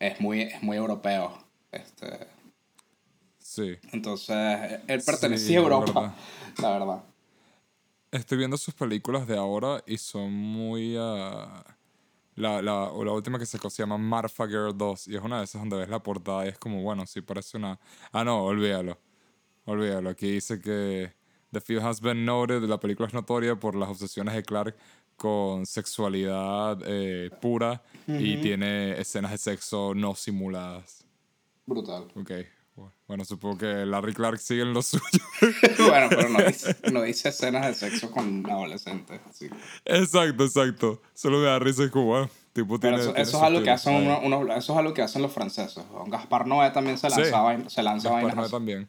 es 0.00 0.20
muy, 0.20 0.42
es 0.42 0.64
muy 0.64 0.76
europeo. 0.76 1.38
Este... 1.70 2.26
Sí. 3.38 3.76
Entonces, 3.92 4.80
él 4.88 5.00
pertenecía 5.06 5.60
a 5.60 5.62
Europa, 5.62 6.14
la 6.60 6.70
verdad. 6.70 7.04
Estoy 8.10 8.38
viendo 8.38 8.56
sus 8.56 8.74
películas 8.74 9.28
de 9.28 9.38
ahora 9.38 9.80
y 9.86 9.96
son 9.96 10.32
muy... 10.32 10.98
Uh 10.98 11.77
la, 12.38 12.62
la, 12.62 12.84
o 12.84 13.04
la 13.04 13.12
última 13.12 13.38
que 13.38 13.46
se 13.46 13.58
se 13.58 13.82
llama 13.82 13.98
Marfa 13.98 14.46
Girl 14.46 14.76
2 14.76 15.08
y 15.08 15.16
es 15.16 15.22
una 15.22 15.38
de 15.38 15.44
esas 15.44 15.60
donde 15.60 15.76
ves 15.76 15.88
la 15.88 16.02
portada 16.02 16.46
y 16.46 16.50
es 16.50 16.58
como, 16.58 16.82
bueno, 16.82 17.04
sí 17.06 17.20
parece 17.20 17.56
una... 17.56 17.78
Ah, 18.12 18.24
no, 18.24 18.44
olvídalo. 18.44 18.96
Olvídalo. 19.64 20.10
Aquí 20.10 20.30
dice 20.30 20.60
que 20.60 21.12
The 21.50 21.60
Field 21.60 21.84
Has 21.84 22.00
Been 22.00 22.24
Noted, 22.24 22.62
la 22.62 22.78
película 22.78 23.08
es 23.08 23.14
notoria 23.14 23.58
por 23.58 23.74
las 23.74 23.88
obsesiones 23.88 24.34
de 24.34 24.42
Clark 24.42 24.76
con 25.16 25.66
sexualidad 25.66 26.80
eh, 26.86 27.30
pura 27.42 27.82
y 28.06 28.36
tiene 28.40 28.98
escenas 29.00 29.32
de 29.32 29.38
sexo 29.38 29.92
no 29.94 30.14
simuladas. 30.14 31.04
Brutal. 31.66 32.06
Ok. 32.14 32.30
Bueno, 33.06 33.24
supongo 33.24 33.58
que 33.58 33.86
Larry 33.86 34.14
Clark 34.14 34.38
sigue 34.38 34.62
en 34.62 34.72
lo 34.72 34.82
suyo. 34.82 35.02
bueno, 35.88 36.08
pero 36.08 36.28
no 36.28 36.38
dice, 36.44 36.76
no 36.92 37.02
dice, 37.02 37.30
escenas 37.30 37.66
de 37.66 37.74
sexo 37.74 38.10
con 38.10 38.48
adolescentes. 38.48 39.20
Así. 39.28 39.48
Exacto, 39.84 40.44
exacto. 40.44 41.02
Solo 41.14 41.38
me 41.38 41.46
da 41.46 41.58
risa 41.58 41.84
y 41.84 41.90
como, 41.90 42.28
tipo 42.52 42.78
tiene, 42.78 42.98
eso, 42.98 43.16
eso, 43.16 43.38
es 43.38 43.42
algo 43.42 43.62
que 43.62 43.70
hacen 43.70 44.08
uno, 44.22 44.54
eso 44.54 44.72
es 44.72 44.78
algo 44.78 44.94
que 44.94 45.02
hacen 45.02 45.22
los 45.22 45.32
franceses. 45.32 45.84
Gaspar 46.06 46.46
Noé 46.46 46.70
también 46.70 46.98
se 46.98 47.08
lanzaba 47.08 47.56
sí, 47.56 47.64
se 47.68 47.82
lanza 47.82 48.10
Gaspar 48.10 48.36
Noé 48.36 48.48
también. 48.48 48.88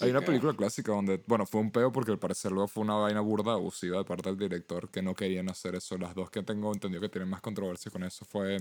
Hay 0.00 0.10
una 0.10 0.22
película 0.22 0.54
clásica 0.54 0.92
donde, 0.92 1.22
bueno, 1.26 1.46
fue 1.46 1.60
un 1.60 1.70
peo 1.70 1.92
porque 1.92 2.10
al 2.10 2.18
parecer 2.18 2.50
luego 2.50 2.68
fue 2.68 2.82
una 2.82 2.94
vaina 2.94 3.20
burda 3.20 3.52
abusiva 3.52 3.98
de 3.98 4.04
parte 4.04 4.28
del 4.30 4.38
director 4.38 4.88
que 4.88 5.02
no 5.02 5.14
querían 5.14 5.48
hacer 5.50 5.74
eso. 5.74 5.98
Las 5.98 6.14
dos 6.14 6.30
que 6.30 6.42
tengo 6.42 6.72
entendido 6.72 7.02
que 7.02 7.08
tienen 7.08 7.28
más 7.28 7.40
controversia 7.40 7.90
con 7.90 8.02
eso 8.02 8.24
fue 8.24 8.56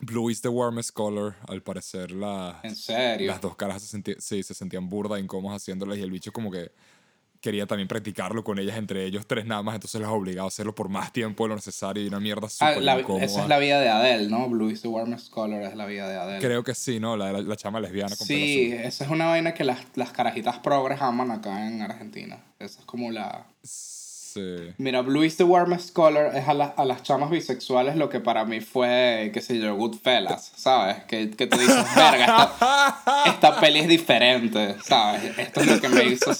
Blue 0.00 0.30
is 0.30 0.40
the 0.42 0.48
warmest 0.48 0.92
color. 0.92 1.36
Al 1.48 1.62
parecer, 1.62 2.10
la, 2.10 2.60
¿En 2.62 2.76
serio? 2.76 3.28
las 3.28 3.40
dos 3.40 3.56
caras 3.56 3.82
se, 3.82 3.88
sentían, 3.88 4.20
sí, 4.20 4.42
se 4.42 4.54
sentían 4.54 4.88
burda, 4.88 5.18
incómodas 5.18 5.62
haciéndolas 5.62 5.98
y 5.98 6.02
el 6.02 6.10
bicho 6.10 6.32
como 6.32 6.50
que 6.50 6.72
quería 7.44 7.66
también 7.66 7.88
practicarlo 7.88 8.42
con 8.42 8.58
ellas 8.58 8.78
entre 8.78 9.04
ellos 9.04 9.26
tres 9.26 9.44
nada 9.44 9.62
más, 9.62 9.74
entonces 9.74 10.00
las 10.00 10.08
obligaba 10.08 10.46
a 10.46 10.48
hacerlo 10.48 10.74
por 10.74 10.88
más 10.88 11.12
tiempo 11.12 11.44
de 11.44 11.50
lo 11.50 11.54
necesario 11.56 12.02
y 12.02 12.08
una 12.08 12.18
mierda 12.18 12.46
ah, 12.46 12.72
súper 12.74 13.00
incómoda. 13.00 13.22
Esa 13.22 13.42
es 13.42 13.48
la 13.48 13.58
vida 13.58 13.82
de 13.82 13.90
Adele, 13.90 14.28
¿no? 14.30 14.48
Blue 14.48 14.70
is 14.70 14.80
the 14.80 14.88
warmest 14.88 15.30
color 15.30 15.62
es 15.62 15.76
la 15.76 15.84
vida 15.84 16.08
de 16.08 16.16
Adele. 16.16 16.40
Creo 16.40 16.64
que 16.64 16.74
sí, 16.74 17.00
¿no? 17.00 17.18
La, 17.18 17.32
la, 17.32 17.56
chama 17.56 17.80
lesbiana 17.80 18.16
con 18.16 18.26
Sí, 18.26 18.72
esa 18.72 19.04
es 19.04 19.10
una 19.10 19.26
vaina 19.26 19.52
que 19.52 19.62
las, 19.62 19.78
las 19.94 20.10
carajitas 20.12 20.58
progres 20.60 21.02
aman 21.02 21.30
acá 21.32 21.68
en 21.68 21.82
Argentina. 21.82 22.42
Esa 22.58 22.80
es 22.80 22.86
como 22.86 23.10
la... 23.10 23.46
Mira, 24.78 25.02
Blue 25.02 25.22
is 25.22 25.36
the 25.36 25.44
warmest 25.44 25.92
color 25.92 26.30
es 26.34 26.46
a, 26.48 26.50
a, 26.50 26.84
las 26.84 27.02
chamas 27.02 27.30
bisexuales 27.30 27.96
lo 27.96 28.08
que 28.08 28.20
para 28.20 28.44
mí 28.44 28.60
fue, 28.60 29.30
qué 29.32 29.40
sé 29.40 29.58
yo, 29.58 29.74
Goodfellas, 29.76 30.52
¿sabes? 30.56 31.04
Que, 31.04 31.30
que 31.30 31.46
tú 31.46 31.58
dices, 31.58 31.76
verga, 31.96 32.52
esta, 33.26 33.60
peli 33.60 33.80
es 33.80 33.88
diferente, 33.88 34.76
¿sabes? 34.84 35.38
Esto 35.38 35.60
es 35.60 35.66
lo 35.66 35.80
que 35.80 35.88
me 35.88 36.04
hizo, 36.04 36.32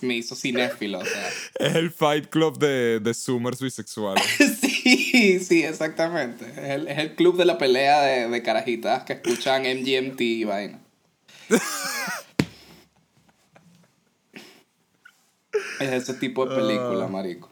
me 0.00 0.14
hizo 0.14 0.34
cinéfilo, 0.34 0.98
o 0.98 1.04
sea. 1.04 1.28
Es 1.58 1.74
el 1.74 1.90
Fight 1.90 2.28
Club 2.28 2.58
de, 2.58 3.00
de 3.00 3.14
Zoomers 3.14 3.60
bisexuales. 3.60 4.24
sí, 4.60 5.40
sí, 5.40 5.64
exactamente. 5.64 6.46
Es 6.50 6.70
el, 6.70 6.88
es 6.88 6.98
el 6.98 7.14
club 7.14 7.36
de 7.36 7.44
la 7.44 7.58
pelea 7.58 8.02
de, 8.02 8.28
de 8.28 8.42
carajitas 8.42 9.04
que 9.04 9.14
escuchan 9.14 9.62
MGMT 9.62 10.20
y 10.20 10.44
vaina. 10.44 10.80
Es 15.80 15.92
ese 15.92 16.14
tipo 16.14 16.46
de 16.46 16.56
película, 16.56 17.06
ah. 17.06 17.08
marico. 17.08 17.50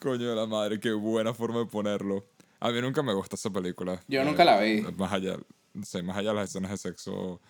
Coño 0.00 0.28
de 0.28 0.36
la 0.36 0.46
madre, 0.46 0.80
qué 0.80 0.92
buena 0.92 1.32
forma 1.32 1.60
de 1.60 1.66
ponerlo. 1.66 2.24
A 2.60 2.70
mí 2.70 2.80
nunca 2.80 3.02
me 3.02 3.14
gustó 3.14 3.36
esa 3.36 3.50
película. 3.50 4.00
Yo 4.08 4.24
nunca 4.24 4.44
la 4.44 4.60
vi. 4.60 4.82
Más 4.96 5.12
allá, 5.12 5.36
no 5.74 6.02
más 6.02 6.16
allá 6.16 6.30
de 6.30 6.34
las 6.34 6.50
escenas 6.50 6.70
de 6.70 6.76
sexo 6.78 7.40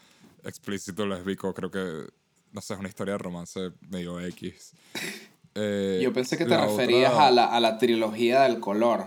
explícito 0.44 1.06
lésbico, 1.06 1.52
creo 1.54 1.70
que, 1.70 2.06
no 2.52 2.60
sé, 2.60 2.74
es 2.74 2.80
una 2.80 2.88
historia 2.88 3.12
de 3.12 3.18
romance 3.18 3.70
medio 3.88 4.20
X. 4.20 4.72
Eh, 5.54 6.00
Yo 6.02 6.12
pensé 6.12 6.36
que 6.36 6.44
te 6.44 6.56
referías 6.56 7.14
a, 7.14 7.30
la, 7.30 7.46
a 7.46 7.60
la 7.60 7.78
trilogía 7.78 8.42
del 8.42 8.60
color. 8.60 9.06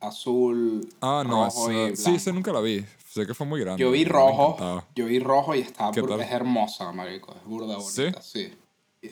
azul, 0.00 0.88
ah, 1.00 1.24
no, 1.26 1.44
rojo 1.44 1.72
y. 1.72 1.96
Sí, 1.96 2.16
esa 2.16 2.32
nunca 2.32 2.52
la 2.52 2.60
vi. 2.60 2.84
Sé 3.08 3.26
que 3.26 3.34
fue 3.34 3.46
muy 3.46 3.60
grande. 3.60 3.80
Yo 3.80 3.90
vi 3.90 4.04
rojo. 4.04 4.84
Yo 4.94 5.06
vi 5.06 5.20
rojo 5.20 5.54
y 5.54 5.60
está 5.60 5.90
es 5.90 6.30
hermosa, 6.32 6.92
marico. 6.92 7.34
Es 7.34 7.44
burda 7.44 7.76
bonita. 7.76 8.20
¿Sí? 8.20 8.48
sí. 8.48 8.52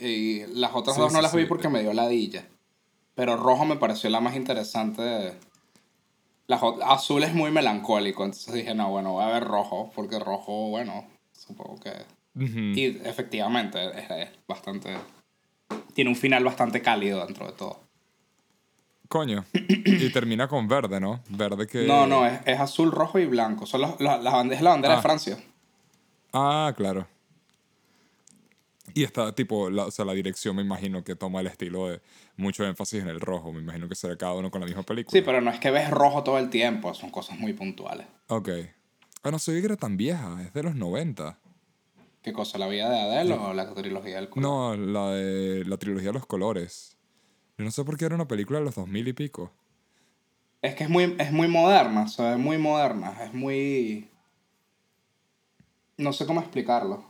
Y 0.00 0.46
las 0.54 0.74
otras 0.74 0.96
dos 0.96 1.12
no 1.12 1.20
las 1.20 1.34
vi 1.34 1.44
porque 1.46 1.68
me 1.68 1.82
dio 1.82 1.92
ladilla. 1.92 2.46
Pero 3.14 3.36
rojo 3.36 3.64
me 3.64 3.76
pareció 3.76 4.10
la 4.10 4.20
más 4.20 4.36
interesante. 4.36 5.34
La 6.46 6.56
azul 6.86 7.24
es 7.24 7.34
muy 7.34 7.50
melancólico, 7.50 8.24
entonces 8.24 8.52
dije, 8.52 8.74
no, 8.74 8.90
bueno, 8.90 9.12
voy 9.12 9.24
a 9.24 9.28
ver 9.28 9.44
rojo, 9.44 9.90
porque 9.94 10.18
rojo, 10.18 10.68
bueno, 10.68 11.06
supongo 11.32 11.80
que... 11.80 11.92
Y 12.36 12.84
efectivamente, 13.06 13.78
es, 13.98 14.28
bastante... 14.46 14.94
Tiene 15.94 16.10
un 16.10 16.16
final 16.16 16.44
bastante 16.44 16.82
cálido 16.82 17.24
dentro 17.24 17.46
de 17.46 17.52
todo. 17.52 17.80
Coño. 19.08 19.44
y 19.52 20.10
termina 20.10 20.48
con 20.48 20.68
verde, 20.68 21.00
¿no? 21.00 21.20
Verde 21.30 21.66
que... 21.66 21.86
No, 21.86 22.06
no, 22.06 22.26
es, 22.26 22.40
es 22.44 22.60
azul, 22.60 22.90
rojo 22.90 23.18
y 23.18 23.26
blanco. 23.26 23.64
Son 23.64 23.80
las, 23.80 23.98
las, 24.00 24.18
es 24.18 24.60
la 24.60 24.70
bandera 24.70 24.94
de 24.94 25.00
ah. 25.00 25.02
Francia. 25.02 25.38
Ah, 26.32 26.74
claro. 26.76 27.06
Y 28.92 29.04
está 29.04 29.34
tipo, 29.34 29.70
la, 29.70 29.86
o 29.86 29.90
sea, 29.90 30.04
la 30.04 30.12
dirección 30.12 30.56
me 30.56 30.62
imagino 30.62 31.02
que 31.02 31.16
toma 31.16 31.40
el 31.40 31.46
estilo 31.46 31.88
de 31.88 32.00
mucho 32.36 32.64
énfasis 32.64 33.02
en 33.02 33.08
el 33.08 33.20
rojo. 33.20 33.52
Me 33.52 33.60
imagino 33.60 33.88
que 33.88 33.94
será 33.94 34.16
cada 34.16 34.34
uno 34.34 34.50
con 34.50 34.60
la 34.60 34.66
misma 34.66 34.82
película. 34.82 35.18
Sí, 35.18 35.24
pero 35.24 35.40
no 35.40 35.50
es 35.50 35.58
que 35.58 35.70
ves 35.70 35.90
rojo 35.90 36.22
todo 36.22 36.38
el 36.38 36.50
tiempo, 36.50 36.92
son 36.92 37.10
cosas 37.10 37.38
muy 37.38 37.54
puntuales. 37.54 38.06
Ok. 38.28 38.50
Ah, 39.22 39.30
no 39.30 39.38
soy 39.38 39.64
era 39.64 39.76
tan 39.76 39.96
vieja, 39.96 40.42
es 40.42 40.52
de 40.52 40.62
los 40.62 40.74
90. 40.74 41.38
¿Qué 42.22 42.32
cosa? 42.32 42.58
¿La 42.58 42.68
vida 42.68 42.90
de 42.90 43.00
Adele 43.00 43.34
o 43.34 43.54
la 43.54 43.72
trilogía 43.74 44.16
del 44.16 44.28
color? 44.28 44.42
No, 44.42 44.76
la 44.76 45.10
de 45.10 45.64
la 45.64 45.76
trilogía 45.78 46.08
de 46.08 46.14
los 46.14 46.26
colores. 46.26 46.96
Yo 47.56 47.64
no 47.64 47.70
sé 47.70 47.84
por 47.84 47.96
qué 47.96 48.04
era 48.04 48.14
una 48.14 48.28
película 48.28 48.58
de 48.58 48.64
los 48.66 48.74
2000 48.74 49.08
y 49.08 49.12
pico. 49.12 49.52
Es 50.62 50.74
que 50.74 50.84
es 50.84 50.90
muy, 50.90 51.14
es 51.18 51.32
muy 51.32 51.48
moderna, 51.48 52.04
o 52.04 52.08
sea, 52.08 52.32
es 52.32 52.38
muy 52.38 52.58
moderna, 52.58 53.14
es 53.22 53.34
muy... 53.34 54.08
No 55.96 56.12
sé 56.12 56.26
cómo 56.26 56.40
explicarlo, 56.40 57.04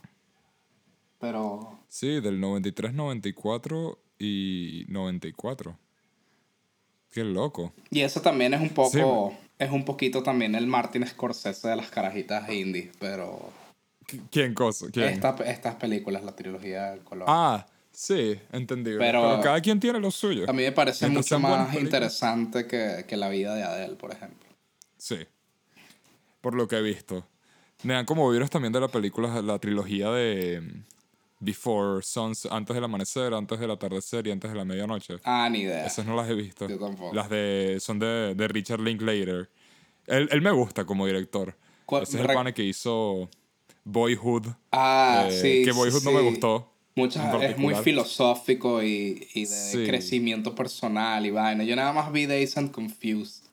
pero... 1.25 1.79
Sí, 1.89 2.21
del 2.21 2.39
93, 2.39 2.93
94 2.93 3.99
y 4.19 4.85
94. 4.89 5.79
Qué 7.11 7.25
loco. 7.25 7.73
Y 7.91 8.01
eso 8.01 8.21
también 8.21 8.53
es 8.53 8.61
un 8.61 8.69
poco... 8.71 9.31
Sí. 9.33 9.47
Es 9.59 9.71
un 9.71 9.85
poquito 9.87 10.23
también 10.23 10.55
el 10.55 10.67
Martin 10.67 11.07
Scorsese 11.07 11.69
de 11.69 11.77
las 11.77 11.89
carajitas 11.89 12.51
indies, 12.51 12.91
pero... 12.99 13.51
Qu- 14.07 14.21
¿Quién 14.31 14.53
cosa? 14.53 14.87
¿Quién? 14.93 15.09
Esta- 15.09 15.37
estas 15.47 15.77
películas, 15.77 16.23
la 16.25 16.37
trilogía 16.37 16.91
del 16.91 17.01
color. 17.01 17.25
Ah, 17.29 17.65
sí, 17.93 18.39
entendido. 18.53 18.99
Pero- 18.99 19.23
Pero, 19.23 19.41
cada 19.41 19.61
quien 19.63 19.81
tiene 19.81 19.99
lo 20.01 20.11
suyo. 20.11 20.45
A 20.47 20.53
mí 20.53 20.63
me 20.65 20.73
parece 20.73 21.09
mucho 21.09 21.39
más 21.39 21.75
interesante 21.75 22.67
que, 22.67 23.07
que 23.09 23.17
la 23.17 23.31
vida 23.31 23.55
de 23.55 23.63
Adele, 23.63 23.95
por 23.95 24.13
ejemplo. 24.13 24.47
Sí. 24.99 25.21
Por 26.43 26.55
lo 26.55 26.69
que 26.69 26.77
he 26.77 26.83
visto. 26.83 27.25
Me 27.85 27.95
dan 27.95 28.05
como 28.05 28.29
virus 28.31 28.51
también 28.51 28.73
de 28.73 28.81
la 28.81 28.89
película, 28.89 29.41
la 29.41 29.59
trilogía 29.59 30.11
de 30.11 30.63
Before 31.41 32.01
Suns, 32.03 32.47
antes 32.47 32.75
del 32.75 32.85
amanecer, 32.85 33.35
antes 33.35 33.59
del 33.61 33.71
atardecer 33.71 34.27
y 34.27 34.31
antes 34.31 34.51
de 34.51 34.57
la 34.57 34.65
medianoche. 34.65 35.17
Ah, 35.25 35.49
ni 35.51 35.61
idea. 35.61 35.85
Esas 35.87 36.07
no 36.07 36.17
las 36.17 36.29
he 36.31 36.35
visto. 36.35 36.69
Yo 36.69 36.79
tampoco. 36.79 37.15
Las 37.15 37.29
de 37.29 37.79
son 37.81 37.99
de, 37.99 38.35
de 38.35 38.49
Richard 38.49 38.81
Linklater. 38.81 39.51
Él, 40.07 40.29
él 40.31 40.41
me 40.43 40.51
gusta 40.53 40.85
como 40.87 41.07
director. 41.07 41.57
¿Cuál- 41.87 42.05
Ese 42.05 42.17
es 42.23 42.29
el 42.29 42.35
pane 42.35 42.55
que 42.55 42.63
hizo 42.65 43.29
Boyhood. 43.85 44.47
Ah, 44.73 45.27
eh, 45.29 45.33
sí. 45.33 45.65
Que 45.65 45.73
sí, 45.73 45.77
Boyhood 45.79 46.03
no 46.05 46.13
me 46.13 46.21
gustó. 46.23 46.71
Muchas, 46.97 47.43
es 47.43 47.59
muy 47.59 47.75
filosófico 47.75 48.81
y, 48.83 49.27
y 49.35 49.41
de 49.41 49.47
Sí. 49.47 49.85
crecimiento 49.85 50.55
personal 50.55 51.27
y 51.27 51.31
vaina. 51.31 51.65
Yo 51.65 51.75
nada 51.75 51.93
más 51.93 52.13
vi 52.13 52.27
Days 52.27 52.57
and 52.57 52.71
Confused. 52.71 53.47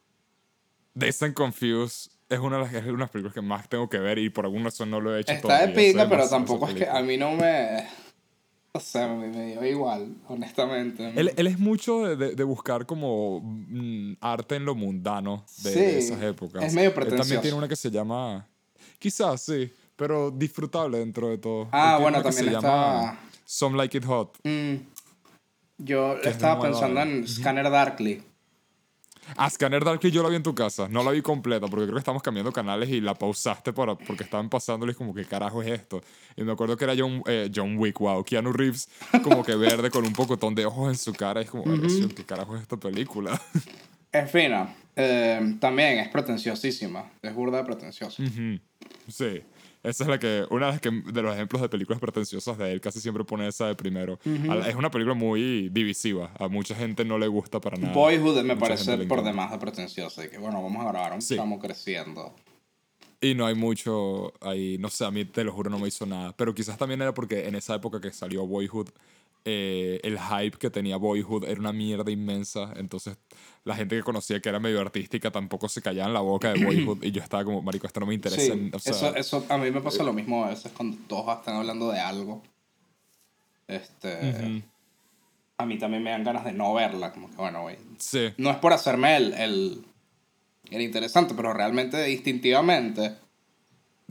Dazed 0.94 1.24
and 1.26 1.34
Confused 1.34 2.12
es 2.32 2.40
una 2.40 2.58
de 2.58 2.64
las 2.64 2.74
es 2.74 2.82
una 2.84 2.92
de 2.94 2.98
las 3.00 3.10
películas 3.10 3.34
que 3.34 3.42
más 3.42 3.68
tengo 3.70 3.88
que 3.90 4.00
ver 4.00 4.18
y 4.18 4.30
por 4.30 4.46
alguna 4.46 4.66
razón 4.66 4.90
no 4.90 5.00
lo 5.00 5.16
he 5.16 5.22
hecho 5.22 5.34
Está 5.34 5.68
de 5.68 5.74
pinga, 5.74 6.02
Soy 6.04 6.10
pero 6.10 6.30
tampoco 6.30 6.68
es 6.68 6.74
que 6.76 6.88
a 6.88 7.02
mí 7.02 7.18
no 7.18 7.32
me... 7.34 7.86
O 8.74 8.80
sea, 8.80 9.10
me, 9.10 9.28
me 9.28 9.48
dio 9.48 9.66
igual, 9.66 10.16
honestamente. 10.30 11.12
Él, 11.20 11.34
él 11.36 11.48
es 11.48 11.60
mucho 11.60 12.08
de, 12.08 12.16
de- 12.16 12.36
de 12.36 12.44
buscar 12.46 12.86
como 12.86 13.42
mm, 13.44 14.14
arte 14.22 14.56
en 14.56 14.64
lo 14.64 14.76
mundano 14.76 15.44
de, 15.64 15.72
Sí, 15.74 15.80
de 15.80 16.00
esas 16.00 16.22
épocas. 16.24 16.64
es 16.64 16.74
medio 16.74 16.90
Él 16.90 16.96
también 16.96 17.10
pretencioso. 17.18 17.42
tiene 17.42 17.58
una 17.58 17.68
que 17.68 17.76
se 17.76 17.92
llama... 17.92 18.48
Quizás, 18.98 19.42
sí, 19.42 19.74
pero 19.98 20.32
disfrutable 20.32 21.00
dentro 21.00 21.28
de 21.28 21.38
todo. 21.38 21.68
Ah, 21.72 21.96
tiene 21.98 22.02
bueno, 22.04 22.18
una 22.20 22.30
que 22.30 22.36
también 22.36 22.46
se 22.46 22.56
está... 22.56 22.68
llama 22.68 23.20
Some 23.44 23.78
Like 23.78 23.98
It 23.98 24.06
Hot. 24.06 24.38
Mm, 24.44 24.76
yo 25.80 26.16
estaba 26.22 26.62
pensando 26.62 27.02
en 27.02 27.28
Scanner 27.28 27.70
Darkly. 27.70 28.24
Ah, 29.38 29.50
Scanner 29.50 29.84
Darkly 29.84 30.12
yo 30.12 30.24
la 30.24 30.30
vi 30.30 30.36
en 30.36 30.44
tu 30.44 30.54
casa. 30.56 30.88
No 30.90 31.04
la 31.04 31.12
vi 31.12 31.22
completa 31.22 31.68
porque 31.68 31.86
creo 31.86 31.94
que 31.96 32.00
estamos 32.00 32.22
cambiando 32.22 32.52
canales 32.52 32.90
y 32.90 33.02
la 33.02 33.14
pausaste 33.16 33.72
para, 33.72 33.96
porque 33.96 34.24
estaban 34.24 34.50
pasándoles 34.50 34.96
como 34.98 35.14
que 35.14 35.26
carajo 35.26 35.62
es 35.62 35.70
esto. 35.70 36.02
Y 36.36 36.44
me 36.44 36.52
acuerdo 36.52 36.76
que 36.76 36.84
era 36.86 36.94
John, 36.98 37.24
eh, 37.28 37.50
John 37.54 37.78
Wick, 37.78 38.00
wow. 38.00 38.24
Keanu 38.24 38.52
Reeves 38.52 38.90
como 39.24 39.44
que 39.44 39.56
verde 39.56 39.90
con 39.90 40.06
un 40.06 40.14
pocotón 40.14 40.56
de 40.56 40.66
ojos 40.66 40.90
en 40.90 40.98
su 40.98 41.14
cara. 41.14 41.42
Y 41.42 41.46
es 41.46 41.50
como, 41.52 41.64
"Vergación, 41.66 42.10
¿qué 42.10 42.24
carajo 42.26 42.56
es 42.56 42.62
esta 42.64 42.78
película? 42.78 43.40
Es 44.14 44.30
fina. 44.30 44.76
Eh, 44.94 45.56
también 45.62 46.00
es 46.00 46.10
pretenciosísima. 46.10 47.10
Es 47.22 47.34
burda 47.34 47.60
de 47.60 47.64
pretenciosa. 47.64 48.22
Ujú. 48.22 48.60
Sí. 49.08 49.42
Esa 49.84 50.04
es 50.04 50.10
la 50.10 50.20
que, 50.20 50.46
una 50.52 50.68
de, 50.68 50.72
las 50.74 50.82
que, 50.82 50.92
de 50.92 51.22
los 51.24 51.34
ejemplos 51.34 51.62
de 51.62 51.70
películas 51.70 52.00
pretenciosas 52.00 52.58
de 52.58 52.72
él, 52.72 52.82
casi 52.82 53.00
siempre 53.00 53.24
pone 53.24 53.48
esa 53.48 53.68
de 53.68 53.76
primero. 53.76 54.20
Es 54.68 54.76
una 54.76 54.92
película 54.92 55.16
muy 55.16 55.70
divisiva. 55.70 56.32
A 56.38 56.48
mucha 56.48 56.76
gente 56.76 57.04
no 57.04 57.18
le 57.18 57.28
gusta 57.28 57.60
para 57.60 57.78
nada. 57.78 57.94
Boyhood 57.94 58.44
me 58.44 58.56
parece 58.56 58.98
por 59.08 59.24
demás 59.24 59.52
de 59.52 59.58
pretenciosa. 59.58 60.24
Y 60.26 60.30
que 60.30 60.38
bueno, 60.38 60.62
vamos 60.62 60.86
a 60.86 60.90
grabar 60.92 61.14
un 61.14 61.22
Sí. 61.22 61.36
chamo 61.36 61.60
creciendo. 61.60 62.36
Y 63.24 63.36
no 63.36 63.46
hay 63.46 63.54
mucho 63.56 64.34
ahí, 64.42 64.78
no 64.80 64.90
sé, 64.90 65.06
a 65.06 65.12
mí 65.12 65.26
te 65.26 65.44
lo 65.44 65.52
juro 65.54 65.70
no 65.70 65.78
me 65.80 65.88
hizo 65.88 66.06
nada. 66.06 66.34
Pero 66.36 66.54
quizás 66.56 66.78
también 66.78 67.02
era 67.02 67.14
porque 67.14 67.48
en 67.48 67.56
esa 67.56 67.76
época 67.76 68.00
que 68.02 68.12
salió 68.12 68.46
Boyhood, 68.48 68.90
eh, 69.46 70.00
el 70.04 70.20
hype 70.20 70.58
que 70.58 70.70
tenía 70.70 70.98
Boyhood 70.98 71.46
era 71.46 71.60
una 71.60 71.74
mierda 71.74 72.12
inmensa. 72.12 72.74
Entonces 72.76 73.18
la 73.64 73.76
gente 73.76 73.96
que 73.96 74.04
conocía 74.04 74.40
que 74.40 74.50
era 74.50 74.60
medio 74.60 74.80
artística 74.82 75.32
tampoco 75.32 75.68
se 75.70 75.82
callaba 75.82 76.08
en 76.08 76.14
la 76.14 76.20
boca 76.22 76.54
de 76.54 76.64
Boyhood. 76.64 77.04
y 77.04 77.12
yo 77.12 77.22
estaba 77.22 77.44
como, 77.44 77.62
marico, 77.62 77.88
esto 77.88 78.00
no 78.00 78.06
me 78.06 78.14
interesa. 78.14 78.42
Sí, 78.42 78.52
en- 78.52 78.72
o 78.74 78.80
sea, 78.80 78.92
eso, 78.94 79.16
eso 79.16 79.46
a 79.50 79.58
mí 79.58 79.72
me 79.72 79.82
pasa 79.82 80.04
lo 80.04 80.14
mismo 80.14 80.46
a 80.46 80.50
veces 80.50 80.72
cuando 80.76 80.98
todos 81.08 81.38
están 81.38 81.56
hablando 81.56 81.92
de 81.92 82.00
algo. 82.00 82.42
Este. 83.68 84.64
A 85.58 85.66
mí 85.66 85.78
también 85.78 86.02
me 86.04 86.10
dan 86.10 86.24
ganas 86.24 86.44
de 86.44 86.54
no 86.54 86.74
verla. 86.74 87.12
Como 87.14 87.30
que 87.30 87.36
bueno, 87.36 87.62
güey. 87.62 87.78
Sí, 88.00 88.30
No 88.38 88.50
es 88.50 88.58
por 88.58 88.74
hacerme 88.74 89.16
el, 89.18 89.34
el, 89.34 89.86
el 90.72 90.82
interesante, 90.82 91.34
pero 91.36 91.54
realmente, 91.54 92.10
instintivamente, 92.12 93.16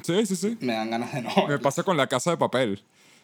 sí, 0.02 0.24
sí, 0.26 0.36
sí. 0.36 0.56
me 0.60 0.74
dan 0.74 0.90
ganas 0.90 1.12
de 1.12 1.22
no 1.22 1.30
Me 1.48 1.58
pasa 1.58 1.82
con 1.82 1.96
la 1.96 2.06
casa 2.06 2.30
de 2.30 2.36
papel. 2.36 2.82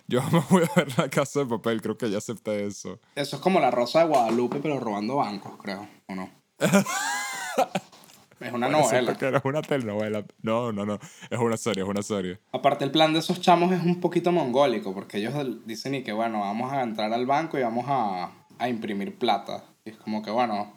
Yo 0.09 0.23
me 0.33 0.41
voy 0.51 0.63
a 0.65 0.71
ver 0.77 0.99
la 0.99 1.09
casa 1.09 1.41
de 1.41 1.47
papel, 1.47 1.83
creo 1.83 1.97
que 1.99 2.11
ya 2.11 2.19
acepté 2.19 2.67
eso. 2.67 3.01
Eso 3.15 3.37
es 3.37 3.43
como 3.43 3.61
la 3.61 3.71
Rosa 3.71 4.01
de 4.01 4.07
Guadalupe, 4.07 4.59
pero 4.63 4.79
robando 4.81 5.17
bancos, 5.17 5.53
creo. 5.61 5.89
¿O 6.09 6.15
no? 6.15 6.31
es 6.59 8.53
una 8.53 8.69
Bueno, 8.69 8.83
novela. 8.83 9.17
era 9.21 9.41
una 9.45 9.63
telenovela. 9.63 10.25
No, 10.43 10.73
no, 10.73 10.87
no. 10.87 10.99
Es 11.31 11.39
una 11.39 11.57
serie, 11.57 11.83
es 11.83 11.89
una 11.89 12.03
serie. 12.03 12.39
Aparte, 12.53 12.85
el 12.85 12.91
plan 12.93 13.13
de 13.13 13.19
esos 13.19 13.41
chamos 13.41 13.73
es 13.73 13.83
un 13.83 14.01
poquito 14.01 14.31
mongólico, 14.31 14.95
porque 14.95 15.19
ellos 15.19 15.35
dicen 15.67 15.95
y 15.95 16.03
que, 16.05 16.13
bueno, 16.13 16.41
vamos 16.41 16.73
a 16.73 16.83
entrar 16.83 17.13
al 17.13 17.27
banco 17.27 17.59
y 17.59 17.63
vamos 17.63 17.87
a, 17.89 18.31
a 18.59 18.69
imprimir 18.69 19.19
plata. 19.19 19.65
Y 19.85 19.91
es 19.91 19.97
como 19.97 20.23
que, 20.23 20.31
bueno, 20.31 20.73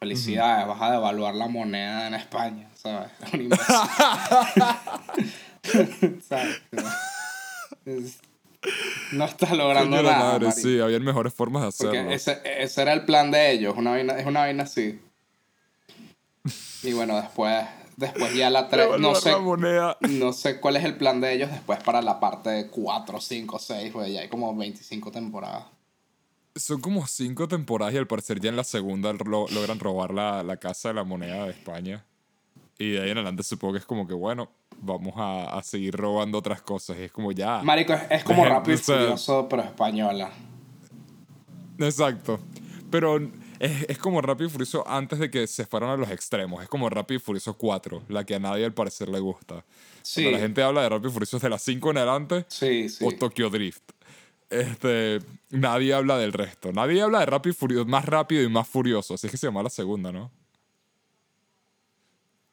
felicidades, 0.00 0.66
vas 0.66 0.80
a 0.82 0.90
devaluar 0.92 1.34
la 1.34 1.46
moneda 1.46 2.08
en 2.08 2.14
España, 2.14 2.68
¿sabes? 2.74 3.10
Es- 7.86 8.18
No 9.12 9.24
estás 9.24 9.52
logrando 9.52 10.02
nada. 10.02 10.18
madre, 10.32 10.52
sí, 10.52 10.80
habían 10.80 11.02
mejores 11.04 11.32
formas 11.34 11.62
de 11.62 11.68
hacerlo. 11.68 11.92
Porque 11.92 12.14
ese, 12.14 12.40
ese 12.44 12.82
era 12.82 12.92
el 12.92 13.04
plan 13.04 13.30
de 13.30 13.52
ellos, 13.52 13.74
una 13.76 13.90
vaina, 13.92 14.18
es 14.18 14.26
una 14.26 14.40
vaina 14.40 14.62
así. 14.64 15.00
Y 16.82 16.92
bueno, 16.92 17.16
después, 17.20 17.64
después 17.96 18.34
ya 18.34 18.50
la 18.50 18.68
3, 18.68 18.98
no 18.98 19.14
sé, 19.14 19.30
la 19.30 19.96
no 20.08 20.32
sé 20.32 20.60
cuál 20.60 20.76
es 20.76 20.84
el 20.84 20.96
plan 20.96 21.20
de 21.20 21.32
ellos 21.32 21.50
después 21.50 21.82
para 21.82 22.02
la 22.02 22.20
parte 22.20 22.68
4, 22.70 23.20
5, 23.20 23.58
6, 23.58 23.90
pues 23.92 24.12
ya 24.12 24.20
hay 24.20 24.28
como 24.28 24.54
25 24.54 25.10
temporadas. 25.10 25.64
Son 26.56 26.80
como 26.80 27.04
cinco 27.06 27.48
temporadas 27.48 27.94
y 27.94 27.96
al 27.96 28.06
parecer 28.06 28.38
ya 28.38 28.48
en 28.50 28.56
la 28.56 28.62
segunda 28.64 29.12
lo- 29.12 29.48
logran 29.48 29.80
robar 29.80 30.12
la, 30.14 30.42
la 30.44 30.56
casa 30.58 30.88
de 30.88 30.94
la 30.94 31.02
moneda 31.04 31.44
de 31.46 31.50
España. 31.50 32.04
Y 32.78 32.92
de 32.92 33.02
ahí 33.02 33.10
en 33.10 33.18
adelante 33.18 33.42
supongo 33.42 33.74
que 33.74 33.78
es 33.78 33.86
como 33.86 34.06
que, 34.06 34.14
bueno, 34.14 34.50
vamos 34.80 35.14
a, 35.16 35.56
a 35.56 35.62
seguir 35.62 35.94
robando 35.96 36.38
otras 36.38 36.60
cosas. 36.62 36.96
Y 36.98 37.02
es 37.02 37.12
como 37.12 37.32
ya. 37.32 37.62
Marico, 37.62 37.92
es, 37.92 38.02
es 38.10 38.24
como 38.24 38.44
Rápido 38.48 38.76
y 38.76 38.78
Furioso, 38.78 39.48
pero 39.48 39.62
española. 39.62 40.30
Exacto. 41.78 42.40
Pero 42.90 43.18
es, 43.58 43.86
es 43.88 43.98
como 43.98 44.20
Rápido 44.20 44.48
y 44.48 44.50
Furioso 44.50 44.86
antes 44.86 45.18
de 45.18 45.30
que 45.30 45.46
se 45.46 45.66
fueran 45.66 45.90
a 45.90 45.96
los 45.96 46.10
extremos. 46.10 46.62
Es 46.62 46.68
como 46.68 46.90
Rápido 46.90 47.18
y 47.18 47.20
Furioso 47.20 47.54
4, 47.54 48.02
la 48.08 48.24
que 48.24 48.34
a 48.34 48.38
nadie 48.38 48.64
al 48.64 48.74
parecer 48.74 49.08
le 49.08 49.20
gusta. 49.20 49.64
Sí, 50.02 50.22
Cuando 50.22 50.38
la 50.38 50.42
gente 50.42 50.62
habla 50.62 50.82
de 50.82 50.88
Rápido 50.88 51.10
y 51.10 51.12
Furioso 51.12 51.38
de 51.38 51.48
las 51.48 51.62
5 51.62 51.90
en 51.90 51.98
adelante 51.98 52.44
sí, 52.48 52.88
sí. 52.88 53.04
o 53.04 53.12
Tokyo 53.12 53.50
Drift. 53.50 53.82
Este, 54.50 55.20
nadie 55.50 55.94
habla 55.94 56.18
del 56.18 56.32
resto. 56.32 56.72
Nadie 56.72 57.02
habla 57.02 57.20
de 57.20 57.26
Rápido 57.26 57.52
y 57.52 57.56
Furioso, 57.56 57.86
más 57.86 58.04
rápido 58.04 58.42
y 58.42 58.48
más 58.48 58.68
furioso. 58.68 59.14
Así 59.14 59.26
es 59.26 59.30
que 59.30 59.36
se 59.36 59.46
llama 59.46 59.62
la 59.62 59.70
segunda, 59.70 60.12
¿no? 60.12 60.30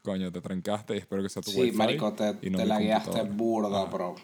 Coño, 0.03 0.31
te 0.31 0.41
trancaste 0.41 0.95
y 0.95 0.97
espero 0.97 1.21
que 1.21 1.29
sea 1.29 1.41
tu 1.43 1.51
Sí, 1.51 1.61
wifi 1.61 1.77
marico, 1.77 2.13
te, 2.13 2.35
y 2.41 2.49
no 2.49 2.57
te 2.57 2.63
mi 2.63 2.69
la 2.69 2.79
guiaste 2.79 3.09
computadora. 3.11 3.35
burda, 3.35 3.81
Ah. 3.81 3.85
bro. 3.85 4.15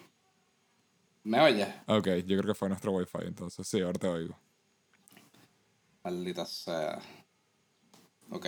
¿Me 1.23 1.39
oyes? 1.41 1.67
Ok, 1.87 2.07
yo 2.25 2.37
creo 2.37 2.43
que 2.43 2.53
fue 2.55 2.69
nuestro 2.69 2.91
wifi 2.93 3.17
entonces. 3.25 3.67
Sí, 3.67 3.81
ahora 3.81 3.99
te 3.99 4.07
oigo. 4.07 4.35
Maldita 6.03 6.45
sea. 6.45 6.99
Ok. 8.31 8.47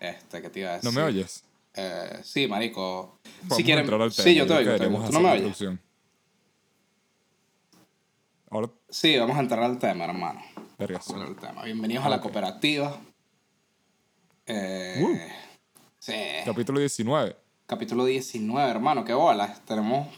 Este, 0.00 0.40
¿qué 0.42 0.48
te 0.50 0.60
iba 0.60 0.70
a 0.70 0.74
decir? 0.74 0.90
¿No 0.90 0.92
me 0.98 1.02
oyes? 1.02 1.44
Eh, 1.74 2.20
sí, 2.22 2.46
marico. 2.46 3.18
Si 3.54 3.62
quieren... 3.64 3.84
tema. 3.86 4.08
Sí, 4.10 4.34
yo 4.34 4.46
te 4.46 4.54
oigo. 4.54 4.76
te 4.76 4.86
oigo. 4.86 5.04
¿Tú 5.04 5.12
no 5.12 5.20
me 5.20 5.30
oyes? 5.32 5.58
Ahora, 8.50 8.70
Sí, 8.88 9.16
vamos 9.18 9.36
a 9.36 9.40
entrar 9.40 9.62
al 9.62 9.78
tema, 9.78 10.04
hermano. 10.04 10.40
Vamos 10.78 11.08
a 11.10 11.12
entrar 11.12 11.28
al 11.28 11.36
tema. 11.36 11.62
Bienvenidos 11.64 12.04
a 12.04 12.08
la 12.08 12.20
cooperativa. 12.20 13.00
Eh, 14.46 15.00
Uh. 15.02 15.51
Sí. 16.04 16.14
Capítulo 16.44 16.80
19. 16.80 17.36
Capítulo 17.64 18.04
19, 18.04 18.68
hermano. 18.68 19.04
Qué 19.04 19.14
bolas. 19.14 19.64
Tenemos 19.64 20.08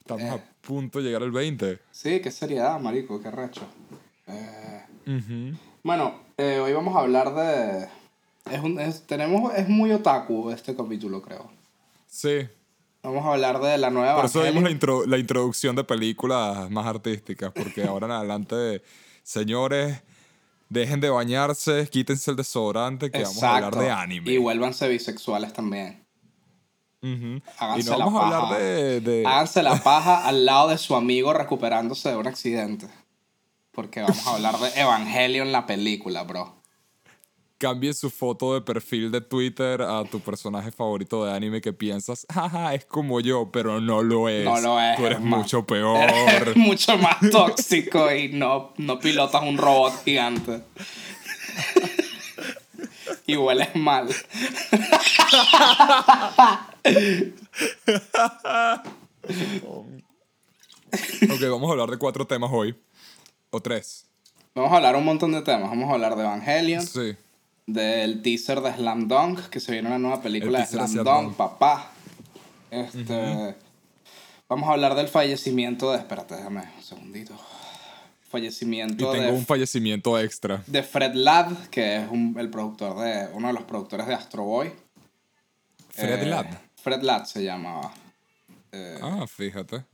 Estamos 0.00 0.22
Eh. 0.24 0.28
a 0.30 0.38
punto 0.60 0.98
de 0.98 1.04
llegar 1.04 1.22
al 1.22 1.30
20. 1.30 1.78
Sí, 1.92 2.20
qué 2.20 2.32
seriedad, 2.32 2.80
marico, 2.80 3.22
qué 3.22 3.30
recho. 3.30 3.62
Eh, 4.26 5.52
bueno, 5.84 6.14
eh, 6.36 6.58
hoy 6.58 6.72
vamos 6.72 6.96
a 6.96 7.00
hablar 7.00 7.32
de... 7.32 7.86
Es 8.52 8.60
un, 8.60 8.80
es, 8.80 9.06
tenemos, 9.06 9.54
es 9.54 9.68
muy 9.68 9.92
otaku 9.92 10.50
este 10.50 10.74
capítulo, 10.74 11.22
creo. 11.22 11.48
Sí. 12.08 12.48
Vamos 13.04 13.24
a 13.24 13.34
hablar 13.34 13.60
de 13.60 13.78
la 13.78 13.90
nueva 13.90 14.16
Por 14.16 14.24
eso 14.24 14.42
vimos 14.42 14.64
la, 14.64 14.70
intro- 14.70 15.06
la 15.06 15.16
introducción 15.18 15.76
de 15.76 15.84
películas 15.84 16.68
más 16.70 16.86
artísticas, 16.86 17.52
porque 17.54 17.84
ahora 17.84 18.06
en 18.06 18.12
adelante, 18.12 18.82
señores, 19.22 20.02
dejen 20.74 21.00
de 21.00 21.08
bañarse, 21.08 21.88
quítense 21.90 22.30
el 22.30 22.36
desodorante, 22.36 23.10
que 23.10 23.22
vamos 23.22 23.42
a 23.42 23.54
hablar 23.56 23.74
de 23.76 23.90
anime. 23.90 24.30
Y 24.32 24.36
vuélvanse 24.36 24.86
bisexuales 24.88 25.52
también. 25.54 26.04
Ujú. 27.02 27.10
Y 27.36 27.42
Háganse 27.58 27.90
no 27.90 27.98
la 27.98 28.04
vamos 28.04 28.22
a 28.22 28.24
hablar 28.26 28.40
paja. 28.42 28.58
de... 28.58 29.00
de- 29.00 29.26
Háganse 29.26 29.62
la 29.62 29.76
paja 29.82 30.26
al 30.26 30.44
lado 30.44 30.68
de 30.68 30.78
su 30.78 30.94
amigo 30.94 31.32
recuperándose 31.32 32.10
de 32.10 32.16
un 32.16 32.26
accidente. 32.26 32.88
Porque 33.72 34.00
vamos 34.02 34.26
a 34.26 34.34
hablar 34.34 34.58
de 34.58 34.68
Evangelion, 34.80 35.50
la 35.52 35.66
película, 35.66 36.22
bro. 36.22 36.62
Cambie 37.64 37.94
su 37.94 38.10
foto 38.10 38.52
de 38.52 38.60
perfil 38.60 39.10
de 39.10 39.22
Twitter 39.22 39.80
a 39.80 40.04
tu 40.04 40.20
personaje 40.20 40.70
favorito 40.70 41.24
de 41.24 41.32
anime 41.32 41.62
que 41.62 41.72
piensas, 41.72 42.26
jaja, 42.34 42.74
es 42.74 42.84
como 42.84 43.20
yo, 43.20 43.50
pero 43.50 43.80
no 43.80 44.02
lo 44.02 44.28
es. 44.28 44.44
No 44.44 44.60
lo 44.60 44.78
es. 44.78 44.98
Tú 44.98 45.06
eres 45.06 45.16
hermano. 45.16 45.38
mucho 45.38 45.64
peor. 45.64 45.96
Eres 45.96 46.56
mucho 46.58 46.98
más 46.98 47.16
tóxico 47.32 48.14
y 48.14 48.28
no, 48.28 48.74
no 48.76 48.98
pilotas 48.98 49.42
un 49.44 49.56
robot 49.56 50.04
gigante. 50.04 50.60
y 53.26 53.34
hueles 53.34 53.74
mal. 53.74 54.08
ok, 61.30 61.42
vamos 61.50 61.68
a 61.70 61.72
hablar 61.72 61.88
de 61.88 61.96
cuatro 61.96 62.26
temas 62.26 62.50
hoy. 62.52 62.76
O 63.48 63.58
tres. 63.62 64.04
Vamos 64.54 64.70
a 64.70 64.76
hablar 64.76 64.96
un 64.96 65.04
montón 65.06 65.32
de 65.32 65.40
temas. 65.40 65.70
Vamos 65.70 65.88
a 65.88 65.94
hablar 65.94 66.14
de 66.14 66.24
Evangelion, 66.24 66.86
Sí. 66.86 67.16
Del 67.66 68.22
teaser 68.22 68.60
de 68.60 68.72
Slam 68.74 69.08
Dunk, 69.08 69.40
que 69.48 69.60
se 69.60 69.72
viene 69.72 69.88
una 69.88 69.98
nueva 69.98 70.20
película 70.22 70.60
de 70.60 70.66
Slam 70.66 70.92
Dunk, 70.94 71.06
Dunk. 71.06 71.36
papá. 71.36 71.90
Este. 72.70 73.54
Vamos 74.48 74.68
a 74.68 74.72
hablar 74.72 74.94
del 74.94 75.08
fallecimiento 75.08 75.92
de. 75.92 75.98
Espérate, 75.98 76.34
déjame 76.36 76.62
un 76.76 76.82
segundito. 76.82 77.34
Y 77.34 78.26
Fallecimiento 78.34 79.12
tengo 79.12 79.24
de, 79.26 79.30
un 79.32 79.46
fallecimiento 79.46 80.18
extra. 80.18 80.62
de 80.66 80.82
Fred 80.82 81.14
Ladd, 81.14 81.68
que 81.68 81.98
es 81.98 82.10
un- 82.10 82.36
el 82.38 82.50
productor 82.50 82.98
de. 82.98 83.28
uno 83.32 83.46
de 83.48 83.54
los 83.54 83.62
productores 83.62 84.06
de 84.08 84.14
Astro 84.14 84.42
Boy. 84.44 84.72
Fred 85.90 86.22
Eh, 86.22 86.26
Ladd. 86.26 86.46
Fred 86.82 87.02
Ladd 87.02 87.24
se 87.26 87.44
llamaba. 87.44 87.92
Eh, 88.72 88.98
Ah, 89.00 89.24
fíjate. 89.28 89.84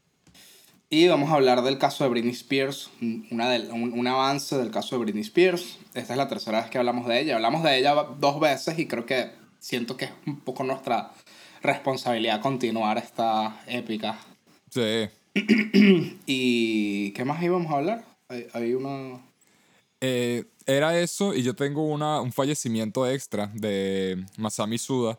Y 0.92 1.06
vamos 1.06 1.30
a 1.30 1.34
hablar 1.34 1.62
del 1.62 1.78
caso 1.78 2.02
de 2.02 2.10
Britney 2.10 2.32
Spears, 2.32 2.90
un- 3.00 3.24
una 3.30 3.48
del- 3.48 3.70
un, 3.70 3.92
un 3.92 4.06
avance 4.08 4.58
del 4.58 4.72
caso 4.72 4.96
de 4.96 5.04
Britney 5.04 5.22
Spears. 5.22 5.78
Esta 5.94 6.14
es 6.14 6.16
la 6.18 6.28
tercera 6.28 6.60
vez 6.62 6.70
que 6.70 6.78
hablamos 6.78 7.06
de 7.06 7.20
ella. 7.20 7.36
Hablamos 7.36 7.62
de 7.62 7.78
ella 7.78 7.94
dos 8.18 8.40
veces 8.40 8.76
y 8.78 8.86
creo 8.86 9.06
que 9.06 9.30
siento 9.60 9.96
que 9.96 10.06
es 10.06 10.10
un 10.26 10.40
poco 10.40 10.64
nuestra 10.64 11.12
responsabilidad 11.62 12.40
continuar 12.40 12.98
esta 12.98 13.60
épica. 13.68 14.18
Sí. 14.68 15.08
¿Y 16.26 17.12
qué 17.12 17.24
más 17.24 17.40
íbamos 17.40 17.70
a 17.72 17.76
hablar? 17.76 18.04
Hay, 18.28 18.46
hay 18.52 18.74
una... 18.74 19.20
Eh, 20.00 20.44
era 20.66 20.98
eso 20.98 21.34
y 21.34 21.42
yo 21.42 21.54
tengo 21.54 21.84
una, 21.86 22.20
un 22.20 22.32
fallecimiento 22.32 23.06
extra 23.08 23.48
de 23.54 24.24
Masami 24.38 24.78
Suda, 24.78 25.18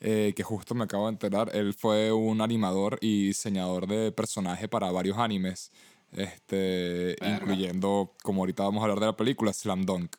eh, 0.00 0.32
que 0.34 0.42
justo 0.42 0.74
me 0.74 0.84
acabo 0.84 1.04
de 1.06 1.12
enterar. 1.12 1.50
Él 1.54 1.74
fue 1.74 2.12
un 2.12 2.40
animador 2.40 2.98
y 3.00 3.26
diseñador 3.26 3.86
de 3.86 4.12
personaje 4.12 4.68
para 4.68 4.90
varios 4.90 5.18
animes, 5.18 5.70
este, 6.12 7.16
Verga. 7.20 7.36
incluyendo, 7.36 8.14
como 8.22 8.42
ahorita 8.42 8.64
vamos 8.64 8.80
a 8.80 8.84
hablar 8.84 9.00
de 9.00 9.06
la 9.06 9.16
película, 9.16 9.52
Slam 9.52 9.84
Dunk. 9.84 10.16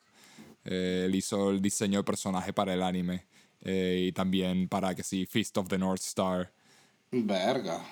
Eh, 0.64 1.04
él 1.06 1.14
hizo 1.14 1.50
el 1.50 1.60
diseño 1.60 1.98
de 1.98 2.04
personaje 2.04 2.52
para 2.52 2.72
el 2.72 2.82
anime 2.82 3.26
eh, 3.62 4.06
y 4.08 4.12
también 4.12 4.68
para, 4.68 4.94
que 4.94 5.02
sí, 5.02 5.26
Feast 5.26 5.58
of 5.58 5.68
the 5.68 5.78
North 5.78 6.02
Star. 6.02 6.52
Verga. 7.10 7.84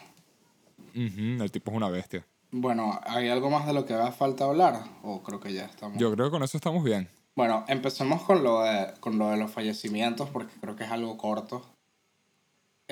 Ujú, 0.94 1.42
el 1.42 1.50
tipo 1.50 1.70
es 1.70 1.76
una 1.76 1.88
bestia. 1.88 2.24
Bueno, 2.52 3.00
¿hay 3.04 3.28
algo 3.28 3.50
más 3.50 3.66
de 3.66 3.72
lo 3.72 3.84
que 3.84 3.94
haga 3.94 4.10
falta 4.12 4.44
hablar? 4.44 4.82
¿O 5.02 5.22
creo 5.22 5.38
que 5.38 5.52
ya 5.52 5.66
estamos? 5.66 5.98
Yo 5.98 6.12
creo 6.12 6.26
que 6.26 6.30
con 6.32 6.42
eso 6.42 6.56
estamos 6.56 6.82
bien. 6.82 7.08
Bueno, 7.36 7.64
empecemos 7.68 8.22
con 8.22 8.42
lo 8.42 8.62
de, 8.62 8.92
con 8.98 9.18
lo 9.18 9.28
de 9.30 9.36
los 9.36 9.50
fallecimientos 9.50 10.28
porque 10.30 10.52
creo 10.60 10.74
que 10.74 10.84
es 10.84 10.90
algo 10.90 11.16
corto. 11.16 11.64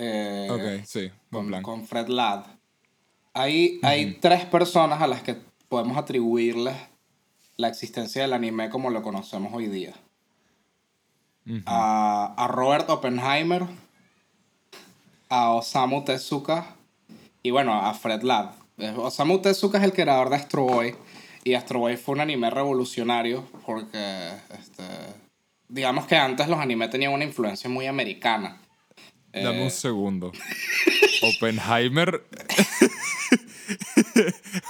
Eh, 0.01 0.49
Ok, 0.49 0.85
sí, 0.87 1.11
con, 1.31 1.49
plan. 1.49 1.63
con 1.63 1.85
Fred 1.85 2.07
Ladd. 2.07 2.45
Hay, 3.35 3.81
hay 3.83 4.15
tres 4.21 4.45
personas 4.45 5.03
a 5.03 5.09
las 5.09 5.23
que 5.23 5.37
podemos 5.69 5.99
atribuirles 5.99 6.77
la 7.57 7.69
existencia 7.69 8.23
del 8.23 8.33
anime 8.33 8.71
como 8.71 8.91
lo 8.91 9.03
conocemos 9.03 9.53
hoy 9.53 9.67
día. 9.67 9.93
A, 11.67 12.35
a 12.37 12.47
Robert 12.47 12.89
Oppenheimer, 12.91 13.65
a 15.31 15.51
Osamu 15.55 16.05
Tezuka 16.05 16.77
y 17.43 17.51
bueno, 17.51 17.73
a 17.75 17.93
Fred 17.95 18.23
Ladd. 18.23 18.51
Eh, 18.77 18.95
Osamu 18.97 19.39
Tezuka 19.41 19.79
es 19.79 19.85
el 19.85 19.93
creador 19.93 20.29
de 20.31 20.37
Astro 20.37 20.65
Boy 20.65 20.95
y 21.45 21.55
Astro 21.55 21.81
Boy 21.81 21.97
fue 21.97 22.15
un 22.15 22.21
anime 22.21 22.51
revolucionario 22.51 23.45
porque 23.65 24.29
este, 24.59 24.85
digamos 25.69 26.07
que 26.07 26.17
antes 26.17 26.49
los 26.49 26.61
animes 26.61 26.91
tenían 26.91 27.13
una 27.13 27.25
influencia 27.25 27.69
muy 27.69 27.87
americana. 27.87 28.61
Dame 29.43 29.61
Eh, 29.61 29.65
un 29.65 29.71
segundo. 29.71 30.33
Oppenheimer. 31.23 32.23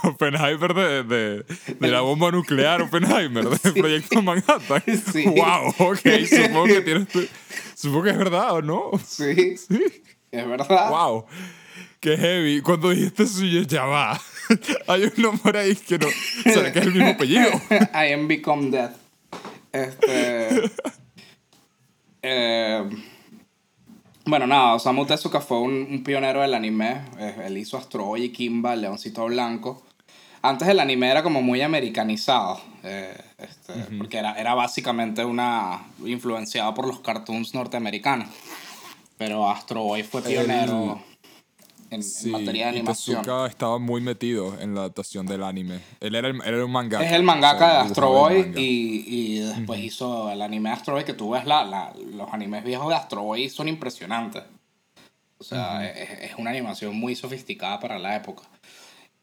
Oppenheimer 0.03 0.75
de, 0.75 1.03
de, 1.05 1.45
de 1.79 1.89
la 1.89 2.01
bomba 2.01 2.31
nuclear, 2.31 2.83
Oppenheimer, 2.83 3.49
del 3.49 3.75
proyecto 3.75 4.23
Manhattan. 4.23 4.83
Sí. 5.13 5.25
Wow, 5.27 5.75
ok, 5.79 6.01
supongo 6.29 6.65
que 6.67 6.81
tienes 6.83 7.09
tu- 7.09 7.27
Supongo 7.75 8.05
que 8.05 8.11
es 8.11 8.19
verdad, 8.19 8.53
¿o 8.55 8.63
no? 8.63 8.91
Sí, 9.07 9.57
Sí. 9.57 9.81
es 10.33 10.47
verdad. 10.49 10.91
Wow. 10.91 11.27
Qué 12.01 12.17
heavy. 12.17 12.61
Cuando 12.63 12.91
dijiste 12.91 13.23
eso, 13.25 13.45
yo 13.45 13.63
ya 13.63 13.85
va. 13.85 14.21
Hay 14.89 15.05
un 15.05 15.13
nombre 15.23 15.59
ahí 15.61 15.77
que 15.77 15.99
no. 15.99 16.09
¿Será 16.45 16.73
que 16.73 16.79
es 16.81 16.87
el 16.87 16.93
mismo 16.93 17.11
apellido? 17.11 17.51
I 17.71 18.13
am 18.13 18.27
become 18.29 18.71
death. 18.71 18.93
Este. 19.73 20.71
eh, 22.23 22.89
bueno, 24.29 24.47
nada, 24.47 24.75
Osamu 24.75 25.07
Tezuka 25.07 25.41
fue 25.41 25.59
un, 25.61 25.87
un 25.91 26.03
pionero 26.03 26.43
del 26.43 26.55
anime. 26.55 27.03
Eh, 27.19 27.35
él 27.47 27.57
hizo 27.59 27.77
Astro 27.77 28.05
Boy 28.05 28.25
y 28.25 28.29
Kimba, 28.31 28.75
el 28.75 28.83
Leoncito 28.83 29.25
Blanco. 29.27 29.83
Antes 30.43 30.69
el 30.69 30.79
anime 30.81 31.11
era 31.11 31.23
como 31.23 31.43
muy 31.43 31.63
americanizado. 31.63 32.61
eh, 32.85 33.17
este, 33.39 33.73
Porque 33.97 34.19
era, 34.19 34.35
era 34.35 34.55
básicamente 34.55 35.25
una. 35.25 35.83
influenciado 36.05 36.75
por 36.75 36.87
los 36.87 37.01
cartoons 37.01 37.55
norteamericanos. 37.55 38.29
Pero 39.17 39.51
Astro 39.51 39.83
Boy 39.83 40.03
fue 40.05 40.23
pionero 40.23 41.01
en, 41.91 41.95
en 41.97 42.03
Sí, 42.03 42.31
materia 42.31 42.67
de 42.67 42.73
y 42.73 42.77
animación. 42.79 43.23
Tezuka 43.23 43.47
estaba 43.47 43.79
muy 43.79 44.01
metido 44.01 44.59
en 44.61 44.75
la 44.75 44.81
adaptación 44.83 45.27
del 45.27 45.43
anime. 45.43 45.81
Él 46.01 46.15
era, 46.15 46.29
el, 46.29 46.37
él 46.37 46.55
era 46.55 46.65
un 46.65 46.71
mangaka. 46.73 47.05
Es 47.05 47.13
el 47.13 47.23
mangaka 47.23 47.57
o 47.57 47.59
sea, 47.59 47.69
de 47.83 47.89
Astro 47.89 48.11
Boy 48.11 48.53
y, 48.57 49.05
y 49.07 49.39
después 49.41 49.81
hizo 49.81 50.31
el 50.31 50.43
anime 50.43 50.69
de 50.71 50.75
Astro 50.77 50.95
Boy 50.95 51.05
que 51.05 51.15
tú 51.15 51.31
ves 51.31 51.45
la, 51.45 51.65
la- 51.65 51.93
los 52.15 52.33
animes 52.33 52.65
viejos 52.65 52.89
de 52.89 52.95
Astro 52.95 53.23
Boy 53.23 53.49
son 53.49 53.69
impresionantes. 53.69 54.43
O 55.39 55.45
sea, 55.45 55.89
es, 55.89 56.31
es 56.33 56.39
una 56.39 56.51
animación 56.51 56.97
muy 56.99 57.15
sofisticada 57.15 57.79
para 57.81 57.99
la 57.99 58.17
época. 58.17 58.43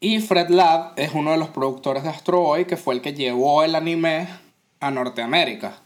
Y 0.00 0.20
Fred 0.20 0.48
Ladd 0.50 0.92
es 0.98 1.12
uno 1.14 1.30
de 1.32 1.38
los 1.38 1.48
productores 1.48 2.02
de 2.02 2.08
Astro 2.10 2.40
Boy 2.40 2.64
que 2.66 2.76
fue 2.76 2.94
el 2.94 3.00
que 3.00 3.14
llevó 3.14 3.62
el 3.62 3.74
anime 3.74 4.28
a 4.80 4.90
Norteamérica. 4.90 5.78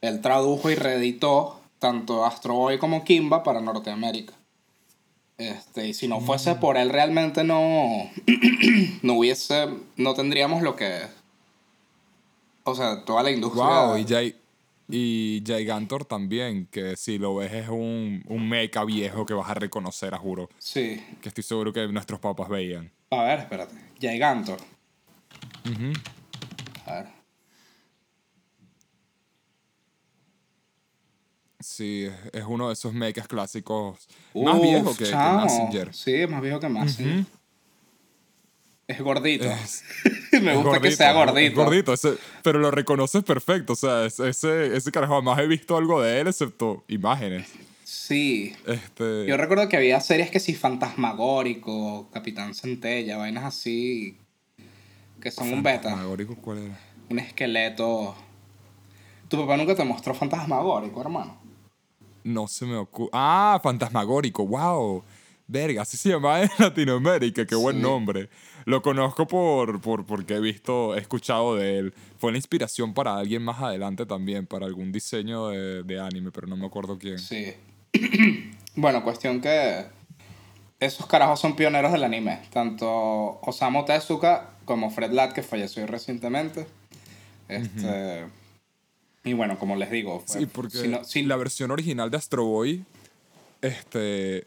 Él 0.00 0.20
tradujo 0.20 0.70
y 0.70 0.74
reeditó 0.74 1.60
tanto 1.78 2.24
Astro 2.24 2.54
Boy 2.54 2.78
como 2.78 3.04
Kimba 3.04 3.42
para 3.42 3.60
Norteamérica. 3.60 4.34
Este, 5.36 5.88
y 5.88 5.94
si 5.94 6.06
no 6.06 6.20
fuese 6.20 6.54
por 6.54 6.76
él 6.76 6.90
realmente 6.90 7.42
no, 7.42 8.08
no 9.02 9.14
hubiese, 9.14 9.68
no 9.96 10.14
tendríamos 10.14 10.62
lo 10.62 10.76
que, 10.76 11.02
o 12.62 12.74
sea, 12.74 13.04
toda 13.04 13.22
la 13.24 13.32
industria. 13.32 13.64
Wow, 13.64 13.96
y, 13.98 14.04
Jai, 14.06 14.36
y 14.88 15.42
Gigantor 15.44 16.04
también, 16.04 16.68
que 16.70 16.96
si 16.96 17.18
lo 17.18 17.34
ves 17.34 17.52
es 17.52 17.68
un, 17.68 18.22
un 18.28 18.48
mecha 18.48 18.84
viejo 18.84 19.26
que 19.26 19.34
vas 19.34 19.50
a 19.50 19.54
reconocer, 19.54 20.14
a 20.14 20.18
juro. 20.18 20.48
Sí. 20.58 21.02
Que 21.20 21.30
estoy 21.30 21.42
seguro 21.42 21.72
que 21.72 21.88
nuestros 21.88 22.20
papás 22.20 22.48
veían. 22.48 22.92
A 23.10 23.24
ver, 23.24 23.40
espérate. 23.40 23.74
Gigantor. 23.98 24.58
Ujú. 25.64 25.92
A 26.86 26.92
ver. 26.94 27.13
Sí, 31.74 32.08
es- 32.32 32.44
uno 32.46 32.68
de 32.68 32.74
esos 32.74 32.92
mechas 32.94 33.26
clásicos 33.26 34.06
más 34.34 34.60
viejo 34.62 34.96
que, 34.96 35.04
que. 35.04 35.14
Mazinger. 35.14 35.92
Sí, 35.94 36.26
más 36.28 36.40
viejo 36.40 36.60
que. 36.60 36.66
Ujú. 36.66 37.24
Es 38.86 39.00
gordito. 39.00 39.44
Es- 39.50 39.82
Me 40.32 40.54
gusta 40.56 40.72
que 40.72 40.78
gordito, 40.78 40.96
sea 40.96 41.10
es 41.10 41.14
gordito. 41.16 41.56
gordito, 41.64 41.92
ese- 41.94 42.16
pero 42.42 42.58
lo 42.58 42.70
reconoces 42.70 43.24
perfecto. 43.24 43.72
O 43.72 43.76
sea, 43.76 44.04
es- 44.04 44.20
ese, 44.20 44.76
ese 44.76 44.92
carajo, 44.92 45.14
además 45.14 45.38
he 45.40 45.46
visto 45.46 45.76
algo 45.76 46.00
de 46.02 46.20
él, 46.20 46.28
excepto 46.28 46.84
imágenes. 46.88 47.48
Sí. 47.84 48.54
Este, 48.66 49.26
Yo 49.26 49.36
recuerdo 49.36 49.68
que 49.68 49.76
había 49.76 50.00
series 50.00 50.30
que 50.30 50.38
sí, 50.40 50.54
Fantasmagórico, 50.54 52.08
Capitán 52.12 52.54
Centella, 52.54 53.16
vainas 53.16 53.44
así, 53.44 54.18
que 55.20 55.30
son 55.30 55.52
un 55.52 55.62
beta, 55.62 55.84
Fantasmagórico, 55.84 56.36
¿cuál 56.36 56.58
era? 56.58 56.78
un 57.08 57.18
esqueleto. 57.18 58.14
Tu 59.28 59.38
papá 59.38 59.56
nunca 59.56 59.74
te 59.74 59.84
mostró 59.84 60.14
Fantasmagórico, 60.14 61.00
hermano. 61.00 61.38
No 62.24 62.48
se 62.48 62.66
me 62.66 62.76
ocurre. 62.76 63.10
Ah, 63.12 63.60
Fantasmagórico, 63.62 64.46
wow. 64.46 65.04
Verga, 65.46 65.82
así 65.82 65.96
se 65.98 66.08
llamaba 66.08 66.42
en 66.42 66.48
Latinoamérica, 66.58 67.46
qué 67.46 67.54
buen 67.54 67.76
Sí. 67.76 67.82
nombre. 67.82 68.30
Lo 68.64 68.80
conozco 68.80 69.26
por, 69.26 69.78
por, 69.82 70.06
porque 70.06 70.36
he 70.36 70.40
visto, 70.40 70.96
he 70.96 71.00
escuchado 71.00 71.54
de 71.56 71.78
él. 71.78 71.94
Fue 72.18 72.32
la 72.32 72.38
inspiración 72.38 72.94
para 72.94 73.16
alguien 73.18 73.42
más 73.42 73.60
adelante 73.60 74.06
también, 74.06 74.46
para 74.46 74.64
algún 74.64 74.90
diseño 74.90 75.48
de, 75.48 75.82
de 75.82 76.00
anime, 76.00 76.30
pero 76.32 76.46
no 76.46 76.56
me 76.56 76.66
acuerdo 76.66 76.98
quién. 76.98 77.18
Sí. 77.18 77.52
bueno, 78.74 79.04
cuestión 79.04 79.42
que 79.42 79.84
esos 80.80 81.04
carajos 81.06 81.40
son 81.40 81.56
pioneros 81.56 81.92
del 81.92 82.04
anime. 82.04 82.40
Tanto 82.50 83.38
Osamu 83.42 83.84
Tezuka 83.84 84.50
como 84.64 84.90
Fred 84.90 85.12
Ladd, 85.12 85.32
que 85.34 85.42
falleció 85.42 85.86
recientemente. 85.86 86.66
Este. 87.48 88.24
Y 89.24 89.32
bueno, 89.32 89.58
como 89.58 89.74
les 89.76 89.90
digo, 89.90 90.22
fue- 90.26 90.40
Sí, 90.40 90.46
porque 90.46 90.78
si 90.78 90.88
no- 90.88 91.02
si- 91.04 91.22
la 91.22 91.36
versión 91.36 91.70
original 91.70 92.10
de 92.10 92.16
Astro 92.18 92.44
Boy, 92.44 92.84
este, 93.62 94.46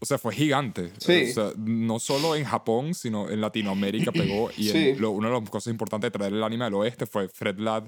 o 0.00 0.06
sea, 0.06 0.18
fue 0.18 0.34
gigante. 0.34 0.90
Sí. 0.98 1.30
O 1.30 1.34
sea, 1.34 1.52
no 1.56 1.98
solo 2.00 2.34
en 2.34 2.44
Japón, 2.44 2.94
sino 2.94 3.30
en 3.30 3.40
Latinoamérica 3.40 4.12
pegó. 4.12 4.50
Y 4.56 4.94
lo- 4.94 5.10
una 5.12 5.28
de 5.28 5.40
las 5.40 5.50
cosas 5.50 5.70
importantes 5.70 6.08
de 6.12 6.18
traer 6.18 6.32
el 6.32 6.42
anime 6.42 6.64
al 6.64 6.74
oeste 6.74 7.06
fue 7.06 7.28
Fred 7.28 7.58
Ladd. 7.58 7.84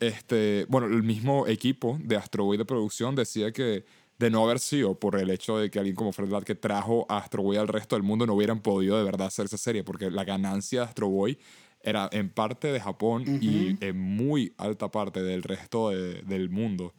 Este, 0.00 0.66
bueno, 0.68 0.86
el 0.88 1.02
mismo 1.02 1.46
equipo 1.46 1.98
de 2.02 2.16
Astro 2.16 2.44
Boy 2.44 2.56
de 2.56 2.64
producción 2.64 3.14
decía 3.14 3.52
que 3.52 3.84
de 4.18 4.30
no 4.30 4.44
haber 4.44 4.58
sido 4.60 4.94
por 4.94 5.18
el 5.18 5.30
hecho 5.30 5.58
de 5.58 5.70
que 5.70 5.78
alguien 5.78 5.96
como 5.96 6.12
Fred 6.12 6.28
Ladd 6.28 6.44
que 6.44 6.54
trajo 6.54 7.06
a 7.08 7.18
Astro 7.18 7.42
Boy 7.42 7.56
al 7.56 7.66
resto 7.68 7.96
del 7.96 8.02
mundo 8.04 8.26
no 8.26 8.34
hubieran 8.34 8.60
podido 8.60 8.96
de 8.98 9.04
verdad 9.04 9.28
hacer 9.28 9.46
esa 9.46 9.58
serie, 9.58 9.82
porque 9.84 10.10
la 10.10 10.24
ganancia 10.24 10.80
de 10.80 10.86
Astro 10.86 11.08
Boy 11.08 11.38
era 11.84 12.08
en 12.12 12.30
parte 12.30 12.70
de 12.72 12.80
Japón 12.80 13.24
y 13.40 13.76
en 13.84 13.98
muy 14.00 14.54
alta 14.58 14.90
parte 14.90 15.22
del 15.22 15.42
resto 15.42 15.90
de- 15.90 16.22
del 16.22 16.48
mundo. 16.50 16.94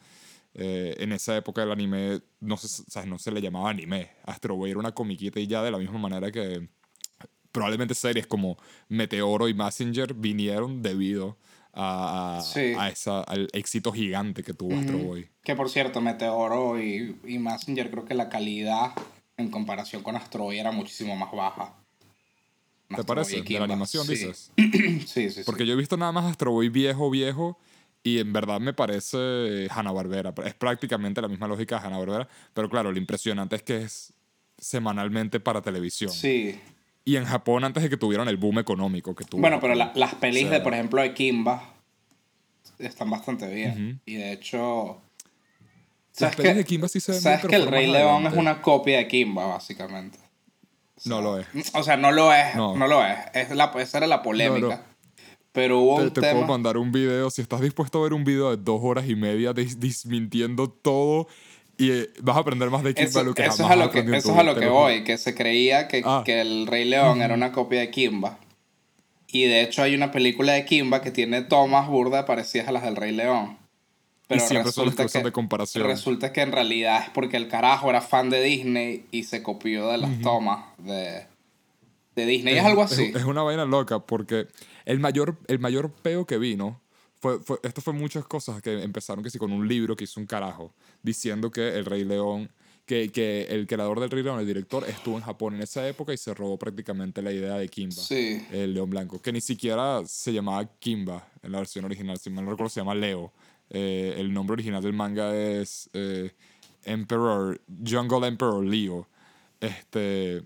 Eh, 0.55 0.95
en 0.99 1.11
esa 1.13 1.35
época 1.35 1.63
el 1.63 1.71
anime 1.71 2.21
no 2.39 2.57
se, 2.57 2.67
o 2.83 2.85
sea, 2.89 3.05
no 3.05 3.17
se 3.17 3.31
le 3.31 3.41
llamaba 3.41 3.69
anime. 3.69 4.09
Astro 4.25 4.55
Boy 4.55 4.69
era 4.71 4.79
una 4.79 4.91
comiquita 4.93 5.39
y 5.39 5.47
ya 5.47 5.63
de 5.63 5.71
la 5.71 5.77
misma 5.79 5.97
manera 5.97 6.31
que 6.31 6.67
probablemente 7.51 7.93
series 7.95 8.27
como 8.27 8.57
Meteoro 8.89 9.47
y 9.47 9.53
Messenger 9.53 10.13
vinieron 10.13 10.81
debido 10.81 11.37
a, 11.71 12.37
a- 12.37 12.41
Sí. 12.41 12.73
a 12.77 12.89
esa, 12.89 13.21
al 13.21 13.47
éxito 13.53 13.91
gigante 13.91 14.43
que 14.43 14.53
tuvo 14.53 14.77
Astro 14.77 14.97
Boy. 14.99 15.27
Que 15.43 15.55
por 15.55 15.69
cierto, 15.69 16.01
Meteoro 16.01 16.79
y, 16.81 17.19
y 17.25 17.39
Messenger 17.39 17.89
creo 17.89 18.05
que 18.05 18.13
la 18.13 18.29
calidad 18.29 18.91
en 19.37 19.49
comparación 19.49 20.03
con 20.03 20.15
Astro 20.15 20.43
Boy 20.43 20.59
era 20.59 20.71
muchísimo 20.71 21.15
más 21.15 21.31
baja. 21.31 21.75
¿Te 22.95 23.01
Astro 23.01 23.15
parece? 23.15 23.41
De 23.41 23.59
la 23.59 23.65
animación, 23.65 24.05
sí. 24.05 24.11
dices. 24.13 24.51
Sí, 24.57 25.05
sí, 25.05 25.29
sí. 25.31 25.41
Porque 25.45 25.65
yo 25.65 25.73
he 25.73 25.77
visto 25.77 25.97
nada 25.97 26.11
más 26.11 26.25
Astro 26.25 26.51
Boy 26.51 26.69
viejo, 26.69 27.09
viejo, 27.09 27.57
y 28.03 28.19
en 28.19 28.33
verdad 28.33 28.59
me 28.59 28.73
parece 28.73 29.67
Hanna-Barbera. 29.69 30.33
Es 30.45 30.53
prácticamente 30.53 31.21
la 31.21 31.27
misma 31.27 31.47
lógica 31.47 31.79
de 31.79 31.87
Hanna-Barbera, 31.87 32.27
pero 32.53 32.69
claro, 32.69 32.91
lo 32.91 32.97
impresionante 32.97 33.55
es 33.55 33.63
que 33.63 33.77
es 33.83 34.13
semanalmente 34.57 35.39
para 35.39 35.61
televisión. 35.61 36.11
Sí. 36.11 36.59
Y 37.05 37.15
en 37.17 37.25
Japón 37.25 37.63
antes 37.65 37.83
de 37.83 37.89
que 37.89 37.97
tuvieran 37.97 38.27
el 38.29 38.37
boom 38.37 38.59
económico 38.59 39.13
que 39.15 39.25
tuvo. 39.25 39.41
Bueno, 39.41 39.59
pero 39.59 39.75
la- 39.75 39.91
las 39.95 40.15
pelis 40.15 40.45
O 40.45 40.49
sea- 40.49 40.57
de, 40.59 40.63
por 40.63 40.73
ejemplo, 40.73 41.01
de 41.01 41.13
Kimba 41.13 41.73
están 42.79 43.09
bastante 43.09 43.47
bien. 43.53 43.99
Y 44.05 44.15
de 44.15 44.31
hecho. 44.33 45.01
Las 46.19 46.35
pelis 46.35 46.55
de 46.55 46.63
Kimba 46.65 46.87
sí 46.87 46.99
se 46.99 47.11
ven 47.11 47.17
bien, 47.17 47.23
¿Sabes 47.23 47.39
pero 47.41 47.49
que 47.49 47.55
el 47.57 47.67
Rey 47.67 47.87
León 47.87 48.07
adelante. 48.09 48.29
es 48.29 48.35
una 48.41 48.61
copia 48.61 48.97
de 48.97 49.07
Kimba, 49.07 49.47
básicamente? 49.47 50.19
No 51.05 51.21
lo 51.21 51.39
es. 51.39 51.47
O 51.73 51.83
sea, 51.83 51.97
no 51.97 52.11
lo 52.11 52.33
es. 52.33 52.55
No, 52.55 52.75
No. 52.75 52.87
lo 52.87 53.05
es. 53.05 53.17
es 53.33 53.49
la, 53.51 53.71
esa 53.77 53.97
era 53.97 54.07
la 54.07 54.21
polémica. 54.21 54.59
No, 54.67 54.75
no. 54.75 54.93
Pero 55.51 55.79
hubo 55.79 55.97
Te, 55.97 56.03
un 56.03 56.13
te 56.13 56.21
tema. 56.21 56.33
puedo 56.33 56.47
mandar 56.47 56.77
un 56.77 56.91
video, 56.91 57.29
si 57.29 57.41
estás 57.41 57.61
dispuesto 57.61 57.99
a 57.99 58.03
ver 58.03 58.13
un 58.13 58.23
video 58.23 58.49
de 58.55 58.57
dos 58.63 58.79
horas 58.83 59.07
y 59.07 59.15
media 59.15 59.53
des- 59.53 59.79
desmintiendo 59.79 60.67
todo 60.69 61.27
y 61.77 61.91
eh, 61.91 62.09
vas 62.21 62.37
a 62.37 62.39
aprender 62.39 62.69
más 62.71 62.83
de 62.83 62.93
Kimba 62.95 63.09
Eso, 63.09 63.23
lo 63.23 63.33
que 63.35 63.45
eso 63.45 63.63
es 63.65 63.69
a 63.69 63.75
lo 63.75 63.91
que, 63.91 63.99
eso 63.99 64.31
es 64.33 64.37
a 64.37 64.43
lo 64.43 64.55
que 64.55 64.65
lo 64.65 64.73
voy, 64.73 65.03
que 65.03 65.17
se 65.19 65.35
creía 65.35 65.87
que, 65.87 66.01
Ah. 66.05 66.23
que 66.25 66.41
el 66.41 66.65
Rey 66.67 66.85
León 66.85 67.21
era 67.21 67.33
una 67.35 67.51
copia 67.51 67.79
de 67.81 67.91
Kimba. 67.91 68.39
Y 69.27 69.43
de 69.45 69.61
hecho 69.61 69.81
hay 69.83 69.93
una 69.95 70.11
película 70.11 70.53
de 70.53 70.65
Kimba 70.65 71.01
que 71.01 71.11
tiene 71.11 71.41
tomas 71.43 71.87
burdas 71.87 72.25
parecidas 72.25 72.67
a 72.67 72.71
las 72.71 72.83
del 72.83 72.95
Rey 72.95 73.11
León. 73.11 73.57
Y 74.29 74.39
siempre 74.39 74.71
son 74.71 74.87
las 74.87 74.95
cosas 74.95 75.11
que- 75.11 75.25
de 75.25 75.31
comparación. 75.31 75.85
Resulta 75.85 76.31
que 76.31 76.41
en 76.41 76.51
realidad 76.51 77.03
es 77.03 77.09
porque 77.09 77.37
el 77.37 77.47
carajo 77.47 77.89
era 77.89 78.01
fan 78.01 78.29
de 78.29 78.41
Disney 78.41 79.05
y 79.11 79.23
se 79.23 79.43
copió 79.43 79.89
de 79.89 79.97
las 79.97 80.21
tomas 80.21 80.65
de, 80.77 81.27
de 82.15 82.25
Disney. 82.25 82.57
Es, 82.57 82.63
algo 82.63 82.83
así. 82.83 83.11
Es, 83.13 83.23
una 83.25 83.43
vaina 83.43 83.65
loca 83.65 83.99
porque 83.99 84.47
el 84.85 84.99
mayor, 84.99 85.37
el 85.47 85.59
mayor 85.59 85.91
peo 85.91 86.25
que 86.25 86.37
vino 86.37 86.81
fue, 87.19 87.39
fue, 87.41 87.59
esto 87.63 87.81
fue 87.81 87.93
muchas 87.93 88.25
cosas 88.25 88.61
que 88.61 88.83
empezaron 88.83 89.23
que 89.23 89.29
sí 89.29 89.37
con 89.37 89.51
un 89.51 89.67
libro 89.67 89.95
que 89.95 90.05
hizo 90.05 90.19
un 90.19 90.25
carajo 90.25 90.73
diciendo 91.01 91.51
que 91.51 91.77
el 91.77 91.85
Rey 91.85 92.03
León, 92.03 92.49
que, 92.85 93.09
que 93.11 93.43
el 93.43 93.67
creador 93.67 93.99
del 93.99 94.09
Rey 94.09 94.23
León, 94.23 94.39
el 94.39 94.47
director, 94.47 94.87
estuvo 94.87 95.17
en 95.17 95.23
Japón 95.23 95.55
en 95.55 95.61
esa 95.61 95.87
época 95.87 96.13
y 96.13 96.17
se 96.17 96.33
robó 96.33 96.57
prácticamente 96.57 97.21
la 97.21 97.31
idea 97.31 97.55
de 97.55 97.67
Kimba. 97.69 98.01
Sí. 98.01 98.45
El 98.51 98.73
león 98.73 98.89
blanco, 98.89 99.21
que 99.21 99.31
ni 99.31 99.41
siquiera 99.41 100.01
se 100.05 100.33
llamaba 100.33 100.65
Kimba 100.79 101.27
en 101.41 101.51
la 101.51 101.59
versión 101.59 101.85
original, 101.85 102.17
si 102.19 102.29
mal 102.29 102.45
no 102.45 102.51
recuerdo 102.51 102.69
se 102.69 102.79
llama 102.79 102.95
Leo. 102.95 103.31
Eh, 103.73 104.13
el 104.17 104.31
nombre 104.31 104.53
original 104.53 104.81
del 104.81 104.93
manga 104.93 105.35
es 105.35 105.89
eh, 105.93 106.31
Emperor, 106.83 107.59
Jungle 107.85 108.27
Emperor 108.27 108.63
Leo. 108.63 109.09
Este, 109.59 110.43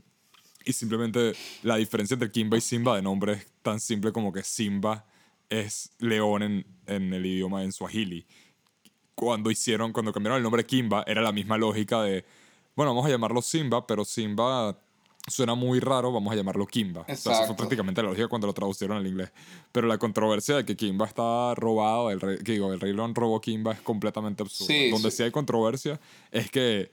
y 0.65 0.73
simplemente 0.73 1.34
la 1.63 1.75
diferencia 1.75 2.15
entre 2.15 2.32
Kimba 2.32 2.57
y 2.57 2.61
Simba 2.61 2.95
de 2.95 3.01
nombre 3.01 3.34
es 3.34 3.51
tan 3.61 3.80
simple 3.80 4.11
como 4.11 4.32
que 4.32 4.43
Simba 4.43 5.05
es 5.49 5.91
león 5.99 6.41
en, 6.41 6.65
en 6.86 7.13
el 7.13 7.25
idioma 7.25 7.63
en 7.63 7.71
Swahili. 7.71 8.25
Cuando 9.13 9.51
hicieron, 9.51 9.91
cuando 9.91 10.13
cambiaron 10.13 10.38
el 10.38 10.43
nombre 10.43 10.65
Kimba, 10.65 11.03
era 11.05 11.21
la 11.21 11.32
misma 11.32 11.57
lógica 11.57 12.03
de, 12.03 12.23
bueno, 12.75 12.93
vamos 12.93 13.07
a 13.07 13.09
llamarlo 13.09 13.41
Simba, 13.41 13.86
pero 13.86 14.05
Simba 14.05 14.80
suena 15.28 15.55
muy 15.55 15.80
raro, 15.80 16.11
vamos 16.11 16.32
a 16.34 16.36
llamarlo 16.36 16.65
Kimba. 16.65 17.01
O 17.01 17.15
sea, 17.15 17.34
eso 17.34 17.45
fue 17.47 17.55
prácticamente 17.55 18.01
la 18.01 18.09
lógica 18.09 18.28
cuando 18.28 18.47
lo 18.47 18.53
traducieron 18.53 18.97
al 18.97 19.05
inglés. 19.05 19.32
Pero 19.71 19.88
la 19.88 19.97
controversia 19.97 20.55
de 20.55 20.65
que 20.65 20.75
Kimba 20.75 21.05
está 21.05 21.53
robado, 21.55 22.09
el 22.11 22.21
rey, 22.21 22.38
que 22.38 22.53
digo, 22.53 22.73
el 22.73 22.80
Rey 22.80 22.93
León 22.93 23.13
robó 23.13 23.39
Kimba 23.41 23.73
es 23.73 23.82
completamente 23.82 24.43
absurda. 24.43 24.73
Sí, 24.73 24.89
Donde 24.89 25.11
sí. 25.11 25.17
sí 25.17 25.23
hay 25.23 25.32
controversia 25.32 25.99
es 26.32 26.49
que 26.49 26.91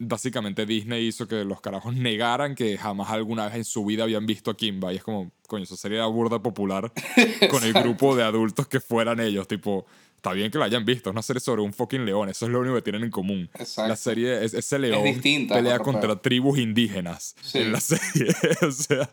básicamente 0.00 0.64
Disney 0.64 1.06
hizo 1.06 1.28
que 1.28 1.44
los 1.44 1.60
carajos 1.60 1.94
negaran 1.94 2.54
que 2.54 2.78
jamás 2.78 3.10
alguna 3.10 3.44
vez 3.46 3.54
en 3.54 3.64
su 3.64 3.84
vida 3.84 4.04
habían 4.04 4.26
visto 4.26 4.50
a 4.50 4.56
Kimba. 4.56 4.92
Y 4.92 4.96
es 4.96 5.04
como, 5.04 5.30
coño, 5.46 5.64
eso 5.64 5.76
sería 5.76 6.06
burda 6.06 6.42
popular 6.42 6.90
con 7.50 7.62
el 7.62 7.72
grupo 7.72 8.16
de 8.16 8.24
adultos 8.24 8.66
que 8.66 8.80
fueran 8.80 9.20
ellos. 9.20 9.46
Tipo, 9.46 9.86
está 10.20 10.32
bien 10.34 10.50
que 10.50 10.58
la 10.58 10.66
hayan 10.66 10.84
visto, 10.84 11.08
es 11.08 11.12
una 11.14 11.22
serie 11.22 11.40
sobre 11.40 11.62
un 11.62 11.72
fucking 11.72 12.04
león. 12.04 12.28
Eso 12.28 12.44
es 12.44 12.52
lo 12.52 12.60
único 12.60 12.74
que 12.74 12.82
tienen 12.82 13.04
en 13.04 13.10
común. 13.10 13.48
Exacto. 13.54 13.88
La 13.88 13.96
serie, 13.96 14.44
es, 14.44 14.52
ese 14.52 14.78
león 14.78 15.02
distinta, 15.02 15.54
pelea 15.54 15.78
contra 15.78 16.14
tribus 16.20 16.58
indígenas 16.58 17.34
Sí. 17.40 17.58
en 17.58 17.72
la 17.72 17.80
serie. 17.80 18.26
o 18.66 18.70
sea, 18.70 19.08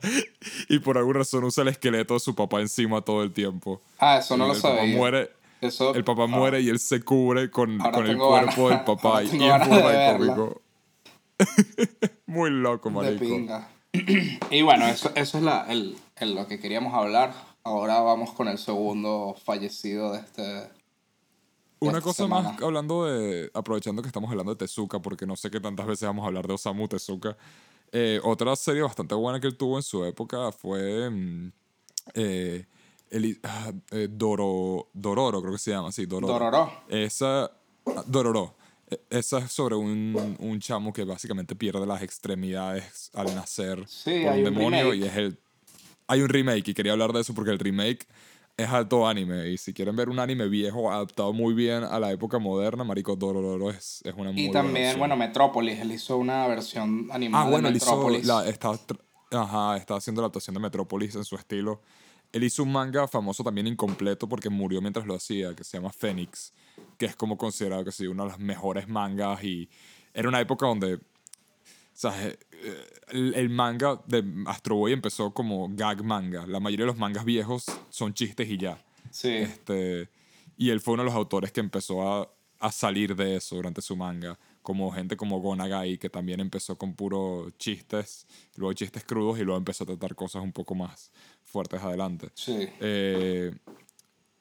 y 0.67 0.79
por 0.79 0.97
alguna 0.97 1.19
razón 1.19 1.45
usa 1.45 1.61
el 1.61 1.69
esqueleto 1.69 2.15
de 2.15 2.19
su 2.19 2.35
papá 2.35 2.59
encima 2.59 3.01
todo 3.01 3.23
el 3.23 3.31
tiempo. 3.31 3.81
Ah, 3.99 4.17
eso 4.17 4.35
no 4.35 4.47
lo 4.47 4.53
el 4.53 4.61
papá 4.61 4.77
sabía. 4.79 4.97
muere. 4.97 5.31
Eso, 5.61 5.95
El 5.95 6.03
papá 6.03 6.23
ah, 6.25 6.27
muere 6.27 6.59
y 6.61 6.69
él 6.69 6.77
se 6.77 7.01
cubre 7.01 7.49
con, 7.49 7.77
con 7.79 8.05
el 8.05 8.17
cuerpo 8.17 8.69
del 8.69 8.81
papá. 8.81 9.23
y 9.23 9.27
es 9.27 9.31
de 9.31 9.37
y 9.37 9.39
verla. 9.81 10.35
cómico. 10.35 10.61
Muy 12.25 12.49
loco, 12.51 12.89
de 12.89 12.95
marico. 12.95 13.19
pinga. 13.25 13.69
y 14.51 14.61
bueno, 14.61 14.85
eso, 14.87 15.11
eso 15.15 15.37
es 15.37 15.43
la, 15.43 15.65
el, 15.69 15.95
el- 16.17 16.35
lo 16.35 16.47
que 16.47 16.59
queríamos 16.59 16.93
hablar. 16.93 17.33
Ahora 17.63 17.99
vamos 18.01 18.31
con 18.33 18.47
el 18.47 18.57
segundo 18.57 19.35
fallecido 19.43 20.13
de 20.13 20.19
este. 20.19 20.76
Una 21.79 22.01
cosa 22.01 22.23
semana. 22.23 22.49
más, 22.53 22.61
hablando 22.61 23.05
de. 23.05 23.51
Aprovechando 23.53 24.01
que 24.01 24.07
estamos 24.07 24.29
hablando 24.31 24.53
de 24.53 24.57
Tezuka, 24.57 24.99
porque 24.99 25.25
no 25.25 25.35
sé 25.35 25.49
qué 25.51 25.59
tantas 25.59 25.85
veces 25.85 26.07
vamos 26.07 26.23
a 26.23 26.27
hablar 26.27 26.47
de 26.47 26.53
Osamu 26.53 26.87
Tezuka. 26.87 27.37
eh, 27.91 28.19
otra 28.23 28.55
serie 28.55 28.81
bastante 28.81 29.15
buena 29.15 29.39
que 29.39 29.47
él 29.47 29.55
tuvo 29.55 29.77
en 29.77 29.83
su 29.83 30.03
época 30.05 30.51
fue. 30.51 31.09
mm, 31.09 31.51
eh, 32.15 32.65
el- 33.09 33.39
ah, 33.43 33.71
eh, 33.91 34.07
Doro, 34.11 34.89
Dororo, 34.93 35.39
creo 35.41 35.53
que 35.53 35.59
se 35.59 35.71
llama, 35.71 35.91
sí, 35.91 36.05
Dororo. 36.05 36.33
Dororo. 36.33 36.71
Esa. 36.89 37.45
ah, 37.95 38.03
Dororo. 38.05 38.55
Eh, 38.89 38.99
Esa 39.09 39.39
es 39.39 39.51
sobre 39.51 39.75
un, 39.75 40.35
un 40.39 40.59
chamo 40.59 40.91
que 40.93 41.03
básicamente 41.03 41.55
pierde 41.55 41.85
las 41.85 42.01
extremidades 42.01 43.11
al 43.13 43.33
nacer 43.35 43.85
Sí, 43.87 44.21
por 44.23 44.33
un 44.33 44.43
demonio 44.43 44.91
remake. 44.91 44.95
y 44.97 45.03
es 45.03 45.15
el. 45.15 45.37
Hay 46.07 46.21
un 46.21 46.29
remake 46.29 46.69
y 46.69 46.73
quería 46.73 46.93
hablar 46.93 47.11
de 47.13 47.19
eso 47.21 47.33
porque 47.33 47.51
el 47.51 47.59
remake 47.59 48.07
es 48.57 48.67
alto 48.69 49.07
anime. 49.07 49.49
Y 49.49 49.57
si 49.57 49.73
quieren 49.73 49.95
ver 49.95 50.09
un 50.09 50.19
anime 50.19 50.47
viejo 50.47 50.91
adaptado 50.91 51.31
muy 51.33 51.53
bien 51.53 51.83
a 51.83 51.99
la 51.99 52.11
época 52.11 52.39
moderna, 52.39 52.83
Marico 52.83 53.15
Dororo 53.15 53.69
es, 53.69 54.01
es 54.03 54.13
una 54.17 54.31
muy 54.31 54.41
Y 54.41 54.47
buena 54.47 54.61
también, 54.63 54.85
opción. 54.87 54.99
bueno, 54.99 55.15
Metrópolis. 55.17 55.79
Él 55.79 55.91
hizo 55.91 56.17
una 56.17 56.47
versión 56.47 57.07
animada 57.11 57.45
Ah, 57.45 57.49
bueno, 57.49 57.67
de 57.67 57.71
él 57.71 57.77
hizo 57.77 57.85
Metrópolis. 57.91 58.25
la, 58.25 58.47
está, 58.49 58.71
ajá, 59.31 59.77
está 59.77 59.95
haciendo 59.95 60.21
la 60.21 60.25
adaptación 60.25 60.55
de 60.55 60.59
Metrópolis 60.59 61.15
en 61.15 61.23
su 61.23 61.35
estilo. 61.35 61.81
él 62.33 62.43
hizo 62.43 62.63
un 62.63 62.71
manga 62.71 63.07
famoso 63.07 63.43
también 63.43 63.67
incompleto 63.67 64.27
porque 64.27 64.49
murió 64.49 64.81
mientras 64.81 65.05
lo 65.05 65.15
hacía, 65.15 65.55
que 65.55 65.63
se 65.63 65.77
llama 65.77 65.91
Phoenix, 65.93 66.53
que 66.97 67.05
es 67.05 67.15
como 67.15 67.37
considerado 67.37 67.85
que 67.85 67.91
sí, 67.91 68.07
uno 68.07 68.23
de 68.25 68.29
los 68.31 68.39
mejores 68.39 68.87
mangas 68.89 69.43
y 69.43 69.69
era 70.13 70.27
una 70.27 70.41
época 70.41 70.65
donde 70.67 70.99
o 71.97 71.99
sea, 71.99 72.27
eh, 72.27 72.37
el, 73.07 73.33
el 73.33 73.49
manga 73.49 73.99
de 74.05 74.23
Astro 74.45 74.75
Boy 74.75 74.93
empezó 74.93 75.33
como 75.33 75.67
gag 75.71 76.03
manga. 76.03 76.45
La 76.45 76.59
mayoría 76.59 76.85
de 76.85 76.91
los 76.91 76.99
mangas 76.99 77.25
viejos 77.25 77.65
son 77.89 78.13
chistes 78.13 78.47
y 78.47 78.57
ya. 78.57 78.79
Sí. 79.09 79.29
Este, 79.29 80.07
y 80.57 80.69
él 80.69 80.79
fue 80.79 80.93
uno 80.93 81.01
de 81.01 81.07
los 81.07 81.15
autores 81.15 81.51
que 81.51 81.59
empezó 81.59 82.07
a, 82.07 82.31
a 82.59 82.71
salir 82.71 83.15
de 83.15 83.37
eso 83.37 83.55
durante 83.55 83.81
su 83.81 83.95
manga. 83.95 84.37
Como 84.61 84.91
gente 84.91 85.17
como 85.17 85.39
Gonagai, 85.39 85.97
que 85.97 86.07
también 86.07 86.39
empezó 86.39 86.77
con 86.77 86.93
puro 86.93 87.49
chistes, 87.57 88.27
luego 88.57 88.73
chistes 88.73 89.03
crudos 89.03 89.39
y 89.39 89.43
luego 89.43 89.57
empezó 89.57 89.83
a 89.83 89.87
tratar 89.87 90.13
cosas 90.13 90.43
un 90.43 90.51
poco 90.51 90.75
más 90.75 91.11
fuertes 91.45 91.81
adelante. 91.81 92.29
Sí. 92.35 92.69
Eh, 92.79 93.55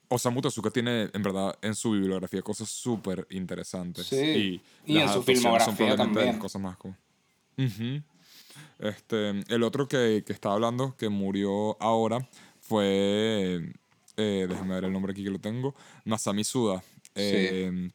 Osamu 0.08 0.42
Tezuka 0.42 0.70
tiene, 0.70 1.08
en 1.10 1.22
verdad, 1.22 1.56
en 1.62 1.74
su 1.74 1.92
bibliografía 1.92 2.42
cosas 2.42 2.68
súper 2.68 3.26
interesantes. 3.30 4.06
Sí. 4.06 4.60
Y, 4.84 4.98
en 4.98 5.08
su 5.08 5.22
filmografía 5.22 5.64
son 5.64 5.76
de 5.76 5.86
las 5.86 5.96
también. 5.96 6.38
cosas 6.38 6.60
más 6.60 6.76
Ujú. 7.58 8.02
este, 8.78 9.30
el 9.52 9.62
otro 9.62 9.88
que, 9.88 10.22
que 10.26 10.32
estaba 10.32 10.54
hablando, 10.54 10.96
que 10.96 11.08
murió 11.08 11.80
ahora, 11.82 12.28
fue... 12.60 13.72
eh, 14.16 14.46
déjame 14.48 14.74
ver 14.74 14.84
el 14.84 14.92
nombre 14.92 15.12
aquí 15.12 15.24
que 15.24 15.30
lo 15.30 15.38
tengo. 15.38 15.74
Masami 16.04 16.44
Suda. 16.44 16.82
Eh, 17.14 17.90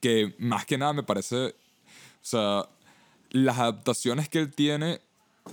Que 0.00 0.34
más 0.38 0.64
que 0.66 0.78
nada 0.78 0.92
me 0.92 1.02
parece... 1.02 1.46
O 1.46 2.24
sea, 2.24 2.68
las 3.30 3.58
adaptaciones 3.58 4.28
que 4.28 4.38
él 4.38 4.54
tiene 4.54 5.00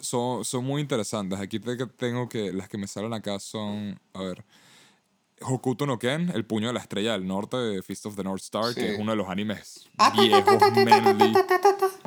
son, 0.01 0.45
son 0.45 0.63
muy 0.65 0.81
interesantes. 0.81 1.39
Aquí 1.39 1.59
te- 1.59 1.87
tengo 1.87 2.27
que... 2.29 2.51
Las 2.53 2.69
que 2.69 2.77
me 2.77 2.87
salen 2.87 3.13
acá 3.13 3.39
son... 3.39 3.99
A 4.13 4.21
ver... 4.21 4.43
Hokuto 5.41 5.85
no 5.85 5.97
Ken, 5.97 6.29
El 6.35 6.43
puño 6.43 6.67
de 6.67 6.73
la 6.73 6.81
estrella 6.81 7.13
del 7.13 7.25
norte 7.25 7.55
de 7.55 7.81
Fist 7.81 8.05
of 8.05 8.15
the 8.17 8.23
North 8.25 8.41
Star, 8.43 8.73
Sí. 8.73 8.75
que 8.75 8.93
es 8.95 8.99
uno 8.99 9.11
de 9.11 9.15
los 9.17 9.29
animes 9.29 9.87
viejos. 10.23 10.43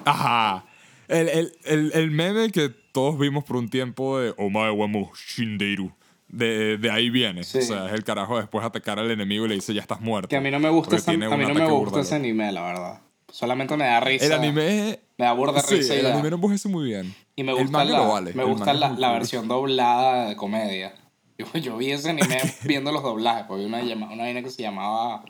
Ajá. 0.05 0.64
El, 1.09 1.28
el, 1.28 1.53
el, 1.64 1.92
el 1.94 2.11
meme 2.11 2.50
que 2.50 2.68
todos 2.92 3.18
vimos 3.18 3.44
por 3.44 3.57
un 3.57 3.68
tiempo 3.68 4.18
de 4.18 4.34
Omae 4.36 4.70
wa 4.70 4.86
mo 4.86 5.11
Shindeiru. 5.14 5.92
De, 6.28 6.78
de 6.78 6.90
ahí 6.90 7.11
viene. 7.11 7.44
Sí. 7.44 7.59
O 7.59 7.62
sea, 7.62 7.86
es 7.88 7.92
el 7.92 8.05
carajo 8.05 8.38
después 8.38 8.64
atacar 8.64 8.98
al 8.98 9.11
enemigo 9.11 9.44
y 9.44 9.50
le 9.50 9.55
dice 9.57 9.74
ya 9.74 9.82
estás 9.82 10.00
muerto. 10.00 10.28
Que 10.28 10.36
a 10.36 10.40
mí 10.40 10.50
no 10.50 10.59
me 10.61 10.70
gusta, 10.70 10.96
tiene 10.98 11.26
a 11.26 11.36
mí 11.36 11.44
no 11.44 11.55
me 11.55 11.70
gusta 11.70 12.00
ese 12.00 12.14
anime, 12.14 12.50
la 12.53 12.62
verdad. 12.62 13.00
Solamente 13.30 13.76
me 13.76 13.84
da 13.84 14.00
risa. 14.00 14.26
El 14.26 14.32
anime... 14.32 15.00
Me 15.18 15.26
da 15.26 15.32
burda 15.34 15.61
Sí, 15.61 15.76
risa 15.76 15.94
el 15.94 16.07
anime 16.07 16.30
no 16.30 16.36
envejece 16.36 16.68
muy 16.68 16.84
bien. 16.84 17.14
Y 17.36 17.44
me 17.44 17.53
gusta, 17.53 17.84
la, 17.84 18.00
vale. 18.00 18.32
me 18.34 18.44
gusta 18.44 18.74
la, 18.74 18.90
la 18.90 19.12
versión 19.12 19.46
doblada 19.46 20.28
de 20.28 20.36
comedia. 20.36 20.94
Yo, 21.38 21.46
yo 21.59 21.76
vi 21.76 21.90
ese 21.90 22.11
anime 22.11 22.38
viendo 22.64 22.92
los 22.92 23.03
doblajes, 23.03 23.46
porque 23.46 23.64
una, 23.64 23.80
una 23.80 24.22
vaina 24.22 24.42
que 24.42 24.50
se 24.50 24.62
llamaba 24.62 25.24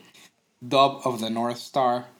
Dub 0.59 1.01
of 1.05 1.21
the 1.21 1.29
North 1.29 1.57
Star. 1.57 2.12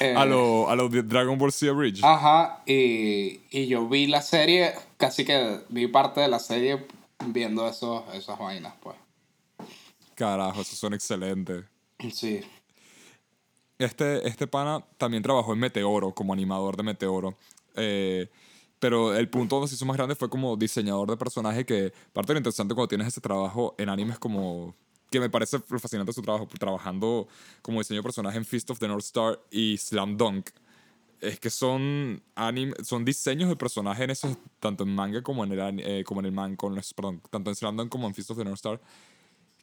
Eh, 0.00 0.14
A 0.16 0.24
lo, 0.24 0.68
a 0.68 0.76
lo 0.76 0.88
Dragon 0.88 1.36
Ball 1.38 1.52
Z 1.52 1.72
Bridge. 1.72 2.02
Ajá, 2.04 2.62
y, 2.66 3.40
y 3.50 3.66
yo 3.66 3.88
vi 3.88 4.06
la 4.06 4.22
serie, 4.22 4.72
casi 4.96 5.24
que 5.24 5.60
vi 5.68 5.86
parte 5.88 6.20
de 6.20 6.28
la 6.28 6.38
serie 6.38 6.86
viendo 7.26 7.66
esos, 7.68 8.02
esas 8.14 8.38
vainas, 8.38 8.74
pues. 8.80 8.96
Carajo, 10.14 10.60
esos 10.60 10.78
son 10.78 10.94
excelentes. 10.94 11.64
Sí, 12.12 12.40
Este, 13.78 14.26
este 14.26 14.46
pana 14.46 14.84
también 14.96 15.22
trabajó 15.22 15.52
en 15.52 15.58
Meteoro 15.58 16.12
como 16.12 16.32
animador 16.32 16.76
de 16.76 16.82
Meteoro. 16.82 17.36
Eh, 17.74 18.28
pero 18.78 19.16
el 19.16 19.28
punto 19.28 19.56
donde 19.56 19.68
se 19.68 19.74
hizo 19.74 19.86
más 19.86 19.96
grande 19.96 20.14
fue 20.14 20.30
como 20.30 20.56
diseñador 20.56 21.10
de 21.10 21.16
personaje 21.16 21.64
que 21.66 21.92
parte 22.12 22.28
de 22.28 22.34
lo 22.34 22.38
interesante 22.38 22.74
cuando 22.74 22.88
tienes 22.88 23.08
ese 23.08 23.20
trabajo 23.20 23.74
en 23.78 23.88
animes 23.88 24.18
como 24.18 24.74
que 25.10 25.20
me 25.20 25.30
parece 25.30 25.58
fascinante 25.60 26.12
su 26.12 26.22
trabajo 26.22 26.46
trabajando 26.58 27.28
como 27.62 27.80
diseño 27.80 28.00
de 28.00 28.02
personaje 28.04 28.36
en 28.38 28.44
Fist 28.44 28.70
of 28.70 28.78
the 28.78 28.88
North 28.88 29.04
Star 29.04 29.40
y 29.50 29.76
Slam 29.78 30.16
Dunk 30.16 30.50
es 31.20 31.40
que 31.40 31.50
son 31.50 32.22
anime, 32.36 32.74
son 32.84 33.04
diseños 33.04 33.48
de 33.48 33.56
personaje 33.56 34.04
en 34.04 34.10
esos 34.10 34.36
tanto 34.60 34.84
en 34.84 34.94
manga 34.94 35.22
como 35.22 35.42
en 35.44 35.52
el 35.52 35.80
eh, 35.80 36.04
como 36.04 36.20
en 36.20 36.26
el 36.26 36.32
man 36.32 36.54
con 36.56 36.74
los- 36.74 36.94
perdón, 36.94 37.20
tanto 37.30 37.50
en 37.50 37.56
Slam 37.56 37.76
Dunk 37.76 37.88
como 37.90 38.06
en 38.06 38.14
Fist 38.14 38.30
of 38.30 38.38
the 38.38 38.44
North 38.44 38.56
Star 38.56 38.80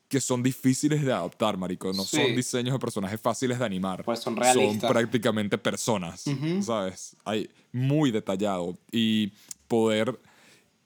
que 0.10 0.22
son 0.22 0.44
difíciles 0.44 1.04
de 1.04 1.12
adaptar, 1.12 1.58
marico. 1.58 1.92
No 1.92 2.04
Sí. 2.04 2.18
son 2.18 2.36
diseños 2.36 2.74
de 2.74 2.80
personajes 2.80 3.20
fáciles 3.20 3.58
de 3.58 3.66
animar. 3.66 4.04
Pues 4.06 4.20
son 4.20 4.36
realistas. 4.36 4.82
Son 4.82 4.90
prácticamente 4.92 5.58
personas, 5.58 6.26
¿sabes? 6.62 7.16
Hay 7.26 7.50
muy 7.72 8.12
detallado. 8.12 8.78
Y 8.92 9.32
poder 9.68 10.18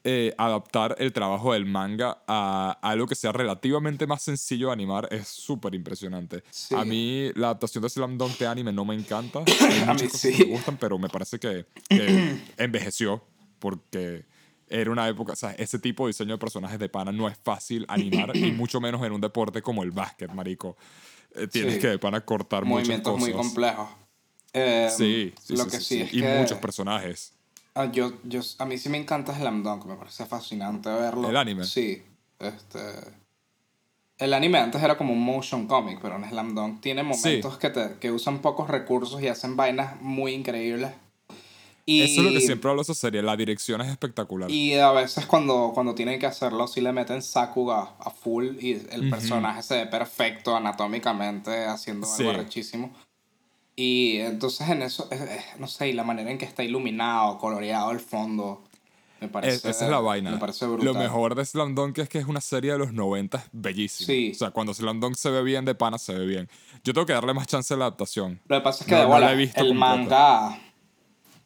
eh, 0.04 0.34
adaptar 0.38 0.96
el 0.98 1.12
trabajo 1.12 1.52
del 1.52 1.66
manga 1.66 2.22
a 2.26 2.78
algo 2.82 3.06
que 3.06 3.14
sea 3.14 3.32
relativamente 3.32 4.06
más 4.06 4.22
sencillo 4.22 4.68
de 4.68 4.72
animar 4.72 5.08
es 5.10 5.28
súper 5.28 5.74
impresionante. 5.74 6.42
Sí. 6.50 6.74
A 6.74 6.84
mí 6.84 7.30
la 7.34 7.48
adaptación 7.48 7.82
de 7.82 7.90
Slam 7.90 8.16
Dunk 8.16 8.38
de 8.38 8.46
anime 8.46 8.72
no 8.72 8.84
me 8.84 8.94
encanta. 8.94 9.40
Hay 9.60 9.80
A 9.82 9.92
muchas 9.92 10.02
mí 10.02 10.08
cosas 10.08 10.20
sí. 10.20 10.32
que 10.36 10.44
me 10.46 10.52
gustan, 10.52 10.76
pero 10.78 10.98
me 10.98 11.08
parece 11.08 11.38
que, 11.38 11.66
que 11.88 12.38
envejeció 12.56 13.22
porque 13.58 14.24
era 14.68 14.90
una 14.90 15.08
época, 15.08 15.32
o 15.32 15.36
sea, 15.36 15.50
ese 15.52 15.78
tipo 15.78 16.06
de 16.06 16.10
diseño 16.10 16.32
de 16.34 16.38
personajes 16.38 16.78
de 16.78 16.88
pana 16.88 17.12
no 17.12 17.28
es 17.28 17.36
fácil 17.42 17.84
animar 17.88 18.34
y 18.36 18.52
mucho 18.52 18.80
menos 18.80 19.02
en 19.04 19.12
un 19.12 19.20
deporte 19.20 19.60
como 19.62 19.82
el 19.82 19.90
básquet, 19.90 20.32
marico. 20.32 20.76
Eh, 21.34 21.46
tienes 21.46 21.74
Sí. 21.74 21.80
que 21.80 21.88
de 21.88 21.98
pana 21.98 22.20
cortar 22.24 22.64
muchas 22.64 22.86
movimientos 22.88 23.12
cosas. 23.12 23.28
muy 23.28 23.36
complejos. 23.36 23.88
Eh, 24.52 24.88
Sí, 24.96 25.32
sí, 25.42 25.56
lo 25.56 25.64
sí, 25.64 25.70
que 25.70 25.80
sí, 25.80 26.00
es 26.00 26.14
y 26.14 26.20
que 26.20 26.38
muchos 26.38 26.58
personajes. 26.58 27.34
Ah, 27.80 27.92
yo, 27.92 28.12
yo, 28.24 28.40
a 28.58 28.64
mí 28.64 28.78
sí 28.78 28.88
me 28.88 28.98
encanta 28.98 29.34
Slam 29.36 29.62
Dunk, 29.62 29.84
me 29.86 29.96
parece 29.96 30.26
fascinante 30.26 30.88
verlo. 30.90 31.28
¿El 31.28 31.36
anime? 31.36 31.64
Sí. 31.64 32.02
Este, 32.38 32.78
el 34.18 34.34
anime 34.34 34.58
antes 34.58 34.82
era 34.82 34.96
como 34.96 35.12
un 35.12 35.22
motion 35.22 35.66
comic, 35.66 35.98
pero 36.00 36.16
en 36.16 36.28
Slam 36.28 36.54
Dunk 36.54 36.80
tiene 36.80 37.02
momentos 37.02 37.58
que, 37.58 37.70
te, 37.70 37.96
que 37.98 38.10
usan 38.10 38.40
pocos 38.40 38.68
recursos 38.68 39.20
y 39.22 39.28
hacen 39.28 39.56
vainas 39.56 40.00
muy 40.00 40.32
increíbles. 40.32 40.92
Y, 41.86 42.02
Eso 42.02 42.20
es 42.20 42.26
lo 42.26 42.32
que 42.32 42.40
siempre 42.40 42.70
hablo 42.70 42.82
de 42.82 42.92
esa 42.92 42.94
serie, 42.94 43.22
la 43.22 43.36
dirección 43.36 43.80
es 43.80 43.88
espectacular. 43.88 44.50
Y 44.50 44.74
a 44.74 44.92
veces 44.92 45.26
cuando, 45.26 45.72
cuando 45.74 45.94
tienen 45.94 46.20
que 46.20 46.26
hacerlo, 46.26 46.68
sí 46.68 46.80
le 46.80 46.92
meten 46.92 47.22
Sakuga 47.22 47.94
a 47.98 48.10
full 48.10 48.58
y 48.60 48.72
el 48.90 49.10
personaje 49.10 49.62
se 49.62 49.76
ve 49.76 49.86
perfecto 49.86 50.54
anatómicamente, 50.54 51.64
haciendo 51.64 52.06
Sí. 52.06 52.26
algo 52.26 52.42
rechísimo. 52.42 52.94
Y 53.82 54.18
entonces 54.18 54.68
en 54.68 54.82
eso, 54.82 55.08
eh, 55.10 55.16
eh, 55.18 55.40
no 55.58 55.66
sé, 55.66 55.88
y 55.88 55.92
la 55.94 56.04
manera 56.04 56.30
en 56.30 56.36
que 56.36 56.44
está 56.44 56.62
iluminado, 56.62 57.38
coloreado 57.38 57.92
el 57.92 58.00
fondo, 58.00 58.62
me 59.22 59.28
parece... 59.28 59.56
Es- 59.56 59.64
esa 59.76 59.84
es 59.86 59.90
la 59.90 60.00
vaina. 60.00 60.32
Me 60.32 60.36
parece 60.38 60.66
brutal. 60.66 60.84
Lo 60.84 60.94
mejor 60.94 61.34
de 61.34 61.44
Slam 61.46 61.74
Dunk 61.74 61.96
es 61.98 62.08
que 62.10 62.18
es 62.18 62.26
una 62.26 62.42
serie 62.42 62.72
de 62.72 62.78
los 62.78 62.92
90 62.92 63.42
bellísima. 63.52 64.06
Sí. 64.06 64.32
O 64.34 64.38
sea, 64.38 64.50
cuando 64.50 64.74
Slam 64.74 65.00
Dunk 65.00 65.14
se 65.16 65.30
ve 65.30 65.42
bien, 65.42 65.64
de 65.64 65.74
pana 65.74 65.96
se 65.96 66.12
ve 66.12 66.26
bien. 66.26 66.48
Yo 66.84 66.92
tengo 66.92 67.06
que 67.06 67.14
darle 67.14 67.32
más 67.32 67.46
chance 67.46 67.72
a 67.72 67.76
la 67.78 67.86
adaptación. 67.86 68.38
Lo 68.48 68.58
que 68.58 68.60
pasa 68.62 68.84
es 68.84 68.88
que 68.88 68.94
No- 68.94 69.00
de 69.00 69.06
bola, 69.06 69.26
la 69.26 69.32
he 69.32 69.36
visto 69.36 69.60
el 69.62 69.68
completa. 69.68 69.96
manga... 69.96 70.58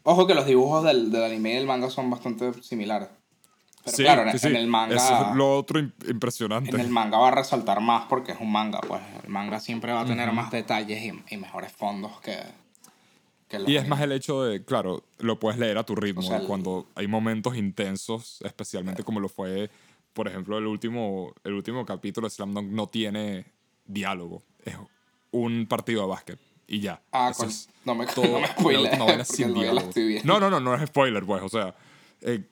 Ojo 0.07 0.27
que 0.27 0.35
los 0.35 0.45
dibujos 0.45 0.85
del, 0.85 1.11
del 1.13 1.23
anime 1.25 1.53
y 1.53 1.55
del 1.55 1.67
manga 1.67 1.89
son 1.89 2.11
bastante 2.11 2.53
similares. 2.63 3.09
Pero 3.85 3.97
sí, 3.97 4.03
claro, 4.03 4.31
en, 4.31 4.39
sí, 4.39 4.47
en 4.47 4.57
el 4.57 4.67
manga... 4.67 4.97
Eso 4.97 5.31
es 5.31 5.37
lo 5.37 5.59
otro 5.59 5.79
im- 5.81 5.93
impresionante. 6.09 6.71
En 6.71 6.81
el 6.81 6.89
manga 6.89 7.19
va 7.19 7.29
a 7.29 7.33
resaltar 7.33 7.81
más 7.81 8.07
porque 8.09 8.33
es 8.33 8.41
un 8.41 8.51
manga, 8.51 8.81
pues 8.81 9.03
el 9.23 9.29
manga 9.31 9.61
siempre 9.61 9.93
va 9.93 10.01
a 10.03 10.07
tener 10.07 10.33
más 10.33 10.51
detalles 10.51 11.03
y, 11.03 11.35
y 11.35 11.37
mejores 11.37 11.71
fondos 11.73 12.19
que, 12.21 12.39
que 13.49 13.59
los 13.59 13.69
Y 13.69 13.77
es 13.77 13.87
más 13.87 14.01
el 14.01 14.13
hecho 14.13 14.43
de, 14.43 14.65
claro, 14.65 15.05
lo 15.19 15.39
puedes 15.39 15.59
leer 15.59 15.77
a 15.79 15.85
tu 15.85 15.95
ritmo. 15.95 16.21
O 16.21 16.25
sea, 16.25 16.39
el- 16.39 16.47
cuando 16.47 16.87
hay 16.95 17.07
momentos 17.09 17.57
intensos, 17.57 18.39
especialmente 18.43 19.03
como 19.05 19.21
lo 19.21 19.29
fue, 19.29 19.71
por 20.15 20.29
ejemplo, 20.29 20.57
el 20.59 20.67
último, 20.67 21.35
el 21.45 21.53
último 21.53 21.85
capítulo 21.85 22.27
de 22.27 22.31
Slam 22.31 22.55
Dunk 22.55 22.71
no 22.71 22.87
tiene 22.87 23.45
diálogo. 23.85 24.43
Es 24.65 24.77
un 25.31 25.67
partido 25.69 26.03
de 26.03 26.09
básquet. 26.09 26.39
Y 26.67 26.81
ya. 26.81 27.03
Ah, 27.13 27.33
con- 27.37 27.49
es 27.49 27.69
no 27.85 27.95
me, 27.95 28.07
todo- 28.15 28.41
no 28.41 29.07
me 29.07 29.17
la 29.19 29.25
sin 29.27 29.53
viendo. 29.53 29.93
No, 30.25 30.41
no, 30.41 30.49
no, 30.49 30.59
no 30.61 30.75
es 30.75 30.87
spoiler, 30.89 31.23
pues. 31.27 31.43
O 31.43 31.49
sea, 31.51 31.75
eh, 32.23 32.43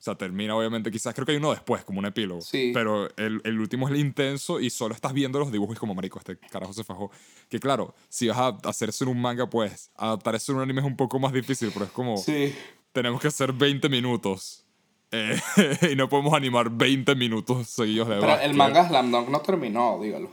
o 0.00 0.02
sea, 0.02 0.14
termina 0.16 0.56
obviamente, 0.56 0.90
quizás 0.90 1.12
creo 1.14 1.26
que 1.26 1.32
hay 1.32 1.38
uno 1.38 1.50
después, 1.50 1.84
como 1.84 1.98
un 1.98 2.06
epílogo. 2.06 2.40
Sí. 2.40 2.70
Pero 2.72 3.06
el, 3.18 3.42
el 3.44 3.60
último 3.60 3.86
es 3.86 3.92
el 3.94 4.00
intenso 4.00 4.58
y 4.58 4.70
solo 4.70 4.94
estás 4.94 5.12
viendo 5.12 5.38
los 5.38 5.52
dibujos 5.52 5.78
como 5.78 5.94
marico, 5.94 6.18
este 6.18 6.38
carajo 6.38 6.72
se 6.72 6.84
fajó. 6.84 7.10
Que 7.50 7.60
claro, 7.60 7.94
si 8.08 8.28
vas 8.28 8.38
a 8.38 8.48
hacer 8.64 8.88
eso 8.88 9.04
en 9.04 9.10
un 9.10 9.20
manga, 9.20 9.48
pues 9.50 9.90
adaptar 9.96 10.34
eso 10.36 10.52
en 10.52 10.56
un 10.56 10.64
anime 10.64 10.80
es 10.80 10.86
un 10.86 10.96
poco 10.96 11.18
más 11.18 11.32
difícil, 11.34 11.70
pero 11.72 11.84
es 11.84 11.90
como 11.92 12.16
Sí. 12.16 12.54
tenemos 12.92 13.20
que 13.20 13.28
hacer 13.28 13.52
20 13.52 13.88
minutos. 13.90 14.64
eh, 15.12 15.38
y 15.92 15.96
no 15.96 16.08
podemos 16.08 16.32
animar 16.32 16.70
20 16.70 17.14
minutos 17.16 17.68
seguidos 17.68 18.08
de 18.08 18.14
Pero 18.16 18.26
básquet. 18.28 18.48
el 18.50 18.56
manga 18.56 18.88
Slam 18.88 19.10
Dunk 19.10 19.28
no 19.28 19.40
terminó, 19.42 20.00
dígalo. 20.00 20.30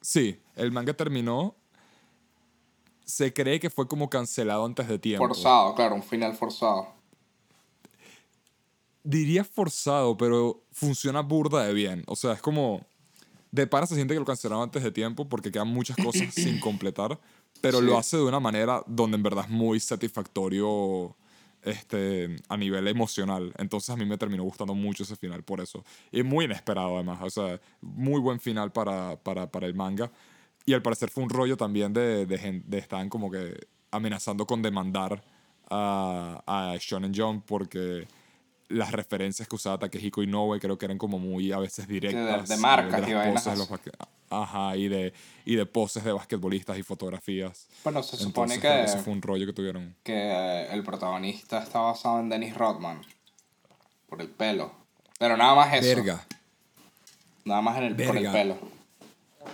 Sí, 0.00 0.40
el 0.56 0.72
manga 0.72 0.94
terminó. 0.94 1.56
Se 3.04 3.34
cree 3.34 3.60
que 3.60 3.68
fue 3.68 3.86
como 3.86 4.08
cancelado 4.08 4.64
antes 4.64 4.88
de 4.88 4.98
tiempo. 4.98 5.26
Forzado, 5.26 5.74
claro, 5.74 5.94
un 5.94 6.02
final 6.02 6.34
forzado. 6.34 6.88
Diría 9.04 9.44
forzado, 9.44 10.16
pero 10.16 10.62
funciona 10.72 11.20
burda 11.20 11.64
de 11.64 11.72
bien. 11.72 12.02
O 12.06 12.16
sea, 12.16 12.32
es 12.32 12.40
como. 12.42 12.84
De 13.52 13.68
para 13.68 13.86
se 13.86 13.94
siente 13.94 14.14
que 14.14 14.18
lo 14.18 14.26
cancelaron 14.26 14.64
antes 14.64 14.82
de 14.82 14.90
tiempo 14.90 15.28
porque 15.28 15.52
quedan 15.52 15.68
muchas 15.68 15.96
cosas 15.96 16.26
sin 16.34 16.58
completar, 16.58 17.20
pero 17.60 17.78
Sí. 17.78 17.84
lo 17.84 17.96
hace 17.96 18.16
de 18.16 18.24
una 18.24 18.40
manera 18.40 18.82
donde 18.88 19.16
en 19.16 19.22
verdad 19.22 19.44
es 19.44 19.50
muy 19.50 19.78
satisfactorio 19.78 21.14
este, 21.62 22.36
a 22.48 22.56
nivel 22.56 22.88
emocional. 22.88 23.52
Entonces 23.58 23.90
a 23.90 23.96
mí 23.96 24.04
me 24.04 24.18
terminó 24.18 24.42
gustando 24.42 24.74
mucho 24.74 25.04
ese 25.04 25.14
final 25.16 25.44
por 25.44 25.60
eso. 25.60 25.84
Y 26.10 26.22
muy 26.24 26.46
inesperado 26.46 26.94
además, 26.96 27.20
o 27.22 27.30
sea, 27.30 27.60
muy 27.80 28.20
buen 28.20 28.40
final 28.40 28.72
para, 28.72 29.16
para, 29.22 29.48
para 29.50 29.66
el 29.66 29.74
manga. 29.74 30.10
Y 30.66 30.72
al 30.72 30.82
parecer 30.82 31.10
fue 31.10 31.22
un 31.22 31.30
rollo 31.30 31.56
también 31.56 31.92
de, 31.92 32.26
de, 32.26 32.62
de 32.66 32.78
estaban 32.78 33.08
como 33.08 33.30
que 33.30 33.66
amenazando 33.92 34.46
con 34.46 34.62
demandar 34.62 35.22
a, 35.70 36.42
a 36.46 36.76
Shonen 36.80 37.14
Jump 37.14 37.44
porque 37.46 38.08
las 38.68 38.92
referencias 38.92 39.46
que 39.48 39.54
usaba 39.56 39.78
Takehiko 39.78 40.22
Inoue 40.22 40.58
creo 40.60 40.78
que 40.78 40.86
eran 40.86 40.98
como 40.98 41.18
muy 41.18 41.52
a 41.52 41.58
veces 41.58 41.86
directas. 41.86 42.48
de 42.48 42.54
eh, 42.54 42.58
marcas 42.58 43.00
las 43.00 43.10
y 43.10 43.12
vainas 43.14 43.42
poses 43.44 43.68
de 43.68 43.76
los 43.76 43.80
Ajá, 44.30 44.76
y 44.76 44.88
de, 44.88 45.12
y 45.44 45.54
de 45.54 45.66
poses 45.66 46.02
de 46.02 46.12
basquetbolistas 46.12 46.76
y 46.78 46.82
fotografías. 46.82 47.68
Bueno, 47.84 48.02
se 48.02 48.16
supone 48.16 48.54
Entonces, 48.54 48.60
que, 48.60 48.84
ese 48.84 48.98
fue 49.04 49.12
un 49.12 49.22
rollo 49.22 49.46
que 49.46 49.52
tuvieron. 49.52 49.94
que 50.02 50.66
el 50.70 50.82
protagonista 50.82 51.62
está 51.62 51.80
basado 51.80 52.18
en 52.20 52.28
Dennis 52.30 52.54
Rodman. 52.56 53.02
Por 54.08 54.20
el 54.22 54.28
pelo. 54.28 54.72
Pero 55.18 55.36
nada 55.36 55.54
más 55.54 55.72
eso. 55.74 56.02
Nada 57.44 57.60
más 57.60 57.76
en 57.78 57.84
el, 57.84 57.96
por 57.96 58.16
el 58.16 58.22
Verga. 58.24 58.32
pelo. 58.32 58.58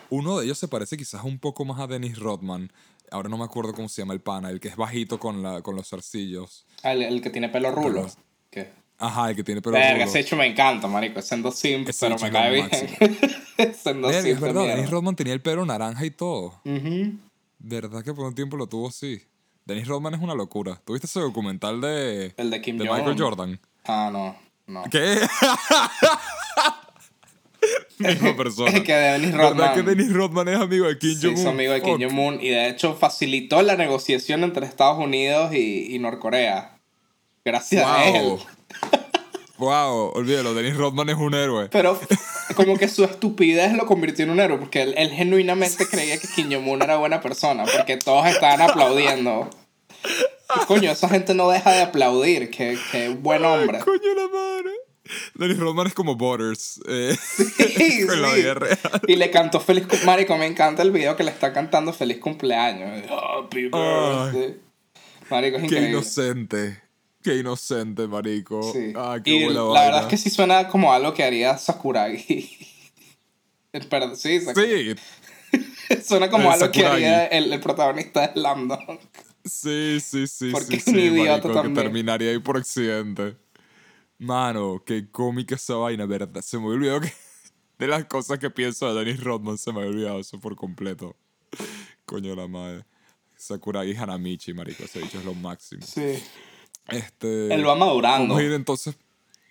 Uno 0.08 0.38
de 0.38 0.44
ellos 0.46 0.58
se 0.58 0.68
parece 0.68 0.96
quizás 0.96 1.24
un 1.24 1.38
poco 1.38 1.64
más 1.64 1.78
a 1.80 1.86
Dennis 1.86 2.18
Rodman. 2.18 2.72
Ahora 3.10 3.28
no 3.28 3.36
me 3.36 3.44
acuerdo 3.44 3.74
cómo 3.74 3.88
se 3.88 4.00
llama 4.02 4.14
el 4.14 4.20
pana, 4.20 4.50
el 4.50 4.60
que 4.60 4.68
es 4.68 4.76
bajito 4.76 5.18
con, 5.18 5.42
la, 5.42 5.62
con 5.62 5.74
los 5.74 5.88
zarcillos. 5.88 6.64
Ah, 6.84 6.92
El, 6.92 7.02
el 7.02 7.20
que 7.20 7.30
tiene 7.30 7.48
pelo 7.48 7.72
rulo. 7.72 8.02
Pero- 8.02 8.14
¿Qué? 8.50 8.79
Ajá, 9.02 9.30
el 9.30 9.36
que 9.36 9.42
tiene 9.42 9.62
pelo 9.62 9.76
Verga, 9.76 10.04
ese 10.04 10.20
hecho 10.20 10.36
me 10.36 10.46
encanta, 10.46 10.86
marico. 10.86 11.20
Es 11.20 11.26
Sendo 11.26 11.50
Simp, 11.50 11.88
Ese 11.88 12.06
pero 12.06 12.18
me 12.18 12.26
es 12.26 12.32
cae 12.32 12.52
bien. 12.52 12.68
Sendo 13.74 14.08
Verga, 14.08 14.22
Simp 14.22 14.34
es 14.34 14.40
verdad. 14.40 14.66
Dennis 14.66 14.90
Rodman 14.90 15.16
tenía 15.16 15.32
el 15.32 15.40
pelo 15.40 15.64
naranja 15.64 16.04
y 16.04 16.10
todo. 16.10 16.60
Ujú. 16.66 17.14
¿Verdad 17.58 18.04
que 18.04 18.12
por 18.12 18.26
un 18.26 18.34
tiempo 18.34 18.58
lo 18.58 18.66
tuvo 18.66 18.88
así? 18.88 19.22
Dennis 19.64 19.88
Rodman 19.88 20.12
es 20.14 20.20
una 20.20 20.34
locura. 20.34 20.80
¿Tuviste 20.84 21.06
ese 21.06 21.20
documental 21.20 21.80
de, 21.80 22.34
El 22.36 22.50
de 22.50 22.60
Kim 22.60 22.76
de. 22.76 22.84
Michael 22.84 23.16
Jordan? 23.18 23.58
Ah, 23.84 24.10
no. 24.12 24.36
No. 24.66 24.82
¿Qué? 24.90 25.18
Misma 27.98 28.36
persona. 28.36 28.70
Es 28.70 28.82
que 28.82 28.92
Dennis 28.94 29.32
¿Verdad 29.32 29.50
Rodman 29.50 29.74
que 29.74 29.82
Dennis 29.82 30.12
Rodman 30.12 30.48
es 30.48 30.56
amigo 30.60 30.86
de 30.86 30.98
Kim 30.98 31.18
Jong-un? 31.20 31.38
hizo 31.38 31.48
amigo 31.50 31.72
de 31.72 31.82
Kim. 31.82 31.98
Jong-un 32.00 32.40
y 32.40 32.48
de 32.48 32.68
hecho 32.68 32.94
facilitó 32.94 33.62
la 33.62 33.76
negociación 33.76 34.44
entre 34.44 34.66
Estados 34.66 34.98
Unidos 34.98 35.54
y, 35.54 35.94
y 35.94 35.98
Norcorea. 35.98 36.78
Gracias 37.44 37.86
a 37.86 38.04
él. 38.08 38.38
Wow. 39.58 40.12
olvídalo, 40.14 40.54
Dennis 40.54 40.76
Rodman 40.76 41.10
es 41.10 41.16
un 41.16 41.34
héroe. 41.34 41.68
Pero 41.70 42.00
como 42.56 42.78
que 42.78 42.88
su 42.88 43.04
estupidez 43.04 43.74
lo 43.74 43.84
convirtió 43.84 44.24
en 44.24 44.30
un 44.30 44.40
héroe, 44.40 44.56
porque 44.58 44.80
él, 44.82 44.94
él 44.96 45.10
genuinamente 45.10 45.86
creía 45.86 46.16
que 46.18 46.28
Jong-un 46.28 46.80
era 46.82 46.96
buena 46.96 47.20
persona, 47.20 47.64
porque 47.76 47.96
todos 47.98 48.26
estaban 48.26 48.62
aplaudiendo. 48.62 49.50
Y, 50.56 50.64
coño, 50.66 50.90
esa 50.90 51.08
gente 51.10 51.34
no 51.34 51.50
deja 51.50 51.72
de 51.72 51.82
aplaudir, 51.82 52.50
que, 52.50 52.78
que 52.90 53.10
buen 53.10 53.44
hombre. 53.44 53.78
Ay, 53.78 53.84
coño 53.84 54.14
la 54.16 54.28
madre. 54.28 54.70
Dennis 55.34 55.58
Rodman 55.58 55.86
es 55.88 55.94
como 55.94 56.14
Butters. 56.16 56.80
Eh, 56.88 57.16
Sí, 57.36 58.00
en 58.08 58.22
la 58.22 58.30
sí. 58.30 58.36
vida 58.40 58.54
real. 58.54 58.78
Y 59.08 59.16
le 59.16 59.30
cantó 59.30 59.60
feliz 59.60 59.86
cum- 59.86 59.98
Marico, 60.06 60.36
me 60.38 60.46
encanta 60.46 60.82
el 60.82 60.90
video 60.90 61.16
que 61.16 61.24
le 61.24 61.30
está 61.32 61.52
cantando 61.52 61.92
feliz 61.92 62.18
cumpleaños. 62.18 63.04
Happy 63.10 63.64
birthday. 63.64 64.56
Marico, 65.28 65.56
es 65.56 65.60
Qué 65.62 65.66
increíble. 65.66 65.90
inocente. 65.90 66.80
Qué 67.22 67.36
inocente, 67.36 68.06
marico. 68.06 68.62
Sí. 68.72 68.92
Ah, 68.96 69.18
qué 69.22 69.30
y 69.30 69.44
buena 69.44 69.60
la 69.60 69.66
vaina. 69.66 69.84
verdad 69.84 70.00
es 70.02 70.06
que 70.08 70.16
sí 70.16 70.30
suena 70.30 70.68
como 70.68 70.92
algo 70.92 71.12
que 71.12 71.22
haría 71.22 71.56
Sakuragi. 71.58 72.50
Pero, 73.90 74.16
sí, 74.16 74.40
Sakuragi. 74.40 74.94
Sí, 74.94 75.96
suena 76.04 76.30
como 76.30 76.48
El 76.48 76.54
algo 76.54 76.72
que 76.72 76.86
haría 76.86 77.26
el, 77.26 77.52
el 77.52 77.60
protagonista 77.60 78.26
de 78.26 78.32
Slam 78.34 78.68
Dunk. 78.68 79.00
sí, 79.44 79.98
sí, 80.00 80.26
sí. 80.26 80.50
Porque 80.50 80.66
sí, 80.66 80.76
es 80.78 80.86
un 80.88 80.94
sí, 80.94 81.00
idiota 81.00 81.30
marico, 81.30 81.52
también. 81.52 81.74
Que 81.74 81.80
terminaría 81.82 82.30
ahí 82.30 82.38
por 82.38 82.56
accidente. 82.56 83.36
Mano, 84.18 84.82
qué 84.84 85.10
cómica 85.10 85.54
esa 85.54 85.74
vaina, 85.74 86.06
¿verdad? 86.06 86.42
Se 86.42 86.58
me 86.58 86.64
había 86.64 86.76
olvidado 86.76 87.00
que. 87.02 87.12
De 87.78 87.86
las 87.86 88.04
cosas 88.04 88.38
que 88.38 88.50
pienso 88.50 88.92
de 88.92 89.04
Dennis 89.04 89.24
Rodman, 89.24 89.56
se 89.56 89.72
me 89.72 89.78
había 89.78 89.90
olvidado 89.90 90.20
eso 90.20 90.38
por 90.38 90.54
completo. 90.54 91.16
Coño 92.04 92.34
la 92.36 92.46
madre. 92.46 92.84
Sakuragi 93.38 93.96
Hanamichi, 93.96 94.52
marico. 94.52 94.84
Ese 94.84 94.98
bicho 95.00 95.18
es 95.18 95.24
lo 95.24 95.32
máximo. 95.32 95.80
Sí. 95.86 96.22
Este. 96.92 97.52
Él 97.54 97.66
va 97.66 97.74
madurando. 97.74 98.28
Vamos 98.34 98.40
a 98.40 98.44
ir 98.46 98.52
entonces. 98.52 98.94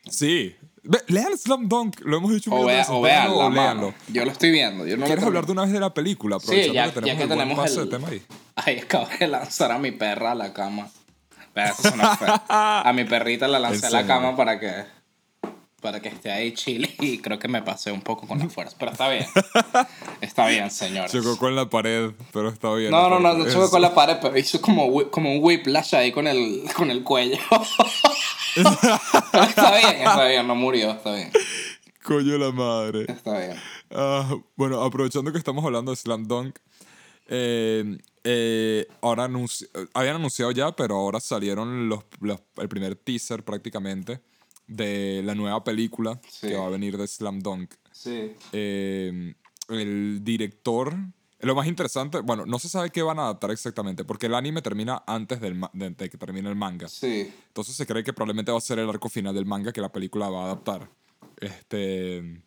Sí. 0.09 0.55
Ve- 0.83 1.03
lean 1.07 1.37
Slam 1.37 1.67
Dunk, 1.67 1.99
lo 2.01 2.17
hemos 2.17 2.31
dicho 2.31 2.51
O, 2.51 2.65
vea, 2.65 2.77
veces. 2.77 2.89
o 2.91 3.01
veanla, 3.01 3.33
o 3.33 3.49
mano. 3.49 3.61
léanlo. 3.61 3.93
Yo 4.07 4.25
lo 4.25 4.31
estoy 4.31 4.51
viendo. 4.51 4.87
Yo 4.87 4.97
no 4.97 5.05
¿Quieres 5.05 5.23
hablar 5.23 5.45
de 5.45 5.51
una 5.51 5.63
vez 5.63 5.71
de 5.71 5.79
la 5.79 5.93
película? 5.93 6.39
Sí, 6.39 6.71
ya, 6.71 6.85
que 6.85 6.91
tenemos 7.01 7.05
ya 7.07 7.15
que 7.17 7.21
el 7.23 7.27
buen 7.27 7.29
tenemos 7.39 7.57
pase 7.57 7.79
el... 7.79 7.85
de 7.85 7.91
tema 7.97 8.07
ahí. 8.07 8.21
Ay, 8.55 8.79
acabo 8.79 9.07
de 9.19 9.27
lanzar 9.27 9.71
a 9.71 9.77
mi 9.77 9.91
perra 9.91 10.31
a 10.31 10.35
la 10.35 10.53
cama. 10.53 10.89
Pero 11.53 11.73
eso. 11.73 11.89
A 12.49 12.91
mi 12.95 13.03
perrita 13.03 13.47
la 13.47 13.59
lancé 13.59 13.87
a 13.87 13.89
la 13.89 14.01
¿En 14.01 14.07
cama 14.07 14.35
para 14.35 14.59
que... 14.59 14.71
Para 15.81 16.01
que 16.01 16.09
esté 16.09 16.31
ahí 16.31 16.53
chile 16.53 16.93
y 16.99 17.19
creo 17.19 17.39
que 17.39 17.47
me 17.47 17.61
pasé 17.61 17.91
un 17.91 18.01
poco 18.01 18.27
con 18.27 18.39
la 18.39 18.49
fuerza. 18.49 18.75
Pero 18.79 18.91
está 18.91 19.09
bien. 19.09 19.25
Está 20.21 20.47
bien, 20.47 20.69
señores. 20.69 21.11
Chocó 21.11 21.37
con 21.37 21.55
la 21.55 21.69
pared, 21.69 22.11
pero 22.33 22.49
está 22.49 22.73
bien. 22.73 22.91
No, 22.91 23.09
no, 23.09 23.19
no, 23.19 23.33
no 23.35 23.49
chocó 23.49 23.69
con 23.69 23.81
la 23.81 23.93
pared, 23.95 24.17
pero 24.21 24.37
hizo 24.37 24.59
como, 24.61 25.09
como 25.09 25.31
un 25.31 25.39
whiplash 25.41 25.95
ahí 25.95 26.11
con 26.11 26.27
el, 26.27 26.63
con 26.75 26.91
el 26.91 27.03
cuello. 27.03 27.37
está 28.55 29.77
bien, 29.77 29.95
está 29.97 30.27
bien, 30.27 30.47
no 30.47 30.55
murió, 30.55 30.91
está 30.91 31.13
bien. 31.15 31.31
Coño 32.03 32.37
la 32.37 32.51
madre. 32.51 33.05
Está 33.07 33.37
bien. 33.39 33.55
Ah, 33.91 34.35
bueno, 34.55 34.81
aprovechando 34.83 35.31
que 35.31 35.37
estamos 35.37 35.63
hablando 35.63 35.91
de 35.91 35.97
Slam 35.97 36.27
Dunk, 36.27 36.57
eh, 37.27 37.97
eh, 38.23 38.87
ahora 39.01 39.27
anunci- 39.27 39.67
habían 39.93 40.15
anunciado 40.15 40.51
ya, 40.51 40.71
pero 40.75 40.95
ahora 40.95 41.19
salieron 41.19 41.87
los, 41.89 42.03
los- 42.19 42.41
el 42.57 42.67
primer 42.69 42.95
teaser 42.95 43.43
prácticamente 43.43 44.19
de 44.69 45.21
la 45.25 45.35
nueva 45.35 45.63
película 45.63 46.21
Sí. 46.29 46.47
que 46.47 46.55
va 46.55 46.67
a 46.67 46.69
venir 46.69 46.97
de 46.97 47.05
Slam 47.07 47.39
Dunk. 47.39 47.73
Sí. 47.91 48.31
Eh, 48.53 49.33
el 49.69 50.19
director. 50.23 50.95
Lo 51.41 51.55
más 51.55 51.67
interesante, 51.67 52.19
bueno, 52.19 52.45
no 52.45 52.59
se 52.59 52.67
sabe 52.69 52.89
qué 52.89 53.01
van 53.01 53.17
a 53.17 53.23
adaptar 53.23 53.51
exactamente, 53.51 54.03
porque 54.03 54.25
el 54.25 54.35
anime 54.35 54.61
termina 54.61 55.03
antes 55.07 55.39
del 55.39 55.59
de, 55.73 55.89
de 55.91 56.09
que 56.09 56.17
termine 56.17 56.49
el 56.49 56.55
manga. 56.55 56.87
Sí. 56.89 57.31
Entonces 57.47 57.75
se 57.75 57.85
cree 57.85 58.03
que 58.03 58.11
probablemente 58.13 58.51
va 58.51 58.57
a 58.57 58.61
ser 58.61 58.77
el 58.79 58.89
arco 58.89 59.07
final 59.09 59.33
del 59.33 59.45
manga 59.45 59.71
que 59.71 59.79
la 59.81 59.91
película 59.91 60.29
va 60.29 60.41
a 60.41 60.45
adaptar. 60.45 60.89
Este. 61.37 62.41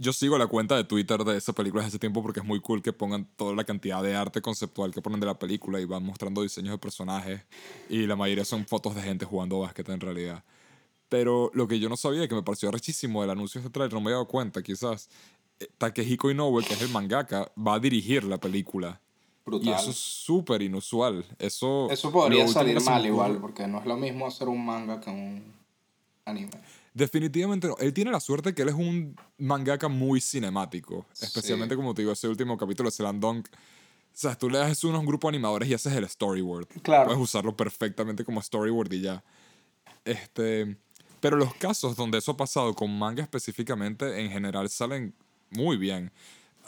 Yo 0.00 0.12
sigo 0.12 0.38
la 0.38 0.46
cuenta 0.46 0.76
de 0.76 0.84
Twitter 0.84 1.24
de 1.24 1.36
esa 1.36 1.52
película 1.52 1.82
desde 1.82 1.88
hace 1.88 1.98
tiempo 1.98 2.22
porque 2.22 2.38
es 2.38 2.46
muy 2.46 2.60
cool 2.60 2.82
que 2.82 2.92
pongan 2.92 3.26
toda 3.36 3.54
la 3.54 3.64
cantidad 3.64 4.00
de 4.00 4.14
arte 4.14 4.40
conceptual 4.40 4.92
que 4.92 5.02
ponen 5.02 5.18
de 5.18 5.26
la 5.26 5.38
película 5.38 5.80
y 5.80 5.84
van 5.86 6.04
mostrando 6.04 6.42
diseños 6.42 6.70
de 6.70 6.78
personajes 6.78 7.42
y 7.88 8.06
la 8.06 8.14
mayoría 8.14 8.44
son 8.44 8.64
fotos 8.64 8.94
de 8.94 9.02
gente 9.02 9.24
jugando 9.24 9.58
básquet 9.58 9.88
en 9.88 10.00
realidad. 10.00 10.44
Pero 11.08 11.50
lo 11.52 11.66
que 11.66 11.80
yo 11.80 11.88
no 11.88 11.96
sabía 11.96 12.28
que 12.28 12.34
me 12.34 12.42
pareció 12.42 12.70
rechísimo 12.70 13.22
del 13.22 13.30
anuncio 13.30 13.60
de 13.60 13.66
este 13.66 13.74
trailer, 13.74 13.94
no 13.94 14.00
me 14.00 14.10
he 14.10 14.12
dado 14.12 14.28
cuenta 14.28 14.62
quizás, 14.62 15.08
eh, 15.58 15.66
Takehiko 15.78 16.30
Inoue, 16.30 16.62
que 16.62 16.74
es 16.74 16.82
el 16.82 16.90
mangaka, 16.90 17.50
va 17.56 17.74
a 17.74 17.80
dirigir 17.80 18.24
la 18.24 18.38
película. 18.38 19.00
Brutal. 19.44 19.68
Y 19.68 19.72
eso 19.72 19.90
es 19.90 19.96
súper 19.96 20.62
inusual. 20.62 21.24
Eso, 21.38 21.90
Eso 21.90 22.12
podría 22.12 22.46
salir 22.46 22.80
mal 22.82 23.04
igual, 23.06 23.38
porque 23.38 23.66
no 23.66 23.80
es 23.80 23.86
lo 23.86 23.96
mismo 23.96 24.26
hacer 24.26 24.48
un 24.48 24.64
manga 24.64 25.00
que 25.00 25.10
un 25.10 25.42
anime. 26.26 26.50
Definitivamente 26.98 27.68
no. 27.68 27.76
Él 27.78 27.94
tiene 27.94 28.10
la 28.10 28.18
suerte 28.18 28.54
que 28.54 28.62
él 28.62 28.70
es 28.70 28.74
un 28.74 29.14
mangaka 29.38 29.86
muy 29.86 30.20
cinemático. 30.20 31.06
Especialmente, 31.20 31.76
como 31.76 31.94
te 31.94 32.02
digo, 32.02 32.10
ese 32.10 32.26
último 32.26 32.58
capítulo 32.58 32.90
de 32.90 32.96
Slam 32.96 33.20
Dunk. 33.20 33.46
O 33.46 34.20
sea, 34.20 34.34
tú 34.34 34.50
le 34.50 34.58
das 34.58 34.72
eso 34.72 34.88
a 34.88 34.90
unos 34.90 35.06
grupos 35.06 35.30
de 35.30 35.36
animadores 35.36 35.68
y 35.68 35.74
haces 35.74 35.92
el 35.92 36.08
storyboard. 36.08 36.66
Claro. 36.82 37.04
Puedes 37.04 37.22
usarlo 37.22 37.56
perfectamente 37.56 38.24
como 38.24 38.42
storyboard 38.42 38.92
y 38.94 39.02
ya. 39.02 39.22
Este, 40.04 40.76
pero 41.20 41.36
los 41.36 41.54
casos 41.54 41.94
donde 41.94 42.18
eso 42.18 42.32
ha 42.32 42.36
pasado 42.36 42.74
con 42.74 42.98
manga 42.98 43.22
específicamente, 43.22 44.20
en 44.20 44.32
general 44.32 44.68
salen 44.68 45.14
muy 45.50 45.76
bien. 45.76 46.10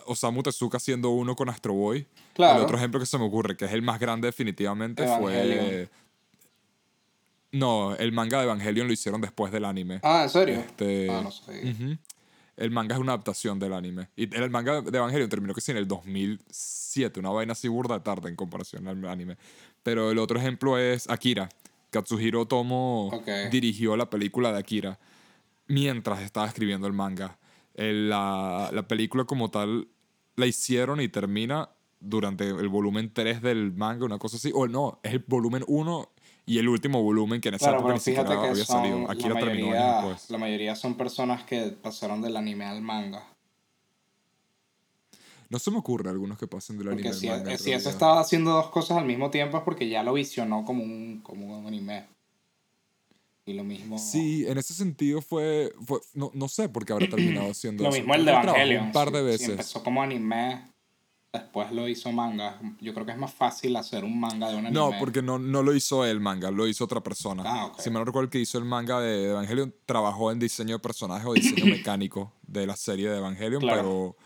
Osamu 0.06 0.44
Tezuka 0.44 0.78
siendo 0.78 1.10
uno 1.10 1.34
con 1.34 1.48
Astro 1.48 1.74
Boy. 1.74 2.06
Claro. 2.34 2.58
El 2.58 2.64
otro 2.66 2.76
ejemplo 2.76 3.00
que 3.00 3.06
se 3.06 3.18
me 3.18 3.24
ocurre, 3.24 3.56
que 3.56 3.64
es 3.64 3.72
el 3.72 3.82
más 3.82 3.98
grande 3.98 4.28
definitivamente, 4.28 5.04
fue... 5.18 5.88
No, 7.53 7.96
el 7.96 8.12
manga 8.12 8.38
de 8.38 8.44
Evangelion 8.44 8.86
lo 8.86 8.92
hicieron 8.92 9.20
después 9.20 9.53
del 9.53 9.64
anime. 9.64 10.01
Ah, 10.03 10.22
¿en 10.24 10.30
serio? 10.30 10.61
Este, 10.61 11.09
Ah, 11.11 11.22
no 11.22 11.28
ujú. 11.28 11.98
El 12.57 12.70
manga 12.70 12.94
es 12.94 13.01
una 13.01 13.12
adaptación 13.12 13.59
del 13.59 13.72
anime. 13.72 14.09
Y 14.16 14.32
el 14.36 14.51
manga 14.51 14.82
de 14.82 14.96
Evangelion 14.98 15.28
terminó 15.30 15.55
que 15.55 15.61
sí 15.62 15.70
en 15.70 15.78
el 15.78 15.88
2007, 15.88 17.18
una 17.20 17.30
vaina 17.30 17.53
así 17.53 17.68
burda 17.68 17.94
de 17.94 18.01
tarde 18.01 18.28
en 18.28 18.36
comparación 18.36 18.86
al 18.86 19.05
anime. 19.07 19.36
Pero 19.82 20.11
el 20.11 20.18
otro 20.18 20.38
ejemplo 20.38 20.78
es 20.78 21.09
Akira. 21.09 21.48
Katsuhiro 21.90 22.46
Tomo 22.46 23.11
dirigió 23.51 23.96
la 23.96 24.11
película 24.11 24.53
de 24.53 24.59
Akira 24.59 24.98
mientras 25.66 26.20
estaba 26.20 26.46
escribiendo 26.46 26.86
el 26.86 26.92
manga. 26.92 27.38
El- 27.74 28.11
la, 28.11 28.70
la 28.72 28.86
película 28.86 29.24
como 29.24 29.51
tal 29.51 29.88
la 30.36 30.46
hicieron 30.46 31.01
y 31.01 31.09
termina 31.09 31.70
durante 31.98 32.48
el 32.48 32.68
volumen 32.68 33.12
3 33.12 33.42
del 33.42 33.72
manga, 33.72 34.05
una 34.05 34.18
cosa 34.18 34.36
así. 34.36 34.51
O 34.55 34.68
no, 34.68 35.01
es 35.03 35.12
el 35.14 35.24
volumen 35.26 35.64
1 35.66 36.09
y 36.47 36.59
el 36.59 36.68
último 36.68 37.03
volumen 37.03 37.41
que 37.41 37.49
en 37.51 37.55
esa 37.57 37.66
Claro, 37.66 37.78
época 37.80 37.95
ni 37.95 38.01
siquiera 38.01 38.30
había 38.51 38.64
son, 38.64 38.76
salido. 38.82 38.99
la, 39.07 39.12
Akira 39.12 39.34
terminó 39.34 39.43
años 39.45 39.68
mayoría, 39.70 39.95
después. 39.97 40.30
la 40.30 40.38
mayoría 40.38 40.74
son 40.76 40.95
personas 40.97 41.45
que 41.45 41.62
pasaron 41.80 42.20
del 42.22 42.36
anime 42.36 42.64
al 42.64 42.82
manga. 42.82 43.24
No 45.49 45.59
se 45.59 45.70
me 45.70 45.78
ocurre 45.78 46.11
algunos 46.11 46.38
que 46.38 46.47
pasen 46.47 46.78
del 46.78 46.88
anime 46.88 47.03
Porque 47.03 47.09
al 47.14 47.20
si, 47.20 47.26
manga. 47.28 47.53
en 47.53 47.59
si 47.59 47.70
realidad. 47.70 47.93
estaba 47.93 48.20
haciendo 48.20 48.53
dos 48.53 48.68
cosas 48.70 48.99
al 48.99 49.05
mismo 49.05 49.30
tiempo 49.30 49.57
es 49.59 49.62
porque 49.64 49.88
ya 49.88 50.03
lo 50.03 50.12
visionó 50.12 50.64
como 50.64 50.82
un, 50.84 51.20
como 51.22 51.59
un 51.59 51.66
anime. 51.66 52.07
Y 53.47 53.55
lo 53.55 53.64
mismo. 53.64 53.99
Sí, 53.99 54.47
en 54.47 54.59
ese 54.59 54.74
sentido 54.74 55.20
fue, 55.22 55.72
fue 55.84 55.99
no, 56.14 56.30
no 56.34 56.47
sé 56.49 56.68
por 56.68 56.84
qué 56.84 56.93
habrá 56.93 57.09
terminado 57.11 57.51
haciendo 57.51 57.82
Lo 57.82 57.88
eso. 57.88 57.99
mismo 57.99 58.14
el 58.14 58.24
de 58.24 58.30
Evangelion. 58.32 58.84
Un 58.86 58.93
par 58.93 59.11
de 59.11 59.18
sí, 59.18 59.24
sí, 59.24 59.26
veces. 59.32 59.49
empezó 59.51 59.82
como 59.82 60.03
anime, 60.03 60.70
después 61.32 61.70
lo 61.72 61.88
hizo 61.88 62.10
manga. 62.12 62.58
Yo 62.80 62.92
creo 62.94 63.06
que 63.06 63.12
es 63.12 63.18
más 63.18 63.32
fácil 63.32 63.76
hacer 63.76 64.04
un 64.04 64.18
manga 64.18 64.48
de 64.48 64.54
un 64.56 64.66
anime. 64.66 64.72
No, 64.72 64.90
porque 64.98 65.22
no, 65.22 65.38
no 65.38 65.62
lo 65.62 65.74
hizo 65.74 66.04
el 66.04 66.20
manga, 66.20 66.50
lo 66.50 66.66
hizo 66.66 66.84
otra 66.84 67.00
persona. 67.02 67.42
Ah, 67.46 67.66
ok. 67.66 67.80
Si 67.80 67.90
me 67.90 67.98
recuerdo 68.00 68.22
el 68.24 68.30
que 68.30 68.38
hizo 68.40 68.58
el 68.58 68.64
manga 68.64 69.00
de 69.00 69.30
Evangelion, 69.30 69.74
trabajó 69.86 70.32
en 70.32 70.38
diseño 70.38 70.76
de 70.76 70.78
personajes 70.80 71.26
o 71.26 71.32
diseño 71.34 71.66
mecánico 71.66 72.32
de 72.46 72.66
la 72.66 72.76
serie 72.76 73.08
de 73.10 73.18
Evangelion, 73.18 73.60
Claro. 73.60 73.76
pero, 73.82 74.16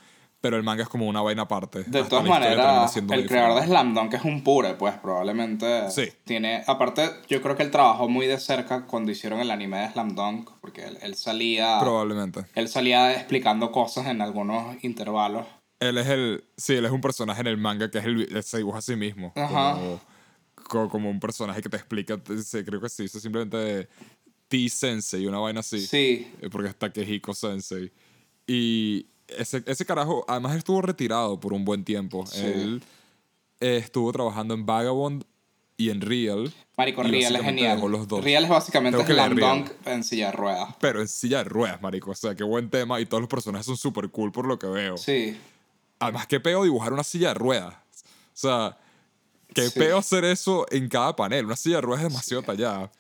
pero 0.41 0.57
el 0.59 0.63
manga 0.63 0.83
es 0.83 0.89
como 0.89 1.07
una 1.09 1.21
vaina 1.23 1.43
aparte. 1.43 1.85
De 1.85 2.05
todas 2.05 2.25
maneras, 2.27 2.95
el 2.97 3.27
creador 3.27 3.61
de. 3.61 3.67
Slam 3.67 3.95
Dunk 3.95 4.15
es 4.15 4.25
un 4.25 4.43
pure, 4.45 4.75
pues 4.75 4.95
probablemente 4.99 5.91
Sí. 5.91 6.09
tiene... 6.25 6.63
Aparte, 6.67 7.11
yo 7.29 7.41
creo 7.41 7.57
que 7.57 7.63
él 7.63 7.71
trabajó 7.71 8.09
muy 8.11 8.27
de 8.27 8.39
cerca 8.39 8.87
cuando 8.87 9.11
hicieron 9.11 9.41
el 9.41 9.51
anime 9.51 9.79
de 9.79 9.93
Slam 9.93 10.15
Dunk, 10.15 10.51
porque 10.61 10.85
él, 10.87 10.99
él 11.03 11.15
salía... 11.17 11.79
Probablemente. 11.81 12.45
Él 12.55 12.69
salía 12.69 13.13
explicando 13.15 13.73
cosas 13.73 14.07
en 14.07 14.21
algunos 14.21 14.83
intervalos. 14.85 15.47
Él 15.81 15.99
es 15.99 16.07
el. 16.07 16.45
Sí, 16.57 16.75
él 16.75 16.85
es 16.85 16.91
un 16.93 17.01
personaje 17.01 17.41
en 17.41 17.47
el 17.49 17.57
manga 17.57 17.91
que 17.91 17.99
es 17.99 18.05
el, 18.05 18.43
se 18.43 18.59
dibuja 18.59 18.79
a 18.79 18.83
sí 18.83 18.97
mismo. 18.97 19.33
Ajá. 19.37 19.75
Como, 19.75 20.01
co- 20.55 20.89
como 20.89 21.11
un 21.11 21.21
personaje 21.21 21.61
que 21.63 21.69
te 21.69 21.77
explica. 21.77 22.19
creo 22.23 22.81
que 22.81 22.89
dice 22.99 23.21
simplemente 23.21 23.89
T-Sensei, 24.49 25.27
una 25.27 25.39
vaina 25.39 25.61
así. 25.61 25.81
Sí, 25.87 26.31
Eh, 26.41 26.49
Porque 26.51 26.69
está 26.69 26.93
Kehiko 26.93 27.35
Sensei. 27.35 27.91
Y 28.47 29.07
ese, 29.29 29.63
ese 29.67 29.85
carajo, 29.87 30.25
además 30.29 30.57
estuvo 30.57 30.83
retirado 30.83 31.41
por 31.41 31.53
un 31.53 31.65
buen 31.65 31.85
tiempo. 31.85 32.27
Sí. 32.27 32.41
Él 32.45 32.83
eh, 33.61 33.79
estuvo 33.83 34.13
trabajando 34.13 34.55
en 34.55 34.65
Vagabond 34.67 35.25
y 35.77 35.91
en 35.91 36.01
Real. 36.03 36.53
Marico, 36.77 37.03
Real 37.03 37.35
es 37.37 37.43
genial. 37.43 37.81
los 37.91 38.07
dos. 38.07 38.23
Real 38.23 38.45
es 38.45 38.51
básicamente 38.51 39.05
Slam. 39.05 39.35
Dunk 39.35 39.71
en 39.87 40.05
silla 40.05 40.27
de 40.27 40.33
ruedas. 40.33 40.75
Pero 40.81 41.01
en 41.01 41.09
silla 41.09 41.39
de 41.39 41.45
ruedas, 41.45 41.83
marico. 41.83 42.11
O 42.13 42.15
sea, 42.15 42.35
qué 42.35 42.45
buen 42.45 42.71
tema. 42.71 43.01
Y 43.01 43.07
todos 43.07 43.21
los 43.23 43.29
personajes 43.29 43.67
son 43.67 43.77
súper 43.77 44.09
cool 44.11 44.31
por 44.31 44.47
lo 44.47 44.59
que 44.59 44.67
veo. 44.69 44.97
Sí, 44.97 45.37
Además, 46.05 46.27
qué 46.27 46.41
peo 46.41 46.63
dibujar 46.65 46.93
una 46.93 47.05
silla 47.05 47.29
de 47.29 47.35
ruedas. 47.35 47.75
O 47.75 48.37
sea, 48.37 48.79
qué 49.55 49.69
Sí. 49.71 49.79
peo 49.79 49.99
hacer 49.99 50.25
eso 50.25 50.67
en 50.71 50.89
cada 50.89 51.15
panel. 51.17 51.47
Una 51.47 51.57
silla 51.57 51.77
de 51.77 51.83
ruedas 51.83 52.05
es 52.05 52.11
demasiado 52.13 52.43
tallada. 52.43 52.91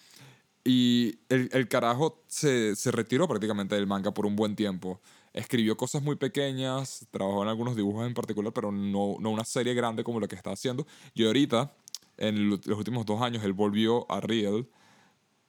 Y 0.64 1.18
el, 1.28 1.50
el 1.52 1.68
carajo 1.68 2.22
se, 2.26 2.74
se 2.76 2.90
retiró 2.90 3.28
prácticamente 3.28 3.74
del 3.74 3.86
manga 3.86 4.12
por 4.14 4.24
un 4.26 4.34
buen 4.36 4.57
tiempo. 4.57 5.00
Escribió 5.32 5.76
cosas 5.76 6.02
muy 6.02 6.16
pequeñas, 6.16 7.07
trabajó 7.11 7.42
en 7.42 7.48
algunos 7.48 7.74
dibujos 7.76 8.07
en 8.07 8.14
particular, 8.14 8.52
pero 8.52 8.70
no, 8.72 9.16
no 9.18 9.30
una 9.30 9.44
serie 9.44 9.74
grande 9.74 10.05
como 10.05 10.20
la 10.20 10.28
que 10.28 10.36
está 10.36 10.52
haciendo. 10.52 10.86
Y 11.12 11.26
ahorita, 11.26 11.74
en 12.16 12.48
lo- 12.50 12.61
los 12.64 12.78
últimos 12.78 13.05
dos 13.05 13.20
años, 13.20 13.42
él 13.44 13.52
volvió 13.52 14.11
a 14.11 14.20
Real, 14.20 14.66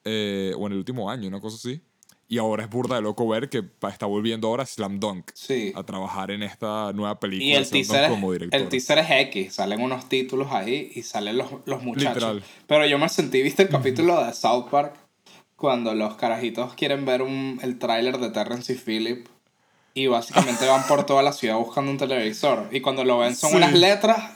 eh, 0.03 0.53
o 0.57 0.65
en 0.67 0.73
el 0.73 0.79
último 0.79 1.09
año, 1.09 1.27
una 1.27 1.39
cosa 1.39 1.55
así. 1.57 1.81
Y 2.28 2.39
ahora 2.39 2.63
es 2.63 2.69
burda 2.71 2.95
de 2.95 3.01
loco 3.03 3.28
ver 3.28 3.49
que 3.49 3.63
está 3.88 4.07
volviendo 4.07 4.47
ahora 4.47 4.65
Slam 4.65 4.99
Dunk 4.99 5.30
sí. 5.36 5.71
a 5.76 5.84
trabajar 5.84 6.32
en 6.32 6.41
esta 6.41 6.91
nueva 6.93 7.19
película 7.19 7.45
Y 7.47 7.53
el 7.53 7.69
teaser, 7.69 8.09
como 8.09 8.34
es, 8.34 8.39
director. 8.39 8.61
el 8.61 8.67
teaser 8.69 8.97
es 8.97 9.07
X, 9.28 9.53
salen 9.53 9.80
unos 9.82 10.09
títulos 10.09 10.47
ahí 10.51 10.91
y 10.95 11.03
salen 11.03 11.38
los, 11.38 11.51
los 11.65 11.84
muchachos. 11.84 12.15
Literal. 12.15 12.43
Pero 12.65 12.86
yo 12.88 12.97
me 12.97 13.09
sentí, 13.09 13.43
¿viste 13.43 13.61
el 13.63 13.69
capítulo 13.69 14.23
de 14.26 14.34
South 14.34 14.69
Park? 14.71 14.95
Cuando 15.55 15.93
los 15.93 16.15
carajitos 16.15 16.73
quieren 16.73 17.05
ver 17.05 17.21
un, 17.21 17.59
el 17.61 17.78
tráiler 17.78 18.17
de 18.17 18.30
Terrence 18.32 18.73
y 18.73 18.76
Phillip 18.76 19.28
y 19.93 20.07
básicamente 20.07 20.65
van 20.67 20.86
por 20.88 21.05
toda 21.05 21.21
la 21.21 21.32
ciudad 21.32 21.57
buscando 21.57 21.91
un 21.91 21.97
televisor. 21.97 22.67
Y 22.71 22.82
cuando 22.82 23.05
lo 23.05 23.19
ven 23.19 23.36
son 23.36 23.51
Sí. 23.51 23.55
unas 23.57 23.71
letras 23.73 24.32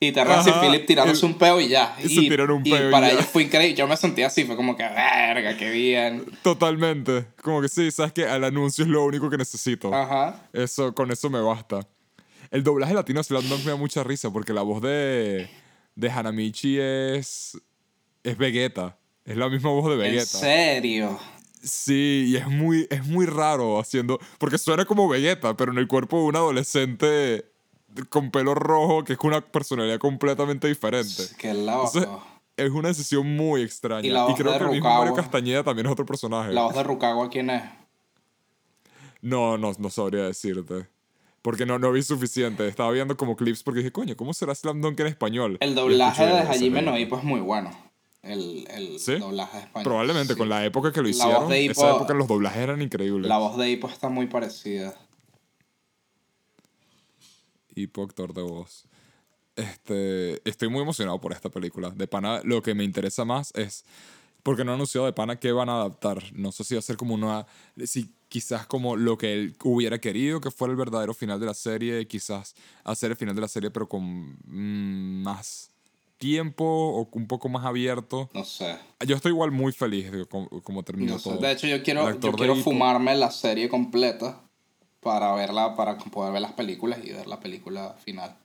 y 0.00 0.12
Terrence 0.12 0.50
Ajá, 0.50 0.64
y 0.64 0.68
Phillip 0.68 0.86
tirándose 0.86 1.26
el- 1.26 1.32
un 1.32 1.38
peo 1.38 1.60
y 1.60 1.68
ya. 1.68 1.96
y 2.02 2.08
se 2.08 2.20
tiran 2.20 2.50
un 2.50 2.62
peo 2.62 2.88
y 2.88 2.92
para 2.92 3.10
ellos 3.10 3.26
fue 3.26 3.42
increíble. 3.42 3.74
Yo 3.76 3.86
me 3.88 3.96
sentí 3.96 4.22
así, 4.22 4.44
fue 4.44 4.54
como 4.56 4.76
que, 4.76 4.84
verga, 4.84 5.56
qué 5.56 5.70
bien. 5.70 6.24
Totalmente. 6.42 7.26
Como 7.42 7.60
que 7.60 7.68
sí, 7.68 7.90
sabes 7.90 8.12
que 8.12 8.22
el 8.22 8.44
anuncio 8.44 8.84
es 8.84 8.90
lo 8.90 9.04
único 9.04 9.28
que 9.28 9.36
necesito. 9.36 9.92
Ajá. 9.94 10.48
Eso, 10.52 10.94
con 10.94 11.10
eso 11.10 11.28
me 11.30 11.40
basta. 11.40 11.80
El 12.50 12.62
doblaje 12.62 12.94
latino 12.94 13.20
de 13.20 13.24
Slam 13.24 13.44
me 13.48 13.70
da 13.70 13.76
mucha 13.76 14.02
risa 14.04 14.30
porque 14.32 14.52
la 14.52 14.62
voz 14.62 14.80
de, 14.82 15.50
de 15.96 16.10
Hanamichi 16.10 16.78
es. 16.78 17.58
es 18.22 18.38
Vegeta. 18.38 18.96
Es 19.24 19.36
la 19.36 19.48
misma 19.50 19.70
voz 19.70 19.86
de 19.86 19.92
En 19.94 19.98
Vegeta. 19.98 20.24
serio. 20.24 21.18
Sí, 21.62 22.26
y 22.28 22.36
es 22.36 22.46
muy, 22.46 22.86
es 22.88 23.04
muy 23.04 23.26
raro 23.26 23.78
haciendo. 23.80 24.18
Porque 24.38 24.56
suena 24.58 24.84
como 24.84 25.08
Vegeta, 25.08 25.56
pero 25.56 25.72
en 25.72 25.78
el 25.78 25.88
cuerpo 25.88 26.18
de 26.18 26.24
un 26.26 26.36
adolescente 26.36 27.44
con 28.10 28.30
pelo 28.30 28.54
rojo 28.54 29.04
que 29.04 29.14
es 29.14 29.18
con 29.18 29.28
una 29.30 29.40
personalidad 29.40 29.98
completamente 29.98 30.68
diferente. 30.68 31.24
Qué 31.38 31.54
loco. 31.54 31.90
Entonces, 31.94 32.08
es 32.56 32.70
una 32.70 32.88
decisión 32.88 33.26
muy 33.36 33.62
extraña. 33.62 34.06
Y 34.06 34.10
la 34.10 34.24
voz 34.24 34.34
creo 34.36 34.52
de 34.52 34.58
que 34.58 34.64
el 34.64 34.70
mismo 34.70 34.88
Mario. 34.98 35.14
Castañeda 35.14 35.62
también 35.64 35.86
es 35.86 35.92
otro 35.92 36.04
personaje. 36.06 36.52
La 36.52 36.62
voz 36.62 36.74
de 36.74 36.82
Rukawa, 36.82 37.28
¿quién 37.30 37.50
es? 37.50 37.62
No, 39.20 39.58
no, 39.58 39.72
no 39.78 39.90
sabría 39.90 40.24
decirte. 40.24 40.86
Porque 41.42 41.64
no, 41.66 41.78
no 41.78 41.92
vi 41.92 42.02
suficiente. 42.02 42.66
Estaba 42.68 42.90
viendo 42.90 43.16
como 43.16 43.36
clips 43.36 43.62
porque 43.62 43.78
dije, 43.78 43.92
coño, 43.92 44.16
¿cómo 44.16 44.34
será 44.34 44.54
Slam 44.54 44.80
Dunk 44.80 44.98
en 45.00 45.06
español? 45.06 45.56
El 45.60 45.74
doblaje 45.74 46.26
de 46.26 46.40
Hajime 46.40 46.82
no 46.82 46.98
Ippo 46.98 47.16
es 47.16 47.24
muy 47.24 47.40
bueno. 47.40 47.70
El, 48.22 48.66
el 48.70 48.98
¿Sí? 48.98 49.16
doblaje 49.16 49.58
español. 49.58 49.84
Probablemente 49.84 50.34
Sí. 50.34 50.38
con 50.38 50.48
la 50.48 50.64
época 50.64 50.92
que 50.92 51.00
lo 51.00 51.08
La 51.08 51.10
voz 51.14 51.16
hicieron. 51.24 51.48
de 51.48 51.66
esa 51.66 51.82
Hippo- 51.90 51.96
época 51.96 52.14
los 52.14 52.28
doblajes 52.28 52.58
eran 52.60 52.82
increíbles. 52.82 53.28
La 53.28 53.38
voz 53.38 53.56
de 53.56 53.70
Ippo 53.70 53.88
está 53.88 54.08
muy 54.08 54.26
parecida. 54.26 54.94
Hippo, 57.78 58.02
actor 58.02 58.34
de 58.34 58.42
voz. 58.42 58.84
Este, 59.56 60.40
estoy 60.48 60.68
muy 60.68 60.82
emocionado 60.82 61.20
por 61.20 61.32
esta 61.32 61.48
película. 61.50 61.90
De 61.90 62.06
pana, 62.06 62.40
lo 62.44 62.62
que 62.62 62.74
me 62.74 62.84
interesa 62.84 63.24
más 63.24 63.52
es. 63.54 63.84
Porque 64.42 64.64
no 64.64 64.70
han 64.70 64.76
anunciado 64.76 65.06
de 65.06 65.12
pana 65.12 65.38
qué 65.40 65.50
van 65.52 65.68
a 65.68 65.74
adaptar. 65.74 66.22
No 66.32 66.52
sé 66.52 66.64
si 66.64 66.74
va 66.74 66.78
a 66.78 66.82
ser 66.82 66.96
como 66.96 67.14
una. 67.14 67.46
Si 67.84 68.12
quizás 68.28 68.66
como 68.66 68.94
lo 68.96 69.18
que 69.18 69.32
él 69.32 69.56
hubiera 69.64 69.98
querido 70.00 70.40
que 70.40 70.50
fuera 70.50 70.70
el 70.72 70.76
verdadero 70.76 71.12
final 71.12 71.40
de 71.40 71.46
la 71.46 71.54
serie. 71.54 72.06
Quizás 72.06 72.54
hacer 72.84 73.10
el 73.10 73.16
final 73.16 73.34
de 73.34 73.40
la 73.40 73.48
serie, 73.48 73.70
pero 73.70 73.88
con 73.88 74.38
mm, 74.44 75.22
más 75.22 75.70
tiempo 76.18 76.64
o 76.64 77.08
un 77.12 77.26
poco 77.26 77.48
más 77.48 77.64
abierto. 77.64 78.30
No 78.34 78.44
sé. 78.44 78.76
Yo 79.06 79.16
estoy 79.16 79.32
igual 79.32 79.50
muy 79.50 79.72
feliz 79.72 80.10
de 80.10 80.26
cómo, 80.26 80.48
cómo 80.62 80.82
terminó 80.84 81.14
No 81.14 81.18
sé. 81.18 81.30
todo. 81.30 81.38
De 81.40 81.50
hecho, 81.52 81.66
yo 81.66 81.82
quiero, 81.82 82.18
yo 82.18 82.32
quiero 82.32 82.54
fumarme 82.56 83.16
la 83.16 83.30
serie 83.30 83.68
completa 83.68 84.40
para 85.00 85.34
verla, 85.34 85.74
para 85.76 85.96
poder 85.96 86.32
ver 86.32 86.42
las 86.42 86.52
películas 86.52 87.00
y 87.04 87.12
ver 87.12 87.26
la 87.26 87.40
película 87.40 87.94
final. 88.04 88.36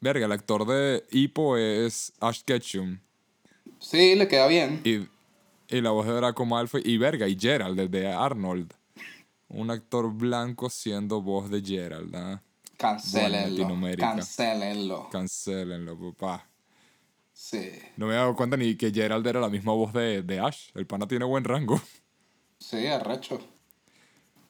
Verga, 0.00 0.26
el 0.26 0.32
actor 0.32 0.66
de 0.66 1.04
Hippo 1.10 1.56
es 1.56 2.12
Ash 2.20 2.42
Ketchum. 2.42 2.98
Sí, 3.80 4.14
le 4.14 4.28
queda 4.28 4.46
bien. 4.46 4.80
Y, 4.84 5.08
y 5.74 5.80
la 5.80 5.90
voz 5.90 6.06
de 6.06 6.12
Draco 6.12 6.44
Malfoy. 6.44 6.82
Y 6.84 6.98
verga, 6.98 7.26
y 7.26 7.36
Gerald, 7.38 7.78
el 7.80 7.90
de 7.90 8.12
Arnold. 8.12 8.72
Un 9.48 9.70
actor 9.70 10.12
blanco 10.12 10.70
siendo 10.70 11.22
voz 11.22 11.50
de 11.50 11.62
Gerald. 11.62 12.14
¿ah? 12.14 12.42
Cancélenlo. 12.76 13.48
Latinoamérica. 13.48 14.14
Cancélenlo. 14.14 15.08
Cancélenlo, 15.10 15.98
papá. 16.12 16.46
Sí. 17.32 17.70
No 17.96 18.06
me 18.06 18.14
he 18.14 18.16
dado 18.16 18.34
cuenta 18.34 18.56
ni 18.56 18.76
que 18.76 18.90
Gerald 18.90 19.26
era 19.26 19.40
la 19.40 19.48
misma 19.48 19.72
voz 19.72 19.92
de, 19.92 20.22
de 20.22 20.40
Ash. 20.40 20.70
El 20.74 20.86
pana 20.86 21.06
tiene 21.06 21.24
buen 21.24 21.44
rango. 21.44 21.80
Sí, 22.58 22.86
arrecho. 22.86 23.40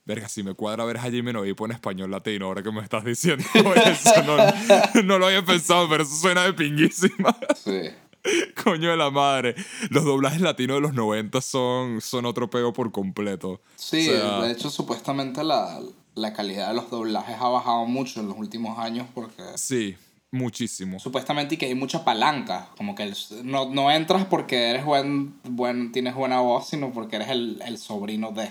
Verga, 0.07 0.29
si 0.29 0.43
me 0.43 0.55
cuadra 0.55 0.85
ver 0.85 0.97
a 0.99 1.03
Hajime 1.03 1.33
no 1.33 1.45
Ippo 1.45 1.67
en 1.67 1.73
español 1.73 2.11
latino, 2.11 2.47
ahora 2.47 2.63
que 2.63 2.71
me 2.73 2.81
estás 2.81 3.05
diciendo 3.05 3.45
eso. 3.75 4.23
No, 4.23 5.03
no 5.03 5.19
lo 5.19 5.27
había 5.27 5.45
pensado, 5.45 5.89
pero 5.89 6.05
eso 6.05 6.15
suena 6.15 6.45
de 6.45 6.53
pinguísima. 6.55 7.37
Sí. 7.57 7.81
Coño 8.65 8.91
de 8.91 8.97
la 8.97 9.11
madre. 9.11 9.55
Los 9.91 10.05
doblajes 10.05 10.41
latinos 10.41 10.77
de 10.77 10.81
los 10.81 10.95
90 10.95 11.41
son, 11.41 12.01
son 12.01 12.25
otro 12.27 12.49
pego 12.51 12.73
por 12.73 12.93
completo. 12.93 13.61
Sí, 13.77 14.09
O 14.09 14.13
sea, 14.13 14.41
de 14.43 14.53
hecho, 14.53 14.71
supuestamente 14.71 15.43
la, 15.45 15.81
la 16.15 16.33
calidad 16.33 16.69
de 16.69 16.75
los 16.75 16.89
doblajes 16.91 17.37
ha 17.41 17.49
bajado 17.49 17.85
mucho 17.87 18.21
en 18.21 18.29
los 18.29 18.37
últimos 18.39 18.79
años 18.79 19.07
porque 19.15 19.43
Sí, 19.57 19.97
muchísimo. 20.31 20.99
supuestamente 21.01 21.55
y 21.57 21.59
que 21.59 21.67
hay 21.67 21.75
mucha 21.75 22.05
palanca. 22.05 22.69
Como 22.77 22.95
que 22.95 23.03
el- 23.05 23.17
no, 23.43 23.69
no 23.71 23.91
entras 23.91 24.25
porque 24.27 24.71
eres 24.71 24.85
buen, 24.85 25.35
buen, 25.45 25.91
tienes 25.93 26.15
buena 26.15 26.41
voz, 26.41 26.69
sino 26.69 26.93
porque 26.93 27.17
eres 27.17 27.29
el, 27.29 27.61
el 27.67 27.79
sobrino 27.79 28.31
de. 28.33 28.51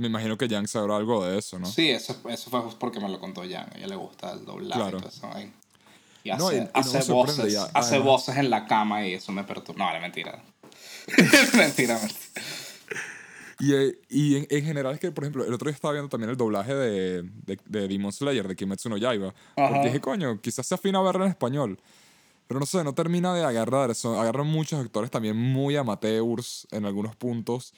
Me 0.00 0.06
imagino 0.06 0.38
que 0.38 0.48
Yang 0.48 0.68
sabrá 0.68 0.96
algo 0.96 1.24
de 1.24 1.38
eso, 1.38 1.58
¿no? 1.58 1.66
Sí, 1.66 1.90
eso, 1.90 2.16
eso 2.28 2.48
fue 2.50 2.62
porque 2.78 3.00
me 3.00 3.08
lo 3.10 3.20
contó 3.20 3.42
Jan. 3.42 3.68
A 3.74 3.76
ella 3.76 3.86
le 3.86 3.96
gusta 3.96 4.32
el 4.32 4.44
doblaje 4.46 4.80
Claro. 4.80 4.96
y 4.98 5.00
todo 5.02 5.10
eso. 5.10 5.30
ahí. 5.34 5.52
Y 6.24 6.30
hace, 6.30 6.42
No, 6.42 6.52
y- 6.52 6.68
hace 6.72 7.12
voces. 7.12 7.52
ya, 7.52 7.64
hace 7.74 7.98
voces 7.98 8.36
en 8.38 8.48
la 8.48 8.66
cama 8.66 9.06
y 9.06 9.12
eso 9.14 9.30
me 9.32 9.44
perturba. 9.44 9.78
No, 9.78 9.84
vale, 9.86 10.00
mentira. 10.00 10.42
mentira, 11.56 11.98
mentira. 11.98 12.42
Y, 13.58 13.74
eh, 13.74 13.98
y 14.08 14.36
en, 14.36 14.46
en 14.48 14.64
general 14.64 14.94
es 14.94 15.00
que, 15.00 15.12
por 15.12 15.24
ejemplo, 15.24 15.44
el 15.44 15.52
otro 15.52 15.66
día 15.68 15.74
estaba 15.74 15.92
viendo 15.92 16.08
también 16.08 16.30
el 16.30 16.36
doblaje 16.36 16.74
de, 16.74 17.22
de, 17.44 17.58
de 17.66 17.88
Demon 17.88 18.10
Slayer, 18.12 18.48
de 18.48 18.56
Kimetsu 18.56 18.88
no 18.88 18.96
Yaiba. 18.96 19.34
Ajá. 19.56 19.68
Porque 19.68 19.88
dije, 19.88 20.00
coño, 20.00 20.40
quizás 20.40 20.66
se 20.66 20.74
afina 20.74 20.98
a 20.98 21.02
verla 21.02 21.26
en 21.26 21.30
español. 21.32 21.78
Pero 22.46 22.58
no 22.58 22.64
sé, 22.66 22.82
no 22.84 22.94
termina 22.94 23.34
de 23.34 23.44
agarrar 23.44 23.90
eso. 23.90 24.18
Agarran 24.18 24.46
muchos 24.46 24.80
actores 24.82 25.10
también 25.10 25.36
muy 25.36 25.76
amateurs 25.76 26.66
en 26.70 26.86
algunos 26.86 27.14
puntos. 27.16 27.74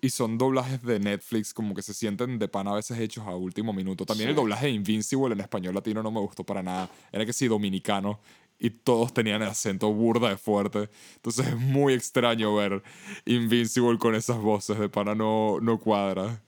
Y 0.00 0.10
son 0.10 0.36
doblajes 0.36 0.82
de 0.82 1.00
Netflix, 1.00 1.54
como 1.54 1.74
que 1.74 1.82
se 1.82 1.94
sienten 1.94 2.38
de 2.38 2.48
pan 2.48 2.68
a 2.68 2.74
veces 2.74 2.98
hechos 2.98 3.26
a 3.26 3.34
último 3.34 3.72
minuto. 3.72 4.04
También 4.04 4.28
el 4.30 4.36
doblaje 4.36 4.66
de 4.66 4.72
Invincible 4.72 5.32
en 5.32 5.40
español 5.40 5.74
latino 5.74 6.02
no 6.02 6.10
me 6.10 6.20
gustó 6.20 6.44
para 6.44 6.62
nada. 6.62 6.90
Era 7.12 7.24
que 7.24 7.32
sí, 7.32 7.48
dominicano. 7.48 8.20
Y 8.58 8.70
todos 8.70 9.12
tenían 9.12 9.42
el 9.42 9.48
acento 9.48 9.92
burda 9.92 10.28
de 10.28 10.36
fuerte. 10.36 10.90
Entonces 11.16 11.46
es 11.48 11.56
muy 11.56 11.94
extraño 11.94 12.54
ver 12.54 12.82
Invincible 13.24 13.98
con 13.98 14.14
esas 14.14 14.38
voces 14.38 14.78
de 14.78 14.88
pana 14.88 15.14
no, 15.14 15.58
no 15.60 15.78
cuadra. 15.78 16.42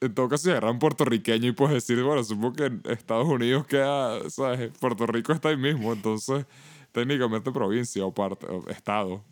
En 0.00 0.14
todo 0.14 0.28
caso, 0.28 0.44
si 0.44 0.50
agarran 0.50 0.78
puertorriqueño 0.78 1.48
y 1.48 1.52
puedes 1.52 1.74
decir, 1.74 2.02
bueno, 2.02 2.22
supongo 2.22 2.52
que 2.54 2.64
en 2.66 2.82
Estados 2.88 3.28
Unidos 3.28 3.66
queda, 3.66 4.28
¿sabes? 4.30 4.70
Puerto 4.78 5.06
Rico 5.06 5.32
está 5.32 5.48
ahí 5.48 5.56
mismo, 5.56 5.92
entonces 5.92 6.46
técnicamente 6.92 7.50
provincia 7.50 8.04
o 8.04 8.12
parte, 8.12 8.46
o 8.46 8.68
estado. 8.68 9.24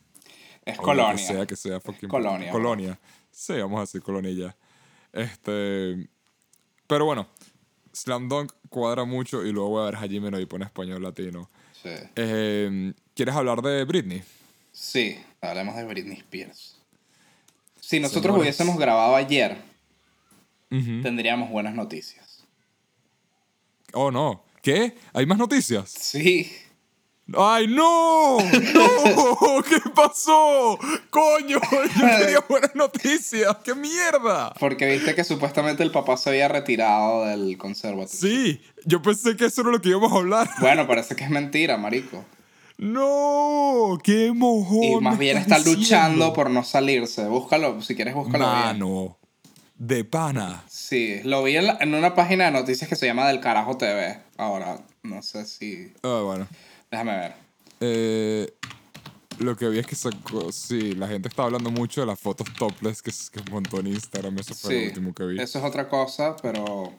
Es 0.65 0.79
O 0.79 0.83
colonia. 0.83 1.13
Lo 1.13 1.17
que 1.17 1.23
sea, 1.23 1.47
que 1.47 1.57
sea 1.57 1.81
Colonia, 2.09 2.51
Colonia. 2.51 2.99
Sí, 3.37 3.53
vamos 3.53 3.77
a 3.77 3.81
decir 3.83 4.03
ya. 4.35 4.57
Este. 5.13 6.09
Pero 6.87 7.05
bueno, 7.05 7.29
Slam 7.93 8.31
Dunk 8.31 8.51
cuadra 8.71 9.05
mucho 9.05 9.45
y 9.45 9.53
luego 9.53 9.69
voy 9.69 9.83
a 9.83 9.85
ver 9.91 9.97
Hajime 9.97 10.31
no 10.31 10.41
Ippo 10.41 10.57
en 10.57 10.63
español 10.63 11.03
latino. 11.03 11.51
Sí. 11.83 11.91
Eh, 12.17 12.95
¿Quieres 13.15 13.35
hablar 13.35 13.61
de 13.61 13.85
Britney? 13.85 14.23
Sí, 14.73 15.19
hablemos 15.43 15.77
de 15.77 15.85
Britney 15.85 16.17
Spears. 16.17 16.79
Si 17.79 18.01
nosotros 18.01 18.23
Señores. 18.25 18.43
hubiésemos 18.43 18.79
grabado 18.79 19.15
ayer, 19.15 19.59
tendríamos 20.71 21.51
buenas 21.51 21.75
noticias. 21.75 22.43
Oh, 23.93 24.11
no. 24.11 24.45
¿Qué? 24.63 24.97
¿Hay 25.13 25.27
más 25.27 25.37
noticias? 25.37 25.91
Sí. 25.91 26.51
¡Ay, 27.37 27.67
no! 27.67 28.39
¡No! 28.39 29.63
¿Qué 29.69 29.81
pasó? 29.95 30.79
¡Coño! 31.11 31.59
Yo 32.01 32.19
quería 32.19 32.45
buenas 32.49 32.75
noticias. 32.77 33.57
¡Qué 33.65 33.75
mierda! 33.75 34.53
Porque 34.61 34.87
viste 34.87 35.15
que 35.17 35.25
supuestamente 35.25 35.83
el 35.83 35.91
papá 35.91 36.17
se 36.17 36.31
había 36.31 36.47
retirado 36.47 37.25
del 37.27 37.59
conservatorio. 37.59 38.09
Sí, 38.17 38.61
yo 38.85 39.03
pensé 39.03 39.37
que 39.37 39.47
eso 39.47 39.63
era 39.63 39.71
lo 39.71 39.81
que 39.83 39.89
íbamos 39.89 40.13
a 40.13 40.17
hablar. 40.17 40.49
Bueno, 40.61 40.87
parece 40.87 41.17
que 41.17 41.25
es 41.25 41.31
mentira, 41.31 41.77
marico. 41.77 42.25
¡No! 42.79 43.99
¡Qué 44.05 44.33
mojón! 44.33 44.83
Y 44.85 45.01
más 45.01 45.19
bien 45.19 45.37
está 45.39 45.59
luchando 45.59 46.33
por 46.33 46.49
no 46.51 46.63
salirse. 46.63 47.27
Búscalo, 47.27 47.83
si 47.83 47.97
quieres 47.97 48.15
búscalo 48.15 48.45
bien. 48.45 48.61
Mano. 48.61 49.19
De 49.79 50.05
pana. 50.05 50.63
Sí, 50.69 51.21
lo 51.25 51.43
vi 51.43 51.57
en, 51.57 51.67
la- 51.67 51.79
en 51.81 51.95
una 51.95 52.15
página 52.15 52.45
de 52.47 52.53
noticias 52.53 52.89
que 52.89 52.97
se 52.97 53.07
llama 53.07 53.27
Del 53.29 53.41
Carajo 53.41 53.77
TV. 53.77 54.21
Ahora, 54.39 54.79
no 55.03 55.23
sé 55.23 55.45
si... 55.45 55.93
Ah, 56.03 56.23
bueno. 56.25 56.47
Déjame 56.91 57.17
ver. 57.17 57.35
Eh, 57.81 58.55
lo 59.39 59.57
que 59.57 59.69
vi 59.69 59.79
es 59.79 59.87
que 59.87 59.95
sacó. 59.95 60.51
Sí, 60.53 60.95
la 60.95 61.09
gente 61.09 61.29
está 61.29 61.45
hablando 61.45 61.71
mucho 61.71 62.01
de 62.01 62.07
las 62.07 62.19
fotos 62.19 62.47
topless 62.55 63.03
que, 63.03 63.11
que 63.11 63.51
montó 63.51 63.81
en 63.81 63.89
Instagram. 63.89 64.39
Eso 64.39 64.55
fue 64.55 64.81
lo 64.81 64.87
último 64.89 65.15
que 65.15 65.25
vi. 65.27 65.41
eso 65.41 65.59
es 65.59 65.65
otra 65.65 65.89
cosa, 65.89 66.37
pero... 66.37 66.93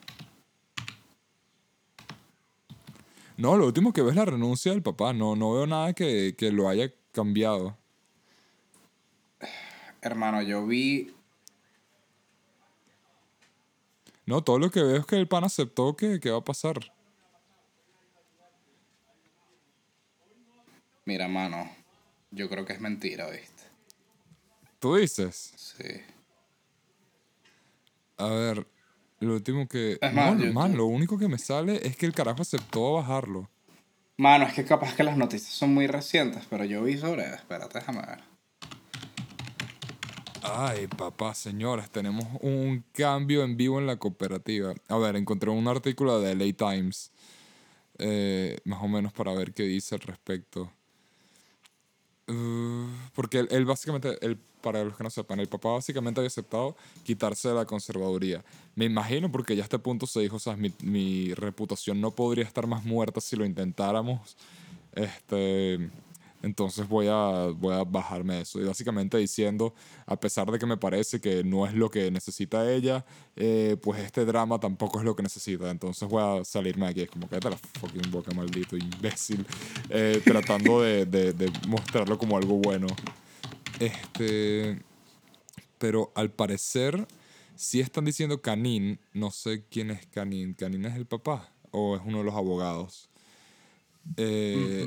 No, 3.38 3.55
lo 3.55 3.67
último 3.67 3.93
que 3.93 4.01
veo 4.01 4.09
es 4.09 4.15
la 4.15 4.25
renuncia 4.25 4.71
del 4.71 4.81
papá. 4.81 5.13
No, 5.13 5.35
no 5.35 5.53
veo 5.53 5.67
nada 5.67 5.93
que, 5.93 6.35
que 6.38 6.51
lo 6.51 6.69
haya 6.69 6.91
cambiado. 7.11 7.77
Hermano, 10.01 10.41
yo 10.41 10.65
vi... 10.65 11.13
No, 14.25 14.43
todo 14.43 14.59
lo 14.59 14.69
que 14.69 14.83
veo 14.83 14.97
es 14.97 15.05
que 15.05 15.15
el 15.15 15.27
pan 15.27 15.43
aceptó 15.43 15.95
que, 15.95 16.19
que 16.19 16.29
va 16.31 16.39
a 16.39 16.43
pasar. 16.43 16.79
Mira, 21.08 21.30
mano, 21.30 21.70
yo 22.32 22.49
creo 22.49 22.66
que 22.66 22.74
es 22.74 22.82
mentira, 22.82 23.30
¿viste? 23.30 23.64
¿Tú 24.78 24.95
dices? 24.97 25.53
Sí. 25.55 26.01
A 28.18 28.28
ver, 28.28 28.68
lo 29.22 29.36
último 29.36 29.70
que. 29.70 29.99
Es 30.01 30.14
más, 30.14 30.36
no, 30.36 30.43
yo- 30.45 30.51
man, 30.51 30.76
lo 30.76 30.86
único 30.86 31.18
que 31.18 31.30
me 31.30 31.38
sale 31.38 31.80
es 31.88 31.95
que 31.95 32.05
el 32.05 32.12
carajo 32.14 32.41
aceptó 32.41 32.95
bajarlo. 32.95 33.49
Mano, 34.18 34.47
es 34.47 34.53
que 34.53 34.66
capaz 34.66 34.97
que 34.97 35.03
las 35.05 35.16
noticias 35.16 35.53
son 35.53 35.74
muy 35.74 35.88
recientes, 35.88 36.43
pero 36.49 36.66
yo 36.66 36.84
vi 36.84 36.97
sobre... 36.97 37.24
Espérate, 37.34 37.80
déjame 37.80 38.01
ver. 38.01 38.20
Ay, 40.43 40.88
papá, 40.88 41.34
señores, 41.36 41.89
tenemos 41.89 42.26
un 42.41 42.84
cambio 42.91 43.45
en 43.45 43.55
vivo 43.55 43.80
en 43.80 43.88
la 43.88 43.95
cooperativa. 43.95 44.74
A 44.89 44.97
ver, 44.97 45.16
encontré 45.16 45.51
un 45.51 45.70
artículo 45.70 46.20
de 46.20 46.34
LA 46.34 46.51
Times, 46.53 47.12
eh, 47.97 48.58
más 48.66 48.84
o 48.84 48.89
menos 48.89 49.14
para 49.14 49.32
ver 49.34 49.53
qué 49.53 49.64
dice 49.64 49.95
al 49.95 50.01
respecto. 50.01 50.70
Uh, 52.30 52.88
porque 53.15 53.39
él, 53.39 53.47
él 53.51 53.65
básicamente, 53.65 54.17
él, 54.25 54.38
para 54.61 54.84
los 54.84 54.97
que 54.97 55.03
no 55.03 55.09
sepan, 55.09 55.39
el 55.39 55.47
papá 55.47 55.69
básicamente 55.71 56.19
había 56.19 56.28
aceptado 56.28 56.75
quitarse 57.03 57.47
de 57.47 57.55
la 57.55 57.65
conservaduría. 57.65 58.43
Me 58.75 58.86
imagino 58.86 59.32
porque 59.32 59.55
ya 59.55 59.63
a 59.63 59.65
este 59.65 59.80
punto 59.80 60.05
se 60.07 60.19
dijo, 60.19 60.36
o 60.36 60.39
sea, 60.39 60.57
mi, 60.57 60.73
mi 60.82 61.34
reputación 61.34 62.01
no 62.01 62.11
podría 62.11 62.43
estar 62.43 62.67
más 62.67 62.84
muerta 62.84 63.21
si 63.21 63.36
lo 63.38 63.45
intentáramos. 63.45 64.36
Este, 64.93 65.89
entonces 66.43 66.88
voy 66.88 67.07
a, 67.07 67.47
voy 67.55 67.73
a 67.73 67.83
bajarme 67.83 68.41
eso. 68.41 68.61
Y 68.61 68.63
básicamente 68.63 69.17
diciendo, 69.17 69.73
a 70.05 70.19
pesar 70.19 70.49
de 70.51 70.59
que 70.59 70.65
me 70.65 70.77
parece 70.77 71.19
que 71.19 71.43
no 71.43 71.65
es 71.65 71.73
lo 71.73 71.89
que 71.89 72.11
necesita 72.11 72.71
ella, 72.71 73.05
eh, 73.35 73.75
pues 73.81 74.01
este 74.01 74.23
drama 74.25 74.59
tampoco 74.59 74.99
es 74.99 75.05
lo 75.05 75.15
que 75.15 75.23
necesita. 75.23 75.69
Entonces 75.69 76.07
voy 76.07 76.41
a 76.41 76.45
salirme 76.45 76.85
de 76.85 76.91
aquí. 76.91 77.01
Es 77.01 77.09
como, 77.09 77.27
cállate 77.27 77.49
la 77.49 77.57
fucking 77.57 78.11
boca, 78.11 78.31
maldito 78.35 78.77
imbécil. 78.77 79.45
Eh, 79.89 80.21
tratando 80.25 80.81
de, 80.81 81.05
de, 81.05 81.33
de 81.33 81.51
mostrarlo 81.67 82.17
como 82.17 82.38
algo 82.38 82.55
bueno. 82.57 82.88
Este. 83.79 84.79
Pero 85.79 86.11
al 86.15 86.31
parecer, 86.31 87.07
sí 87.55 87.79
están 87.79 88.05
diciendo 88.05 88.41
Canin. 88.41 88.99
No 89.13 89.31
sé 89.31 89.65
quién 89.69 89.89
es 89.89 90.05
Canin. 90.07 90.53
¿Canin 90.53 90.85
es 90.85 90.95
el 90.95 91.07
papá? 91.07 91.51
¿O 91.71 91.95
es 91.95 92.01
uno 92.05 92.19
de 92.19 92.23
los 92.23 92.35
abogados? 92.35 93.09
Eh. 94.15 94.85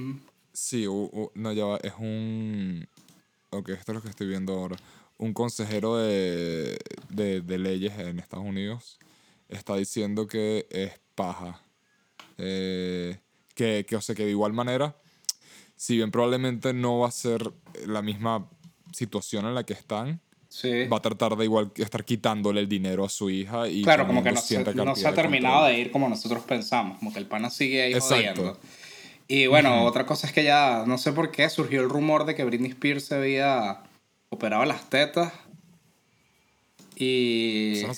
Sí, 0.60 0.86
u- 0.86 1.08
u- 1.10 1.32
no, 1.36 1.54
ya 1.54 1.64
va, 1.64 1.78
es 1.82 1.94
un... 1.98 2.86
Ok, 3.48 3.70
esto 3.70 3.92
es 3.92 3.96
lo 3.96 4.02
que 4.02 4.10
estoy 4.10 4.26
viendo 4.28 4.52
ahora. 4.52 4.76
Un 5.16 5.32
consejero 5.32 5.96
de, 5.96 6.78
de, 7.08 7.40
de 7.40 7.58
leyes 7.58 7.98
en 7.98 8.18
Estados 8.18 8.44
Unidos 8.44 8.98
está 9.48 9.74
diciendo 9.76 10.26
que 10.26 10.66
es 10.70 10.92
paja. 11.14 11.62
Eh, 12.36 13.18
que, 13.54 13.86
que, 13.88 13.96
o 13.96 14.02
sea, 14.02 14.14
que 14.14 14.24
de 14.26 14.30
igual 14.32 14.52
manera, 14.52 14.94
si 15.76 15.96
bien 15.96 16.10
probablemente 16.10 16.74
no 16.74 16.98
va 16.98 17.08
a 17.08 17.10
ser 17.10 17.50
la 17.86 18.02
misma 18.02 18.46
situación 18.92 19.46
en 19.46 19.54
la 19.54 19.64
que 19.64 19.72
están, 19.72 20.20
Sí. 20.50 20.84
va 20.88 20.98
a 20.98 21.02
tratar 21.02 21.36
de 21.36 21.44
igual 21.44 21.72
estar 21.76 22.04
quitándole 22.04 22.60
el 22.60 22.68
dinero 22.68 23.04
a 23.04 23.08
su 23.08 23.30
hija 23.30 23.66
y 23.68 23.82
Claro, 23.82 24.06
como 24.06 24.22
que 24.22 24.32
no 24.32 24.40
se, 24.42 24.62
no 24.74 24.94
se 24.96 25.06
ha 25.08 25.14
terminado 25.14 25.64
de 25.66 25.78
ir 25.78 25.90
como 25.90 26.06
nosotros 26.08 26.42
pensamos, 26.42 26.98
como 26.98 27.12
que 27.12 27.18
el 27.20 27.26
pana 27.26 27.48
sigue 27.48 27.80
ahí 27.82 27.92
Exacto. 27.94 28.12
jodiendo. 28.42 28.60
Y 29.32 29.46
bueno, 29.46 29.84
otra 29.84 30.06
cosa 30.06 30.26
es 30.26 30.32
que 30.32 30.42
ya, 30.42 30.82
no 30.88 30.98
sé 30.98 31.12
por 31.12 31.30
qué, 31.30 31.48
surgió 31.48 31.82
el 31.82 31.88
rumor 31.88 32.24
de 32.24 32.34
que 32.34 32.42
Britney 32.42 32.72
Spears 32.72 33.04
se 33.04 33.14
había 33.14 33.78
operado 34.28 34.64
las 34.64 34.90
tetas 34.90 35.32
y, 36.96 37.84
no 37.86 37.94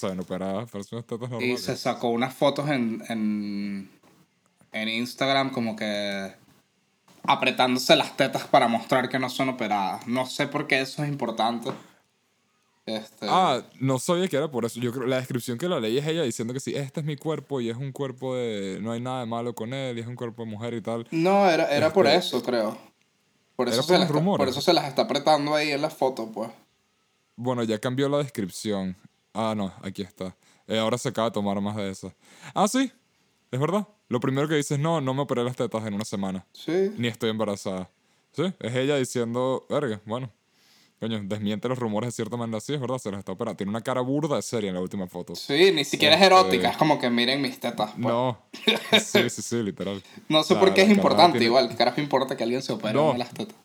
tetas 1.07 1.30
y 1.41 1.57
se 1.57 1.78
sacó 1.78 2.11
unas 2.11 2.35
fotos 2.35 2.68
en, 2.68 3.03
en, 3.09 3.89
en 4.72 4.89
Instagram 4.91 5.49
como 5.49 5.74
que 5.74 6.35
apretándose 7.22 7.97
las 7.97 8.14
tetas 8.14 8.47
para 8.47 8.68
mostrar 8.68 9.09
que 9.09 9.18
no 9.18 9.30
son 9.30 9.49
operadas. 9.49 10.07
No 10.07 10.26
sé 10.26 10.49
por 10.49 10.66
qué 10.66 10.83
eso 10.83 11.03
es 11.03 11.09
importante. 11.09 11.70
Este, 12.85 13.26
Ah, 13.28 13.62
no 13.78 13.99
sabía 14.01 14.26
que 14.26 14.37
era 14.37 14.51
por 14.51 14.64
eso. 14.64 14.80
Yo 14.80 14.93
creo 14.93 15.07
la 15.07 15.16
descripción 15.16 15.57
que 15.57 15.68
la 15.68 15.78
leí 15.78 15.99
es 15.99 16.07
ella 16.07 16.22
diciendo 16.22 16.53
que 16.53 16.59
sí, 16.61 16.74
este 16.74 17.01
es 17.01 17.07
mi 17.07 17.16
cuerpo 17.16 17.61
y 17.61 17.70
es 17.70 17.76
un 17.76 17.93
cuerpo 17.93 18.35
de. 18.35 18.78
No 18.80 18.91
hay 18.93 19.01
nada 19.01 19.20
de 19.20 19.26
malo 19.26 19.55
con 19.55 19.72
él 19.72 19.97
y 19.99 20.01
es 20.01 20.07
un 20.07 20.16
cuerpo 20.16 20.45
de 20.45 20.51
mujer 20.51 20.74
y 20.74 20.80
tal. 20.80 21.07
No, 21.12 21.49
era, 21.49 21.66
era 21.66 21.93
por 21.93 22.07
Este, 22.07 22.18
eso, 22.18 22.43
creo. 22.43 22.76
Por 23.55 23.68
¿era 23.68 23.76
eso, 23.76 23.87
por 23.87 23.95
se 23.95 23.99
las 23.99 24.11
está, 24.11 24.24
por 24.24 24.49
eso 24.49 24.61
se 24.61 24.72
las 24.72 24.85
está 24.87 25.03
apretando 25.03 25.55
ahí 25.55 25.70
en 25.70 25.83
la 25.83 25.91
foto, 25.91 26.30
pues. 26.33 26.51
Bueno, 27.37 27.62
ya 27.62 27.78
cambió 27.78 28.09
la 28.09 28.18
descripción. 28.18 28.97
Ah, 29.33 29.55
no, 29.57 29.72
aquí 29.83 30.03
está. 30.03 30.35
Eh, 30.66 30.78
ahora 30.78 30.99
se 30.99 31.09
acaba 31.09 31.28
de 31.28 31.35
tomar 31.35 31.61
más 31.61 31.76
de 31.76 31.91
eso. 31.91 32.12
Ah, 32.55 32.66
sí, 32.66 32.91
es 33.51 33.61
verdad. 33.61 33.87
Lo 34.09 34.18
primero 34.18 34.49
que 34.49 34.57
dice 34.57 34.74
es: 34.74 34.80
no, 34.80 35.01
no 35.01 35.14
me 35.14 35.22
operé 35.22 35.45
las 35.45 35.55
tetas 35.55 35.87
en 35.87 35.95
una 35.95 36.05
semana. 36.05 36.45
Sí. 36.53 36.93
Ni 36.97 37.07
estoy 37.09 37.30
embarazada. 37.30 37.89
Sí, 38.33 38.53
es 38.59 38.74
ella 38.74 38.97
diciendo: 38.97 39.64
verga, 39.70 40.01
bueno. 40.05 40.30
Coño, 41.03 41.20
desmiente 41.24 41.68
los 41.68 41.76
rumores 41.80 42.07
de 42.09 42.12
cierta 42.12 42.36
manera. 42.36 42.61
Sí, 42.61 42.74
es 42.74 42.80
verdad, 42.80 42.98
se 42.98 43.11
las 43.11 43.18
está 43.18 43.32
operando. 43.32 43.57
Tiene 43.57 43.70
una 43.70 43.80
cara 43.80 44.00
burda 44.03 44.36
de 44.36 44.42
seria 44.42 44.68
en 44.68 44.74
la 44.76 44.80
última 44.80 45.09
foto. 45.09 45.34
Sí, 45.34 45.72
ni 45.72 45.84
siquiera 45.84 46.14
es 46.14 46.22
Este- 46.22 46.32
erótica, 46.32 46.68
es 46.70 46.76
como 46.76 47.00
que 47.00 47.11
miren 47.11 47.42
mis 47.42 47.59
tetas. 47.59 47.90
Pues. 47.90 47.98
No, 47.98 48.09
No. 48.09 48.38
Sí, 49.00 49.28
sí, 49.28 49.42
sí, 49.42 49.57
literal. 49.64 50.00
sé 50.44 50.55
La- 50.55 50.61
por 50.61 50.72
qué 50.74 50.82
es 50.82 50.90
importante 50.90 51.38
tiene- 51.38 51.46
igual. 51.46 51.68
¿Qué 51.68 51.74
carajo 51.74 52.00
importa 52.00 52.36
que 52.36 52.44
alguien 52.44 52.62
se 52.62 52.72
opere 52.72 52.94
No. 52.94 53.12
de 53.12 53.18
las 53.18 53.30
tetas? 53.34 53.57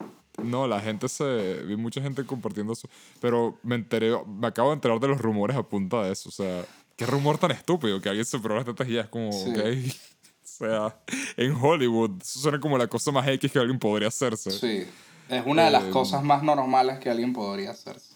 No, 0.41 0.67
la 0.67 0.79
gente 0.81 1.07
se. 1.09 1.61
Vi 1.65 1.75
mucha 1.75 2.01
gente 2.01 2.25
compartiendo 2.25 2.73
eso. 2.73 2.89
Pero 3.21 3.59
me 3.61 3.75
enteré. 3.75 4.11
Me 4.25 4.47
acabo 4.47 4.69
de 4.69 4.75
enterar 4.75 4.99
de 4.99 5.07
los 5.07 5.21
rumores 5.21 5.55
a 5.57 5.61
punta 5.63 6.01
de 6.03 6.13
eso. 6.13 6.29
O 6.29 6.31
sea, 6.31 6.65
qué 6.95 7.05
rumor 7.05 7.37
tan 7.37 7.51
estúpido 7.51 8.01
que 8.01 8.09
alguien 8.09 8.25
se 8.25 8.37
operó 8.37 8.55
las 8.55 8.65
tetas 8.65 8.87
y 8.89 8.93
ya 8.93 9.01
es 9.01 9.07
como. 9.09 9.31
Sí. 9.31 9.51
ok. 9.51 9.59
O 10.59 10.65
sea, 10.65 10.97
en 11.35 11.53
Hollywood, 11.55 12.19
eso 12.19 12.39
suena 12.39 12.59
como 12.59 12.79
la 12.79 12.87
cosa 12.87 13.11
más 13.11 13.27
X 13.27 13.51
que 13.51 13.59
alguien 13.59 13.77
podría 13.77 14.07
hacerse. 14.07 14.49
Sí. 14.49 14.87
Es 15.29 15.45
una 15.45 15.65
de 15.65 15.71
las 15.71 15.85
Eh, 15.85 15.89
cosas 15.91 16.23
más 16.23 16.43
normales 16.43 16.99
que 16.99 17.09
alguien 17.09 17.33
podría 17.33 17.71
hacerse. 17.71 18.15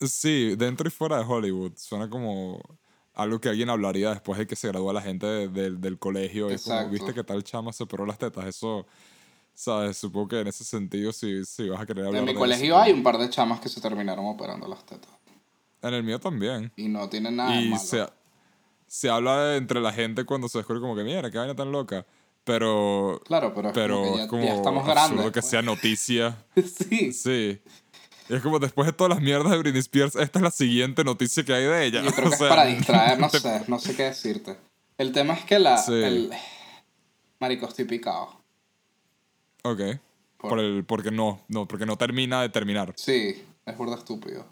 Sí, 0.00 0.54
dentro 0.56 0.88
y 0.88 0.90
fuera 0.90 1.18
de 1.18 1.24
Hollywood. 1.24 1.72
Suena 1.76 2.10
como 2.10 2.60
algo 3.14 3.40
que 3.40 3.48
alguien 3.48 3.70
hablaría 3.70 4.10
después 4.10 4.38
de 4.38 4.46
que 4.46 4.56
se 4.56 4.68
gradúa 4.68 4.92
la 4.92 5.00
gente 5.02 5.26
de- 5.26 5.48
del- 5.48 5.80
del 5.80 5.98
colegio. 5.98 6.50
Y 6.52 6.58
como, 6.58 6.88
viste 6.88 7.14
que 7.14 7.22
tal 7.24 7.42
chama 7.44 7.72
se 7.72 7.84
operó 7.84 8.04
las 8.04 8.18
tetas. 8.18 8.44
Eso, 8.46 8.86
¿sabes? 9.54 9.96
Supongo 9.96 10.28
que 10.28 10.40
en 10.40 10.48
ese 10.48 10.64
sentido 10.64 11.12
sí, 11.12 11.44
sí 11.44 11.68
vas 11.68 11.80
a 11.80 11.86
querer 11.86 12.06
hablar 12.06 12.20
En 12.20 12.26
mi 12.26 12.32
de 12.32 12.38
colegio 12.38 12.74
eso. 12.74 12.82
hay 12.82 12.92
un 12.92 13.02
par 13.02 13.18
de 13.18 13.30
chamas 13.30 13.60
que 13.60 13.68
se 13.68 13.80
terminaron 13.80 14.26
operando 14.26 14.66
las 14.66 14.84
tetas. 14.84 15.10
En 15.80 15.94
el 15.94 16.02
mío 16.02 16.18
también. 16.18 16.72
Y 16.76 16.88
no 16.88 17.08
tienen 17.08 17.36
nada 17.36 17.52
de 17.52 17.62
y 17.62 17.68
malo. 17.70 17.82
se, 17.82 18.06
se 18.86 19.08
habla 19.10 19.56
entre 19.56 19.80
la 19.80 19.92
gente 19.92 20.24
cuando 20.24 20.48
se 20.48 20.58
descubre 20.58 20.80
como 20.80 20.96
que, 20.96 21.04
mira, 21.04 21.30
qué 21.30 21.38
vaina 21.38 21.54
tan 21.54 21.70
loca. 21.70 22.04
Pero, 22.44 23.20
Claro, 23.24 23.52
pero 23.54 23.72
pero 23.72 24.02
como 24.02 24.16
ya, 24.18 24.28
como 24.28 24.44
ya 24.44 24.54
estamos 24.54 24.88
absurdo 24.88 24.94
grandes. 25.16 25.24
que 25.32 25.40
pues. 25.40 25.46
sea 25.46 25.62
noticia. 25.62 26.36
sí. 26.56 27.12
Sí. 27.12 27.60
Y 28.28 28.34
es 28.34 28.42
como 28.42 28.58
después 28.58 28.86
de 28.86 28.92
todas 28.92 29.10
las 29.14 29.22
mierdas 29.22 29.50
de 29.52 29.58
Britney 29.58 29.80
Spears, 29.80 30.14
esta 30.16 30.38
es 30.38 30.42
la 30.42 30.50
siguiente 30.50 31.04
noticia 31.04 31.44
que 31.44 31.52
hay 31.54 31.64
de 31.64 31.86
ella. 31.86 32.02
Yo 32.02 32.10
creo 32.14 32.28
O 32.28 32.30
que 32.30 32.36
sea, 32.36 32.46
es 32.46 32.50
para 32.54 32.66
distraer, 32.66 33.18
no 33.18 33.28
sé, 33.30 33.62
no 33.68 33.78
sé 33.78 33.96
qué 33.96 34.04
decirte. 34.04 34.56
El 34.98 35.12
tema 35.12 35.34
es 35.34 35.44
que 35.44 35.58
la. 35.58 35.78
Sí. 35.78 35.92
El... 35.92 36.30
Marico, 37.40 37.66
estoy 37.66 37.84
picado. 37.86 38.28
Ok. 39.62 39.80
Por- 40.38 40.50
Por 40.50 40.58
el, 40.60 40.84
porque 40.84 41.10
no, 41.10 41.40
no, 41.48 41.66
porque 41.66 41.86
no 41.86 41.96
termina 41.96 42.42
de 42.42 42.50
terminar. 42.50 42.92
Sí, 42.96 43.42
es 43.64 43.76
burda 43.78 43.96
estúpido. 43.96 44.44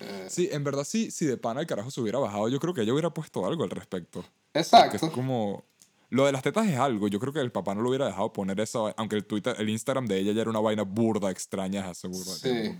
Eh, 0.00 0.26
Sí, 0.28 0.48
en 0.50 0.64
verdad 0.64 0.82
sí, 0.84 1.10
si 1.12 1.26
de 1.26 1.36
pana 1.36 1.60
el 1.60 1.66
carajo 1.68 1.90
se 1.92 2.00
hubiera 2.00 2.18
bajado, 2.18 2.48
yo 2.48 2.58
creo 2.58 2.74
que 2.74 2.80
ella 2.82 2.92
hubiera 2.92 3.10
puesto 3.10 3.46
algo 3.46 3.62
al 3.62 3.70
respecto. 3.70 4.22
Porque 4.22 4.58
exacto. 4.58 5.06
es 5.06 5.12
como... 5.12 5.64
Lo 6.12 6.26
de 6.26 6.32
las 6.32 6.42
tetas 6.42 6.66
es 6.66 6.76
algo, 6.76 7.08
yo 7.08 7.18
creo 7.18 7.32
que 7.32 7.40
el 7.40 7.50
papá 7.50 7.74
no 7.74 7.80
lo 7.80 7.88
hubiera 7.88 8.04
dejado 8.04 8.30
poner 8.34 8.60
eso, 8.60 8.92
aunque 8.98 9.16
el 9.16 9.24
Twitter, 9.24 9.56
el 9.58 9.70
Instagram 9.70 10.04
de 10.06 10.18
ella 10.18 10.32
ya 10.32 10.42
era 10.42 10.50
una 10.50 10.60
vaina 10.60 10.82
burda, 10.82 11.30
extraña, 11.30 11.88
hace 11.88 12.06
burda. 12.06 12.34
Sí. 12.34 12.74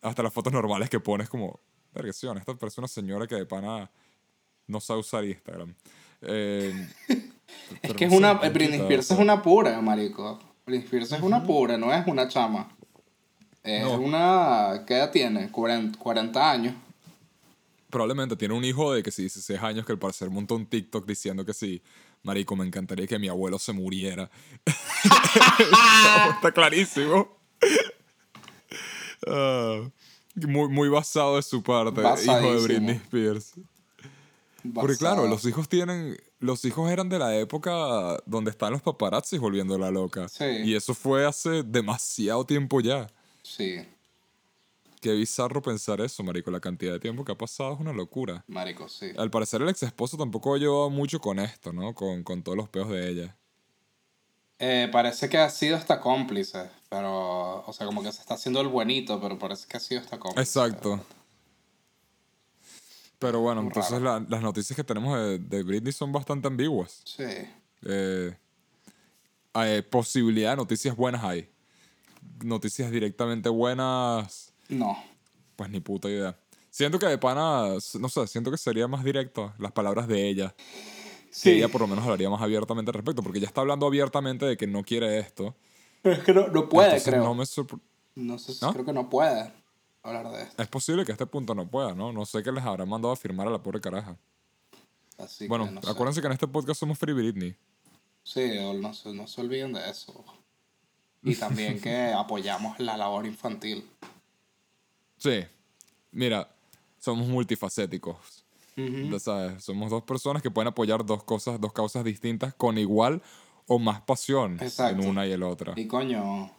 Hasta 0.00 0.22
las 0.22 0.32
fotos 0.32 0.52
normales 0.52 0.88
que 0.88 1.00
pones 1.00 1.28
como, 1.28 1.58
vergación, 1.92 2.38
esta 2.38 2.54
parece 2.54 2.80
una 2.80 2.86
señora 2.86 3.26
que 3.26 3.34
de 3.34 3.46
pana 3.46 3.90
no 4.68 4.80
sabe 4.80 5.00
usar 5.00 5.24
Instagram. 5.24 5.74
Eh, 6.20 6.88
Es 7.82 7.94
que 7.94 8.04
es 8.04 8.12
una. 8.12 8.34
bien 8.34 8.52
Britney 8.52 8.80
Spears 8.80 9.10
es 9.10 9.18
una 9.18 9.42
pura, 9.42 9.80
marico. 9.80 10.38
Britney 10.64 10.84
Spears 10.84 11.12
es 11.12 11.20
una 11.20 11.42
pura, 11.42 11.76
no 11.76 11.92
es 11.92 12.06
una 12.06 12.28
chama. 12.28 12.70
Es 13.64 13.82
No. 13.82 13.98
una. 13.98 14.84
¿Qué 14.86 14.94
edad 14.94 15.10
tiene? 15.10 15.50
40, 15.50 15.98
40 15.98 16.50
años. 16.50 16.74
Probablemente 17.90 18.36
tiene 18.36 18.54
un 18.54 18.64
hijo 18.64 18.92
de 18.94 19.02
que 19.02 19.10
sí, 19.10 19.22
16 19.22 19.60
años 19.62 19.84
que 19.84 19.92
al 19.92 19.98
parecer 19.98 20.30
montó 20.30 20.54
un 20.54 20.64
TikTok 20.64 21.04
diciendo 21.06 21.44
que 21.44 21.52
sí, 21.52 21.82
marico, 22.22 22.56
me 22.56 22.66
encantaría 22.66 23.06
que 23.06 23.18
mi 23.18 23.28
abuelo 23.28 23.58
se 23.58 23.72
muriera. 23.72 24.30
Está 26.34 26.52
clarísimo. 26.52 27.36
Ah, 29.26 29.88
muy, 30.34 30.68
muy 30.68 30.88
basado 30.88 31.36
de 31.36 31.42
su 31.42 31.62
parte, 31.62 32.00
hijo 32.00 32.54
de. 32.54 32.62
Britney 32.62 32.96
Spears. 32.96 33.54
Porque 34.74 34.96
claro, 34.96 35.26
los 35.26 35.44
hijos 35.44 35.68
tienen, 35.68 36.16
los 36.38 36.64
hijos 36.64 36.90
eran 36.90 37.08
de 37.08 37.18
la 37.18 37.36
época 37.36 37.72
donde 38.26 38.52
están 38.52 38.72
los 38.72 38.82
paparazzis 38.82 39.40
volviendo 39.40 39.76
la 39.76 39.90
loca. 39.90 40.28
Sí. 40.28 40.44
Y 40.64 40.76
eso 40.76 40.94
fue 40.94 41.26
hace 41.26 41.64
demasiado 41.64 42.46
tiempo 42.46 42.80
ya. 42.80 43.08
Sí, 43.42 43.84
Qué 45.02 45.10
bizarro 45.14 45.60
pensar 45.60 46.00
eso, 46.00 46.22
marico. 46.22 46.48
La 46.52 46.60
cantidad 46.60 46.92
de 46.92 47.00
tiempo 47.00 47.24
que 47.24 47.32
ha 47.32 47.36
pasado 47.36 47.74
es 47.74 47.80
una 47.80 47.92
locura. 47.92 48.44
marico, 48.46 48.88
sí. 48.88 49.10
Al 49.18 49.30
parecer 49.32 49.60
el 49.60 49.68
ex 49.68 49.82
esposo 49.82 50.16
tampoco 50.16 50.54
ha 50.54 50.58
llevado 50.58 50.90
mucho 50.90 51.18
con 51.20 51.40
esto, 51.40 51.72
¿no? 51.72 51.92
Con, 51.92 52.22
con 52.22 52.40
todos 52.44 52.56
los 52.56 52.68
peos 52.68 52.88
de 52.88 53.08
ella. 53.10 53.36
Eh, 54.60 54.88
parece 54.92 55.28
que 55.28 55.38
ha 55.38 55.50
sido 55.50 55.76
hasta 55.76 56.00
cómplice, 56.00 56.70
pero, 56.88 57.64
o 57.66 57.72
sea, 57.72 57.84
como 57.84 58.00
que 58.00 58.12
se 58.12 58.20
está 58.20 58.34
haciendo 58.34 58.60
el 58.60 58.68
buenito, 58.68 59.20
pero 59.20 59.36
parece 59.36 59.66
que 59.66 59.76
ha 59.76 59.80
sido 59.80 60.00
hasta 60.02 60.20
cómplice. 60.20 60.40
Exacto. 60.48 61.04
Pero 63.18 63.40
bueno, 63.40 63.62
Muy 63.62 63.70
entonces 63.70 64.00
la- 64.00 64.24
las 64.28 64.40
noticias 64.40 64.76
que 64.76 64.84
tenemos 64.84 65.18
de, 65.18 65.38
de 65.40 65.62
Britney 65.64 65.92
son 65.92 66.12
bastante 66.12 66.46
ambiguas. 66.46 67.02
Sí, 67.04 67.24
Eh, 67.84 68.36
hay 69.52 69.82
posibilidad 69.82 70.50
de 70.50 70.56
noticias 70.58 70.94
buenas 70.94 71.24
hay. 71.24 71.48
Noticias 72.44 72.88
directamente 72.92 73.48
buenas, 73.48 74.51
no. 74.72 74.96
pues 75.56 75.70
ni 75.70 75.80
puta 75.80 76.08
idea. 76.08 76.36
Siento 76.70 76.98
que 76.98 77.06
de 77.06 77.18
pana, 77.18 77.68
no 78.00 78.08
sé, 78.08 78.26
siento 78.26 78.50
que 78.50 78.56
sería 78.56 78.88
más 78.88 79.04
directo 79.04 79.52
las 79.58 79.72
palabras 79.72 80.08
de 80.08 80.28
ella. 80.28 80.54
Sí, 81.30 81.50
Que 81.50 81.56
ella 81.58 81.68
por 81.68 81.80
lo 81.82 81.86
menos 81.86 82.04
hablaría 82.04 82.28
más 82.30 82.40
abiertamente 82.42 82.90
al 82.90 82.94
respecto, 82.94 83.22
porque 83.22 83.38
ella 83.38 83.48
está 83.48 83.60
hablando 83.62 83.86
abiertamente 83.86 84.44
de 84.46 84.56
que 84.56 84.66
no 84.66 84.82
quiere 84.82 85.18
esto. 85.18 85.54
pero 86.02 86.16
es 86.16 86.22
que 86.24 86.32
no, 86.34 86.48
no 86.48 86.68
puede, 86.68 86.88
Entonces 86.96 87.08
creo. 87.08 87.22
no 87.22 87.28
No, 87.30 87.34
me 87.34 87.44
sorpre- 87.44 87.80
sé 88.38 88.54
si 88.54 88.64
¿No? 88.64 88.72
creo 88.72 88.84
que 88.84 88.92
no 88.92 89.08
puede 89.10 89.52
hablar 90.02 90.30
de 90.30 90.42
esto. 90.42 90.62
Es 90.62 90.68
posible 90.68 91.04
que 91.04 91.12
a 91.12 91.14
este 91.14 91.26
punto 91.26 91.54
no 91.54 91.66
pueda, 91.68 91.94
¿no? 91.94 92.12
No 92.12 92.24
sé 92.26 92.42
qué 92.42 92.50
les 92.52 92.64
habrá 92.64 92.84
mandado 92.86 93.12
a 93.12 93.16
firmar 93.16 93.46
a 93.46 93.50
la 93.50 93.62
pobre 93.62 93.80
caraja. 93.80 94.16
Así 95.18 95.46
bueno, 95.46 95.66
que 95.66 95.70
no 95.72 95.82
sé. 95.82 95.90
acuérdense 95.90 96.20
que 96.20 96.26
en 96.26 96.32
este 96.32 96.48
podcast 96.48 96.80
somos 96.80 96.98
Free 96.98 97.12
Britney. 97.12 97.54
Sí, 98.24 98.50
no 98.80 98.92
se, 98.94 99.12
no 99.12 99.26
se 99.26 99.40
olviden 99.40 99.72
de 99.74 99.88
eso. 99.90 100.24
Y 101.22 101.34
también 101.36 101.80
que 101.80 102.12
apoyamos 102.12 102.78
la 102.80 102.96
labor 102.96 103.26
infantil. 103.26 103.86
Sí. 105.22 105.44
Mira, 106.10 106.48
somos 106.98 107.28
multifacéticos. 107.28 108.44
Ya 108.74 109.18
sabes, 109.18 109.62
somos 109.62 109.90
dos 109.90 110.02
personas 110.02 110.42
que 110.42 110.50
pueden 110.50 110.68
apoyar 110.68 111.04
dos 111.04 111.22
cosas, 111.24 111.60
dos 111.60 111.72
causas 111.74 112.04
distintas 112.04 112.54
con 112.54 112.78
igual 112.78 113.22
o 113.66 113.78
más 113.78 114.00
pasión 114.00 114.58
Exacto. 114.60 115.02
en 115.02 115.08
una 115.08 115.26
y 115.26 115.32
en 115.32 115.40
la 115.40 115.48
otra. 115.48 115.74
Y 115.76 115.86
coño, 115.86 116.50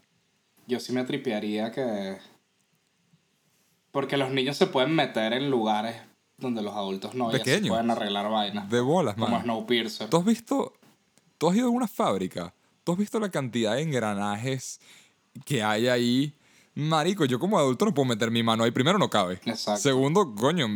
yo 0.67 0.79
sí 0.79 0.93
me 0.93 1.03
tripearía 1.03 1.71
que... 1.71 2.17
Porque 3.91 4.15
los 4.17 4.31
niños 4.31 4.57
se 4.57 4.67
pueden 4.67 4.95
meter 4.95 5.33
en 5.33 5.49
lugares 5.49 5.95
donde 6.37 6.61
los 6.61 6.73
adultos 6.75 7.15
no. 7.15 7.31
Y 7.31 7.35
así 7.35 7.43
Pequeños. 7.43 7.69
pueden 7.69 7.89
arreglar 7.91 8.29
vainas. 8.29 8.69
De 8.69 8.79
bolas, 8.79 9.15
como 9.15 9.29
man. 9.29 9.43
Snowpiercer. 9.43 10.09
¿Tú 10.09 10.17
has 10.17 10.25
visto, 10.25 10.73
tú 11.37 11.49
has 11.49 11.55
ido 11.55 11.67
a 11.67 11.71
una 11.71 11.87
fábrica? 11.87 12.53
¿Tú 12.83 12.91
has 12.91 12.97
visto 12.97 13.19
la 13.19 13.29
cantidad 13.29 13.75
de 13.75 13.81
engranajes 13.81 14.79
que 15.45 15.63
hay 15.63 15.87
ahí? 15.87 16.33
Marico, 16.75 17.25
yo 17.25 17.39
como 17.39 17.57
adulto 17.59 17.85
no 17.85 17.93
puedo 17.93 18.07
meter 18.07 18.31
mi 18.31 18.41
mano 18.43 18.63
ahí. 18.63 18.71
Primero, 18.71 18.97
no 18.97 19.09
cabe. 19.09 19.39
Exacto. 19.45 19.81
Segundo, 19.81 20.33
coño, 20.35 20.67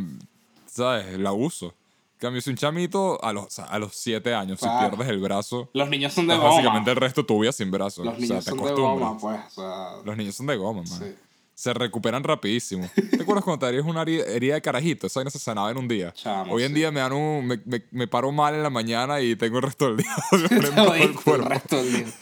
¿sabes? 0.66 1.18
La 1.20 1.34
uso. 1.34 1.68
En 1.68 2.20
Cambio, 2.20 2.42
si 2.42 2.50
un 2.50 2.56
chamito 2.56 3.24
a 3.24 3.32
los, 3.34 3.46
o 3.46 3.50
sea, 3.50 3.66
a 3.66 3.78
los 3.80 3.94
siete 3.96 4.34
años, 4.34 4.60
si 4.60 4.66
Claro. 4.66 4.90
pierdes 4.96 5.08
el 5.10 5.20
brazo, 5.20 5.70
Los 5.74 5.88
niños 5.90 6.14
son 6.14 6.28
de 6.28 6.36
goma. 6.36 6.50
básicamente 6.50 6.90
el 6.92 6.98
resto 6.98 7.22
de 7.22 7.28
tu 7.28 7.40
vida 7.42 7.52
sin 7.52 7.70
brazo. 7.72 8.04
Los 8.04 8.14
o 8.16 8.18
sea, 8.18 8.28
niños 8.28 8.46
te 8.46 8.50
son 8.52 8.64
de 8.64 8.72
goma, 8.74 9.18
pues. 9.20 9.40
O 9.48 9.50
sea, 9.52 9.90
Los 10.04 10.18
niños 10.18 10.36
son 10.36 10.48
de 10.48 10.56
goma, 10.56 10.82
man. 10.84 11.00
sí. 11.00 11.16
Se 11.54 11.74
recuperan 11.74 12.24
rapidísimo. 12.24 12.88
¿Te 13.12 13.22
acuerdas 13.24 13.44
cuando 13.44 13.60
te 13.60 13.66
harías 13.66 13.84
una 13.86 14.04
heri- 14.04 14.24
herida 14.28 14.54
de 14.56 14.62
carajito? 14.62 15.08
Esa 15.08 15.20
vaina 15.22 15.32
se 15.32 15.40
sanaba 15.40 15.72
en 15.72 15.78
un 15.78 15.88
día. 15.88 16.12
Chamo, 16.14 16.54
Hoy 16.54 16.62
en 16.64 16.70
sí. 16.70 16.76
día 16.76 16.92
me, 16.92 17.00
dan 17.00 17.14
un, 17.14 17.48
me, 17.48 17.60
me, 17.66 17.84
me 17.90 18.08
paro 18.08 18.32
mal 18.32 18.54
en 18.54 18.62
la 18.62 18.70
mañana 18.70 19.20
y 19.22 19.36
tengo 19.36 19.58
el 19.58 19.64
resto 19.64 19.88
del 19.88 19.98
día 19.98 20.16
el 20.32 21.02
el 21.02 21.14
cuerpo. 21.16 21.38
resto 21.50 21.78
del 21.78 21.94
día. 21.94 22.14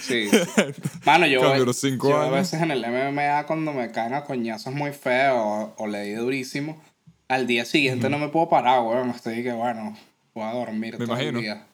Sí. 0.00 0.28
Mano, 1.04 1.26
yo, 1.26 1.72
cinco 1.72 2.08
yo 2.08 2.16
a 2.20 2.30
veces 2.30 2.60
en 2.62 2.70
el 2.70 2.80
MMA 2.80 3.46
cuando 3.46 3.72
me 3.72 3.90
caen 3.92 4.14
a 4.14 4.24
coñazos 4.24 4.72
muy 4.72 4.92
feos 4.92 5.36
o, 5.36 5.74
o 5.76 5.86
le 5.86 6.02
di 6.02 6.12
durísimo, 6.12 6.82
al 7.28 7.46
día 7.46 7.64
siguiente 7.64 8.08
no 8.10 8.18
me 8.18 8.28
puedo 8.28 8.48
parar, 8.48 8.80
weón. 8.82 9.10
Estoy 9.10 9.42
que, 9.42 9.52
bueno, 9.52 9.96
voy 10.34 10.44
a 10.44 10.52
dormir 10.52 10.98
Me 10.98 11.04
todo 11.06 11.14
imagino. 11.14 11.38
el 11.38 11.44
día. 11.44 11.66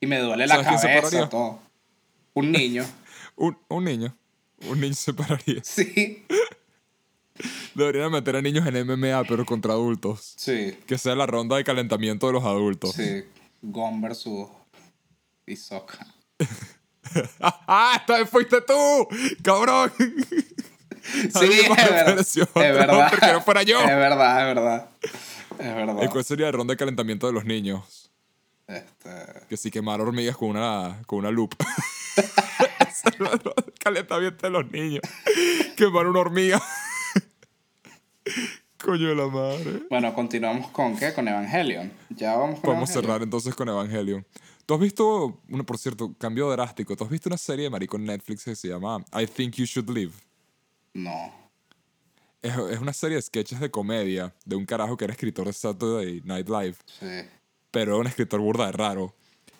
Y 0.00 0.06
me 0.06 0.18
duele 0.18 0.46
la 0.46 0.54
¿Sabes 0.62 0.68
quién 0.68 0.78
se 0.78 0.86
cabeza, 0.86 1.28
todo. 1.28 1.58
Un 2.34 2.52
niño. 2.52 2.84
Un, 3.36 3.58
un 3.68 3.84
niño. 3.84 4.14
Un 4.68 4.80
niño 4.80 4.94
se 4.94 5.12
pararía. 5.12 5.60
sí. 5.64 6.24
Deberían 7.74 8.12
meter 8.12 8.36
a 8.36 8.42
niños 8.42 8.64
en 8.66 8.86
MMA, 8.86 9.24
pero 9.24 9.44
contra 9.44 9.72
adultos. 9.72 10.34
Sí. 10.36 10.78
Que 10.86 10.98
sea 10.98 11.16
la 11.16 11.26
ronda 11.26 11.56
de 11.56 11.64
calentamiento 11.64 12.28
de 12.28 12.32
los 12.34 12.44
adultos. 12.44 12.92
Sí. 12.92 13.24
Gon 13.62 14.00
versus 14.00 14.46
Hisoka. 15.46 16.06
¡Ah! 17.40 17.96
¡Esta 18.00 18.18
vez 18.18 18.30
fuiste 18.30 18.60
tú! 18.62 19.08
¡Cabrón! 19.42 19.92
Sí, 21.04 21.28
es 21.32 21.68
verdad. 21.68 22.18
Es 22.18 22.36
verdad. 22.54 23.06
Otro 23.06 23.18
que 23.18 23.32
no 23.32 23.40
fuera 23.42 23.62
yo. 23.62 23.78
Es 23.80 23.86
verdad, 23.86 24.40
es 24.40 24.54
verdad. 24.54 24.88
Es 25.58 25.74
verdad. 25.74 26.02
¿Y 26.02 26.08
cuál 26.08 26.24
sería 26.24 26.46
la 26.46 26.52
ronda 26.52 26.72
de 26.72 26.78
calentamiento 26.78 27.26
de 27.26 27.32
los 27.32 27.44
niños? 27.44 28.10
Este... 28.66 29.10
Que 29.48 29.56
sí 29.56 29.70
quemar 29.70 30.00
hormigas 30.00 30.36
con 30.36 30.50
una, 30.50 31.02
con 31.06 31.18
una 31.18 31.30
loop. 31.30 31.54
Esa 32.16 33.08
es 33.10 33.16
calentamiento 33.78 34.46
de 34.46 34.50
los 34.50 34.70
niños. 34.70 35.02
Quemar 35.76 36.06
una 36.06 36.20
hormiga. 36.20 36.62
Coño 38.82 39.08
de 39.08 39.14
la 39.14 39.26
madre. 39.26 39.82
Bueno, 39.88 40.14
continuamos 40.14 40.70
con 40.70 40.96
qué? 40.96 41.12
Con 41.14 41.26
Evangelion. 41.28 41.92
Ya 42.10 42.36
vamos 42.36 42.60
con 42.60 42.70
a 42.70 42.72
Evangelion. 42.78 43.02
cerrar 43.02 43.22
entonces 43.22 43.54
con 43.54 43.68
Evangelion. 43.68 44.26
¿Tú 44.66 44.74
has 44.74 44.80
visto, 44.80 45.40
uno 45.48 45.64
por 45.66 45.78
cierto, 45.78 46.14
cambio 46.18 46.50
drástico, 46.50 46.96
¿tú 46.96 47.04
has 47.04 47.10
visto 47.10 47.28
una 47.28 47.36
serie 47.38 47.64
de 47.64 47.70
maricón 47.70 48.00
en 48.02 48.06
Netflix 48.08 48.44
que 48.44 48.56
se 48.56 48.68
llama 48.68 49.04
I 49.12 49.26
Think 49.26 49.54
You 49.56 49.64
Should 49.66 49.90
Live? 49.90 50.12
No. 50.94 51.32
Es, 52.40 52.56
es 52.56 52.78
una 52.78 52.92
serie 52.92 53.16
de 53.16 53.22
sketches 53.22 53.60
de 53.60 53.70
comedia 53.70 54.34
de 54.44 54.56
un 54.56 54.64
carajo 54.66 54.96
que 54.96 55.04
era 55.04 55.12
escritor 55.12 55.46
de 55.46 55.52
Saturday 55.52 56.20
Night 56.24 56.48
Live, 56.48 56.76
Sí. 56.98 57.28
pero 57.70 57.92
era 57.92 58.00
un 58.00 58.06
escritor 58.06 58.40
burda 58.40 58.66
de 58.66 58.72
raro. 58.72 59.14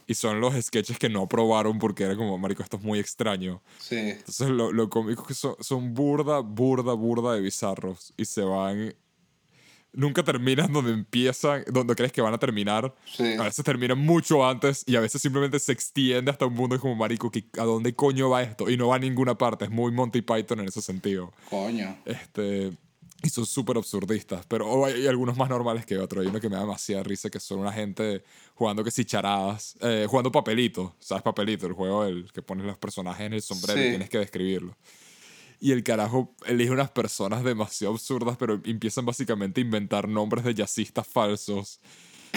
Y 0.06 0.14
son 0.14 0.38
los 0.38 0.54
sketches 0.62 0.98
que 0.98 1.08
no 1.08 1.22
aprobaron 1.22 1.78
porque 1.78 2.04
era 2.04 2.14
como, 2.14 2.36
marico, 2.36 2.62
esto 2.62 2.76
es 2.76 2.82
muy 2.82 2.98
extraño. 2.98 3.62
Sí. 3.78 3.96
Entonces 3.96 4.50
lo, 4.50 4.70
lo 4.70 4.90
cómico 4.90 5.22
es 5.22 5.28
que 5.28 5.34
son, 5.34 5.56
son 5.60 5.94
burda, 5.94 6.40
burda, 6.40 6.92
burda 6.92 7.32
de 7.32 7.40
bizarros. 7.40 8.12
Y 8.18 8.26
se 8.26 8.42
van 8.42 8.94
nunca 9.94 10.22
terminan 10.22 10.72
donde 10.72 10.92
empiezan, 10.92 11.64
donde 11.70 11.94
crees 11.94 12.12
que 12.12 12.20
van 12.20 12.34
a 12.34 12.38
terminar. 12.38 12.94
Sí. 13.06 13.34
A 13.38 13.44
veces 13.44 13.64
terminan 13.64 13.98
mucho 13.98 14.46
antes 14.46 14.84
y 14.86 14.96
a 14.96 15.00
veces 15.00 15.22
simplemente 15.22 15.58
se 15.58 15.72
extiende 15.72 16.30
hasta 16.30 16.46
un 16.46 16.54
punto 16.54 16.78
como 16.78 16.94
marico, 16.94 17.30
que 17.30 17.44
¿a 17.58 17.64
dónde 17.64 17.94
coño 17.94 18.30
va 18.30 18.42
esto? 18.42 18.68
Y 18.68 18.76
no 18.76 18.88
va 18.88 18.96
a 18.96 18.98
ninguna 18.98 19.36
parte. 19.36 19.64
Es 19.64 19.70
muy 19.70 19.92
Monty 19.92 20.22
Python 20.22 20.60
en 20.60 20.68
ese 20.68 20.82
sentido. 20.82 21.32
Coño. 21.48 21.96
Este, 22.04 22.72
y 23.24 23.30
son 23.30 23.46
súper 23.46 23.78
absurdistas, 23.78 24.44
pero 24.46 24.68
oh, 24.68 24.84
hay, 24.84 25.06
algunos 25.06 25.36
más 25.36 25.48
normales 25.48 25.86
que 25.86 25.98
otros. 25.98 26.22
Hay 26.22 26.28
uno 26.28 26.40
que 26.40 26.48
me 26.48 26.56
da 26.56 26.62
demasiada 26.62 27.02
risa, 27.02 27.30
que 27.30 27.40
son 27.40 27.60
una 27.60 27.72
gente 27.72 28.22
jugando 28.54 28.84
que 28.84 28.90
si 28.90 29.04
charadas, 29.04 29.76
eh, 29.80 30.06
jugando 30.08 30.30
papelito, 30.30 30.94
¿sabes? 30.98 31.22
Papelito, 31.22 31.66
el 31.66 31.72
juego 31.72 32.04
el 32.04 32.30
que 32.32 32.42
pones 32.42 32.66
los 32.66 32.76
personajes 32.76 33.26
en 33.26 33.32
el 33.32 33.42
sombrero 33.42 33.80
y 33.80 33.88
tienes 33.90 34.10
que 34.10 34.18
describirlo. 34.18 34.76
Y 35.60 35.72
el 35.72 35.82
carajo 35.82 36.34
elige 36.46 36.70
unas 36.70 36.90
personas 36.90 37.44
demasiado 37.44 37.94
absurdas, 37.94 38.36
pero 38.36 38.60
empiezan 38.64 39.06
básicamente 39.06 39.60
a 39.60 39.64
inventar 39.64 40.08
nombres 40.08 40.44
de 40.44 40.54
jazzistas 40.54 41.06
falsos. 41.06 41.80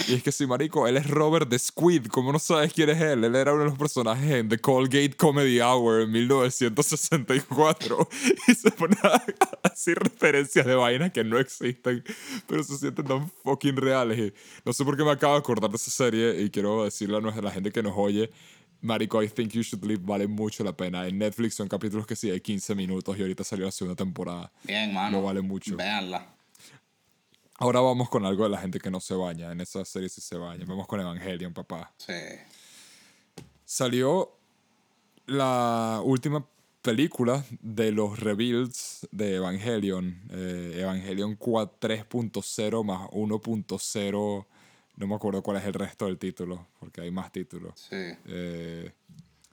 Y 0.06 0.14
es 0.14 0.22
que 0.22 0.30
sí, 0.30 0.46
marico, 0.46 0.86
él 0.86 0.96
es 0.96 1.08
Robert 1.08 1.48
the 1.48 1.58
Squid. 1.58 2.06
¿Cómo 2.06 2.32
no 2.32 2.38
sabes 2.38 2.72
quién 2.72 2.88
es 2.90 3.00
él? 3.00 3.24
Él 3.24 3.34
era 3.34 3.52
uno 3.52 3.64
de 3.64 3.70
los 3.70 3.78
personajes 3.78 4.30
en 4.30 4.48
The 4.48 4.58
Colgate 4.58 5.14
Comedy 5.16 5.60
Hour 5.60 6.02
en 6.02 6.12
1964. 6.12 8.08
Y 8.48 8.54
se 8.54 8.70
pone 8.70 8.96
a 9.02 9.22
hacer 9.62 9.98
referencias 9.98 10.64
de 10.64 10.74
vainas 10.74 11.12
que 11.12 11.24
no 11.24 11.38
existen, 11.38 12.04
pero 12.46 12.62
se 12.62 12.78
sienten 12.78 13.04
tan 13.04 13.30
fucking 13.42 13.76
reales. 13.76 14.32
No 14.64 14.72
sé 14.72 14.84
por 14.84 14.96
qué 14.96 15.04
me 15.04 15.10
acabo 15.10 15.34
de 15.34 15.40
acordar 15.40 15.70
de 15.70 15.76
esa 15.76 15.90
serie 15.90 16.40
y 16.42 16.50
quiero 16.50 16.84
decirle 16.84 17.16
a 17.16 17.20
la 17.20 17.50
gente 17.50 17.72
que 17.72 17.82
nos 17.82 17.94
oye. 17.96 18.30
Marico, 18.80 19.22
I 19.22 19.28
Think 19.28 19.52
You 19.52 19.62
Should 19.62 19.84
Live 19.84 20.02
vale 20.04 20.26
mucho 20.26 20.62
la 20.62 20.76
pena. 20.76 21.06
En 21.06 21.18
Netflix 21.18 21.54
son 21.54 21.68
capítulos 21.68 22.06
que 22.06 22.14
sí, 22.16 22.30
de 22.30 22.40
15 22.40 22.74
minutos 22.74 23.18
y 23.18 23.22
ahorita 23.22 23.42
salió 23.44 23.66
la 23.66 23.72
segunda 23.72 23.96
temporada. 23.96 24.52
Bien, 24.62 24.92
mano. 24.92 25.18
Lo 25.18 25.24
vale 25.24 25.40
mucho. 25.40 25.76
Véanla. 25.76 26.34
Ahora 27.60 27.80
vamos 27.80 28.08
con 28.08 28.24
algo 28.24 28.44
de 28.44 28.50
la 28.50 28.58
gente 28.58 28.78
que 28.78 28.90
no 28.90 29.00
se 29.00 29.14
baña. 29.14 29.50
En 29.50 29.60
esa 29.60 29.84
serie 29.84 30.08
sí 30.08 30.20
se 30.20 30.36
baña. 30.36 30.64
Vamos 30.66 30.86
con 30.86 31.00
Evangelion, 31.00 31.52
papá. 31.52 31.92
Sí. 31.96 32.12
Salió 33.64 34.38
la 35.26 36.00
última 36.04 36.46
película 36.82 37.44
de 37.60 37.90
los 37.90 38.20
rebuilds 38.20 39.08
de 39.10 39.34
Evangelion. 39.36 40.22
eh, 40.30 40.76
Evangelion 40.78 41.34
4 41.34 41.78
3.0 41.80 42.84
más 42.84 43.08
1.0. 43.10 44.46
No 44.98 45.06
me 45.06 45.14
acuerdo 45.14 45.42
cuál 45.42 45.58
es 45.58 45.64
el 45.64 45.74
resto 45.74 46.06
del 46.06 46.18
título, 46.18 46.66
porque 46.80 47.00
hay 47.02 47.10
más 47.12 47.30
títulos. 47.30 47.72
Sí. 47.88 47.96
Eh, 48.26 48.90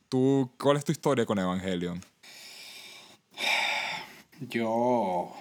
¿tú, 0.09 0.49
¿Cuál 0.59 0.77
es 0.77 0.83
tu 0.85 0.91
historia 0.91 1.25
con 1.25 1.37
Evangelion? 1.37 2.01
Yo 4.39 5.33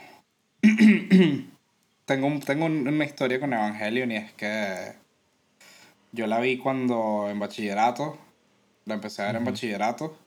tengo, 2.05 2.27
un- 2.27 2.41
tengo 2.41 2.67
un- 2.67 2.87
una 2.87 3.05
historia 3.05 3.41
con 3.41 3.53
Evangelion 3.53 4.13
y 4.13 4.17
es 4.17 4.33
que 4.35 4.93
yo 6.13 6.27
la 6.27 6.39
vi 6.41 6.59
cuando 6.59 7.29
en 7.31 7.39
bachillerato, 7.39 8.19
la 8.85 8.95
empecé 8.95 9.23
a 9.23 9.27
ver 9.29 9.37
en 9.37 9.45
bachillerato 9.47 10.19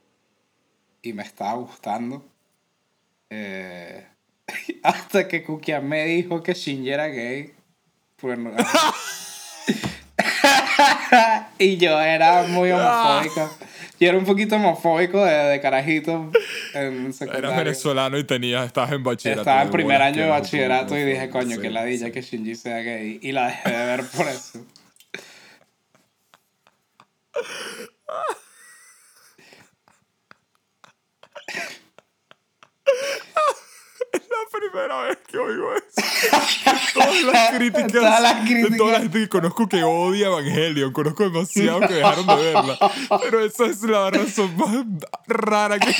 y 1.01 1.13
me 1.13 1.23
estaba 1.23 1.53
gustando. 1.53 2.25
Eh, 3.29 4.05
hasta 4.83 5.27
que 5.27 5.43
Kukian 5.43 5.87
me 5.87 6.03
dijo 6.05 6.41
que 6.41 6.53
Shinji 6.53 6.89
era 6.89 7.07
gay. 7.07 7.53
Pues 8.17 8.37
no- 8.39 8.51
y 11.59 11.77
yo 11.77 11.99
era 12.01 12.43
muy 12.43 12.71
homofóbico. 12.71 13.57
Yo 13.99 14.09
era 14.09 14.17
un 14.17 14.25
poquito 14.25 14.55
homofóbico 14.55 15.25
de, 15.25 15.33
de 15.33 15.59
carajito 15.59 16.31
en. 16.73 17.13
Eras 17.19 17.57
venezolano 17.57 18.17
y 18.17 18.23
tenías, 18.23 18.65
estabas 18.67 18.91
en 18.91 19.03
bachillerato. 19.03 19.41
Estaba 19.41 19.63
en 19.63 19.71
primer 19.71 20.01
año 20.01 20.23
de 20.23 20.29
bachillerato 20.29 20.97
y 20.97 21.03
dije, 21.03 21.29
coño, 21.29 21.55
sí, 21.55 21.61
que 21.61 21.69
ladilla 21.69 22.07
sí. 22.07 22.11
que 22.11 22.21
Shinji 22.21 22.55
sea 22.55 22.77
gay. 22.79 23.19
Y 23.21 23.31
la 23.31 23.47
dejé 23.47 23.71
de 23.71 23.85
ver 23.85 24.03
por 24.05 24.27
eso. 24.27 24.63
la 34.13 34.49
primera 34.71 35.01
vez 35.03 35.17
que 35.27 35.37
oigo 35.37 35.73
eso. 35.75 36.07
todas 36.93 37.23
las 37.23 37.49
críticas. 37.57 37.91
Todas 37.91 38.21
las 38.21 38.45
De 38.45 38.77
toda 38.77 38.91
la 38.91 38.99
críticas. 38.99 39.01
gente 39.01 39.19
que 39.19 39.29
conozco 39.29 39.69
que 39.69 39.83
odia 39.83 40.27
Evangelion. 40.27 40.91
Conozco 40.93 41.23
demasiado 41.29 41.79
que 41.81 41.93
dejaron 41.95 42.27
de 42.27 42.35
verla. 42.35 42.77
Pero 43.21 43.45
esa 43.45 43.65
es 43.65 43.81
la 43.83 44.09
razón 44.09 44.55
más 44.57 44.75
rara 45.27 45.79
que. 45.79 45.87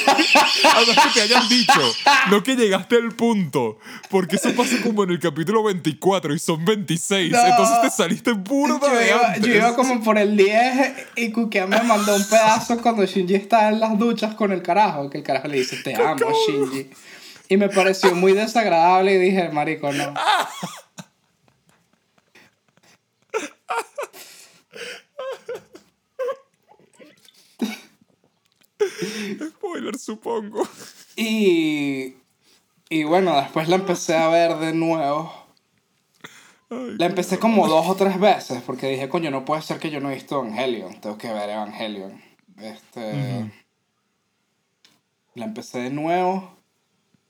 Además 0.76 1.06
que 1.06 1.14
te 1.14 1.22
hayan 1.22 1.48
dicho. 1.50 1.82
No 2.30 2.44
que 2.44 2.56
llegaste 2.56 2.96
al 2.96 3.12
punto. 3.14 3.78
Porque 4.10 4.36
eso 4.38 4.54
pasa 4.56 4.76
como 4.84 5.04
en 5.04 5.12
el 5.12 5.20
capítulo 5.20 5.64
24 5.64 6.34
y 6.34 6.40
son 6.40 6.64
26. 6.66 7.32
No. 7.32 7.46
Entonces 7.46 7.82
te 7.82 7.90
saliste 7.90 8.32
burda 8.34 8.80
Yo 8.82 8.96
de 8.96 9.08
iba, 9.10 9.28
antes. 9.28 9.42
yo 9.46 9.54
iba 9.56 9.76
como 9.76 10.04
por 10.04 10.18
el 10.18 10.36
10 10.38 10.94
y 11.16 11.32
Kukian 11.32 11.70
me 11.70 11.82
mandó 11.84 12.16
un 12.16 12.28
pedazo 12.28 12.78
cuando 12.82 13.06
Shinji 13.06 13.36
estaba 13.36 13.70
en 13.70 13.80
las 13.80 13.98
duchas 13.98 14.36
con 14.36 14.52
el 14.52 14.62
carajo. 14.62 15.10
Que 15.10 15.20
el 15.20 15.24
carajo 15.24 15.48
le 15.48 15.58
dice, 15.60 15.78
te 15.84 15.96
amo, 15.96 16.16
Shinji. 16.48 16.90
Y 17.50 17.58
me 17.58 17.70
pareció 17.70 18.14
muy 18.14 18.34
desagradable 18.34 19.14
y 19.14 19.18
dije, 19.18 19.50
marico, 19.50 19.92
no. 19.92 20.14
Spoiler, 29.50 29.98
supongo. 29.98 30.68
Y, 31.16 32.16
y 32.90 33.04
bueno, 33.04 33.36
después 33.38 33.68
la 33.70 33.78
empecé 33.78 34.16
a 34.16 34.28
ver 34.28 34.58
de 34.58 34.74
nuevo. 34.74 35.34
Ay, 36.70 36.96
La 36.98 37.06
empecé 37.06 37.40
como 37.40 37.68
dos 37.68 37.88
o 37.88 37.96
tres 37.96 38.20
veces 38.20 38.62
porque 38.66 38.88
dije, 38.90 39.10
coño, 39.10 39.32
no 39.32 39.46
puede 39.46 39.62
ser 39.62 39.80
que 39.80 39.90
yo 39.90 40.00
no 40.00 40.12
he 40.12 40.16
visto 40.16 40.40
Evangelion. 40.40 41.00
Tengo 41.00 41.18
que 41.18 41.32
ver 41.32 41.50
Evangelion. 41.50 42.22
Este. 42.58 43.52
La 45.36 45.46
empecé 45.46 45.80
de 45.80 45.92
nuevo. 45.92 46.57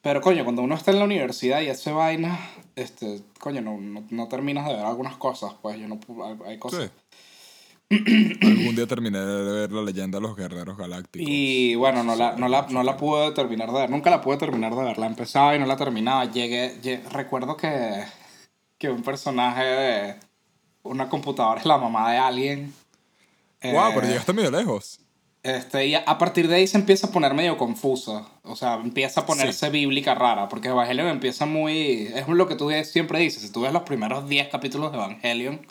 Pero 0.07 0.21
coño, 0.21 0.45
cuando 0.45 0.61
uno 0.61 0.73
está 0.73 0.91
en 0.91 0.99
la 0.99 1.03
universidad 1.05 1.59
y 1.59 1.67
hace 1.67 1.91
vaina, 1.91 2.39
este, 2.77 3.23
coño, 3.41 3.59
no, 3.59 3.77
no, 3.77 4.05
no 4.09 4.27
terminas 4.29 4.65
de 4.65 4.73
ver 4.73 4.85
algunas 4.85 5.17
cosas, 5.17 5.53
pues 5.61 5.77
yo 5.77 5.85
no 5.89 5.99
hay, 6.23 6.37
hay 6.51 6.57
cosas. 6.57 6.89
Sí. 7.89 7.97
Algún 8.41 8.73
día 8.77 8.87
terminé 8.87 9.19
de 9.19 9.51
ver 9.51 9.71
la 9.73 9.81
leyenda 9.81 10.19
de 10.19 10.21
los 10.21 10.37
guerreros 10.37 10.77
galácticos. 10.77 11.27
Y 11.29 11.75
bueno, 11.75 12.05
no 12.05 12.15
la, 12.15 12.37
no, 12.37 12.47
la, 12.47 12.67
no 12.69 12.83
la 12.83 12.95
pude 12.95 13.31
terminar 13.33 13.67
de 13.69 13.79
ver, 13.79 13.89
nunca 13.89 14.09
la 14.09 14.21
pude 14.21 14.37
terminar 14.37 14.73
de 14.73 14.81
ver, 14.81 14.97
la 14.97 15.07
empezaba 15.07 15.53
y 15.57 15.59
no 15.59 15.65
la 15.65 15.75
terminaba. 15.75 16.23
Llegué, 16.23 16.81
lle- 16.81 17.03
recuerdo 17.09 17.57
que, 17.57 18.05
que 18.77 18.89
un 18.89 19.03
personaje 19.03 19.63
de 19.65 20.15
una 20.83 21.09
computadora 21.09 21.59
es 21.59 21.65
la 21.65 21.77
mamá 21.79 22.09
de 22.13 22.17
alguien. 22.17 22.73
Wow, 23.61 23.89
Eh, 23.89 23.91
pero 23.93 24.07
llegaste 24.07 24.31
medio 24.31 24.51
lejos. 24.51 25.01
Este, 25.47 25.87
y 25.87 25.95
a, 25.95 26.03
partir 26.17 26.47
de 26.47 26.55
ahí 26.55 26.67
se 26.67 26.77
empieza 26.77 27.07
a 27.07 27.11
poner 27.11 27.33
medio 27.33 27.57
confusa. 27.57 28.25
O 28.43 28.55
sea, 28.55 28.75
empieza 28.75 29.21
a 29.21 29.25
ponerse 29.25 29.69
bíblica 29.69 30.13
rara. 30.13 30.49
Porque 30.49 30.67
Evangelion 30.67 31.07
empieza 31.07 31.45
muy. 31.45 32.09
Es 32.13 32.27
lo 32.27 32.47
que 32.47 32.55
tú 32.55 32.69
siempre 32.83 33.19
dices. 33.19 33.41
Si 33.43 33.51
tú 33.51 33.61
ves 33.61 33.71
los 33.71 33.83
primeros 33.83 34.27
10 34.27 34.49
capítulos 34.49 34.91
de 34.91 34.97
Evangelion. 34.97 35.65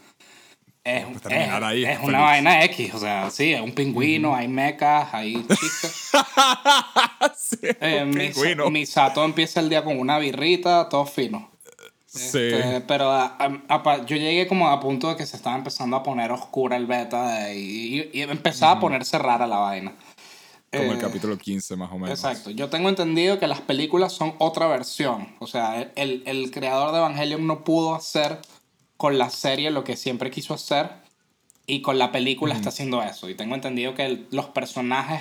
Es, 0.83 1.05
Pues 1.05 1.35
es- 1.35 1.51
ahí, 1.51 1.85
es 1.85 1.99
una 2.01 2.21
vaina 2.21 2.63
X. 2.65 2.95
O 2.95 2.99
sea, 3.01 3.29
sí, 3.31 3.53
hay 3.55 3.61
un 3.61 3.73
pingüino, 3.73 4.35
hay 4.37 4.47
mechas, 4.47 5.09
hay 5.13 5.35
chicas. 5.35 6.11
sí, 7.37 7.59
Eh, 7.81 8.01
un 8.05 8.11
Mis- 8.11 8.33
pingüino. 8.35 8.71
Misato 8.71 9.25
empieza 9.25 9.59
el 9.61 9.69
día 9.69 9.83
con 9.83 9.99
una 9.99 10.19
birrita, 10.19 10.89
todo 10.89 11.05
fino. 11.05 11.51
Sí. 12.17 12.39
Este, 12.39 12.81
pero 12.83 13.11
a- 13.11 13.37
a- 13.69 14.05
yo 14.07 14.17
llegué 14.17 14.47
como 14.47 14.69
a 14.69 14.81
punto 14.81 15.09
de 15.09 15.17
que 15.17 15.27
se 15.27 15.37
estaba 15.37 15.57
empezando 15.57 15.97
a 15.97 16.03
poner 16.03 16.31
oscura 16.33 16.77
el 16.77 16.87
beta 16.87 17.29
de- 17.45 17.59
y, 17.59 18.11
y 18.13 18.23
empezaba 18.23 18.73
a 18.73 18.81
ponerse 18.81 19.19
rara 19.19 19.47
la 19.47 19.59
vaina. 19.59 19.93
Como 20.73 20.93
el 20.93 20.99
Eh, 20.99 21.01
capítulo 21.01 21.39
15 21.39 21.77
más 21.77 21.91
o 21.93 21.95
menos. 21.99 22.11
Exacto. 22.11 22.51
Yo 22.51 22.69
tengo 22.69 22.89
entendido 22.89 23.39
que 23.39 23.47
las 23.47 23.61
películas 23.61 24.13
son 24.13 24.35
otra 24.39 24.67
versión. 24.67 25.29
O 25.39 25.47
sea, 25.47 25.81
el, 25.81 25.93
el, 25.95 26.23
el 26.27 26.51
creador 26.51 26.93
de 26.93 26.99
Evangelion 26.99 27.47
no 27.47 27.65
pudo 27.65 27.95
hacer 27.95 28.41
con 28.97 29.17
la 29.17 29.31
serie 29.31 29.71
lo 29.71 29.85
que 29.85 29.97
siempre 29.97 30.31
quiso 30.31 30.55
hacer 30.55 30.91
y 31.67 31.83
con 31.83 31.99
la 31.99 32.13
película 32.13 32.55
está 32.55 32.69
haciendo 32.71 33.03
eso. 33.03 33.29
Y 33.29 33.35
tengo 33.35 33.55
entendido 33.55 33.95
que 33.95 34.05
el- 34.07 34.27
los 34.31 34.47
personajes, 34.47 35.21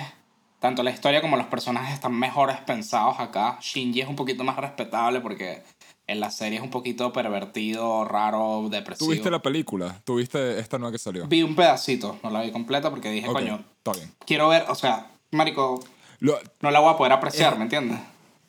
tanto 0.58 0.82
la 0.82 0.90
historia 0.90 1.20
como 1.22 1.36
los 1.36 1.46
personajes 1.46 1.94
están 1.94 2.12
mejores 2.14 2.56
pensados 2.58 3.18
acá. 3.20 3.58
Shinji 3.62 4.00
es 4.00 4.08
un 4.08 4.16
poquito 4.16 4.44
más 4.44 4.56
respetable 4.56 5.20
porque 5.20 5.62
en 6.06 6.20
la 6.20 6.30
serie 6.30 6.58
es 6.58 6.64
un 6.64 6.70
poquito 6.70 7.12
pervertido, 7.12 8.04
raro, 8.04 8.68
depresivo. 8.70 9.06
¿Tú 9.08 9.12
viste 9.12 9.30
la 9.30 9.42
película? 9.42 10.00
¿Tú 10.04 10.16
viste 10.16 10.58
esta 10.58 10.78
nueva 10.78 10.92
que 10.92 10.98
salió? 10.98 11.26
Vi 11.26 11.42
un 11.42 11.54
pedacito, 11.56 12.18
no 12.22 12.30
la 12.30 12.42
vi 12.42 12.52
completa 12.52 12.90
porque 12.90 13.10
dije, 13.10 13.28
Ok, 13.28 13.34
coño, 13.34 13.64
está 13.78 13.92
bien. 13.92 14.12
quiero 14.24 14.48
ver, 14.48 14.64
o 14.68 14.74
sea, 14.74 15.10
marico, 15.32 15.82
Lo- 16.20 16.38
no 16.60 16.70
la 16.70 16.80
voy 16.80 16.92
a 16.94 16.96
poder 16.96 17.12
apreciar, 17.12 17.54
Eh, 17.54 17.56
¿me 17.56 17.62
entiendes? 17.64 17.98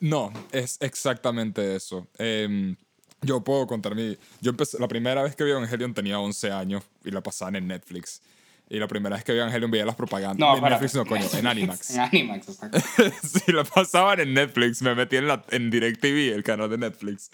no, 0.00 0.32
es 0.52 0.78
exactamente 0.80 1.74
eso. 1.74 2.06
Em, 2.18 2.76
yo 3.22 3.42
puedo 3.42 3.66
contar 3.66 3.96
mi... 3.96 4.16
Yo 4.40 4.50
empecé... 4.50 4.78
La 4.78 4.86
primera 4.86 5.22
vez 5.24 5.34
que 5.34 5.42
vi 5.42 5.50
Evangelion 5.50 5.92
tenía 5.92 6.20
11 6.20 6.52
años 6.52 6.84
y 7.04 7.10
la 7.10 7.20
pasaban 7.20 7.56
en 7.56 7.66
Netflix. 7.66 8.22
Y 8.70 8.78
la 8.78 8.86
primera 8.86 9.16
vez 9.16 9.24
que 9.24 9.32
vi 9.32 9.38
Evangelion 9.38 9.70
veía 9.70 9.86
las 9.86 9.94
propagandas. 9.94 10.38
No, 10.38 10.56
en. 10.58 10.70
Netflix 10.72 10.94
no, 10.94 11.06
coño, 11.06 11.24
en 11.32 11.46
Animax. 11.46 11.90
En 11.90 12.00
Animax, 12.00 12.48
exacto. 12.48 12.78
sí, 13.22 13.52
la 13.52 13.64
pasaban 13.64 14.20
en 14.20 14.34
Netflix. 14.34 14.82
Me 14.82 14.94
metí 14.94 15.16
en, 15.16 15.26
la, 15.26 15.42
en 15.50 15.70
DirecTV, 15.70 16.34
el 16.34 16.42
canal 16.42 16.68
de 16.68 16.76
Netflix. 16.78 17.30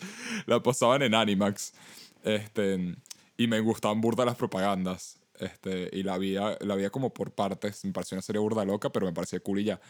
La 0.47 0.63
pasaban 0.63 1.03
en 1.03 1.15
Animax. 1.15 1.73
Este, 2.23 2.95
y 3.37 3.47
me 3.49 3.59
gustaban 3.61 4.01
burda 4.01 4.25
las 4.25 4.37
propagandas. 4.37 5.19
Este, 5.41 5.91
y 5.93 6.05
la 6.05 6.15
había, 6.15 6.57
la 6.61 6.75
había 6.75 6.91
como 6.91 7.13
por 7.13 7.33
partes. 7.33 7.85
Me 7.85 7.91
pareció 7.93 8.15
una 8.15 8.23
serie 8.23 8.39
burda 8.41 8.65
loca, 8.65 8.91
pero 8.91 9.07
me 9.07 9.13
parecía 9.13 9.41
cool 9.41 9.59
y 9.59 9.65
ya. 9.65 9.81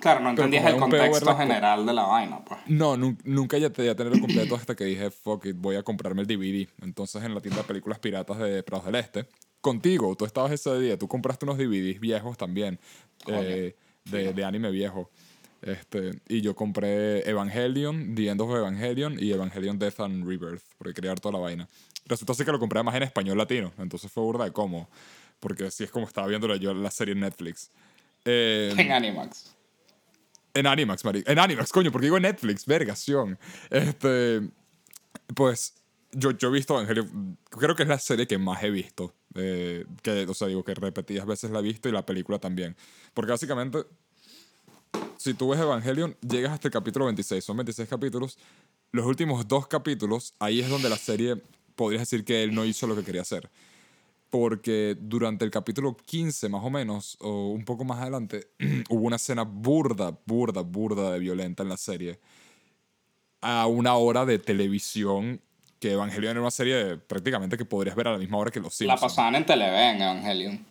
Claro, 0.00 0.20
no 0.20 0.30
entendías 0.30 0.64
el 0.66 0.76
contexto 0.76 1.24
co- 1.26 1.36
general 1.38 1.86
de 1.86 1.92
la 1.94 2.02
vaina, 2.02 2.44
pues. 2.44 2.60
No, 2.66 2.96
nun- 2.96 3.18
nunca 3.24 3.56
ya 3.58 3.70
te 3.70 3.88
a 3.88 3.96
tenerlo 3.96 4.20
completo 4.20 4.54
hasta 4.54 4.76
que 4.76 4.84
dije, 4.84 5.10
fuck 5.10 5.46
it, 5.46 5.56
voy 5.58 5.76
a 5.76 5.82
comprarme 5.82 6.20
el 6.22 6.26
DVD. 6.28 6.68
Entonces 6.82 7.24
en 7.24 7.34
la 7.34 7.40
tienda 7.40 7.62
de 7.62 7.66
películas 7.66 7.98
piratas 7.98 8.38
de 8.38 8.62
Prados 8.62 8.84
del 8.84 8.96
Este, 8.96 9.26
contigo, 9.66 10.14
tú 10.14 10.24
estabas 10.24 10.52
ese 10.52 10.78
día, 10.78 10.96
tú 10.96 11.08
compraste 11.08 11.44
unos 11.44 11.58
DVDs 11.58 11.98
viejos 11.98 12.36
también, 12.38 12.78
eh, 13.26 13.74
de, 14.04 14.32
de 14.32 14.44
anime 14.44 14.70
viejo. 14.70 15.10
Este, 15.60 16.12
y 16.28 16.40
yo 16.40 16.54
compré 16.54 17.28
Evangelion, 17.28 18.14
The 18.14 18.28
End 18.28 18.40
of 18.40 18.50
Evangelion 18.54 19.16
y 19.18 19.32
Evangelion 19.32 19.76
Death 19.76 19.98
and 20.00 20.24
Rebirth, 20.24 20.62
porque 20.78 20.94
quería 20.94 21.10
ver 21.10 21.18
toda 21.20 21.32
la 21.32 21.40
vaina. 21.40 21.68
Resultó 22.04 22.32
ser 22.34 22.46
que 22.46 22.52
lo 22.52 22.60
compré 22.60 22.80
más 22.84 22.94
en 22.94 23.02
español 23.02 23.36
latino, 23.36 23.72
entonces 23.78 24.12
fue 24.12 24.22
burda 24.22 24.44
de 24.44 24.52
cómo, 24.52 24.88
porque 25.40 25.64
así 25.66 25.82
es 25.82 25.90
como 25.90 26.06
estaba 26.06 26.28
viendo 26.28 26.54
yo 26.54 26.72
la 26.72 26.92
serie 26.92 27.14
en 27.14 27.20
Netflix. 27.20 27.72
Eh, 28.24 28.72
En 28.76 28.92
Animax. 28.92 29.56
en 30.54 30.66
Animax, 30.68 31.04
marico. 31.04 31.28
En 31.28 31.38
Animax, 31.40 31.72
coño, 31.72 31.90
porque 31.90 32.06
digo 32.06 32.16
en 32.18 32.22
Netflix, 32.22 32.64
vergación. 32.66 33.36
Este. 33.70 34.42
Pues. 35.34 35.74
Yo, 36.18 36.30
yo 36.30 36.48
he 36.48 36.52
visto 36.52 36.74
Evangelion. 36.74 37.36
Creo 37.50 37.76
que 37.76 37.82
es 37.82 37.88
la 37.88 37.98
serie 37.98 38.26
que 38.26 38.38
más 38.38 38.62
he 38.62 38.70
visto. 38.70 39.12
eh, 39.34 39.84
que, 40.02 40.24
o 40.26 40.34
sea, 40.34 40.48
digo 40.48 40.64
que 40.64 40.74
repetidas 40.74 41.26
veces 41.26 41.50
la 41.50 41.58
he 41.58 41.62
visto 41.62 41.88
y 41.88 41.92
la 41.92 42.06
película 42.06 42.38
también. 42.38 42.74
Porque 43.14 43.32
básicamente. 43.32 43.84
Si 45.18 45.34
tú 45.34 45.48
ves 45.50 45.60
Evangelion, 45.60 46.16
llegas 46.26 46.52
hasta 46.52 46.68
el 46.68 46.72
capítulo 46.72 47.04
26. 47.06 47.44
Son 47.44 47.56
26 47.56 47.88
capítulos. 47.88 48.38
Los 48.92 49.04
últimos 49.06 49.46
dos 49.46 49.66
capítulos, 49.66 50.34
ahí 50.38 50.60
es 50.60 50.68
donde 50.68 50.88
la 50.88 50.96
serie. 50.96 51.36
Podrías 51.74 52.02
decir 52.02 52.24
que 52.24 52.42
él 52.42 52.54
no 52.54 52.64
hizo 52.64 52.86
lo 52.86 52.96
que 52.96 53.04
quería 53.04 53.22
hacer 53.22 53.50
porque 54.30 54.96
durante 55.00 55.44
el 55.44 55.50
capítulo 55.50 55.96
15 55.96 56.48
más 56.48 56.64
o 56.64 56.70
menos, 56.70 57.16
o 57.20 57.50
un 57.50 57.64
poco 57.64 57.84
más 57.84 58.00
adelante, 58.00 58.48
hubo 58.90 59.06
una 59.06 59.16
escena 59.16 59.42
burda, 59.44 60.18
burda, 60.26 60.62
burda 60.62 61.12
de 61.12 61.18
violenta 61.18 61.62
en 61.62 61.68
la 61.68 61.76
serie. 61.76 62.18
A 63.40 63.66
una 63.66 63.94
hora 63.96 64.24
de 64.26 64.38
televisión, 64.38 65.40
que 65.86 65.92
Evangelion 65.92 66.30
era 66.32 66.40
una 66.40 66.50
serie 66.50 66.74
de- 66.74 66.96
prácticamente 66.96 67.56
que 67.56 67.64
podrías 67.64 67.94
ver 67.96 68.08
a 68.08 68.12
la 68.12 68.18
misma 68.18 68.38
hora 68.38 68.50
que 68.50 68.58
Los 68.60 68.72
La 68.80 68.94
Simpsons. 68.94 69.00
pasaban 69.00 69.34
en 69.36 69.46
Televen, 69.46 70.00
Evangelion. 70.02 70.66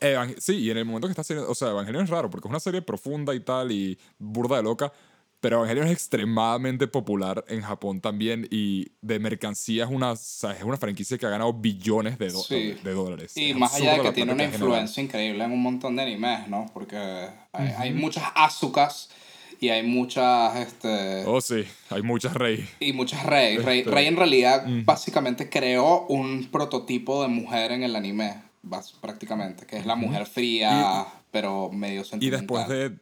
Evang- 0.00 0.36
sí, 0.38 0.56
y 0.56 0.70
en 0.70 0.78
el 0.78 0.84
momento 0.84 1.06
que 1.08 1.12
está 1.12 1.22
haciendo, 1.22 1.50
o 1.50 1.54
sea, 1.54 1.68
Evangelion 1.70 2.04
es 2.04 2.10
raro 2.10 2.28
porque 2.30 2.46
es 2.48 2.50
una 2.50 2.60
serie 2.60 2.82
profunda 2.82 3.34
y 3.34 3.40
tal 3.40 3.72
y 3.72 3.98
burda 4.18 4.56
de 4.56 4.62
loca, 4.62 4.92
pero 5.40 5.56
Evangelion 5.58 5.86
es 5.86 5.92
extremadamente 5.92 6.86
popular 6.88 7.44
en 7.48 7.62
Japón 7.62 8.00
también 8.00 8.46
y 8.50 8.88
de 9.02 9.18
mercancía 9.18 9.84
es 9.84 9.90
una, 9.90 10.12
o 10.12 10.16
sea, 10.16 10.52
es 10.52 10.62
una 10.62 10.76
franquicia 10.76 11.16
que 11.18 11.26
ha 11.26 11.30
ganado 11.30 11.52
billones 11.52 12.18
de, 12.18 12.30
Sí. 12.30 12.76
de 12.82 12.92
dólares. 12.92 13.36
Y 13.36 13.50
Es 13.50 13.56
más 13.56 13.74
allá 13.74 13.92
de 13.92 13.98
que 13.98 14.04
la 14.04 14.12
tiene 14.12 14.32
una 14.32 14.44
influencia 14.44 15.02
increíble 15.02 15.44
en 15.44 15.52
un 15.52 15.62
montón 15.62 15.96
de 15.96 16.02
animes, 16.02 16.48
¿no? 16.48 16.66
Porque 16.74 16.96
hay, 17.52 17.68
hay 17.78 17.92
muchas 17.92 18.24
Azukas 18.34 19.10
y 19.64 19.70
hay 19.70 19.82
muchas, 19.82 20.56
este... 20.56 21.24
Oh, 21.26 21.40
sí, 21.40 21.64
hay 21.90 22.02
muchas 22.02 22.34
rey. 22.34 22.68
Y 22.80 22.92
muchas 22.92 23.24
Rey. 23.24 23.56
Rey, 23.58 23.78
Este, 23.80 23.90
Rey 23.90 24.06
en 24.06 24.16
realidad 24.16 24.64
básicamente 24.84 25.48
creó 25.48 26.06
un 26.08 26.48
prototipo 26.50 27.22
de 27.22 27.28
mujer 27.28 27.72
en 27.72 27.82
el 27.82 27.96
anime, 27.96 28.42
prácticamente, 29.00 29.66
que 29.66 29.78
es 29.78 29.86
la 29.86 29.94
mujer 29.94 30.26
fría, 30.26 31.06
pero 31.30 31.70
medio 31.70 32.02
Y 32.02 32.04
sentimental. 32.04 32.40
después 32.40 32.68
de, 32.68 32.96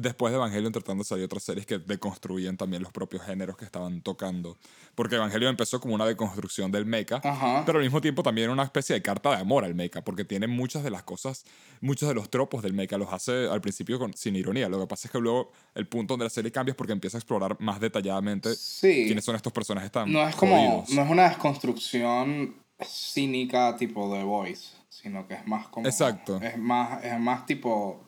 después 0.00 0.32
de 0.32 0.36
Evangelion 0.36 0.72
tratando 0.72 1.02
de 1.04 1.08
salir 1.08 1.24
otras 1.24 1.42
series 1.42 1.66
que 1.66 1.78
deconstruían 1.78 2.56
también 2.56 2.82
los 2.82 2.92
propios 2.92 3.22
géneros 3.22 3.56
que 3.56 3.64
estaban 3.64 4.00
tocando. 4.02 4.56
Porque 4.94 5.16
Evangelion 5.16 5.50
empezó 5.50 5.80
como 5.80 5.94
una 5.94 6.04
deconstrucción 6.06 6.70
del 6.72 6.86
mecha, 6.86 7.20
Ajá. 7.24 7.62
pero 7.66 7.78
al 7.78 7.84
mismo 7.84 8.00
tiempo 8.00 8.22
también 8.22 8.50
una 8.50 8.62
especie 8.64 8.94
de 8.94 9.02
carta 9.02 9.30
de 9.30 9.36
amor 9.36 9.64
al 9.64 9.74
mecha, 9.74 10.02
porque 10.02 10.24
tiene 10.24 10.46
muchas 10.46 10.82
de 10.82 10.90
las 10.90 11.02
cosas, 11.02 11.44
muchos 11.80 12.08
de 12.08 12.14
los 12.14 12.30
tropos 12.30 12.62
del 12.62 12.72
mecha, 12.72 12.98
los 12.98 13.12
hace 13.12 13.48
al 13.48 13.60
principio 13.60 13.98
con, 13.98 14.14
sin 14.14 14.36
ironía. 14.36 14.68
Lo 14.68 14.80
que 14.80 14.86
pasa 14.86 15.08
es 15.08 15.12
que 15.12 15.18
luego 15.20 15.52
el 15.74 15.86
punto 15.88 16.14
donde 16.14 16.24
la 16.24 16.30
serie 16.30 16.50
cambia 16.52 16.72
es 16.72 16.76
porque 16.76 16.92
empieza 16.92 17.16
a 17.16 17.20
explorar 17.20 17.56
más 17.60 17.80
detalladamente 17.80 18.54
Sí. 18.54 19.04
quiénes 19.06 19.24
son 19.24 19.36
estos 19.36 19.52
personajes 19.52 19.90
tan 19.92 20.10
No 20.12 20.26
es 20.28 20.34
como, 20.36 20.56
jodidos. 20.56 20.90
no 20.90 21.02
es 21.02 21.10
una 21.10 21.28
desconstrucción 21.28 22.56
cínica 22.84 23.76
tipo 23.76 24.10
The 24.12 24.22
Voice, 24.24 24.70
sino 24.88 25.26
que 25.26 25.34
es 25.34 25.46
más 25.46 25.68
como... 25.68 25.86
Exacto. 25.86 26.40
Es 26.42 26.56
más, 26.58 27.04
es 27.04 27.18
más 27.18 27.46
tipo, 27.46 28.07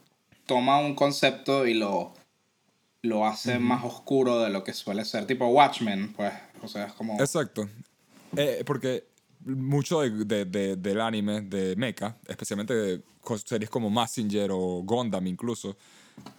toma 0.51 0.79
un 0.81 0.97
concepto 0.97 1.65
y 1.65 1.75
lo, 1.75 2.13
lo 3.03 3.25
hace 3.25 3.61
más 3.61 3.85
oscuro 3.85 4.41
de 4.41 4.51
lo 4.51 4.65
que 4.65 4.73
suele 4.73 5.05
ser, 5.05 5.25
tipo 5.25 5.47
Watchmen, 5.47 6.13
pues, 6.13 6.33
o 6.61 6.67
sea, 6.67 6.87
es 6.87 6.93
como... 6.95 7.21
Exacto. 7.21 7.69
Eh, 8.37 8.65
porque 8.67 9.05
mucho 9.45 10.01
de, 10.01 10.11
de- 10.25 10.45
de- 10.45 10.75
del 10.77 11.01
anime 11.01 11.43
de 11.43 11.77
mecha, 11.77 12.17
especialmente 12.27 12.75
de 12.75 13.01
series 13.47 13.71
como 13.71 13.91
Massinger 13.91 14.51
o 14.53 14.83
Gundam 14.83 15.25
incluso, 15.29 15.77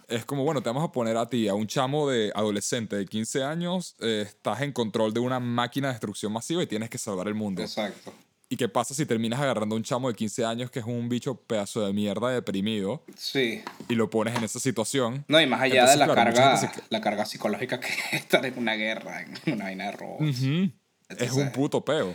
es 0.06 0.26
como, 0.26 0.44
bueno, 0.44 0.62
te 0.62 0.68
vamos 0.68 0.84
a 0.86 0.92
poner 0.92 1.16
a 1.16 1.26
ti, 1.26 1.48
a 1.48 1.54
un 1.54 1.66
chamo 1.66 2.10
de 2.10 2.30
adolescente 2.34 2.96
de 2.96 3.06
15 3.06 3.42
años, 3.42 3.96
eh, 4.00 4.24
estás 4.26 4.60
en 4.60 4.72
control 4.72 5.14
de 5.14 5.20
una 5.20 5.40
máquina 5.40 5.88
de 5.88 5.94
destrucción 5.94 6.32
masiva 6.32 6.62
y 6.62 6.66
tienes 6.66 6.90
que 6.90 6.98
salvar 6.98 7.28
el 7.28 7.34
mundo. 7.34 7.62
Exacto. 7.62 8.12
¿Y 8.52 8.56
qué 8.58 8.68
pasa 8.68 8.92
si 8.92 9.06
terminas 9.06 9.40
agarrando 9.40 9.74
a 9.74 9.78
un 9.78 9.82
chamo 9.82 10.08
de 10.08 10.14
15 10.14 10.44
años 10.44 10.70
que 10.70 10.80
es 10.80 10.84
un 10.84 11.08
bicho 11.08 11.36
pedazo 11.36 11.86
de 11.86 11.94
mierda 11.94 12.28
deprimido 12.28 13.02
Sí. 13.16 13.62
y 13.88 13.94
lo 13.94 14.10
pones 14.10 14.36
en 14.36 14.44
esa 14.44 14.60
situación? 14.60 15.24
No, 15.26 15.40
y 15.40 15.46
más 15.46 15.62
allá 15.62 15.74
Entonces, 15.86 15.94
de 16.00 16.06
la 16.06 16.12
claro, 16.12 16.34
carga, 16.34 16.72
la 16.90 17.00
carga 17.00 17.24
psicológica 17.24 17.80
que 17.80 17.86
es 18.12 18.20
estar 18.20 18.44
en 18.44 18.58
una 18.58 18.74
guerra, 18.74 19.22
en 19.22 19.54
una 19.54 19.64
vaina 19.64 19.86
de 19.86 19.92
robots. 19.92 20.20
Ujú. 20.20 20.28
Es 20.28 20.70
Entonces- 21.08 21.32
un 21.32 21.50
puto 21.52 21.82
peo. 21.82 22.14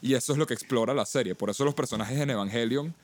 Y 0.00 0.14
eso 0.14 0.32
es 0.32 0.38
lo 0.38 0.46
que 0.46 0.54
explora 0.54 0.94
la 0.94 1.04
serie. 1.04 1.34
Por 1.34 1.50
eso 1.50 1.62
los 1.66 1.74
personajes 1.74 2.18
en 2.18 2.30
Evangelion 2.30 2.94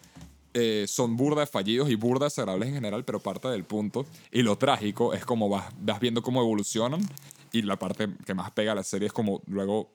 eh, 0.54 0.86
son 0.88 1.14
burda 1.18 1.42
de 1.42 1.46
fallidos 1.48 1.90
y 1.90 1.94
burda 1.94 2.24
desagradables 2.24 2.68
en 2.70 2.74
general, 2.76 3.04
pero 3.04 3.20
parte 3.20 3.48
del 3.48 3.64
punto. 3.64 4.06
Y 4.30 4.40
lo 4.40 4.56
trágico 4.56 5.12
es 5.12 5.26
como 5.26 5.50
vas, 5.50 5.66
vas 5.78 6.00
viendo 6.00 6.22
cómo 6.22 6.40
evolucionan. 6.40 7.00
Y 7.52 7.60
la 7.60 7.78
parte 7.78 8.08
que 8.24 8.32
más 8.32 8.50
pega 8.52 8.72
a 8.72 8.74
la 8.74 8.82
serie 8.82 9.08
es 9.08 9.12
como 9.12 9.42
luego 9.46 9.92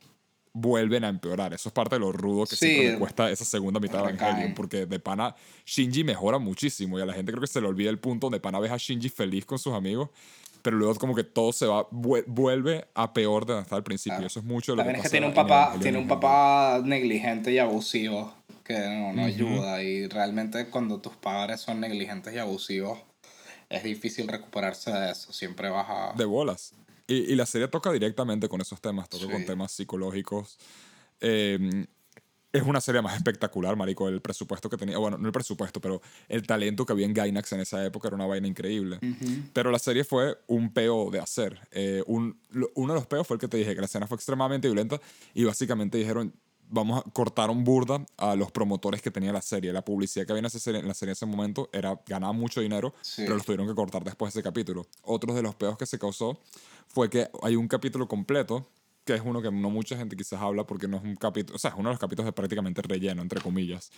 vuelven 0.60 1.04
a 1.04 1.10
empeorar. 1.10 1.54
Eso 1.54 1.70
es 1.70 1.74
parte 1.74 1.96
de 1.96 2.00
lo 2.00 2.12
rudo 2.12 2.46
que 2.46 2.56
Sí. 2.56 2.66
siempre 2.68 2.92
me 2.94 3.00
cuesta 3.00 3.30
esa 3.30 3.46
segunda 3.46 3.80
mitad 3.80 4.04
de. 4.04 4.12
Evangelion. 4.14 4.54
Porque 4.56 4.86
de 4.86 5.00
pana 5.00 5.36
Shinji 5.66 6.04
mejora 6.04 6.40
muchísimo. 6.40 6.98
Y 6.98 7.02
a 7.02 7.06
la 7.06 7.14
gente 7.14 7.32
creo 7.32 7.42
que 7.42 7.48
se 7.48 7.62
le 7.62 7.68
olvida 7.68 7.90
el 7.90 8.00
punto 8.00 8.28
donde 8.28 8.40
pana 8.40 8.60
ves 8.60 8.72
a 8.72 8.78
Shinji 8.78 9.10
feliz 9.10 9.46
con 9.46 9.60
sus 9.60 9.74
amigos. 9.74 10.10
Pero 10.64 10.76
luego 10.78 10.96
como 10.96 11.14
que 11.16 11.24
todo 11.24 11.54
se 11.54 11.66
va, 11.66 11.88
vuel- 11.92 12.26
vuelve 12.28 12.88
a 12.94 13.14
peor 13.14 13.46
de 13.46 13.54
donde 13.54 13.64
estaba 13.64 13.78
al 13.78 13.84
principio. 13.84 14.26
Eso 14.26 14.40
es 14.40 14.46
mucho 14.46 14.72
de 14.72 14.78
lo 14.78 14.82
También 14.84 14.96
que 14.96 15.00
es 15.00 15.04
que 15.04 15.10
tiene 15.12 15.28
un 15.28 15.34
papá, 15.34 15.74
tiene 15.80 15.98
en 16.00 16.04
un 16.04 16.10
papá 16.10 16.82
negligente 16.84 17.52
y 17.54 17.60
abusivo 17.60 18.34
que 18.66 18.78
no, 18.78 19.14
no 19.14 19.24
ayuda. 19.24 19.82
Y 19.84 20.08
realmente 20.08 20.68
cuando 20.70 21.00
tus 21.00 21.16
padres 21.16 21.62
son 21.62 21.80
negligentes 21.80 22.34
y 22.34 22.38
abusivos, 22.40 23.00
es 23.70 23.84
difícil 23.84 24.28
recuperarse 24.28 24.92
de 24.92 25.12
eso. 25.12 25.32
Siempre 25.32 25.70
vas 25.70 25.88
a... 25.90 26.14
de 26.18 26.26
bolas. 26.26 26.74
Y, 27.08 27.16
y 27.32 27.36
la 27.36 27.46
serie 27.46 27.68
toca 27.70 27.92
directamente 27.92 28.50
con 28.50 28.60
esos 28.62 28.82
temas, 28.82 29.08
toca 29.10 29.26
Sí. 29.26 29.32
con 29.32 29.46
temas 29.46 29.72
psicológicos. 29.72 30.58
Eh, 31.22 31.86
es 32.54 32.64
una 32.64 32.82
serie 32.82 33.02
más 33.02 33.16
espectacular, 33.16 33.76
marico. 33.76 34.08
El 34.10 34.22
presupuesto 34.22 34.70
que 34.70 34.78
tenía, 34.78 34.98
bueno, 34.98 35.18
no 35.18 35.28
el 35.28 35.32
presupuesto, 35.34 35.80
pero 35.80 36.02
el 36.28 36.46
talento 36.48 36.86
que 36.86 36.94
había 36.94 37.06
en 37.06 37.14
Gainax 37.14 37.52
en 37.54 37.60
esa 37.60 37.86
época 37.86 38.08
era 38.08 38.16
una 38.16 38.26
vaina 38.26 38.48
increíble. 38.48 39.00
Pero 39.54 39.70
la 39.70 39.80
serie 39.80 40.04
fue 40.04 40.38
un 40.48 40.74
peo 40.74 41.12
de 41.12 41.20
hacer. 41.20 41.60
Eh, 41.72 42.04
un, 42.08 42.40
lo- 42.50 42.72
uno 42.76 42.94
de 42.94 43.00
los 43.00 43.08
peos 43.08 43.28
fue 43.28 43.36
el 43.36 43.42
que 43.42 43.48
te 43.48 43.58
dije, 43.58 43.76
que 43.76 43.82
la 43.82 43.86
escena 43.86 44.08
fue 44.08 44.16
extremadamente 44.16 44.68
violenta 44.68 45.00
y 45.34 45.44
básicamente 45.44 45.98
dijeron, 45.98 46.34
vamos 46.70 47.00
a 47.06 47.10
cortar 47.12 47.50
un 47.50 47.64
burda 47.64 48.06
a 48.18 48.36
los 48.36 48.52
promotores 48.52 49.02
que 49.02 49.12
tenía 49.12 49.32
la 49.32 49.42
serie. 49.42 49.72
La 49.74 49.84
publicidad 49.84 50.26
que 50.26 50.32
había 50.34 50.40
en, 50.40 50.46
esa 50.46 50.60
serie, 50.60 50.82
en 50.82 50.88
la 50.88 50.94
serie 50.94 51.12
en 51.12 51.14
ese 51.14 51.26
momento 51.26 51.70
era, 51.72 52.00
ganaba 52.06 52.34
mucho 52.34 52.62
dinero, 52.62 52.94
Sí. 53.02 53.24
pero 53.24 53.36
los 53.36 53.46
tuvieron 53.46 53.68
que 53.68 53.76
cortar 53.76 54.04
después 54.04 54.34
de 54.34 54.40
ese 54.40 54.44
capítulo. 54.44 54.86
Otro 55.04 55.34
de 55.34 55.42
los 55.42 55.56
peos 55.56 55.78
que 55.78 55.86
se 55.86 55.98
causó 55.98 56.40
fue 56.88 57.10
que 57.10 57.30
hay 57.44 57.56
un 57.56 57.68
capítulo 57.68 58.08
completo, 58.08 58.68
que 59.06 59.14
es 59.16 59.22
uno 59.24 59.42
que 59.42 59.52
no 59.52 59.70
mucha 59.70 59.96
gente 59.98 60.16
quizás 60.18 60.42
habla 60.42 60.66
porque 60.66 60.88
no 60.88 60.98
es 60.98 61.04
un 61.04 61.16
capítulo, 61.16 61.56
o 61.56 61.60
sea, 61.60 61.72
es 61.72 61.78
uno 61.78 61.90
de 61.90 61.94
los 61.94 62.00
capítulos 62.00 62.26
de 62.26 62.34
prácticamente 62.34 62.82
relleno, 62.82 63.22
entre 63.22 63.40
comillas, 63.40 63.90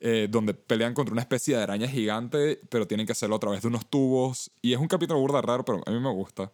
eh, 0.00 0.28
donde 0.30 0.54
pelean 0.54 0.94
contra 0.94 1.12
una 1.12 1.22
especie 1.22 1.56
de 1.56 1.62
araña 1.62 1.88
gigante, 1.88 2.60
pero 2.68 2.86
tienen 2.86 3.06
que 3.06 3.12
hacerlo 3.12 3.36
a 3.36 3.40
través 3.40 3.62
de 3.62 3.68
unos 3.68 3.86
tubos. 3.86 4.50
Y 4.62 4.72
es 4.72 4.78
un 4.78 4.86
capítulo 4.88 5.18
burda 5.18 5.40
raro, 5.42 5.64
pero 5.64 5.82
a 5.84 5.90
mí 5.90 5.98
me 5.98 6.10
gusta. 6.12 6.52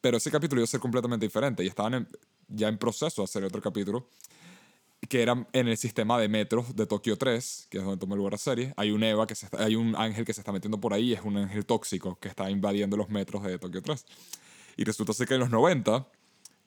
Pero 0.00 0.16
ese 0.16 0.30
capítulo 0.30 0.60
iba 0.60 0.64
a 0.64 0.68
ser 0.68 0.80
completamente 0.80 1.26
diferente 1.26 1.64
y 1.64 1.66
estaban 1.66 1.94
en- 1.94 2.08
ya 2.46 2.68
en 2.68 2.78
proceso 2.78 3.20
de 3.20 3.24
hacer 3.24 3.44
otro 3.44 3.60
capítulo 3.60 4.08
que 5.08 5.22
era 5.22 5.46
en 5.52 5.68
el 5.68 5.76
sistema 5.76 6.18
de 6.18 6.28
metros 6.28 6.76
de 6.76 6.86
Tokio 6.86 7.16
3, 7.16 7.68
que 7.70 7.78
es 7.78 7.84
donde 7.84 7.98
toma 7.98 8.14
lugar 8.16 8.32
la 8.32 8.38
serie. 8.38 8.72
Hay 8.76 8.90
un 8.90 9.02
Eva 9.02 9.26
que 9.26 9.34
se 9.34 9.46
está- 9.46 9.64
hay 9.64 9.74
un 9.76 9.94
ángel 9.96 10.24
que 10.24 10.32
se 10.34 10.40
está 10.40 10.52
metiendo 10.52 10.78
por 10.80 10.92
ahí, 10.94 11.12
es 11.14 11.20
un 11.22 11.36
ángel 11.36 11.64
tóxico 11.66 12.18
que 12.20 12.28
está 12.28 12.50
invadiendo 12.50 12.96
los 12.96 13.08
metros 13.08 13.42
de 13.42 13.58
Tokio 13.58 13.82
3. 13.82 14.04
Y 14.76 14.84
resulta 14.84 15.12
ser 15.12 15.26
que 15.26 15.34
en 15.34 15.40
los 15.40 15.50
90, 15.50 16.06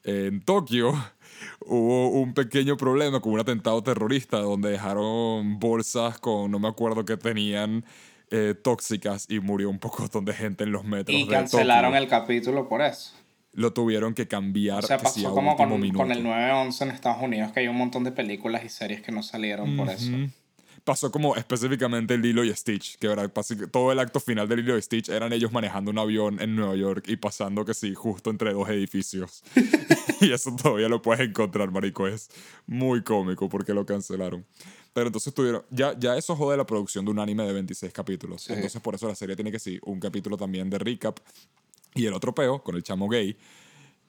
en 0.03 0.41
Tokio, 0.43 0.91
hubo 1.65 2.09
un 2.09 2.33
pequeño 2.33 2.77
problema 2.77 3.19
con 3.21 3.33
un 3.33 3.39
atentado 3.39 3.81
terrorista 3.83 4.39
donde 4.39 4.69
dejaron 4.71 5.59
bolsas 5.59 6.19
con 6.19 6.49
no 6.51 6.59
me 6.59 6.67
acuerdo 6.67 7.05
qué 7.05 7.17
tenían 7.17 7.85
eh, 8.33 8.55
tóxicas 8.55 9.25
y 9.29 9.39
murió 9.41 9.69
un 9.69 9.77
poco 9.79 10.07
de 10.21 10.33
gente 10.33 10.63
en 10.63 10.71
los 10.71 10.83
metros 10.85 11.15
Y 11.17 11.25
de 11.25 11.29
cancelaron 11.29 11.91
Tokio. 11.91 12.03
el 12.03 12.09
capítulo 12.09 12.67
por 12.69 12.81
eso. 12.81 13.11
Lo 13.53 13.73
tuvieron 13.73 14.13
que 14.13 14.27
cambiar. 14.27 14.83
O 14.83 14.87
sea, 14.87 14.99
sí, 14.99 15.03
pasó 15.03 15.27
a 15.29 15.31
como 15.31 15.55
con, 15.55 15.79
minuto. 15.79 15.97
con 15.97 16.11
el 16.11 16.23
9-11 16.23 16.81
en 16.81 16.91
Estados 16.91 17.21
Unidos, 17.21 17.51
que 17.51 17.61
hay 17.61 17.67
un 17.67 17.77
montón 17.77 18.03
de 18.03 18.11
películas 18.11 18.63
y 18.63 18.69
series 18.69 19.01
que 19.01 19.11
no 19.11 19.23
salieron 19.23 19.77
por 19.77 19.89
eso. 19.89 20.11
Pasó 20.83 21.11
como 21.11 21.35
específicamente 21.35 22.17
Lilo 22.17 22.43
y 22.43 22.51
Stitch, 22.55 22.97
que 22.97 23.07
era 23.07 23.27
todo 23.27 23.91
el 23.91 23.99
acto 23.99 24.19
final 24.19 24.47
de 24.47 24.57
Lilo 24.57 24.77
y 24.77 24.81
Stitch 24.81 25.09
eran 25.09 25.31
ellos 25.31 25.51
manejando 25.51 25.91
un 25.91 25.99
avión 25.99 26.41
en 26.41 26.55
Nueva 26.55 26.75
York 26.75 27.05
y 27.07 27.17
pasando 27.17 27.63
que 27.65 27.75
sí, 27.75 27.93
justo 27.93 28.31
entre 28.31 28.53
dos 28.53 28.67
edificios. 28.69 29.43
y 30.21 30.31
eso 30.31 30.55
todavía 30.55 30.89
lo 30.89 31.01
puedes 31.01 31.27
encontrar, 31.27 31.71
marico. 31.71 32.07
Es 32.07 32.29
muy 32.65 33.03
cómico 33.03 33.49
porque 33.49 33.73
lo 33.73 33.85
cancelaron. 33.85 34.45
Pero 34.93 35.07
entonces 35.07 35.33
tuvieron, 35.33 35.63
ya, 35.69 35.97
ya 35.97 36.17
eso 36.17 36.35
jode 36.35 36.57
la 36.57 36.65
producción 36.65 37.05
de 37.05 37.11
un 37.11 37.19
anime 37.19 37.45
de 37.45 37.53
26 37.53 37.93
capítulos. 37.93 38.43
Sí. 38.43 38.53
Entonces 38.53 38.81
por 38.81 38.95
eso 38.95 39.07
la 39.07 39.15
serie 39.15 39.35
tiene 39.35 39.51
que 39.51 39.59
sí, 39.59 39.79
un 39.83 39.99
capítulo 39.99 40.37
también 40.37 40.69
de 40.69 40.79
recap. 40.79 41.19
Y 41.93 42.05
el 42.05 42.13
otro 42.13 42.33
peo, 42.33 42.63
con 42.63 42.75
el 42.75 42.83
chamo 42.83 43.09
gay, 43.09 43.37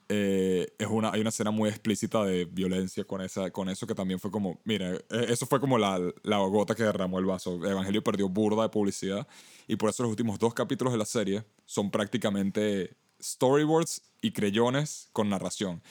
eh, 0.08 0.74
es 0.78 0.86
una, 0.88 1.10
hay 1.10 1.20
una 1.20 1.30
escena 1.30 1.50
muy 1.50 1.70
explícita 1.70 2.24
de 2.24 2.44
violencia 2.44 3.04
con, 3.04 3.22
esa, 3.22 3.50
con 3.50 3.68
eso 3.68 3.86
que 3.86 3.94
también 3.94 4.20
fue 4.20 4.30
como, 4.30 4.60
mira, 4.64 4.94
eh, 4.94 5.00
eso 5.28 5.46
fue 5.46 5.58
como 5.58 5.78
la, 5.78 5.98
la 6.22 6.38
gota 6.38 6.74
que 6.74 6.82
derramó 6.82 7.18
el 7.18 7.24
vaso. 7.24 7.64
Evangelio 7.64 8.04
perdió 8.04 8.28
burda 8.28 8.62
de 8.64 8.68
publicidad 8.68 9.26
y 9.66 9.76
por 9.76 9.90
eso 9.90 10.02
los 10.02 10.10
últimos 10.10 10.38
dos 10.38 10.54
capítulos 10.54 10.92
de 10.92 10.98
la 10.98 11.06
serie 11.06 11.44
son 11.64 11.90
prácticamente 11.90 12.94
storyboards 13.22 14.02
y 14.20 14.32
creyones 14.32 15.08
con 15.12 15.28
narración, 15.28 15.82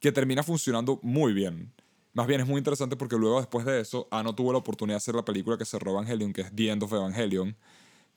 que 0.00 0.10
termina 0.10 0.42
funcionando 0.42 0.98
muy 1.02 1.32
bien. 1.32 1.72
Más 2.14 2.26
bien 2.26 2.40
es 2.40 2.46
muy 2.46 2.58
interesante 2.58 2.96
porque 2.96 3.16
luego 3.16 3.38
después 3.38 3.64
de 3.64 3.80
eso, 3.80 4.08
Ano 4.10 4.34
tuvo 4.34 4.52
la 4.52 4.58
oportunidad 4.58 4.94
de 4.94 4.98
hacer 4.98 5.14
la 5.14 5.24
película 5.24 5.56
que 5.56 5.64
cerró 5.64 5.92
Evangelion, 5.92 6.32
que 6.32 6.42
es 6.42 6.54
The 6.54 6.70
End 6.70 6.82
of 6.82 6.92
Evangelion, 6.92 7.56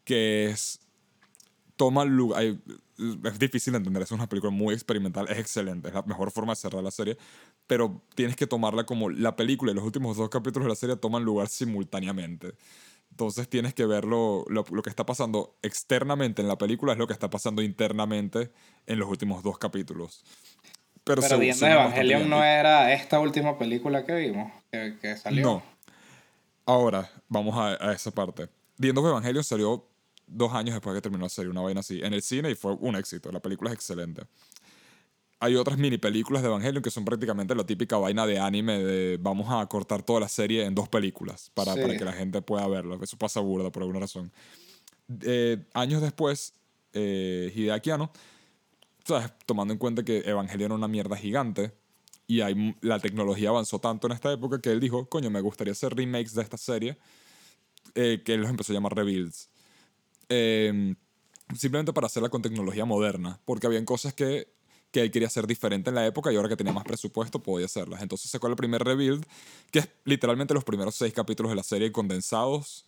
que 0.03 0.47
es 0.47 0.79
toma 1.75 2.05
lugar. 2.05 2.41
hay- 2.41 2.59
Es 3.25 3.37
difícil 3.39 3.73
de 3.73 3.77
entender, 3.79 4.01
es 4.03 4.11
una 4.11 4.27
película 4.29 4.51
muy 4.51 4.73
experimental, 4.73 5.27
es 5.29 5.37
excelente, 5.37 5.89
es 5.89 5.93
la 5.93 6.01
mejor 6.03 6.31
forma 6.31 6.53
de 6.53 6.55
cerrar 6.55 6.81
la 6.81 6.91
serie, 6.91 7.17
pero 7.67 8.01
tienes 8.15 8.37
que 8.37 8.47
tomarla 8.47 8.85
como 8.85 9.09
la 9.09 9.35
película 9.35 9.71
y 9.73 9.75
los 9.75 9.83
últimos 9.83 10.15
dos 10.15 10.29
capítulos 10.29 10.65
de 10.65 10.69
la 10.69 10.75
serie 10.75 10.95
toman 10.95 11.23
lugar 11.25 11.49
simultáneamente. 11.49 12.53
Entonces 13.11 13.47
tienes 13.49 13.73
que 13.73 13.85
ver 13.85 14.05
lo, 14.05 14.45
lo, 14.49 14.63
lo 14.71 14.81
que 14.81 14.89
está 14.89 15.05
pasando 15.05 15.57
externamente 15.61 16.41
en 16.41 16.47
la 16.47 16.57
película 16.57 16.93
es 16.93 16.97
lo 16.97 17.05
que 17.07 17.13
está 17.13 17.29
pasando 17.29 17.61
internamente 17.61 18.51
en 18.85 18.97
los 18.99 19.09
últimos 19.09 19.43
dos 19.43 19.57
capítulos. 19.57 20.23
Pero, 21.03 21.21
Pero 21.21 21.53
se- 21.53 21.67
Evangelion 21.71 22.29
no 22.29 22.43
era 22.43 22.93
esta 22.93 23.19
última 23.19 23.57
película 23.59 24.05
que 24.05 24.15
vimos, 24.15 24.51
que, 24.71 24.97
que 25.01 25.15
salió. 25.17 25.43
No. 25.45 25.63
Ahora, 26.65 27.09
vamos 27.29 27.55
a, 27.57 27.89
a 27.89 27.93
esa 27.93 28.11
parte. 28.11 28.47
The 28.79 28.89
End 28.89 28.97
of 28.97 29.05
Evangelion 29.05 29.43
salió 29.43 29.85
dos 30.27 30.53
años 30.53 30.73
después 30.73 30.93
de 30.93 30.99
que 30.99 31.03
terminó 31.03 31.23
la 31.25 31.29
serie, 31.29 31.51
una 31.51 31.61
vaina 31.61 31.79
así, 31.81 32.01
en 32.01 32.13
el 32.13 32.21
cine 32.21 32.51
y 32.51 32.55
fue 32.55 32.73
un 32.79 32.95
éxito. 32.95 33.31
La 33.31 33.39
película 33.41 33.69
es 33.71 33.75
excelente. 33.75 34.23
Hay 35.39 35.55
otras 35.55 35.77
mini 35.77 35.97
películas 35.97 36.41
de 36.41 36.47
Evangelion 36.47 36.81
que 36.81 36.89
son 36.89 37.05
prácticamente 37.05 37.53
la 37.55 37.65
típica 37.65 37.97
vaina 37.97 38.25
de 38.25 38.39
anime 38.39 38.79
de 38.79 39.17
vamos 39.21 39.47
a 39.49 39.65
cortar 39.67 40.01
toda 40.01 40.21
la 40.21 40.29
serie 40.29 40.63
en 40.65 40.73
dos 40.73 40.87
películas 40.89 41.51
para, 41.53 41.73
Sí. 41.73 41.81
para 41.81 41.97
que 41.97 42.05
la 42.05 42.13
gente 42.13 42.41
pueda 42.41 42.67
verlo. 42.67 42.97
Eso 43.01 43.17
pasa 43.17 43.41
burda 43.41 43.69
por 43.71 43.83
alguna 43.83 43.99
razón. 43.99 44.31
Eh, 45.21 45.57
años 45.73 46.01
después, 46.01 46.53
eh, 46.93 47.51
Hideaki 47.53 47.91
Anno, 47.91 48.11
¿sabes? 49.03 49.31
tomando 49.45 49.73
en 49.73 49.77
cuenta 49.77 50.03
que 50.03 50.19
Evangelion 50.25 50.67
era 50.71 50.75
una 50.75 50.87
mierda 50.87 51.15
gigante 51.17 51.73
y 52.27 52.41
hay, 52.41 52.75
la 52.81 52.99
tecnología 52.99 53.49
avanzó 53.49 53.79
tanto 53.79 54.07
en 54.07 54.13
esta 54.13 54.31
época 54.31 54.59
que 54.59 54.71
él 54.71 54.79
dijo, 54.79 55.07
coño, 55.09 55.29
me 55.29 55.41
gustaría 55.41 55.73
hacer 55.73 55.93
remakes 55.93 56.33
de 56.33 56.41
esta 56.41 56.57
serie, 56.57 56.97
eh, 57.93 58.23
que 58.25 58.33
él 58.33 58.41
los 58.41 58.49
empezó 58.49 58.73
a 58.73 58.75
llamar 58.75 58.95
rebuilds. 58.95 59.49
Eh, 60.29 60.95
simplemente 61.55 61.93
para 61.93 62.07
hacerla 62.07 62.29
con 62.29 62.41
tecnología 62.41 62.85
moderna, 62.85 63.39
porque 63.45 63.67
habían 63.67 63.85
cosas 63.85 64.13
que, 64.13 64.47
que 64.91 65.01
él 65.01 65.11
quería 65.11 65.27
hacer 65.27 65.45
diferente 65.45 65.89
en 65.89 65.95
la 65.95 66.05
época 66.05 66.31
y 66.31 66.35
ahora 66.35 66.49
que 66.49 66.55
tenía 66.55 66.73
más 66.73 66.83
presupuesto 66.83 67.39
podía 67.43 67.65
hacerlas. 67.65 68.01
Entonces 68.01 68.31
sacó 68.31 68.47
el 68.47 68.55
primer 68.55 68.83
rebuild, 68.83 69.25
que 69.71 69.79
es 69.79 69.89
literalmente 70.05 70.53
los 70.53 70.63
primeros 70.63 70.95
seis 70.95 71.13
capítulos 71.13 71.51
de 71.51 71.55
la 71.55 71.63
serie 71.63 71.91
condensados, 71.91 72.85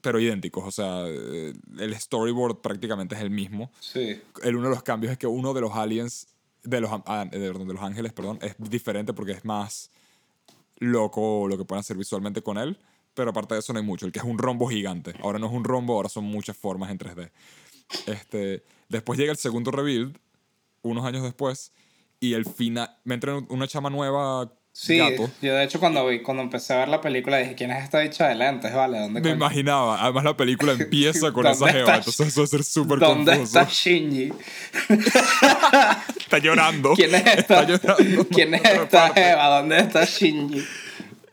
pero 0.00 0.20
idénticos. 0.20 0.64
O 0.64 0.70
sea, 0.70 1.04
eh, 1.06 1.52
el 1.78 1.94
storyboard 1.98 2.60
prácticamente 2.60 3.14
es 3.16 3.20
el 3.20 3.30
mismo 3.30 3.70
Sí. 3.80 4.20
el 4.42 4.56
uno 4.56 4.68
de 4.68 4.74
los 4.74 4.82
cambios 4.82 5.12
es 5.12 5.18
que 5.18 5.26
uno 5.26 5.52
de 5.52 5.60
los 5.60 5.72
aliens, 5.72 6.28
de 6.62 6.80
los, 6.80 6.90
ah, 6.92 7.26
de, 7.30 7.38
perdón, 7.38 7.68
de 7.68 7.74
los 7.74 7.82
ángeles, 7.82 8.12
perdón, 8.12 8.38
es 8.40 8.54
diferente 8.58 9.12
porque 9.12 9.32
es 9.32 9.44
más 9.44 9.90
loco 10.78 11.48
lo 11.48 11.56
que 11.58 11.64
pueden 11.64 11.80
hacer 11.80 11.96
visualmente 11.96 12.42
con 12.42 12.58
él. 12.58 12.78
Pero 13.16 13.30
aparte 13.30 13.54
de 13.54 13.60
eso 13.60 13.72
no 13.72 13.80
hay 13.80 13.84
mucho. 13.84 14.06
El 14.06 14.12
que 14.12 14.20
es 14.20 14.24
un 14.24 14.38
rombo 14.38 14.68
gigante. 14.68 15.14
Ahora 15.22 15.40
no 15.40 15.46
es 15.46 15.52
un 15.52 15.64
rombo, 15.64 15.94
ahora 15.94 16.08
son 16.08 16.22
muchas 16.24 16.56
formas 16.56 16.90
en 16.92 16.98
3D. 16.98 17.30
Este, 18.06 18.62
después 18.88 19.18
llega 19.18 19.32
el 19.32 19.38
segundo 19.38 19.70
rebuild, 19.72 20.16
unos 20.82 21.04
años 21.04 21.22
después, 21.24 21.72
y 22.20 22.34
el 22.34 22.44
final, 22.44 22.94
me 23.04 23.14
entra 23.14 23.36
una 23.48 23.66
chama 23.66 23.90
nueva, 23.90 24.52
Sí, 24.72 24.98
gato. 24.98 25.30
yo 25.40 25.54
de 25.54 25.64
hecho 25.64 25.80
cuando 25.80 26.06
vi, 26.06 26.20
cuando 26.20 26.42
empecé 26.42 26.74
a 26.74 26.78
ver 26.80 26.88
la 26.88 27.00
película 27.00 27.38
dije, 27.38 27.54
¿quién 27.54 27.70
es 27.70 27.82
esta 27.84 28.00
bicha 28.00 28.28
de 28.28 28.34
lentes? 28.34 28.74
Vale, 28.74 28.98
¿dónde 28.98 29.20
Me 29.22 29.28
coño- 29.30 29.34
imaginaba. 29.36 30.02
Además 30.02 30.24
la 30.24 30.36
película 30.36 30.72
empieza 30.78 31.32
con 31.32 31.46
esa 31.46 31.60
¿Dónde 31.60 31.72
jeva, 31.72 31.84
está- 31.84 31.96
entonces 31.96 32.26
eso 32.28 32.40
va 32.42 32.44
a 32.44 32.48
ser 32.48 32.64
súper 32.64 32.98
¿Dónde 32.98 33.32
confuso. 33.38 33.58
está 33.60 33.72
Shinji? 33.72 34.32
Está 36.18 36.38
llorando. 36.38 36.92
¿Quién 36.94 37.14
es 37.14 37.26
esta? 37.26 37.62
llorando. 37.64 38.26
¿Quién 38.28 38.54
es 38.54 38.64
esta 38.64 38.88
parte. 39.06 39.30
Eva? 39.30 39.46
¿Dónde 39.60 39.78
está 39.78 40.04
Shinji? 40.04 40.62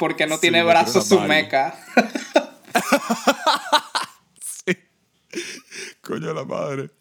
¿Por 0.04 0.18
qué 0.18 0.28
no 0.28 0.36
Sí, 0.36 0.42
tiene 0.42 0.64
brazos 0.64 1.08
su 1.08 1.18
meca? 1.22 1.80
Coño 6.02 6.28
de 6.28 6.34
la 6.34 6.44
madre. 6.44 6.92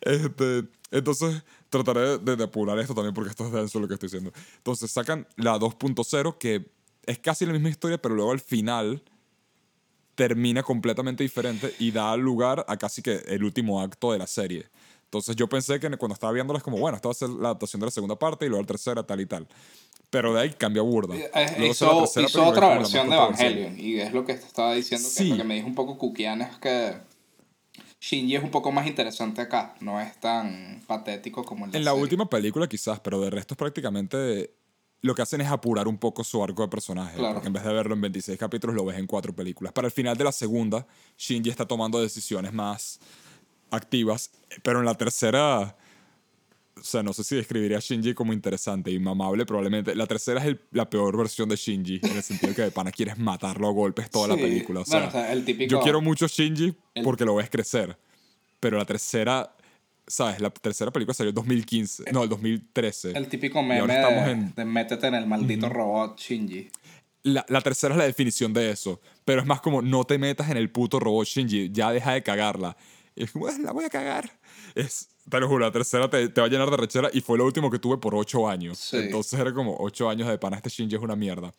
Este, 0.00 0.62
entonces, 0.92 1.42
trataré 1.68 2.18
de, 2.18 2.36
de 2.36 2.44
apurar 2.44 2.78
esto 2.78 2.94
también 2.94 3.14
porque 3.14 3.30
esto 3.30 3.46
es 3.46 3.52
denso 3.52 3.80
lo 3.80 3.88
que 3.88 3.94
estoy 3.94 4.06
diciendo. 4.06 4.32
Entonces, 4.58 4.92
sacan 4.92 5.26
la 5.34 5.58
2.0 5.58 6.38
que 6.38 6.70
es 7.04 7.18
casi 7.18 7.46
la 7.46 7.52
misma 7.52 7.68
historia, 7.68 8.00
pero 8.00 8.14
luego 8.14 8.30
al 8.30 8.38
final 8.38 9.02
termina 10.14 10.62
completamente 10.62 11.24
diferente 11.24 11.74
y 11.80 11.90
da 11.90 12.16
lugar 12.16 12.64
a 12.68 12.76
casi 12.76 13.02
que 13.02 13.24
el 13.26 13.42
último 13.42 13.80
acto 13.80 14.12
de 14.12 14.18
la 14.18 14.28
serie. 14.28 14.70
Entonces 15.12 15.36
yo 15.36 15.46
pensé 15.46 15.78
que 15.78 15.90
cuando 15.98 16.14
estaba 16.14 16.32
viéndolas 16.32 16.62
como, 16.62 16.78
bueno, 16.78 16.96
esta 16.96 17.08
va 17.08 17.12
a 17.12 17.14
ser 17.14 17.28
la 17.28 17.48
adaptación 17.48 17.80
de 17.80 17.86
la 17.86 17.90
segunda 17.90 18.16
parte 18.16 18.46
y 18.46 18.48
luego 18.48 18.62
la 18.62 18.66
tercera, 18.66 19.02
tal 19.02 19.20
y 19.20 19.26
tal. 19.26 19.46
Pero 20.12 20.34
de 20.34 20.42
ahí 20.42 20.50
cambia 20.50 20.82
burda. 20.82 21.16
Eh, 21.16 21.30
la 21.34 21.66
hizo 21.66 22.04
hizo 22.20 22.46
otra 22.46 22.68
que 22.72 22.78
versión 22.80 23.08
de. 23.08 23.16
Evangelion 23.16 23.80
y 23.80 23.98
es 23.98 24.12
lo 24.12 24.26
que 24.26 24.34
te 24.34 24.44
estaba 24.46 24.74
diciendo, 24.74 25.08
que 25.08 25.14
Sí. 25.14 25.30
lo 25.30 25.38
que 25.38 25.44
me 25.44 25.54
dijo 25.54 25.66
un 25.66 25.74
poco 25.74 25.96
Kukian 25.96 26.42
es 26.42 26.54
que 26.58 26.92
Shinji 27.98 28.36
es 28.36 28.42
un 28.42 28.50
poco 28.50 28.70
más 28.72 28.86
interesante 28.86 29.40
acá, 29.40 29.74
no 29.80 30.00
es 30.02 30.20
tan 30.20 30.82
patético 30.86 31.44
como 31.44 31.64
el 31.64 31.70
de 31.72 31.78
En 31.78 31.84
la 31.86 31.92
serie. 31.92 32.02
última 32.02 32.28
película 32.28 32.68
quizás, 32.68 33.00
pero 33.00 33.20
de 33.22 33.30
resto 33.30 33.54
es 33.54 33.58
prácticamente 33.58 34.52
lo 35.00 35.14
que 35.14 35.22
hacen 35.22 35.40
es 35.40 35.48
apurar 35.48 35.88
un 35.88 35.96
poco 35.96 36.22
su 36.24 36.44
arco 36.44 36.60
de 36.60 36.68
personaje. 36.68 37.16
Claro. 37.16 37.34
Porque 37.34 37.46
en 37.46 37.54
vez 37.54 37.64
de 37.64 37.72
verlo 37.72 37.94
en 37.94 38.02
26 38.02 38.38
capítulos, 38.38 38.76
lo 38.76 38.84
ves 38.84 38.98
en 38.98 39.06
cuatro 39.06 39.32
películas. 39.34 39.72
Para 39.72 39.86
el 39.86 39.92
final 39.92 40.16
de 40.16 40.24
la 40.24 40.32
segunda, 40.32 40.86
Shinji 41.16 41.48
está 41.48 41.66
tomando 41.66 42.00
decisiones 42.02 42.52
más 42.52 43.00
activas. 43.70 44.30
Pero 44.62 44.80
en 44.80 44.84
la 44.84 44.94
tercera, 44.94 45.74
o 46.82 46.84
sea, 46.84 47.02
no 47.02 47.12
sé 47.12 47.22
si 47.24 47.36
describiría 47.36 47.76
a 47.76 47.80
Shinji 47.80 48.12
como 48.12 48.32
interesante 48.32 48.90
y 48.90 48.98
mamable, 48.98 49.46
probablemente. 49.46 49.94
La 49.94 50.06
tercera 50.06 50.40
es 50.40 50.46
el- 50.46 50.60
la 50.72 50.90
peor 50.90 51.16
versión 51.16 51.48
de 51.48 51.56
Shinji, 51.56 52.00
en 52.02 52.16
el 52.16 52.22
sentido 52.22 52.54
que 52.54 52.62
de 52.62 52.70
pana 52.72 52.90
quieres 52.90 53.16
matarlo 53.18 53.68
a 53.68 53.72
golpes 53.72 54.10
toda 54.10 54.28
la 54.28 54.34
Sí. 54.34 54.40
película. 54.42 54.80
O 54.80 54.84
sea, 54.84 54.96
Bueno, 54.98 55.08
o 55.08 55.12
sea, 55.12 55.32
el 55.32 55.44
típico- 55.44 55.70
yo 55.70 55.80
quiero 55.80 56.00
mucho 56.00 56.24
a 56.24 56.28
Shinji 56.28 56.74
el- 56.94 57.04
porque 57.04 57.24
lo 57.24 57.36
ves 57.36 57.48
crecer. 57.50 57.96
Pero 58.60 58.76
la 58.78 58.84
tercera, 58.84 59.54
¿sabes? 60.06 60.40
La 60.40 60.50
tercera 60.50 60.90
película 60.90 61.14
salió 61.14 61.30
en 61.30 61.34
2015. 61.36 62.04
No, 62.12 62.24
el 62.24 62.28
2013. 62.28 63.12
El 63.12 63.28
típico 63.28 63.62
meme 63.62 63.86
de, 63.86 64.30
en- 64.32 64.52
de 64.54 64.64
métete 64.64 65.06
en 65.06 65.14
el 65.14 65.26
maldito 65.26 65.68
robot 65.68 66.18
Shinji. 66.18 66.68
La, 67.24 67.46
la 67.48 67.60
tercera 67.60 67.94
es 67.94 67.98
la 67.98 68.04
definición 68.06 68.52
de 68.52 68.70
eso. 68.70 69.00
Pero 69.24 69.40
es 69.40 69.46
más 69.46 69.60
como, 69.60 69.80
no 69.82 70.04
te 70.04 70.18
metas 70.18 70.50
en 70.50 70.56
el 70.56 70.70
puto 70.70 70.98
robot 70.98 71.26
Shinji. 71.26 71.70
Ya 71.72 71.92
deja 71.92 72.12
de 72.14 72.22
cagarla. 72.24 72.76
Y 73.14 73.24
es 73.24 73.30
como, 73.32 73.46
"Ah, 73.46 73.52
la 73.60 73.70
voy 73.72 73.84
a 73.84 73.90
cagar. 73.90 74.30
Es, 74.74 75.08
te 75.28 75.40
lo 75.40 75.48
juro, 75.48 75.64
la 75.64 75.72
tercera 75.72 76.08
te, 76.08 76.28
te 76.28 76.40
va 76.40 76.46
a 76.46 76.50
llenar 76.50 76.70
de 76.70 76.76
rechera. 76.76 77.10
Y 77.12 77.20
fue 77.20 77.38
lo 77.38 77.44
último 77.44 77.70
que 77.70 77.78
tuve 77.78 77.98
por 77.98 78.14
ocho 78.14 78.48
años. 78.48 78.78
Sí. 78.78 78.96
Entonces 78.96 79.38
era 79.38 79.52
como, 79.52 79.76
ocho 79.78 80.08
años 80.08 80.28
de 80.28 80.38
pana, 80.38 80.56
este 80.56 80.68
Shinji 80.68 80.96
es 80.96 81.02
una 81.02 81.16
mierda. 81.16 81.52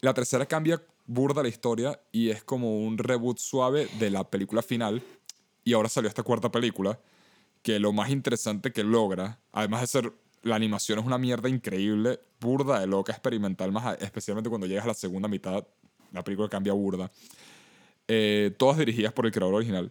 La 0.00 0.12
tercera 0.12 0.46
cambia 0.46 0.82
burda 1.06 1.42
la 1.42 1.48
historia 1.48 2.00
y 2.12 2.30
es 2.30 2.44
como 2.44 2.80
un 2.80 2.98
reboot 2.98 3.38
suave 3.38 3.88
de 3.98 4.10
la 4.10 4.28
película 4.28 4.62
final. 4.62 5.02
Y 5.64 5.72
ahora 5.72 5.88
salió 5.88 6.08
esta 6.08 6.22
cuarta 6.22 6.50
película, 6.50 7.00
que 7.62 7.80
lo 7.80 7.92
más 7.92 8.10
interesante 8.10 8.72
que 8.72 8.84
logra, 8.84 9.40
además 9.52 9.80
de 9.80 9.86
ser, 9.88 10.12
la 10.42 10.54
animación 10.54 11.00
es 11.00 11.04
una 11.04 11.18
mierda 11.18 11.48
increíble, 11.48 12.20
burda 12.40 12.78
de 12.78 12.86
loca, 12.86 13.12
experimental, 13.12 13.72
más 13.72 14.00
especialmente 14.00 14.48
cuando 14.48 14.68
llegas 14.68 14.84
a 14.84 14.88
la 14.88 14.94
segunda 14.94 15.26
mitad, 15.26 15.66
la 16.12 16.22
película 16.22 16.48
cambia 16.48 16.72
burda. 16.72 17.10
Eh, 18.06 18.54
todas 18.56 18.78
dirigidas 18.78 19.12
por 19.12 19.26
el 19.26 19.32
creador 19.32 19.54
original. 19.54 19.90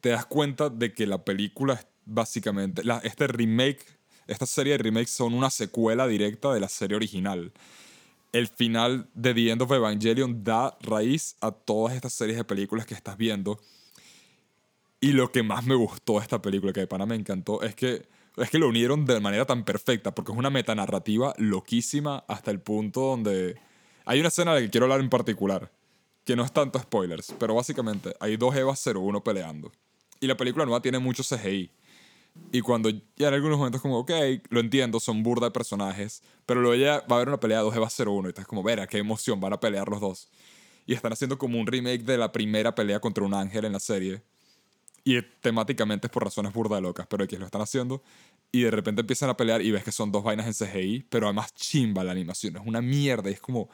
Te 0.00 0.10
das 0.10 0.26
cuenta 0.26 0.70
de 0.70 0.92
que 0.92 1.06
la 1.06 1.24
película 1.24 1.74
es 1.74 1.86
básicamente, 2.04 2.82
este 3.02 3.26
remake, 3.26 3.84
esta 4.26 4.46
serie 4.46 4.72
de 4.72 4.78
remakes 4.78 5.10
son 5.10 5.34
una 5.34 5.50
secuela 5.50 6.06
directa 6.06 6.52
de 6.52 6.60
la 6.60 6.68
serie 6.68 6.96
original 6.96 7.52
el 8.32 8.48
final 8.48 9.08
de 9.14 9.34
The 9.34 9.50
End 9.50 9.62
of 9.62 9.72
Evangelion 9.72 10.44
da 10.44 10.76
raíz 10.80 11.36
a 11.40 11.50
todas 11.50 11.94
estas 11.94 12.12
series 12.12 12.36
de 12.36 12.44
películas 12.44 12.86
que 12.86 12.94
estás 12.94 13.16
viendo. 13.16 13.58
Y 15.00 15.12
lo 15.12 15.30
que 15.30 15.42
más 15.42 15.64
me 15.64 15.74
gustó 15.74 16.14
de 16.14 16.20
esta 16.20 16.42
película, 16.42 16.72
que 16.72 16.80
de 16.80 16.86
pana 16.86 17.06
me 17.06 17.14
encantó, 17.14 17.62
es 17.62 17.74
que, 17.74 18.06
es 18.36 18.50
que 18.50 18.58
lo 18.58 18.68
unieron 18.68 19.04
de 19.04 19.20
manera 19.20 19.46
tan 19.46 19.64
perfecta, 19.64 20.14
porque 20.14 20.32
es 20.32 20.38
una 20.38 20.50
metanarrativa 20.50 21.34
loquísima 21.38 22.24
hasta 22.28 22.50
el 22.50 22.60
punto 22.60 23.00
donde... 23.02 23.56
Hay 24.04 24.20
una 24.20 24.28
escena 24.28 24.54
de 24.54 24.60
la 24.60 24.66
que 24.66 24.70
quiero 24.70 24.86
hablar 24.86 25.00
en 25.00 25.10
particular, 25.10 25.70
que 26.24 26.34
no 26.34 26.42
es 26.42 26.50
tanto 26.50 26.78
spoilers, 26.78 27.34
pero 27.38 27.54
básicamente 27.54 28.14
hay 28.20 28.38
dos 28.38 28.56
Evas 28.56 28.84
01 28.86 29.22
peleando. 29.22 29.70
Y 30.20 30.26
la 30.26 30.36
película 30.36 30.64
nueva 30.64 30.82
tiene 30.82 30.98
mucho 30.98 31.22
CGI. 31.22 31.70
Y 32.52 32.60
cuando 32.60 32.90
ya 32.90 33.28
en 33.28 33.34
algunos 33.34 33.58
momentos 33.58 33.80
como, 33.80 33.98
ok, 33.98 34.10
lo 34.50 34.60
entiendo, 34.60 35.00
son 35.00 35.22
burda 35.22 35.46
de 35.46 35.50
personajes, 35.50 36.22
pero 36.46 36.60
luego 36.60 36.76
ya 36.76 37.00
va 37.00 37.06
a 37.10 37.14
haber 37.16 37.28
una 37.28 37.40
pelea 37.40 37.58
de 37.58 37.64
dos 37.64 37.76
Evas 37.76 37.98
01 37.98 38.28
y 38.28 38.30
estás 38.30 38.46
como, 38.46 38.62
verá, 38.62 38.86
qué 38.86 38.98
emoción, 38.98 39.40
van 39.40 39.52
a 39.52 39.60
pelear 39.60 39.88
los 39.88 40.00
dos. 40.00 40.28
Y 40.86 40.94
están 40.94 41.12
haciendo 41.12 41.36
como 41.36 41.58
un 41.58 41.66
remake 41.66 42.04
de 42.04 42.16
la 42.16 42.32
primera 42.32 42.74
pelea 42.74 43.00
contra 43.00 43.24
un 43.24 43.34
ángel 43.34 43.64
en 43.64 43.72
la 43.72 43.80
serie. 43.80 44.22
Y 45.04 45.20
temáticamente 45.40 46.06
es 46.06 46.10
por 46.10 46.24
razones 46.24 46.52
burda 46.52 46.80
locas, 46.80 47.06
pero 47.08 47.24
aquí 47.24 47.36
lo 47.36 47.44
están 47.44 47.60
haciendo. 47.60 48.02
Y 48.50 48.62
de 48.62 48.70
repente 48.70 49.02
empiezan 49.02 49.28
a 49.28 49.36
pelear 49.36 49.60
y 49.60 49.70
ves 49.70 49.84
que 49.84 49.92
son 49.92 50.10
dos 50.10 50.24
vainas 50.24 50.46
en 50.46 50.54
CGI, 50.54 51.06
pero 51.10 51.26
además 51.26 51.54
chimba 51.54 52.02
la 52.04 52.12
animación. 52.12 52.56
Es 52.56 52.62
una 52.64 52.80
mierda. 52.80 53.28
Y 53.30 53.34
es 53.34 53.40
como, 53.40 53.68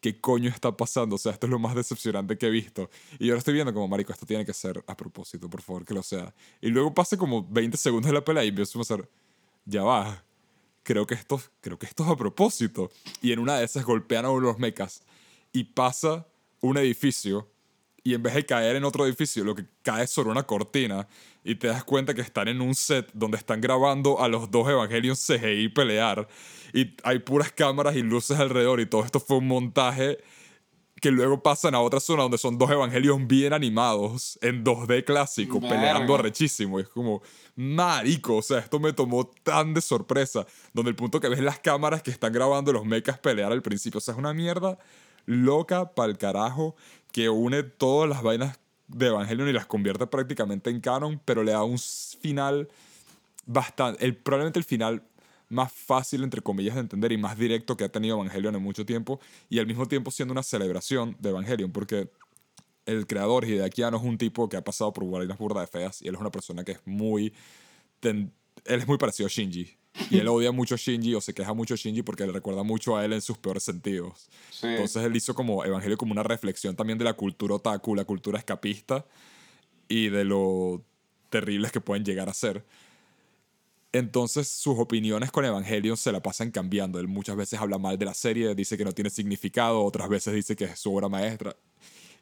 ¿qué 0.00 0.20
coño 0.20 0.48
está 0.50 0.76
pasando? 0.76 1.16
O 1.16 1.18
sea, 1.18 1.32
esto 1.32 1.46
es 1.46 1.50
lo 1.50 1.58
más 1.58 1.74
decepcionante 1.74 2.38
que 2.38 2.46
he 2.46 2.50
visto. 2.50 2.90
Y 3.18 3.26
yo 3.26 3.32
lo 3.34 3.38
estoy 3.38 3.54
viendo 3.54 3.72
como, 3.72 3.88
marico, 3.88 4.12
esto 4.12 4.26
tiene 4.26 4.44
que 4.44 4.52
ser 4.52 4.82
a 4.86 4.96
propósito, 4.96 5.48
por 5.48 5.62
favor, 5.62 5.84
que 5.84 5.94
lo 5.94 6.02
sea. 6.02 6.34
Y 6.60 6.68
luego 6.68 6.94
pasa 6.94 7.16
como 7.16 7.46
20 7.48 7.76
segundos 7.76 8.08
de 8.08 8.14
la 8.14 8.24
pelea 8.24 8.44
y 8.44 8.48
empiezo 8.48 8.78
a 8.78 8.82
hacer, 8.82 9.08
ya 9.64 9.82
va, 9.82 10.24
creo 10.82 11.06
que 11.06 11.14
esto, 11.14 11.40
creo 11.60 11.78
que 11.78 11.86
esto 11.86 12.04
es 12.04 12.10
a 12.10 12.16
propósito. 12.16 12.90
Y 13.20 13.32
en 13.32 13.40
una 13.40 13.58
de 13.58 13.64
esas 13.64 13.84
golpean 13.84 14.24
a 14.24 14.30
uno 14.30 14.46
de 14.46 14.52
los 14.52 14.58
mechas 14.58 15.02
y 15.52 15.64
pasa 15.64 16.26
un 16.60 16.76
edificio 16.76 17.48
y 18.08 18.14
en 18.14 18.22
vez 18.22 18.32
de 18.32 18.46
caer 18.46 18.76
en 18.76 18.84
otro 18.84 19.04
edificio, 19.04 19.44
lo 19.44 19.54
que 19.54 19.66
cae 19.82 20.04
es 20.04 20.10
sobre 20.10 20.30
una 20.30 20.44
cortina 20.44 21.06
y 21.44 21.56
te 21.56 21.66
das 21.66 21.84
cuenta 21.84 22.14
que 22.14 22.22
están 22.22 22.48
en 22.48 22.62
un 22.62 22.74
set 22.74 23.10
donde 23.12 23.36
están 23.36 23.60
grabando 23.60 24.22
a 24.22 24.28
los 24.28 24.50
dos 24.50 24.66
Evangelions 24.66 25.26
CGI 25.26 25.68
pelear 25.68 26.26
y 26.72 26.94
hay 27.02 27.18
puras 27.18 27.52
cámaras 27.52 27.96
y 27.96 28.02
luces 28.02 28.38
alrededor 28.38 28.80
y 28.80 28.86
todo 28.86 29.04
esto 29.04 29.20
fue 29.20 29.36
un 29.36 29.48
montaje 29.48 30.16
que 31.02 31.10
luego 31.10 31.42
pasan 31.42 31.74
a 31.74 31.80
otra 31.80 32.00
zona 32.00 32.22
donde 32.22 32.38
son 32.38 32.56
dos 32.56 32.70
evangelios 32.70 33.18
bien 33.26 33.52
animados 33.52 34.38
en 34.42 34.64
2D 34.64 35.04
clásico, 35.04 35.60
peleando 35.60 36.14
arrechísimo. 36.16 36.80
Y 36.80 36.82
es 36.82 36.88
como, 36.88 37.22
marico, 37.54 38.38
o 38.38 38.42
sea, 38.42 38.58
esto 38.58 38.80
me 38.80 38.92
tomó 38.92 39.30
tan 39.44 39.74
de 39.74 39.80
sorpresa. 39.80 40.44
Donde 40.72 40.90
el 40.90 40.96
punto 40.96 41.20
que 41.20 41.28
ves 41.28 41.38
las 41.38 41.60
cámaras 41.60 42.02
que 42.02 42.10
están 42.10 42.32
grabando 42.32 42.72
los 42.72 42.84
mechas 42.84 43.16
pelear 43.16 43.52
al 43.52 43.62
principio. 43.62 43.98
O 43.98 44.00
sea, 44.00 44.14
es 44.14 44.18
una 44.18 44.34
mierda 44.34 44.76
loca 45.28 45.94
pa'l 45.94 46.16
carajo 46.16 46.74
que 47.12 47.28
une 47.28 47.62
todas 47.62 48.08
las 48.08 48.22
vainas 48.22 48.58
de 48.88 49.06
Evangelion 49.08 49.48
y 49.48 49.52
las 49.52 49.66
convierte 49.66 50.06
prácticamente 50.06 50.70
en 50.70 50.80
canon, 50.80 51.20
pero 51.24 51.42
le 51.42 51.52
da 51.52 51.62
un 51.62 51.78
final 51.78 52.68
bastante. 53.46 54.04
El, 54.04 54.16
probablemente 54.16 54.58
el 54.58 54.64
final 54.64 55.02
más 55.48 55.72
fácil, 55.72 56.22
entre 56.24 56.42
comillas, 56.42 56.74
de 56.74 56.82
entender 56.82 57.12
y 57.12 57.18
más 57.18 57.38
directo 57.38 57.76
que 57.76 57.84
ha 57.84 57.88
tenido 57.88 58.16
Evangelion 58.16 58.54
en 58.54 58.62
mucho 58.62 58.84
tiempo, 58.84 59.20
y 59.48 59.58
al 59.58 59.66
mismo 59.66 59.86
tiempo 59.86 60.10
siendo 60.10 60.32
una 60.32 60.42
celebración 60.42 61.16
de 61.18 61.30
Evangelion, 61.30 61.72
porque 61.72 62.10
el 62.86 63.06
creador 63.06 63.44
Hideaki 63.44 63.82
Anno 63.82 63.98
es 63.98 64.02
un 64.02 64.18
tipo 64.18 64.48
que 64.48 64.56
ha 64.56 64.64
pasado 64.64 64.92
por 64.92 65.08
vainas 65.08 65.38
burdas 65.38 65.62
de 65.62 65.78
feas, 65.78 66.02
y 66.02 66.08
él 66.08 66.14
es 66.14 66.20
una 66.20 66.30
persona 66.30 66.64
que 66.64 66.72
es 66.72 66.80
muy... 66.84 67.32
él 68.02 68.30
es 68.64 68.86
muy 68.86 68.98
parecido 68.98 69.26
a 69.26 69.30
Shinji. 69.30 69.76
Y 70.10 70.18
él 70.18 70.28
odia 70.28 70.52
mucho 70.52 70.74
a 70.74 70.78
Shinji 70.78 71.14
o 71.14 71.20
se 71.20 71.34
queja 71.34 71.52
mucho 71.54 71.74
a 71.74 71.76
Shinji 71.76 72.02
porque 72.02 72.26
le 72.26 72.32
recuerda 72.32 72.62
mucho 72.62 72.96
a 72.96 73.04
él 73.04 73.12
en 73.12 73.20
sus 73.20 73.38
peores 73.38 73.62
sentidos. 73.62 74.28
Entonces 74.62 75.04
él 75.04 75.16
hizo 75.16 75.34
como 75.34 75.64
Evangelio 75.64 75.96
como 75.98 76.12
una 76.12 76.22
reflexión 76.22 76.76
también 76.76 76.98
de 76.98 77.04
la 77.04 77.14
cultura 77.14 77.54
otaku, 77.56 77.94
la 77.94 78.04
cultura 78.04 78.38
escapista 78.38 79.04
y 79.88 80.08
de 80.08 80.24
lo 80.24 80.82
terribles 81.30 81.72
que 81.72 81.80
pueden 81.80 82.04
llegar 82.04 82.28
a 82.28 82.34
ser. 82.34 82.64
Entonces 83.92 84.48
sus 84.48 84.78
opiniones 84.78 85.30
con 85.30 85.44
Evangelion 85.44 85.96
se 85.96 86.12
la 86.12 86.22
pasan 86.22 86.50
cambiando. 86.50 87.00
Él 87.00 87.08
muchas 87.08 87.36
veces 87.36 87.60
habla 87.60 87.78
mal 87.78 87.98
de 87.98 88.04
la 88.04 88.14
serie, 88.14 88.54
dice 88.54 88.76
que 88.76 88.84
no 88.84 88.92
tiene 88.92 89.10
significado, 89.10 89.82
otras 89.82 90.08
veces 90.08 90.34
dice 90.34 90.56
que 90.56 90.64
es 90.64 90.78
su 90.78 90.94
obra 90.94 91.08
maestra. 91.08 91.56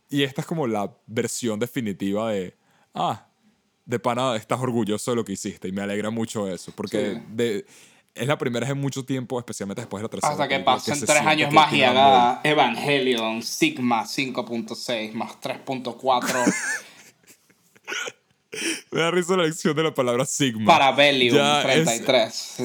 Y 0.08 0.22
esta 0.22 0.42
es 0.42 0.46
como 0.46 0.66
la 0.66 0.96
versión 1.06 1.58
definitiva 1.58 2.30
de, 2.30 2.54
ah, 2.94 3.28
de 3.86 3.98
pana 3.98 4.36
estás 4.36 4.60
orgulloso 4.60 5.12
de 5.12 5.16
lo 5.16 5.24
que 5.24 5.32
hiciste 5.32 5.68
y 5.68 5.72
me 5.72 5.80
alegra 5.80 6.10
mucho 6.10 6.48
eso, 6.48 6.72
porque 6.74 7.22
de, 7.28 7.64
es 8.14 8.26
la 8.26 8.36
primera 8.36 8.66
vez 8.66 8.72
en 8.72 8.80
mucho 8.80 9.04
tiempo, 9.04 9.38
especialmente 9.38 9.82
después 9.82 10.00
de 10.00 10.04
la 10.04 10.08
tercera. 10.08 10.32
Hasta 10.32 10.48
que 10.48 10.58
pasen 10.60 11.00
tres 11.00 11.20
años 11.20 11.52
más 11.52 11.72
y 11.72 11.82
haga 11.82 12.40
Evangelion 12.42 13.42
Sigma 13.42 14.04
5.6 14.04 15.12
más 15.12 15.40
3.4. 15.40 16.54
Me 18.90 19.00
da 19.00 19.10
risa 19.10 19.36
la 19.36 19.44
elección 19.44 19.76
de 19.76 19.82
la 19.82 19.94
palabra 19.94 20.24
Sigma. 20.24 20.64
Para 20.64 20.92
Bellium 20.92 21.36
33. 21.62 22.56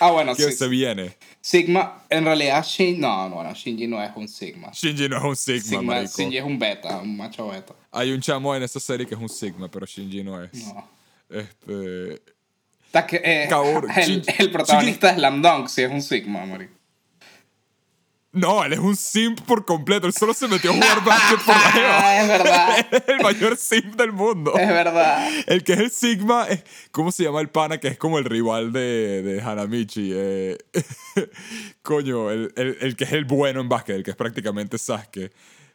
ah, 0.00 0.10
bueno, 0.10 0.34
sí. 0.34 0.52
se 0.52 0.68
viene. 0.68 1.16
Sigma, 1.40 2.04
en 2.10 2.24
realidad, 2.24 2.62
Shinji. 2.62 3.00
No, 3.00 3.30
no, 3.30 3.42
no, 3.42 3.54
Shinji 3.54 3.86
no 3.86 4.02
es 4.02 4.10
un 4.14 4.28
Sigma. 4.28 4.70
Shinji 4.72 5.08
no 5.08 5.16
es 5.16 5.24
un 5.24 5.36
Sigma, 5.36 5.62
Sigma 5.62 6.04
Shinji 6.04 6.36
es 6.36 6.44
un 6.44 6.58
beta, 6.58 6.98
un 6.98 7.16
macho 7.16 7.48
beta. 7.48 7.74
Hay 7.92 8.10
un 8.12 8.20
chamo 8.20 8.54
en 8.56 8.62
esta 8.62 8.80
serie 8.80 9.06
que 9.06 9.14
es 9.14 9.20
un 9.20 9.28
Sigma, 9.28 9.68
pero 9.70 9.86
Shinji 9.86 10.24
no 10.24 10.42
es. 10.42 10.52
No. 10.52 10.88
Este. 11.28 12.22
Que, 13.06 13.16
eh, 13.24 13.48
el, 13.96 14.24
el, 14.38 14.50
protagonista 14.50 15.08
de 15.08 15.14
Slam 15.14 15.40
Dunk 15.40 15.68
sí 15.68 15.82
es 15.82 15.90
un 15.90 16.02
Sigma, 16.02 16.44
marico. 16.44 16.82
No, 18.32 18.64
él 18.64 18.72
es 18.72 18.78
un 18.78 18.96
simp 18.96 19.42
por 19.42 19.66
completo. 19.66 20.06
Él 20.06 20.14
solo 20.14 20.32
se 20.32 20.48
metió 20.48 20.70
a 20.70 20.74
jugar 20.74 21.04
básquet 21.04 21.38
por 21.44 21.54
la 21.54 21.70
jeva. 21.70 22.22
es 22.22 22.28
verdad. 22.28 22.86
es 22.92 23.02
el 23.08 23.20
mayor 23.22 23.56
simp 23.58 23.94
del 23.94 24.12
mundo. 24.12 24.54
Es 24.56 24.68
verdad. 24.68 25.28
El 25.46 25.62
que 25.62 25.74
es 25.74 25.78
el 25.78 25.90
Sigma, 25.90 26.46
es, 26.48 26.64
¿cómo 26.92 27.12
se 27.12 27.24
llama 27.24 27.42
el 27.42 27.50
pana? 27.50 27.78
Que 27.78 27.88
es 27.88 27.98
como 27.98 28.18
el 28.18 28.24
rival 28.24 28.72
de, 28.72 29.22
de 29.22 29.42
Hanamichi. 29.42 30.12
Eh, 30.14 30.58
coño, 31.82 32.30
el, 32.30 32.54
el, 32.56 32.78
el, 32.80 32.96
que 32.96 33.04
es 33.04 33.12
el 33.12 33.26
bueno 33.26 33.60
en 33.60 33.68
básquet, 33.68 33.96
el 33.96 34.02
que 34.02 34.12
es 34.12 34.16
prácticamente 34.16 34.78
Sasuke. 34.78 35.30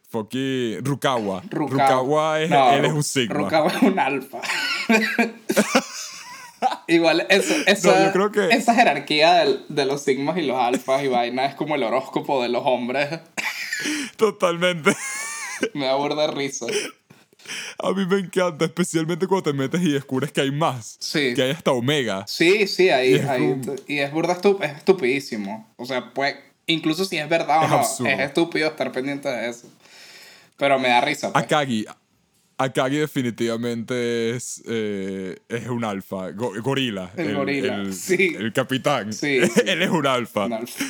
Foki 0.08 0.78
Rukawa. 0.80 1.42
Rukawa, 1.50 2.40
es, 2.40 2.50
él 2.50 2.84
es 2.86 2.92
un 2.92 3.02
Sigma. 3.02 3.34
Rukawa 3.34 3.70
es 3.70 3.82
un 3.82 3.98
alfa. 3.98 4.40
Igual, 6.88 7.26
eso, 7.28 7.54
esa, 7.66 8.12
esa 8.50 8.74
jerarquía 8.74 9.44
de, 9.68 9.84
los 9.84 10.02
sigmas 10.02 10.38
y 10.38 10.42
los 10.42 10.56
alfas 10.56 11.04
y 11.04 11.08
vaina 11.08 11.44
es 11.44 11.54
como 11.54 11.74
el 11.74 11.82
horóscopo 11.82 12.42
de 12.42 12.48
los 12.48 12.62
hombres. 12.64 13.20
Totalmente. 14.16 14.96
Me 15.74 15.86
da 15.86 15.96
burda 15.96 16.26
risa. 16.28 16.66
A 17.78 17.92
mí 17.92 18.06
me 18.06 18.18
encanta, 18.18 18.64
especialmente 18.64 19.26
cuando 19.26 19.50
te 19.50 19.56
metes 19.56 19.80
y 19.82 19.92
descubres 19.92 20.32
que 20.32 20.40
hay 20.40 20.50
más. 20.50 20.96
Sí. 21.00 21.34
Que 21.34 21.42
hay 21.42 21.50
hasta 21.50 21.72
Omega. 21.72 22.24
Sí, 22.26 22.66
sí, 22.66 22.90
ahí. 22.90 23.20
Y 23.86 23.98
es, 23.98 24.12
burda 24.12 24.38
es 24.62 24.76
estupidísimo. 24.76 25.68
O 25.76 25.84
sea, 25.84 26.12
pues, 26.12 26.36
incluso 26.66 27.04
si 27.04 27.18
es 27.18 27.28
verdad 27.28 27.64
o 27.64 27.68
no, 27.68 28.08
es 28.08 28.20
estúpido 28.20 28.68
estar 28.68 28.90
pendiente 28.90 29.28
de 29.28 29.48
eso. 29.48 29.68
Pero 30.58 30.78
me 30.78 30.88
da 30.88 31.00
risa. 31.00 31.32
Pues. 31.32 31.44
Akagi, 31.44 31.86
Akagi 32.58 32.96
definitivamente 32.96 34.30
es, 34.30 34.62
eh, 34.66 35.38
es 35.48 35.68
un 35.68 35.84
alfa, 35.84 36.32
gorila. 36.32 37.12
El, 37.16 37.36
gorila, 37.36 37.92
sí. 37.92 38.34
El 38.36 38.52
capitán. 38.52 39.12
Sí, 39.18 39.38
Él 39.64 39.82
es 39.82 39.90
un 39.90 40.06
alfa. 40.06 40.46
Un 40.46 40.54
alfa. 40.54 40.84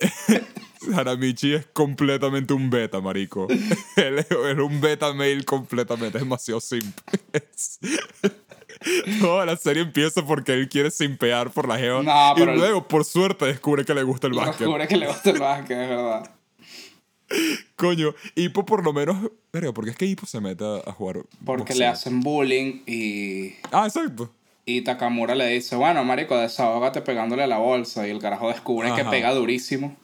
Hanamichi 0.96 1.54
es 1.54 1.66
completamente 1.66 2.52
un 2.52 2.68
beta, 2.68 3.00
marico. 3.00 3.46
Él 3.96 4.18
es, 4.18 4.26
un 4.58 4.80
beta 4.80 5.12
male 5.12 5.44
completamente, 5.44 6.18
es 6.18 6.24
demasiado 6.24 6.60
simp. 6.60 6.98
Toda 9.20 9.46
la 9.46 9.56
serie 9.56 9.84
empieza 9.84 10.26
porque 10.26 10.54
él 10.54 10.68
quiere 10.68 10.90
simpear 10.90 11.52
por 11.52 11.68
la 11.68 11.78
jeva. 11.78 12.02
y 12.36 12.44
luego, 12.44 12.88
por 12.88 13.04
suerte, 13.04 13.44
descubre 13.44 13.84
que 13.84 13.94
le 13.94 14.02
gusta 14.02 14.26
el 14.26 14.32
básquet. 14.32 14.58
Descubre 14.58 14.88
que 14.88 14.96
le 14.96 15.06
gusta 15.06 15.30
el 15.30 15.38
básquet, 15.38 15.78
es 15.78 15.88
verdad. 15.88 16.41
Coño, 17.76 18.14
Hippo 18.34 18.64
por 18.64 18.84
lo 18.84 18.92
menos. 18.92 19.30
Verga, 19.52 19.72
¿por 19.72 19.84
qué 19.84 19.90
es 19.90 19.96
que 19.96 20.06
Hippo 20.06 20.26
se 20.26 20.40
mete 20.40 20.64
a 20.64 20.92
jugar? 20.92 21.18
Porque 21.44 21.74
le 21.74 21.86
hacen 21.86 22.20
bullying 22.20 22.82
y. 22.86 23.54
Ah, 23.70 23.86
exacto. 23.86 24.30
Y 24.64 24.82
Takamura 24.82 25.34
le 25.34 25.48
dice, 25.48 25.74
bueno, 25.74 26.04
marico, 26.04 26.38
desahógate 26.38 27.02
pegándole 27.02 27.42
a 27.42 27.46
la 27.48 27.58
bolsa. 27.58 28.06
Y 28.06 28.10
el 28.10 28.20
carajo 28.20 28.48
descubre 28.48 28.92
que 28.94 29.04
pega 29.04 29.34
durísimo. 29.34 29.96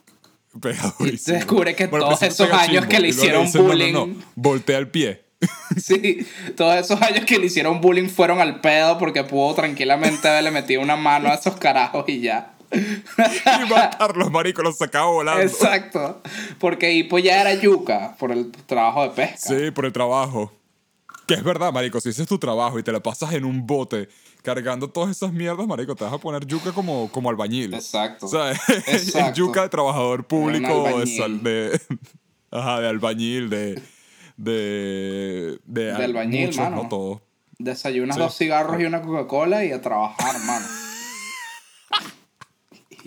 Pega 0.60 0.94
durísimo. 0.98 1.36
Y 1.36 1.38
descubre 1.38 1.76
que 1.76 1.86
todos 1.86 2.22
esos 2.22 2.50
años 2.50 2.86
que 2.86 2.98
le 2.98 3.08
hicieron 3.08 3.50
bullying. 3.52 3.92
No, 3.92 4.08
Voltea 4.34 4.78
el 4.78 4.88
pie. 4.88 5.22
sí, 5.76 6.26
todos 6.56 6.74
esos 6.76 7.00
años 7.00 7.24
que 7.24 7.38
le 7.38 7.46
hicieron 7.46 7.80
bullying 7.80 8.08
fueron 8.08 8.40
al 8.40 8.60
pedo 8.60 8.98
porque 8.98 9.22
pudo 9.22 9.54
tranquilamente 9.54 10.26
haberle 10.26 10.50
metido 10.50 10.82
una 10.82 10.96
mano 10.96 11.28
a 11.28 11.34
esos 11.34 11.56
carajos 11.56 12.04
y 12.08 12.20
ya. 12.20 12.57
y 12.72 13.70
matarlos, 13.70 14.30
marico, 14.30 14.62
los 14.62 14.76
sacaba 14.78 15.06
volando. 15.06 15.42
Exacto. 15.42 16.22
Porque 16.58 16.92
Hippo 16.92 17.18
ya 17.18 17.40
era 17.40 17.54
yuca 17.54 18.16
por 18.18 18.30
el 18.32 18.50
trabajo 18.52 19.02
de 19.04 19.10
pesca. 19.10 19.36
Sí, 19.38 19.70
por 19.70 19.86
el 19.86 19.92
trabajo. 19.92 20.52
Que 21.26 21.34
es 21.34 21.42
verdad, 21.44 21.72
marico, 21.72 22.00
si 22.00 22.08
ese 22.08 22.22
es 22.22 22.28
tu 22.28 22.38
trabajo 22.38 22.78
y 22.78 22.82
te 22.82 22.90
la 22.92 23.00
pasas 23.00 23.32
en 23.34 23.44
un 23.44 23.66
bote 23.66 24.08
cargando 24.42 24.88
todas 24.88 25.10
esas 25.10 25.30
mierdas, 25.32 25.66
marico, 25.66 25.94
te 25.94 26.04
vas 26.04 26.12
a 26.12 26.18
poner 26.18 26.46
yuca 26.46 26.72
como, 26.72 27.10
como 27.12 27.28
albañil. 27.28 27.74
Exacto. 27.74 28.26
O 28.26 28.28
sea, 28.28 28.52
yuca 29.34 29.62
de 29.62 29.68
trabajador 29.68 30.26
público, 30.26 30.84
de, 30.84 31.38
de, 31.42 31.80
ajá, 32.50 32.80
de 32.80 32.88
albañil, 32.88 33.50
de, 33.50 33.82
de, 34.38 35.58
de 35.66 35.84
De 35.84 36.04
albañil, 36.04 36.46
muchos, 36.46 36.58
mano. 36.64 36.82
no 36.84 36.88
todos. 36.88 37.20
Desayunas 37.58 38.16
Sí. 38.16 38.22
dos 38.22 38.36
cigarros 38.38 38.80
y 38.80 38.84
una 38.84 39.02
Coca-Cola 39.02 39.64
y 39.64 39.72
a 39.72 39.82
trabajar, 39.82 40.38
mano. 40.46 40.64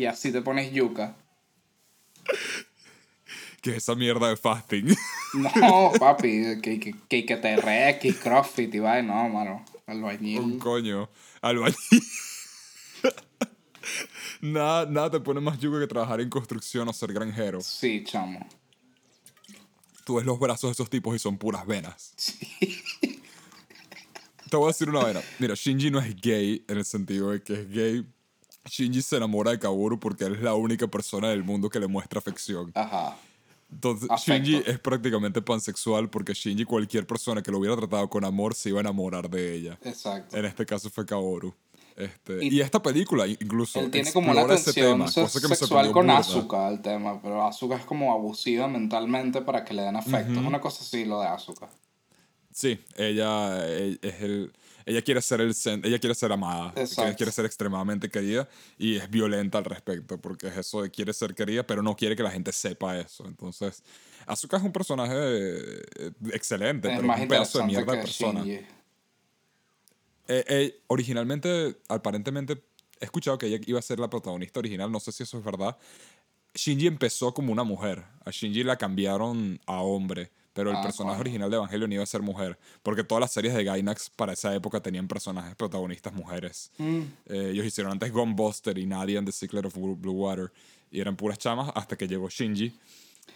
Y 0.01 0.07
así 0.07 0.31
te 0.31 0.41
pones 0.41 0.71
yuca. 0.71 1.15
Que 3.61 3.75
esa 3.75 3.93
mierda 3.93 4.27
de 4.27 4.37
fasting. 4.37 4.87
No, 5.55 5.91
papi, 5.99 6.59
que, 6.63 6.79
que, 6.79 6.95
que, 7.07 7.25
que 7.27 7.37
TRX, 7.37 8.19
CrossFit 8.19 8.73
y 8.73 8.79
vaina, 8.79 9.13
no, 9.23 9.29
mano. 9.29 9.63
Un 9.85 9.93
Albañil. 9.93 10.57
coño. 10.57 11.09
Albañil. 11.41 11.75
nada, 14.41 14.87
nada 14.87 15.11
te 15.11 15.19
pone 15.19 15.39
más 15.39 15.59
yuca 15.59 15.79
que 15.79 15.85
trabajar 15.87 16.19
en 16.21 16.29
construcción 16.29 16.89
o 16.89 16.93
ser 16.93 17.13
granjero. 17.13 17.61
Sí, 17.61 18.03
chamo. 18.03 18.45
Tú 20.03 20.15
ves 20.15 20.25
los 20.25 20.39
brazos 20.39 20.69
de 20.69 20.71
esos 20.71 20.89
tipos 20.89 21.15
y 21.15 21.19
son 21.19 21.37
puras 21.37 21.65
venas. 21.67 22.13
Te 24.49 24.57
voy 24.57 24.65
a 24.65 24.67
decir 24.69 24.89
una 24.89 25.03
vaina. 25.03 25.21
Mira, 25.37 25.53
Shinji 25.55 25.91
no 25.91 25.99
es 25.99 26.19
gay 26.19 26.65
en 26.67 26.77
el 26.79 26.85
sentido 26.85 27.29
de 27.29 27.43
que 27.43 27.53
es 27.53 27.69
gay. 27.69 28.07
Shinji 28.65 29.01
se 29.01 29.17
enamora 29.17 29.51
de 29.51 29.59
Kaworu 29.59 29.99
porque 29.99 30.25
él 30.25 30.35
es 30.35 30.41
la 30.41 30.53
única 30.53 30.87
persona 30.87 31.29
del 31.29 31.43
mundo 31.43 31.69
que 31.69 31.79
le 31.79 31.87
muestra 31.87 32.19
afección. 32.19 32.71
Ajá. 32.75 33.17
Entonces, 33.71 34.09
Afecto. 34.11 34.33
Shinji 34.49 34.69
es 34.69 34.79
prácticamente 34.79 35.41
pansexual 35.41 36.09
porque 36.09 36.33
Shinji, 36.33 36.65
cualquier 36.65 37.07
persona 37.07 37.41
que 37.41 37.51
lo 37.51 37.59
hubiera 37.59 37.75
tratado 37.77 38.09
con 38.09 38.25
amor, 38.25 38.53
se 38.53 38.69
iba 38.69 38.79
a 38.79 38.81
enamorar 38.81 39.29
de 39.29 39.55
ella. 39.55 39.79
Exacto. 39.83 40.35
En 40.37 40.45
este 40.45 40.65
caso 40.65 40.89
fue 40.89 41.05
Kaoru. 41.05 41.53
Este, 41.95 42.43
Y- 42.45 42.55
y, 42.57 42.61
esta 42.61 42.81
película 42.81 43.27
incluso 43.27 43.79
Él 43.79 43.91
tiene 43.91 44.11
como 44.13 44.31
una 44.31 44.47
tensión 44.47 45.07
se- 45.09 45.21
me 45.21 45.27
sexual 45.29 45.91
con. 45.91 46.09
Asuka, 46.09 46.69
el 46.69 46.81
tema, 46.81 47.21
pero 47.21 47.45
Asuka 47.45 47.75
es 47.75 47.83
como 47.85 48.13
abusiva 48.13 48.67
mentalmente 48.67 49.41
para 49.41 49.63
que 49.65 49.73
le 49.73 49.83
den 49.83 49.95
afecto. 49.97 50.31
Es 50.39 50.45
una 50.45 50.59
cosa 50.61 50.83
así 50.83 51.03
lo 51.05 51.19
de 51.19 51.27
Asuka. 51.27 51.69
Sí, 52.53 52.79
ella, 52.97 53.67
ella 53.67 53.97
es 54.01 54.21
el 54.21 54.51
ella 54.85 55.01
quiere 55.01 55.21
ser 55.21 55.41
el 55.41 55.55
ella 55.83 55.99
quiere 55.99 56.15
ser 56.15 56.31
amada, 56.31 56.73
Exacto. 56.75 57.15
quiere, 57.15 57.31
ser 57.31 57.45
extremadamente 57.45 58.09
querida 58.09 58.47
y 58.77 58.97
es 58.97 59.09
violenta 59.09 59.57
al 59.57 59.65
respecto 59.65 60.19
porque 60.19 60.47
es 60.47 60.57
eso 60.57 60.81
de 60.81 60.91
quiere 60.91 61.13
ser 61.13 61.33
querida, 61.35 61.65
pero 61.65 61.81
no 61.81 61.95
quiere 61.95 62.15
que 62.15 62.23
la 62.23 62.31
gente 62.31 62.51
sepa 62.51 62.97
eso. 62.97 63.25
Entonces, 63.25 63.83
Asuka 64.25 64.57
es 64.57 64.63
un 64.63 64.71
personaje 64.71 65.15
eh, 65.15 66.11
excelente, 66.33 66.89
Es 66.89 66.95
pero 66.95 67.07
más 67.07 67.17
es 67.17 67.23
un 67.23 67.29
pedazo 67.29 67.59
de 67.59 67.65
mierda 67.65 67.93
de 67.93 67.97
persona. 67.99 68.43
Eh, 68.45 68.63
eh, 70.27 70.81
originalmente, 70.87 71.77
aparentemente, 71.89 72.63
he 72.99 73.05
escuchado 73.05 73.37
que 73.37 73.47
ella 73.47 73.59
iba 73.65 73.79
a 73.79 73.81
ser 73.81 73.99
la 73.99 74.09
protagonista 74.09 74.59
original, 74.59 74.91
no 74.91 74.99
sé 74.99 75.11
si 75.11 75.23
eso 75.23 75.37
es 75.37 75.43
verdad. 75.43 75.77
Shinji 76.53 76.87
empezó 76.87 77.33
como 77.33 77.51
una 77.51 77.63
mujer, 77.63 78.03
a 78.25 78.31
Shinji 78.31 78.63
la 78.63 78.77
cambiaron 78.77 79.59
a 79.65 79.81
hombre, 79.81 80.31
pero 80.53 80.69
el 80.71 80.75
Ah, 80.77 80.81
personaje 80.81 81.19
original 81.19 81.49
de 81.49 81.55
Evangelion 81.57 81.91
iba 81.93 82.03
a 82.03 82.05
ser 82.05 82.21
mujer, 82.21 82.57
porque 82.83 83.03
todas 83.03 83.21
las 83.21 83.31
series 83.31 83.53
de 83.53 83.63
Gainax 83.63 84.09
para 84.09 84.33
esa 84.33 84.53
época 84.53 84.81
tenían 84.81 85.07
personajes 85.07 85.55
protagonistas 85.55 86.13
mujeres. 86.13 86.71
Mm. 86.77 86.99
Eh, 87.27 87.49
ellos 87.53 87.65
hicieron 87.65 87.91
antes 87.93 88.11
Gunbuster 88.11 88.77
y 88.77 88.85
Nadia 88.85 89.19
and 89.19 89.27
the 89.27 89.31
Secret 89.31 89.65
of 89.65 89.75
Blue 89.75 90.11
Water, 90.13 90.51
y 90.91 90.99
eran 90.99 91.15
puras 91.15 91.37
chamas 91.37 91.71
hasta 91.75 91.95
que 91.97 92.07
llegó 92.07 92.27
Shinji, 92.29 92.77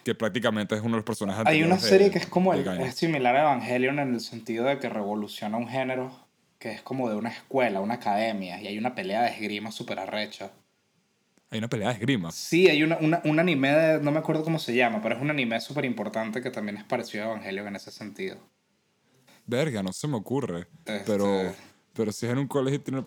que 0.04 0.14
prácticamente 0.16 0.76
es 0.76 0.82
uno 0.82 0.92
de 0.92 0.98
los 0.98 1.06
personajes 1.06 1.46
Hay 1.46 1.64
una 1.64 1.76
de- 1.76 1.82
serie 1.82 2.12
que 2.12 2.18
es 2.20 2.28
como 2.28 2.54
el, 2.54 2.68
es 2.68 2.96
similar 2.96 3.36
a 3.36 3.42
Evangelion 3.44 4.00
en 4.00 4.14
el 4.14 4.20
sentido 4.20 4.66
de 4.66 4.78
que 4.80 4.90
revoluciona 4.90 5.58
un 5.58 5.68
género 5.70 6.12
que 6.60 6.72
es 6.72 6.82
como 6.82 7.10
de 7.10 7.16
una 7.16 7.30
escuela, 7.30 7.80
una 7.82 7.96
academia, 7.96 8.60
y 8.62 8.68
hay 8.68 8.78
una 8.78 8.96
pelea 8.96 9.22
de 9.24 9.30
esgrima 9.30 9.72
súper 9.72 10.00
arrecha. 10.00 10.52
Hay 11.52 11.60
una 11.60 11.70
pelea 11.70 11.90
de 11.90 11.94
esgrima. 11.96 12.32
Sí, 12.32 12.68
hay 12.68 12.84
una, 12.84 12.98
una- 12.98 13.22
un 13.24 13.40
anime, 13.40 13.70
de, 13.72 14.00
no 14.02 14.12
me 14.12 14.20
acuerdo 14.20 14.44
cómo 14.44 14.60
se 14.60 14.76
llama, 14.76 15.02
pero 15.02 15.16
es 15.16 15.22
un 15.22 15.30
anime 15.30 15.60
súper 15.62 15.86
importante 15.86 16.42
que 16.42 16.50
también 16.52 16.78
es 16.78 16.84
parecido 16.84 17.24
a 17.26 17.28
Evangelion 17.28 17.68
en 17.68 17.76
ese 17.76 17.92
sentido. 17.92 18.38
Verga, 19.46 19.84
no 19.84 19.94
se 19.94 20.08
me 20.08 20.16
ocurre. 20.18 20.68
Este- 20.86 21.04
Pero, 21.06 21.54
pero 21.94 22.12
si 22.12 22.26
es 22.26 22.32
en 22.32 22.40
un 22.40 22.48
colegio, 22.48 22.82
tiene. 22.82 23.06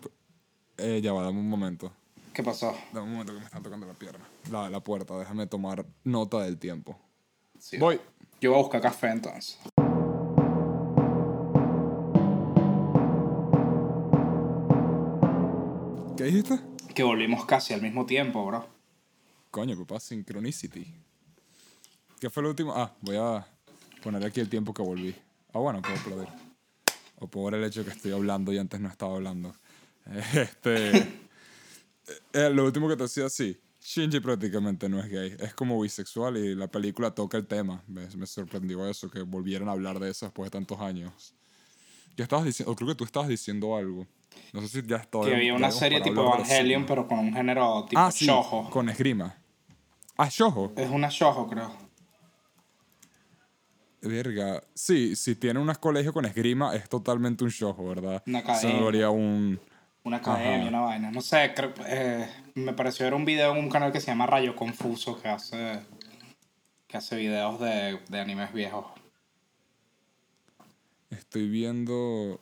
Eh, 0.77 1.01
ya 1.03 1.11
va, 1.11 1.23
dame 1.23 1.39
un 1.39 1.49
momento. 1.49 1.91
¿Qué 2.33 2.41
pasó? 2.41 2.73
Dame 2.93 3.07
un 3.07 3.11
momento 3.11 3.33
que 3.33 3.39
me 3.39 3.45
están 3.45 3.61
tocando 3.61 3.85
la 3.85 3.93
pierna. 3.93 4.25
La, 4.49 4.69
la 4.69 4.79
puerta, 4.79 5.17
déjame 5.17 5.45
tomar 5.47 5.85
nota 6.05 6.41
del 6.41 6.57
tiempo. 6.57 6.97
Sí. 7.59 7.77
Voy. 7.77 7.99
Yo 8.39 8.51
voy 8.51 8.59
a 8.59 8.61
buscar 8.63 8.79
café 8.81 9.09
entonces. 9.09 9.59
¿Qué 16.17 16.25
dijiste? 16.25 16.59
Que 16.99 17.03
volvimos 17.05 17.45
casi 17.45 17.73
al 17.73 17.81
mismo 17.81 18.05
tiempo, 18.05 18.45
bro. 18.45 18.67
Coño, 19.51 19.77
papá, 19.77 20.01
Synchronicity. 20.01 20.85
¿Qué 22.19 22.29
fue 22.29 22.43
lo 22.43 22.49
último? 22.49 22.73
Ah, 22.75 22.93
voy 22.99 23.15
a 23.15 23.47
poner 24.03 24.25
aquí 24.25 24.41
el 24.41 24.49
tiempo 24.49 24.73
que 24.73 24.81
volví. 24.81 25.15
Ah, 25.53 25.59
bueno, 25.59 25.81
puedo 25.81 25.95
aplaudir. 25.95 26.27
O 27.19 27.27
por 27.27 27.55
el 27.55 27.63
hecho 27.63 27.85
que 27.85 27.91
estoy 27.91 28.11
hablando 28.11 28.51
y 28.51 28.57
antes 28.57 28.81
no 28.81 28.89
estaba 28.89 29.15
hablando. 29.15 29.55
Este. 30.33 30.97
eh, 32.33 32.49
lo 32.53 32.65
último 32.65 32.89
que 32.89 32.97
te 32.97 33.03
decía, 33.03 33.29
sí. 33.29 33.57
Shinji 33.79 34.19
prácticamente 34.19 34.89
no 34.89 34.99
es 34.99 35.09
gay. 35.09 35.37
Es 35.39 35.53
como 35.53 35.79
bisexual 35.79 36.35
y 36.35 36.53
la 36.53 36.67
película 36.67 37.15
toca 37.15 37.37
el 37.37 37.47
tema. 37.47 37.81
Me, 37.87 38.07
me 38.17 38.27
sorprendió 38.27 38.85
eso, 38.85 39.09
que 39.09 39.21
volvieran 39.21 39.69
a 39.69 39.71
hablar 39.71 40.01
de 40.01 40.09
eso 40.09 40.25
después 40.25 40.47
de 40.47 40.51
tantos 40.51 40.77
años. 40.81 41.33
¿Qué 42.17 42.23
estabas 42.23 42.43
diciendo? 42.43 42.73
O 42.73 42.75
creo 42.75 42.89
que 42.89 42.95
tú 42.95 43.05
estabas 43.05 43.29
diciendo 43.29 43.77
algo. 43.77 44.05
No 44.53 44.61
sé 44.61 44.67
si 44.81 44.87
ya 44.87 44.97
estaba. 44.97 45.25
Que 45.25 45.35
había 45.35 45.53
una 45.53 45.71
serie 45.71 46.01
tipo 46.01 46.21
Evangelion, 46.21 46.85
pero 46.85 47.07
con 47.07 47.19
un 47.19 47.33
género 47.33 47.85
tipo 47.87 47.99
Ah, 48.01 48.11
sí, 48.11 48.27
con 48.69 48.89
esgrima. 48.89 49.35
Ah, 50.17 50.27
shoujo. 50.29 50.73
Es 50.75 50.89
una 50.89 51.09
shoujo, 51.09 51.47
creo. 51.47 51.71
Verga. 54.01 54.63
Sí, 54.73 55.15
si 55.15 55.35
tiene 55.35 55.59
un 55.59 55.73
colegio 55.75 56.13
con 56.13 56.25
esgrima, 56.25 56.75
es 56.75 56.87
totalmente 56.87 57.43
un 57.43 57.49
shoujo, 57.49 57.87
¿verdad? 57.87 58.23
Una 58.25 58.39
academia. 58.39 58.79
no 58.79 58.87
haría 58.87 59.09
un... 59.09 59.59
Una 60.03 60.17
academia, 60.17 60.59
Ajá. 60.59 60.67
una 60.69 60.79
vaina. 60.81 61.11
No 61.11 61.21
sé, 61.21 61.53
creo- 61.53 61.73
eh, 61.85 62.27
me 62.55 62.73
pareció 62.73 63.05
ver 63.05 63.13
un 63.13 63.25
video 63.25 63.51
en 63.53 63.59
un 63.63 63.69
canal 63.69 63.91
que 63.91 63.99
se 63.99 64.07
llama 64.07 64.25
Rayo 64.25 64.55
Confuso 64.55 65.21
que 65.21 65.27
hace, 65.27 65.81
que 66.87 66.97
hace 66.97 67.17
videos 67.17 67.59
de, 67.59 67.99
de 68.07 68.19
animes 68.19 68.53
viejos. 68.53 68.85
Estoy 71.09 71.49
viendo 71.49 72.39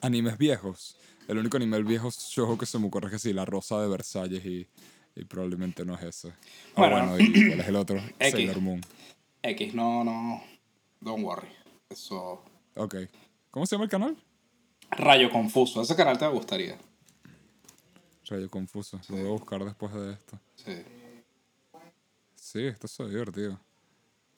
animes 0.00 0.38
viejos. 0.38 0.96
El 1.28 1.38
único 1.38 1.56
anime 1.56 1.82
viejo 1.82 2.10
shoujo 2.10 2.56
que 2.58 2.66
se 2.66 2.78
me 2.78 2.86
ocurre 2.86 3.06
es 3.08 3.12
que 3.14 3.18
sí, 3.18 3.32
La 3.32 3.44
Rosa 3.44 3.80
de 3.80 3.88
Versalles 3.88 4.44
y, 4.44 4.68
y 5.16 5.24
probablemente 5.24 5.84
no 5.84 5.94
es 5.94 6.02
ese. 6.02 6.28
Ah, 6.28 6.34
Bueno. 6.76 7.08
bueno, 7.08 7.18
¿y 7.18 7.32
cuál 7.48 7.60
es 7.60 7.68
el 7.68 7.76
otro? 7.76 7.96
X. 8.18 8.30
Sailor 8.32 8.60
Moon. 8.60 8.80
X, 9.42 9.74
no, 9.74 10.04
no. 10.04 10.42
Don't 11.00 11.24
worry. 11.24 11.48
Eso. 11.88 12.42
Ok. 12.76 12.94
¿Cómo 13.50 13.66
se 13.66 13.74
llama 13.74 13.84
el 13.84 13.90
canal? 13.90 14.16
Rayo 14.90 15.30
Confuso. 15.30 15.82
Ese 15.82 15.96
canal 15.96 16.18
te 16.18 16.26
gustaría. 16.28 16.78
Rayo 18.28 18.50
Confuso. 18.50 19.00
Lo 19.08 19.16
voy 19.16 19.26
a 19.26 19.30
buscar 19.30 19.64
después 19.64 19.92
de 19.94 20.12
esto. 20.12 20.38
Sí. 20.56 20.72
Sí, 22.34 22.60
esto 22.66 22.86
ve 23.04 23.10
divertido. 23.10 23.58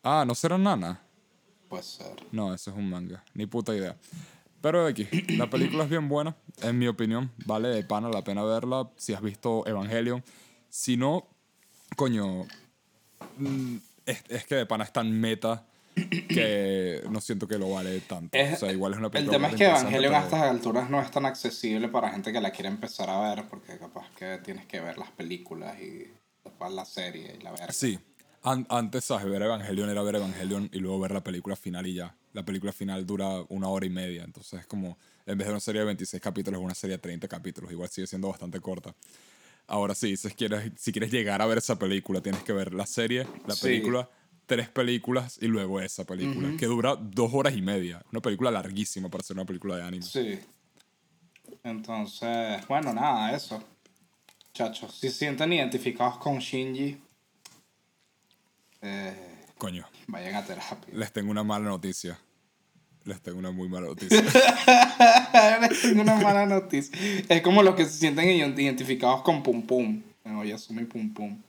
Ah, 0.02 0.24
¿no 0.26 0.34
será 0.34 0.56
Nana? 0.56 1.00
Puede 1.68 1.82
ser. 1.82 2.14
No, 2.32 2.54
eso 2.54 2.70
es 2.70 2.76
un 2.76 2.88
manga. 2.88 3.22
Ni 3.34 3.46
puta 3.46 3.74
idea. 3.74 3.96
Pero 4.60 4.86
aquí, 4.86 5.06
la 5.36 5.48
película 5.48 5.84
es 5.84 5.90
bien 5.90 6.08
buena, 6.08 6.36
en 6.62 6.78
mi 6.78 6.88
opinión. 6.88 7.30
Vale 7.46 7.68
de 7.68 7.84
pana 7.84 8.08
la 8.08 8.22
pena 8.24 8.42
verla. 8.44 8.90
Si 8.96 9.12
has 9.14 9.22
visto 9.22 9.66
Evangelion. 9.66 10.22
Si 10.68 10.96
no, 10.96 11.26
coño. 11.96 12.44
mm, 13.36 13.76
Es, 14.06 14.24
es 14.28 14.46
que 14.46 14.54
de 14.56 14.66
pana 14.66 14.84
es 14.84 14.92
tan 14.92 15.12
meta 15.12 15.64
que 16.28 17.02
no 17.10 17.20
siento 17.20 17.46
que 17.46 17.58
lo 17.58 17.70
vale 17.70 18.00
tanto. 18.00 18.36
Es- 18.38 18.54
o 18.54 18.56
sea, 18.66 18.72
igual 18.72 18.92
es 18.92 18.98
una 18.98 19.08
El 19.08 19.12
película. 19.12 19.36
tema 19.36 19.48
es 19.48 19.54
que 19.56 19.64
Evangelion 19.66 20.14
a 20.14 20.18
pero- 20.18 20.24
estas 20.36 20.42
alturas 20.50 20.90
no 20.90 21.00
es 21.00 21.10
tan 21.10 21.26
accesible 21.26 21.88
para 21.88 22.10
gente 22.10 22.32
que 22.32 22.40
la 22.40 22.50
quiere 22.50 22.68
empezar 22.68 23.10
a 23.10 23.20
ver, 23.34 23.44
porque 23.48 23.78
capaz 23.78 24.08
que 24.16 24.38
tienes 24.44 24.66
que 24.66 24.80
ver 24.80 24.96
las 24.98 25.10
películas 25.10 25.78
y 25.80 26.04
después 26.44 26.72
la 26.72 26.84
serie 26.84 27.36
y 27.38 27.42
la 27.42 27.52
ver. 27.52 27.72
Sí. 27.72 27.98
An- 28.44 28.66
antes, 28.70 29.04
¿sabes? 29.04 29.26
Ver 29.26 29.42
Evangelion 29.42 29.90
era 29.90 30.02
ver 30.02 30.16
Evangelion 30.16 30.70
y 30.72 30.78
luego 30.78 31.00
ver 31.00 31.10
la 31.10 31.22
película 31.22 31.54
final 31.56 31.86
y 31.86 31.94
ya. 31.94 32.14
La 32.34 32.44
película 32.44 32.72
final 32.72 33.06
dura 33.06 33.42
una 33.48 33.68
hora 33.68 33.86
y 33.86 33.90
media. 33.90 34.22
Entonces 34.24 34.60
es 34.60 34.66
como, 34.66 34.98
en 35.26 35.38
vez 35.38 35.46
de 35.46 35.52
una 35.52 35.60
serie 35.60 35.80
de 35.80 35.86
26 35.86 36.22
capítulos, 36.22 36.60
es 36.60 36.64
una 36.64 36.74
serie 36.74 36.96
de 36.96 37.02
30 37.02 37.26
capítulos. 37.28 37.70
Igual 37.72 37.88
sigue 37.88 38.06
siendo 38.06 38.28
bastante 38.28 38.60
corta. 38.60 38.94
Ahora 39.66 39.94
sí, 39.94 40.16
si 40.16 40.28
quieres, 40.30 40.72
si 40.76 40.92
quieres 40.92 41.10
llegar 41.10 41.42
a 41.42 41.46
ver 41.46 41.58
esa 41.58 41.78
película, 41.78 42.20
tienes 42.22 42.42
que 42.42 42.52
ver 42.52 42.72
la 42.72 42.86
serie, 42.86 43.26
la 43.46 43.54
Sí. 43.54 43.62
película, 43.66 44.08
tres 44.46 44.68
películas 44.70 45.38
y 45.42 45.46
luego 45.46 45.80
esa 45.80 46.04
película, 46.04 46.56
que 46.56 46.64
dura 46.66 46.96
dos 46.96 47.30
horas 47.34 47.54
y 47.54 47.60
media. 47.60 48.02
Una 48.12 48.20
película 48.22 48.50
larguísima 48.50 49.10
para 49.10 49.22
ser 49.22 49.36
una 49.36 49.44
película 49.44 49.76
de 49.76 49.82
anime. 49.82 50.04
Sí. 50.06 50.38
Entonces, 51.64 52.66
bueno, 52.66 52.92
nada, 52.94 53.34
eso. 53.34 53.62
Chachos, 54.54 54.94
si 54.94 55.08
se 55.10 55.14
sienten 55.18 55.52
identificados 55.52 56.16
con 56.18 56.38
Shinji, 56.38 56.98
eh, 58.82 59.37
Coño, 59.58 59.84
vayan 60.06 60.34
a 60.36 60.44
terapia. 60.44 60.92
les 60.92 61.12
tengo 61.12 61.30
una 61.30 61.42
mala 61.44 61.66
noticia. 61.68 62.18
Les 63.04 63.20
tengo 63.22 63.38
una 63.38 63.50
muy 63.50 63.68
mala 63.68 63.86
noticia. 63.88 64.22
Les 65.60 65.80
tengo 65.82 66.02
una 66.02 66.16
mala 66.16 66.44
noticia. 66.46 66.96
Es 67.28 67.40
como 67.42 67.62
los 67.62 67.74
que 67.74 67.84
se 67.86 67.98
sienten 67.98 68.26
ident- 68.26 68.58
identificados 68.60 69.22
con 69.22 69.42
Pum 69.42 69.62
Pum. 69.66 70.02
No, 70.24 70.44
yo 70.44 70.58
soy 70.58 70.76
mi 70.76 70.84
Pum 70.84 71.12
Pum. 71.14 71.40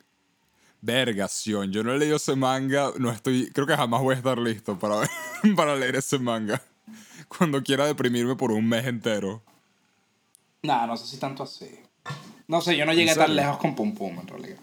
Vergación, 0.82 1.72
yo 1.74 1.84
no 1.84 1.94
he 1.94 1.98
leído 2.00 2.16
ese 2.16 2.36
manga, 2.38 2.92
no 2.98 3.12
estoy, 3.12 3.50
creo 3.52 3.68
que 3.68 3.76
jamás 3.76 4.02
voy 4.02 4.16
a 4.16 4.18
estar 4.18 4.38
listo 4.38 4.80
para, 4.80 4.96
ver- 5.00 5.10
para 5.56 5.76
leer 5.76 5.98
ese 5.98 6.18
manga. 6.18 6.62
Cuando 7.28 7.62
quiera 7.62 7.86
deprimirme 7.86 8.36
por 8.38 8.52
un 8.54 8.66
mes 8.68 8.86
entero. 8.86 9.44
Nah, 10.64 10.88
no 10.88 10.96
sé 10.96 11.06
si 11.08 11.18
tanto 11.18 11.44
así. 11.44 11.70
No 12.48 12.62
sé, 12.62 12.78
yo 12.78 12.86
no 12.86 12.94
llegué 12.94 13.12
¿En 13.12 13.18
tan 13.18 13.36
lejos 13.36 13.58
con 13.58 13.76
Pum 13.76 13.94
Pum 13.94 14.18
en 14.20 14.28
realidad. 14.28 14.58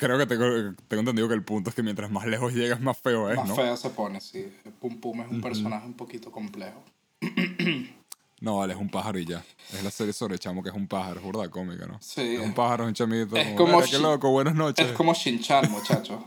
Creo 0.00 0.16
que 0.16 0.24
tengo, 0.24 0.46
tengo 0.88 1.00
entendido 1.00 1.28
que 1.28 1.34
el 1.34 1.44
punto 1.44 1.68
es 1.68 1.76
que 1.76 1.82
mientras 1.82 2.10
más 2.10 2.24
lejos 2.24 2.54
llegas, 2.54 2.80
más 2.80 2.96
feo 2.96 3.30
es, 3.30 3.36
Más 3.36 3.48
¿no? 3.48 3.54
feo 3.54 3.76
se 3.76 3.90
pone, 3.90 4.18
sí. 4.18 4.50
Pum 4.80 4.98
Pum 4.98 5.20
es 5.20 5.30
un 5.30 5.42
personaje 5.42 5.84
un 5.84 5.92
poquito 5.92 6.32
complejo. 6.32 6.82
No, 8.42 8.56
vale, 8.56 8.72
es 8.72 8.78
un 8.80 8.88
pájaro 8.88 9.18
y 9.18 9.26
ya. 9.26 9.44
Es 9.70 9.84
la 9.84 9.90
serie 9.90 10.14
sobre 10.14 10.38
Chamo 10.38 10.62
que 10.62 10.70
es 10.70 10.74
un 10.74 10.88
pájaro, 10.88 11.20
es 11.20 11.22
burda 11.26 11.50
cómica, 11.50 11.84
¿no? 11.84 11.98
Sí. 12.00 12.36
Es 12.36 12.40
un 12.40 12.54
pájaro, 12.54 12.84
es 12.84 12.88
un 12.88 12.94
chamito. 12.94 13.36
Es 13.36 13.48
como, 13.48 13.56
como 13.56 13.76
"Verga, 13.80 13.90
qué 13.90 13.98
loco, 13.98 14.30
buenas 14.30 14.54
noches. 14.54 14.86
Es 14.86 14.92
como 14.92 15.12
Shin-Chan, 15.12 15.70
muchachos. 15.70 16.22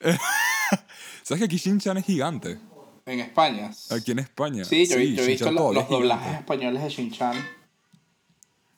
¿Sabes 1.22 1.38
que 1.38 1.44
aquí 1.44 1.58
Shin-Chan 1.58 1.98
es 1.98 2.04
gigante? 2.06 2.58
En 3.06 3.20
España. 3.20 3.70
Aquí 3.90 4.10
en 4.10 4.18
España. 4.18 4.64
Sí, 4.64 4.84
yo, 4.86 4.98
yo 4.98 5.22
he 5.22 5.26
visto 5.28 5.48
los 5.52 5.88
doblajes 5.88 6.34
españoles 6.40 6.82
de 6.82 6.88
Shin-Chan. 6.88 7.36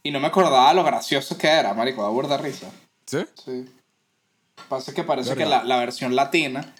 Y 0.03 0.11
no 0.11 0.21
me 0.21 0.27
acordaba 0.27 0.75
lo 0.75 0.85
gracioso 0.85 1.39
que 1.39 1.47
era, 1.47 1.73
marico, 1.73 2.03
da 2.03 2.11
burda 2.11 2.37
risa. 2.37 2.71
¿Sí? 3.07 3.25
Sí. 3.43 3.65
Pasa 4.69 4.95
que 4.95 5.03
parece 5.05 5.31
Verga. 5.31 5.45
que 5.45 5.51
la, 5.51 5.65
la 5.65 5.77
versión 5.79 6.15
latina 6.17 6.75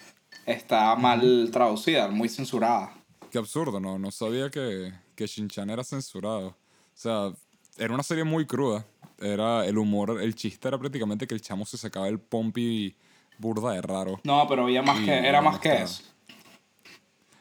está 0.45 0.95
mal 0.95 1.49
traducida, 1.51 2.07
muy 2.07 2.29
censurada. 2.29 2.93
Qué 3.31 3.37
absurdo, 3.37 3.79
¿no? 3.79 3.99
No 3.99 4.11
sabía 4.11 4.49
que, 4.49 4.93
que 5.15 5.25
Shin-Chan 5.27 5.69
era 5.69 5.83
censurado. 5.83 6.47
O 6.47 6.55
sea, 6.93 7.31
era 7.77 7.93
una 7.93 8.03
serie 8.03 8.23
muy 8.23 8.45
cruda. 8.45 8.85
Era 9.19 9.65
el 9.65 9.77
humor, 9.77 10.19
el 10.21 10.35
chiste 10.35 10.67
era 10.67 10.77
prácticamente 10.77 11.25
que 11.27 11.33
el 11.35 11.41
chamo 11.41 11.65
se 11.65 11.77
sacaba 11.77 12.07
el 12.07 12.19
pompi 12.19 12.95
burda 13.37 13.71
de 13.71 13.81
raro. 13.81 14.19
No, 14.23 14.45
pero 14.47 14.63
había 14.63 14.81
más 14.81 14.99
Y 14.99 15.05
que, 15.05 15.27
era 15.27 15.41
más 15.41 15.59
que 15.59 15.81
eso. 15.83 16.03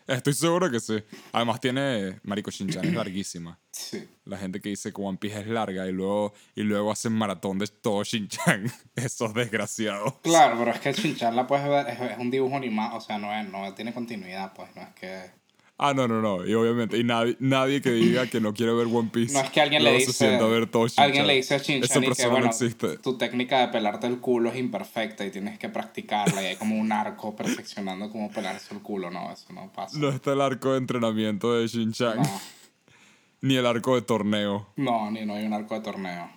Estoy 0.07 0.35
seguro 0.35 0.71
que 0.71 0.81
sí. 0.81 1.03
Además 1.33 1.61
tiene... 1.61 2.21
Marico, 2.23 2.51
Shin-Chan 2.51 2.85
es 2.85 2.93
larguísima. 2.95 3.59
Sí. 3.71 4.07
La 4.25 4.39
gente 4.39 4.61
que 4.61 4.69
dice 4.69 4.93
que 4.93 5.01
One 5.01 5.19
Piece 5.19 5.41
es 5.41 5.47
larga 5.47 5.87
y 5.87 5.93
luego, 5.93 6.35
y 6.55 6.63
luego 6.63 6.93
hacen 6.93 7.13
maratón 7.13 7.59
de 7.59 7.67
todo 7.67 8.03
Shin-Chan. 8.03 8.71
Esos 8.95 9.33
desgraciados. 9.35 10.15
Claro, 10.23 10.57
pero 10.59 10.71
es 10.73 10.81
que 10.81 10.93
Shin-Chan 10.93 11.35
la 11.35 11.47
puedes 11.47 11.67
ver, 11.67 11.89
es, 11.89 12.01
es 12.01 12.19
un 12.19 12.31
dibujo 12.31 12.57
animado, 12.57 12.97
o 12.97 13.01
sea, 13.01 13.19
no, 13.19 13.33
es, 13.33 13.49
no 13.49 13.75
tiene 13.75 13.95
continuidad, 13.95 14.53
pues, 14.55 14.75
no 14.77 14.83
es 14.83 14.95
que... 14.95 15.44
Ah, 15.77 15.93
no, 15.93 16.07
no, 16.07 16.23
no. 16.23 16.47
Y 16.47 16.55
obviamente, 16.55 16.97
y 16.99 17.03
nadie, 17.03 17.37
nadie 17.41 17.81
que 17.81 17.91
diga 17.91 18.29
que 18.29 18.41
no 18.41 18.55
quiere 18.55 18.73
ver 18.73 18.87
One 18.87 19.11
Piece. 19.13 19.35
No 19.35 19.41
es 19.41 19.51
que 19.51 19.61
alguien 19.61 19.83
le 19.83 19.93
dice... 19.95 20.13
se 20.13 20.37
a 20.37 20.47
ver 20.47 20.71
todo 20.71 20.87
alguien 20.97 21.27
le 21.27 21.35
dice 21.35 21.57
a 21.57 21.59
Shin-Chan 21.59 22.05
y 22.05 22.13
que, 22.13 22.27
bueno, 22.29 22.47
no 22.47 22.97
tu 23.03 23.19
técnica 23.19 23.61
de 23.61 23.69
pelarte 23.69 24.07
el 24.07 24.21
culo 24.21 24.51
es 24.51 24.57
imperfecta 24.57 25.27
y 25.27 25.31
tienes 25.31 25.59
que 25.59 25.69
practicarla 25.69 26.43
y 26.43 26.47
hay 26.47 26.57
como 26.57 26.79
un 26.79 26.93
arco 26.93 27.35
perfeccionando 27.35 28.09
cómo 28.11 28.31
pelarse 28.31 28.73
el 28.73 28.83
culo, 28.83 29.11
no, 29.11 29.33
eso 29.33 29.53
no 29.53 29.73
pasa. 29.73 29.99
No 29.99 30.11
está 30.11 30.33
el 30.33 30.41
arco 30.41 30.73
de 30.73 30.79
entrenamiento 30.79 31.55
de 31.55 31.67
Shin-Chan. 31.67 32.19
No, 32.19 32.41
Ni 33.41 33.57
el 33.57 33.67
arco 33.67 33.97
de 33.97 34.03
torneo. 34.03 34.69
no, 34.77 35.11
ni 35.11 35.27
no 35.27 35.35
hay 35.35 35.45
un 35.45 35.53
arco 35.55 35.75
de 35.75 35.81
torneo. 35.81 36.31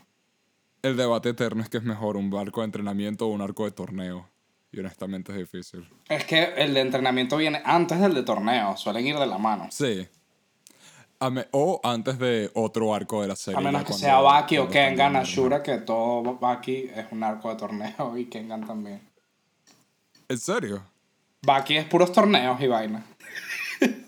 El 0.81 0.97
debate 0.97 1.29
eterno 1.29 1.61
es 1.61 1.69
que 1.69 1.77
es 1.77 1.83
mejor 1.83 2.17
un 2.17 2.33
arco 2.35 2.61
de 2.61 2.65
entrenamiento 2.65 3.27
o 3.27 3.29
un 3.29 3.41
arco 3.41 3.65
de 3.65 3.71
torneo. 3.71 4.29
Y 4.71 4.79
honestamente 4.79 5.31
es 5.31 5.37
difícil. 5.37 5.87
Es 6.09 6.25
que 6.25 6.43
el 6.57 6.73
de 6.73 6.81
entrenamiento 6.81 7.37
viene 7.37 7.61
antes 7.63 7.99
del 7.99 8.13
de 8.13 8.23
torneo, 8.23 8.75
suelen 8.77 9.07
ir 9.07 9.17
de 9.17 9.25
la 9.25 9.37
mano. 9.37 9.67
Sí. 9.71 10.07
Me- 11.31 11.47
o 11.51 11.79
antes 11.83 12.19
de 12.19 12.51
otro 12.53 12.93
arco 12.93 13.21
de 13.23 13.27
la 13.29 13.35
serie. 13.35 13.57
A 13.57 13.61
menos 13.61 13.83
que 13.85 13.93
sea 13.93 14.19
Baki 14.19 14.57
o 14.59 14.67
Kengan, 14.69 15.15
Ashura, 15.15 15.63
que 15.63 15.77
todo 15.79 16.35
Baki 16.37 16.89
es 16.93 17.05
un 17.11 17.23
arco 17.23 17.49
de 17.49 17.55
torneo 17.55 18.15
y 18.17 18.25
Kengan 18.25 18.67
también. 18.67 19.01
¿En 20.29 20.37
serio? 20.37 20.83
Baki 21.43 21.77
es 21.77 21.85
puros 21.85 22.11
torneos 22.11 22.59
y 22.61 22.67
vaina. 22.67 23.03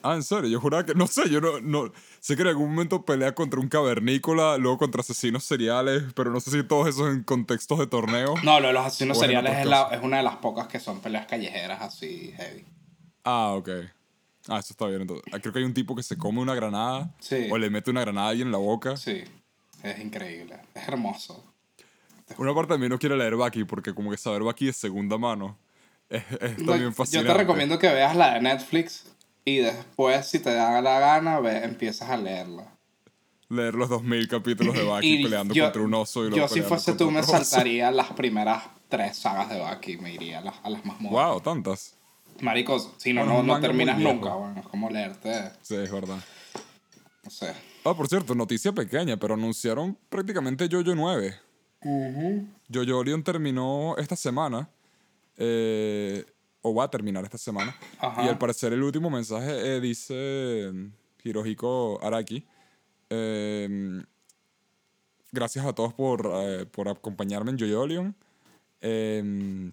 Ah, 0.03 0.15
en 0.15 0.23
serio, 0.23 0.49
yo 0.49 0.59
juraba 0.59 0.85
que. 0.85 0.93
No 0.93 1.07
sé, 1.07 1.29
yo 1.29 1.39
no, 1.41 1.59
no. 1.61 1.91
Sé 2.21 2.35
que 2.35 2.41
en 2.41 2.49
algún 2.49 2.71
momento 2.71 3.05
pelea 3.05 3.33
contra 3.33 3.59
un 3.59 3.69
cavernícola, 3.69 4.57
luego 4.57 4.77
contra 4.77 5.01
asesinos 5.01 5.43
seriales, 5.45 6.03
pero 6.15 6.31
no 6.31 6.39
sé 6.39 6.51
si 6.51 6.63
todos 6.63 6.87
esos 6.87 7.09
en 7.13 7.23
contextos 7.23 7.79
de 7.79 7.87
torneo. 7.87 8.35
No, 8.43 8.59
lo 8.59 8.67
de 8.67 8.73
los 8.73 8.85
asesinos 8.85 9.17
es 9.17 9.21
seriales 9.21 9.51
otras 9.51 9.63
es, 9.65 9.69
la- 9.69 9.87
es 9.97 10.03
una 10.03 10.17
de 10.17 10.23
las 10.23 10.35
pocas 10.37 10.67
que 10.67 10.79
son 10.79 10.99
peleas 10.99 11.25
callejeras 11.27 11.81
así 11.81 12.33
heavy. 12.35 12.65
Ah, 13.23 13.53
ok. 13.55 13.69
Ah, 14.47 14.59
eso 14.59 14.73
está 14.73 14.87
bien 14.87 15.01
entonces. 15.01 15.25
Ah, 15.33 15.39
Creo 15.39 15.53
que 15.53 15.59
hay 15.59 15.65
un 15.65 15.73
tipo 15.73 15.95
que 15.95 16.03
se 16.03 16.17
come 16.17 16.39
una 16.41 16.55
granada 16.55 17.13
Sí. 17.19 17.47
o 17.51 17.57
le 17.57 17.69
mete 17.69 17.91
una 17.91 18.01
granada 18.01 18.27
a 18.27 18.29
alguien 18.31 18.47
en 18.47 18.51
la 18.51 18.57
boca. 18.57 18.97
Sí, 18.97 19.23
es 19.83 19.99
increíble, 19.99 20.57
es 20.73 20.87
hermoso. 20.87 21.45
Una 22.37 22.53
parte 22.53 22.73
de 22.73 22.79
mí 22.79 22.87
no 22.89 22.99
quiere 22.99 23.15
leer 23.17 23.35
Baki 23.35 23.63
porque 23.63 23.93
como 23.93 24.11
que 24.11 24.17
saber 24.17 24.43
Baki 24.43 24.67
de 24.67 24.73
segunda 24.73 25.17
mano 25.17 25.57
es, 26.09 26.23
es 26.31 26.55
también 26.57 26.81
yo 26.83 26.91
fascinante. 26.91 27.31
te 27.31 27.37
recomiendo 27.37 27.79
que 27.79 27.87
veas 27.87 28.15
la 28.15 28.33
de 28.35 28.41
Netflix 28.41 29.05
y 29.49 29.57
después, 29.59 30.25
si 30.27 30.39
te 30.39 30.53
da 30.53 30.81
la 30.81 30.99
gana, 30.99 31.39
ve, 31.39 31.63
empiezas 31.63 32.09
a 32.09 32.17
leerla. 32.17 32.75
Leer 33.49 33.73
los 33.75 33.89
2000 33.89 34.27
capítulos 34.27 34.75
de 34.75 34.83
Baki 34.83 35.17
peleando 35.23 35.53
yo- 35.53 35.65
contra 35.65 35.81
un 35.81 35.93
oso 35.93 36.27
y 36.27 36.35
Yo 36.35 36.47
si 36.47 36.61
fuese 36.61 36.93
tú 36.93 37.09
me 37.11 37.23
saltaría 37.23 37.89
las 37.91 38.11
primeras 38.13 38.63
tres 38.89 39.17
sagas 39.17 39.49
de 39.49 39.59
Baki, 39.59 39.97
me 39.97 40.13
iría 40.13 40.39
a 40.39 40.41
las, 40.41 40.55
a 40.63 40.69
las 40.69 40.85
más 40.85 40.99
modernas. 40.99 41.31
Wow, 41.31 41.41
tantas. 41.41 41.95
Maricos, 42.41 42.91
si 42.97 43.11
no, 43.11 43.21
Bueno, 43.25 43.43
no, 43.43 43.55
no 43.55 43.59
terminas 43.59 43.97
nunca, 43.99 44.33
bueno, 44.35 44.59
es 44.61 44.67
como 44.67 44.89
leerte, 44.89 45.51
Sí, 45.61 45.75
es 45.75 45.91
verdad. 45.91 46.19
no 47.23 47.29
sé. 47.29 47.53
Ah, 47.83 47.93
por 47.95 48.07
cierto, 48.07 48.35
noticia 48.35 48.71
pequeña, 48.71 49.17
pero 49.17 49.33
anunciaron 49.33 49.97
prácticamente 50.09 50.67
Jojo 50.71 50.93
9. 50.95 51.35
Jojo 52.71 53.03
Leon 53.03 53.23
terminó 53.23 53.95
esta 53.97 54.15
semana. 54.15 54.69
eh, 55.37 56.25
o 56.61 56.73
va 56.73 56.85
a 56.85 56.89
terminar 56.89 57.23
esta 57.23 57.37
semana. 57.37 57.75
Ajá. 57.99 58.23
Y 58.25 58.27
al 58.27 58.37
parecer 58.37 58.73
el 58.73 58.83
último 58.83 59.09
mensaje 59.09 59.75
eh, 59.77 59.79
dice 59.79 60.69
mm, 60.73 60.87
Hirohiko 61.23 61.99
Araki. 62.03 62.45
eh, 63.09 64.01
gracias 65.31 65.65
a 65.65 65.73
todos 65.73 65.93
por, 65.93 66.29
eh, 66.33 66.65
por 66.65 66.89
acompañarme 66.89 67.51
en 67.51 67.59
Jojo 67.59 67.87
Leon. 67.87 68.15
Eh, 68.81 69.71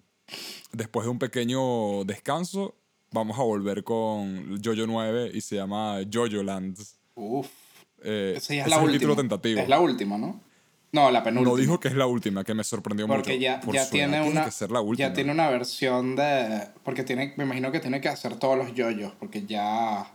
después 0.71 1.05
de 1.05 1.11
un 1.11 1.19
pequeño 1.19 2.03
descanso, 2.05 2.75
vamos 3.11 3.37
a 3.39 3.43
volver 3.43 3.83
con 3.83 4.61
Jojo 4.63 4.85
9 4.87 5.31
y 5.33 5.41
se 5.41 5.55
llama 5.55 5.97
Jojo 6.11 6.43
Lands. 6.43 6.97
Uf, 7.15 7.47
Eh, 8.03 8.35
esa 8.37 8.53
ya 8.53 8.61
es 8.61 8.67
ese 8.67 8.75
la 8.75 8.81
es 8.83 8.87
el 8.87 8.91
título 8.93 9.15
tentativo. 9.15 9.59
Es 9.59 9.67
la 9.69 9.79
última, 9.79 10.17
¿no? 10.19 10.39
No, 10.91 11.11
la 11.11 11.21
penúltima. 11.23 11.51
No 11.51 11.57
dijo 11.61 11.79
que 11.79 11.89
es 11.89 11.95
la 11.95 12.05
última, 12.07 12.43
que 12.43 12.53
me 12.53 12.63
sorprendió 12.63 13.07
Porque 13.07 13.31
mucho. 13.33 13.41
ya, 13.41 13.59
Por 13.59 13.75
ya 13.75 13.89
tiene 13.89 14.21
una. 14.21 14.45
que 14.45 14.51
ser 14.51 14.71
la 14.71 14.79
última. 14.81 15.09
Ya 15.09 15.13
tiene 15.13 15.31
una 15.31 15.49
versión 15.49 16.15
de. 16.15 16.67
Porque 16.83 17.03
tiene. 17.03 17.33
Me 17.37 17.43
imagino 17.43 17.71
que 17.71 17.79
tiene 17.79 17.99
que 18.01 18.09
hacer 18.09 18.37
todos 18.37 18.57
los 18.57 18.73
yoyos. 18.73 19.13
Porque 19.19 19.45
ya. 19.45 20.11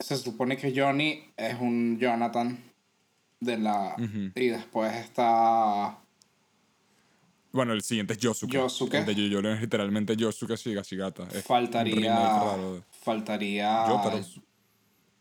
Se 0.00 0.16
supone 0.16 0.56
que 0.56 0.72
Johnny 0.78 1.24
es 1.36 1.54
un 1.60 1.98
Jonathan. 1.98 2.62
De 3.40 3.56
la. 3.56 3.94
Y 4.34 4.48
después 4.48 4.92
está. 4.96 5.98
Bueno, 7.52 7.72
el 7.72 7.82
siguiente 7.82 8.12
es 8.14 8.18
Yosuke. 8.18 8.52
Yosuke. 8.52 8.94
El 8.98 9.06
de 9.06 9.52
es 9.54 9.60
literalmente 9.60 10.16
Yosuke 10.16 10.56
Shigashigata. 10.56 11.28
Es 11.32 11.44
Faltaría. 11.44 12.14
raro 12.14 12.74
de- 12.74 12.82
Faltaría. 12.90 13.86
Yotaro. 13.88 14.20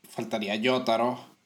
Faltaría 0.09 0.55
Yotaro. 0.55 1.36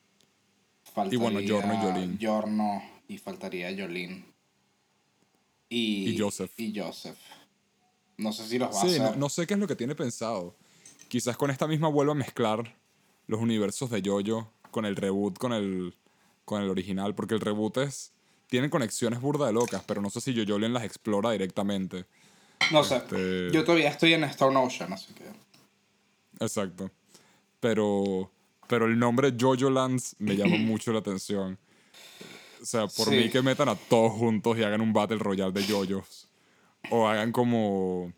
Faltaría 0.94 1.20
bueno, 1.20 1.40
Giorno 1.40 1.74
y 1.74 1.84
Yolin. 1.84 2.18
Giorno 2.18 2.84
y 3.08 3.18
faltaría 3.18 3.72
Yolin. 3.72 4.26
Y, 5.70 6.10
Y 6.12 6.18
Joseph. 6.20 6.52
Y 6.58 6.78
Joseph. 6.78 7.18
No 8.18 8.34
sé 8.34 8.48
si 8.48 8.60
los 8.60 8.70
va 8.76 8.82
Sí, 8.82 8.96
a 8.96 9.00
no, 9.00 9.06
hacer. 9.06 9.18
no 9.18 9.30
sé 9.30 9.48
qué 9.48 9.54
es 9.54 9.60
lo 9.60 9.68
que 9.68 9.76
tiene 9.76 9.96
pensado. 9.96 10.56
Quizás 11.08 11.38
con 11.38 11.50
esta 11.50 11.68
misma 11.68 11.88
vuelva 11.88 12.12
a 12.12 12.16
mezclar 12.16 12.76
los 13.28 13.40
universos 13.40 13.90
de 13.90 14.02
Jojo 14.06 14.52
con 14.70 14.86
el 14.86 14.96
reboot, 14.96 15.38
con 15.38 15.54
el, 15.54 15.96
con 16.46 16.62
el 16.62 16.70
original, 16.70 17.16
porque 17.16 17.34
el 17.36 17.42
reboot 17.42 17.78
es... 17.78 18.14
Tienen 18.48 18.70
conexiones 18.70 19.22
burda 19.22 19.48
de 19.48 19.54
locas, 19.54 19.82
pero 19.88 20.02
no 20.02 20.10
sé 20.10 20.20
si 20.20 20.34
Jojo 20.36 20.60
las 20.60 20.84
explora 20.84 21.32
directamente. 21.32 22.06
No 22.72 22.84
sé. 22.84 22.98
Este- 22.98 23.50
Yo 23.52 23.64
todavía 23.64 23.90
estoy 23.90 24.14
en 24.14 24.26
Stone 24.26 24.58
Ocean, 24.60 24.92
así 24.92 25.14
que. 25.14 25.24
Exacto. 26.44 26.92
Pero, 27.62 28.30
pero 28.72 28.86
el 28.86 28.98
nombre 28.98 29.34
Jojo 29.38 29.70
Lands 29.70 30.16
me 30.18 30.36
llama 30.38 30.56
mucho 30.58 30.94
la 30.94 31.00
atención. 31.00 31.60
O 32.62 32.66
sea, 32.66 32.88
por 32.88 33.10
Sí. 33.10 33.16
mí 33.16 33.30
que 33.30 33.42
metan 33.42 33.68
a 33.70 33.76
todos 33.76 34.14
juntos 34.14 34.58
y 34.58 34.64
hagan 34.64 34.80
un 34.82 34.94
Battle 34.94 35.18
Royale 35.18 35.52
de 35.52 35.64
JoJo's. 35.64 36.30
O 36.90 37.08
hagan 37.08 37.32
como... 37.32 38.14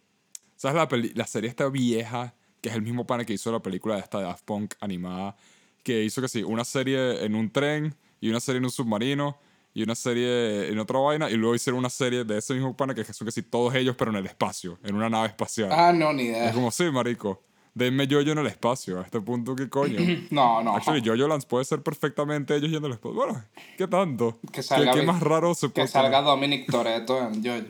¿Sabes 0.56 0.76
la, 0.78 0.88
peli- 0.88 1.12
la 1.16 1.26
serie 1.26 1.50
esta 1.50 1.68
vieja? 1.70 2.36
Que 2.62 2.70
es 2.70 2.76
el 2.76 2.82
mismo 2.84 3.06
pana 3.08 3.26
que 3.26 3.34
hizo 3.34 3.52
la 3.52 3.62
película 3.62 3.96
de 3.96 4.02
esta 4.02 4.22
Daft 4.22 4.46
Punk 4.46 4.76
animada. 4.80 5.36
Que 5.82 6.04
hizo 6.04 6.22
que 6.22 6.28
sí, 6.30 6.44
una 6.44 6.64
serie 6.66 7.26
en 7.26 7.34
un 7.36 7.50
tren 7.52 7.96
y 8.22 8.30
una 8.30 8.40
serie 8.40 8.60
en 8.60 8.66
un 8.66 8.72
submarino 8.72 9.38
y 9.74 9.82
una 9.84 9.96
serie 9.96 10.70
en 10.70 10.78
otra 10.78 11.00
vaina. 11.00 11.30
Y 11.32 11.34
luego 11.36 11.56
hicieron 11.56 11.80
una 11.80 11.90
serie 11.90 12.24
de 12.24 12.38
ese 12.38 12.54
mismo 12.54 12.78
pana 12.78 12.94
que 12.94 13.04
son 13.06 13.26
que 13.26 13.32
sí, 13.32 13.42
todos 13.42 13.74
ellos 13.76 13.96
pero 13.98 14.12
en 14.12 14.18
el 14.18 14.26
espacio, 14.28 14.78
en 14.84 14.94
una 14.96 15.10
nave 15.10 15.28
espacial. 15.30 15.70
Ah, 15.72 15.92
no, 15.92 16.14
ni 16.14 16.24
idea. 16.24 16.50
Es 16.50 16.54
como, 16.54 16.70
sí, 16.72 16.84
marico. 16.92 17.42
Denme 17.76 18.06
Jojo 18.08 18.30
en 18.32 18.38
el 18.38 18.48
espacio. 18.48 19.00
A 19.00 19.04
este 19.04 19.20
punto, 19.22 19.56
¿qué 19.56 19.70
coño? 19.70 19.98
No, 20.32 20.62
no. 20.64 20.76
Actually, 20.76 21.02
Jojo 21.06 21.28
Lands 21.28 21.46
puede 21.46 21.66
ser 21.66 21.82
perfectamente 21.82 22.56
ellos 22.56 22.70
yendo 22.70 22.88
al 22.88 22.94
espacio. 22.94 23.16
Bueno, 23.16 23.44
¿qué 23.78 23.88
tanto? 23.88 24.40
Que 24.42 24.48
¿Qué, 24.52 24.64
salga 24.64 24.94
qué 24.94 25.00
Vic- 25.02 25.08
más 25.08 25.22
raro 25.22 25.54
se 25.56 25.68
que 25.68 25.74
puede 25.74 25.88
salga 25.88 26.22
Dominic 26.22 26.70
Toretto 26.70 27.20
en 27.20 27.44
Jojo. 27.44 27.66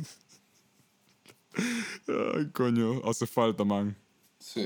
Ay, 2.35 2.49
coño, 2.51 3.01
hace 3.05 3.27
falta, 3.27 3.63
man. 3.63 3.95
Sí. 4.39 4.65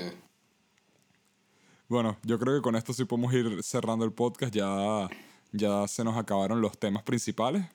Bueno, 1.88 2.18
yo 2.24 2.38
creo 2.40 2.56
que 2.56 2.62
con 2.62 2.76
esto 2.76 2.94
sí 2.94 3.06
podemos 3.06 3.34
ir 3.34 3.62
cerrando 3.64 4.06
el 4.06 4.12
podcast. 4.14 4.54
Ya, 4.54 5.08
ya 5.52 5.88
se 5.88 6.04
nos 6.04 6.18
acabaron 6.18 6.62
los 6.62 6.78
temas 6.78 7.04
principales. 7.04 7.66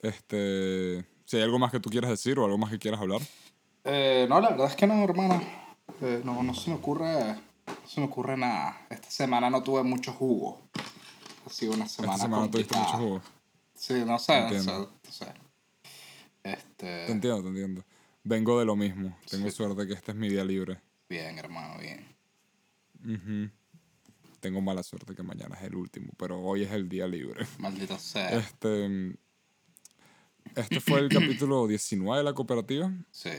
Este, 0.00 1.04
si 1.24 1.36
hay 1.36 1.42
algo 1.42 1.58
más 1.58 1.70
que 1.72 1.80
tú 1.80 1.90
quieras 1.90 2.10
decir 2.10 2.38
o 2.38 2.44
algo 2.44 2.58
más 2.58 2.70
que 2.70 2.78
quieras 2.78 3.00
hablar. 3.00 3.20
Eh, 3.84 4.26
no, 4.28 4.40
la 4.40 4.50
verdad 4.50 4.66
es 4.68 4.76
que 4.76 4.86
no, 4.86 5.02
hermano. 5.02 5.42
Eh, 6.00 6.22
no, 6.24 6.42
no 6.42 6.54
se 6.54 6.70
me 6.70 6.76
ocurre. 6.76 7.34
No 7.66 7.88
se 7.88 8.00
me 8.00 8.06
ocurre 8.06 8.36
nada. 8.36 8.86
Esta 8.90 9.10
semana 9.10 9.50
no 9.50 9.62
tuve 9.62 9.82
mucho 9.82 10.12
jugo. 10.12 10.60
Ha 11.46 11.50
sido 11.50 11.72
una 11.74 11.88
semana. 11.88 12.14
Esta 12.14 12.24
semana 12.26 12.50
tuviste 12.50 12.76
mucho 12.76 12.90
complicada. 12.92 13.08
jugo. 13.08 13.22
Sí, 13.74 13.94
no 14.06 14.18
sé, 14.18 14.40
no 14.40 14.48
sé, 14.48 14.56
Entiendo. 14.56 14.92
no 15.04 15.12
sé. 15.12 15.26
Este. 16.44 17.06
Te 17.06 17.12
entiendo, 17.12 17.42
te 17.42 17.48
entiendo. 17.48 17.84
Vengo 18.24 18.58
de 18.58 18.64
lo 18.64 18.76
mismo. 18.76 19.16
Tengo 19.28 19.50
Sí. 19.50 19.56
suerte 19.56 19.86
que 19.86 19.94
este 19.94 20.12
es 20.12 20.16
mi 20.16 20.28
día 20.28 20.44
libre. 20.44 20.80
Bien, 21.08 21.36
hermano, 21.38 21.78
bien. 21.80 22.06
Ujú. 23.04 23.50
Tengo 24.40 24.60
mala 24.60 24.82
suerte 24.82 25.14
que 25.14 25.22
mañana 25.22 25.56
es 25.56 25.62
el 25.64 25.74
último, 25.74 26.12
pero 26.16 26.40
hoy 26.40 26.62
es 26.62 26.70
el 26.72 26.88
día 26.88 27.06
libre. 27.06 27.44
Maldito 27.58 27.98
sea. 27.98 28.30
Este, 28.30 29.16
este 30.56 30.80
fue 30.80 31.00
el 31.00 31.08
capítulo 31.08 31.66
19 31.66 32.18
de 32.18 32.24
la 32.24 32.34
cooperativa. 32.34 32.92
Sí. 33.10 33.30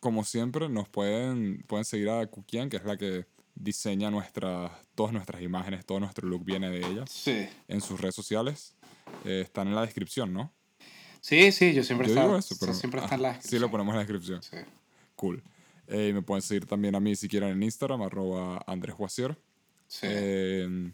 Como 0.00 0.24
siempre, 0.24 0.68
nos 0.68 0.88
pueden, 0.88 1.62
pueden 1.66 1.84
seguir 1.84 2.08
a 2.10 2.26
Kukian, 2.26 2.68
que 2.70 2.78
es 2.78 2.84
la 2.84 2.96
que 2.96 3.26
diseña 3.54 4.10
nuestras, 4.10 4.72
todas 4.94 5.12
nuestras 5.12 5.42
imágenes, 5.42 5.84
todo 5.84 6.00
nuestro 6.00 6.26
look 6.26 6.44
viene 6.44 6.70
de 6.70 6.78
ella, 6.78 7.04
Sí. 7.06 7.46
en 7.68 7.80
sus 7.82 8.00
redes 8.00 8.14
sociales. 8.14 8.74
Eh, 9.24 9.42
están 9.44 9.68
en 9.68 9.74
la 9.74 9.82
descripción, 9.82 10.32
¿no? 10.32 10.52
Sí, 11.20 11.52
sí, 11.52 11.74
yo 11.74 11.82
siempre 11.84 12.06
Yo 12.08 12.14
está, 12.14 12.24
digo 12.24 12.38
eso, 12.38 12.56
pero 12.58 12.72
siempre 12.72 13.00
está 13.02 13.16
en 13.16 13.22
la 13.22 13.28
sí 13.32 13.34
descripción. 13.34 13.62
lo 13.62 13.70
ponemos 13.70 13.92
en 13.92 13.96
la 13.96 14.02
descripción. 14.04 14.42
Sí. 14.42 14.56
Cool. 15.16 15.42
Eh, 15.86 16.12
me 16.14 16.22
pueden 16.22 16.40
seguir 16.40 16.64
también 16.66 16.94
a 16.94 17.00
mí 17.00 17.14
si 17.14 17.28
quieren 17.28 17.50
en 17.50 17.62
Instagram, 17.62 18.00
arroba 18.00 18.62
Andrés 18.66 18.96
Guasier. 18.96 19.36
Sí. 19.86 20.06
Eh, 20.08 20.92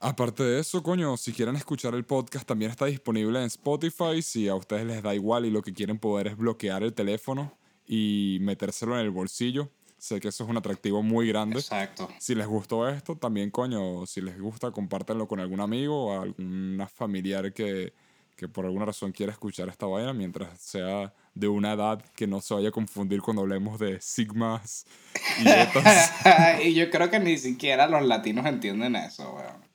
aparte 0.00 0.42
de 0.42 0.60
eso, 0.60 0.82
coño, 0.82 1.16
si 1.16 1.32
quieren 1.32 1.54
escuchar 1.56 1.94
el 1.94 2.04
podcast, 2.04 2.46
también 2.46 2.70
está 2.70 2.86
disponible 2.86 3.38
en 3.38 3.44
Spotify. 3.46 4.22
Si 4.22 4.48
a 4.48 4.54
ustedes 4.54 4.86
les 4.86 5.02
da 5.02 5.14
igual 5.14 5.44
y 5.44 5.50
lo 5.50 5.62
que 5.62 5.72
quieren 5.74 5.98
poder 5.98 6.28
es 6.28 6.36
bloquear 6.36 6.82
el 6.82 6.94
teléfono 6.94 7.56
y 7.88 8.38
metérselo 8.42 8.94
en 8.98 9.04
el 9.04 9.10
bolsillo, 9.10 9.70
sé 9.96 10.20
que 10.20 10.28
eso 10.28 10.44
es 10.44 10.50
un 10.50 10.56
atractivo 10.56 11.02
muy 11.02 11.26
grande. 11.28 11.58
Exacto. 11.58 12.08
Si 12.20 12.34
les 12.34 12.46
gustó 12.46 12.88
esto, 12.88 13.16
también, 13.16 13.50
coño, 13.50 14.06
si 14.06 14.20
les 14.20 14.38
gusta, 14.38 14.70
compártanlo 14.70 15.26
con 15.26 15.40
algún 15.40 15.60
amigo 15.60 16.06
o 16.06 16.20
alguna 16.22 16.86
familiar 16.86 17.52
que, 17.52 17.92
que 18.36 18.46
por 18.46 18.66
alguna 18.66 18.84
razón 18.84 19.10
quiera 19.10 19.32
escuchar 19.32 19.68
esta 19.68 19.86
vaina, 19.86 20.12
mientras 20.12 20.60
sea 20.60 21.12
de 21.34 21.48
una 21.48 21.72
edad 21.72 22.04
que 22.14 22.26
no 22.26 22.40
se 22.40 22.54
vaya 22.54 22.68
a 22.68 22.72
confundir 22.72 23.22
cuando 23.22 23.42
hablemos 23.42 23.78
de 23.80 24.00
sigmas 24.00 24.86
y 25.40 25.44
betas. 25.44 26.12
y 26.64 26.74
yo 26.74 26.90
creo 26.90 27.10
que 27.10 27.18
ni 27.18 27.38
siquiera 27.38 27.88
los 27.88 28.04
latinos 28.04 28.44
entienden 28.46 28.94
eso, 28.96 29.32
weón. 29.34 29.66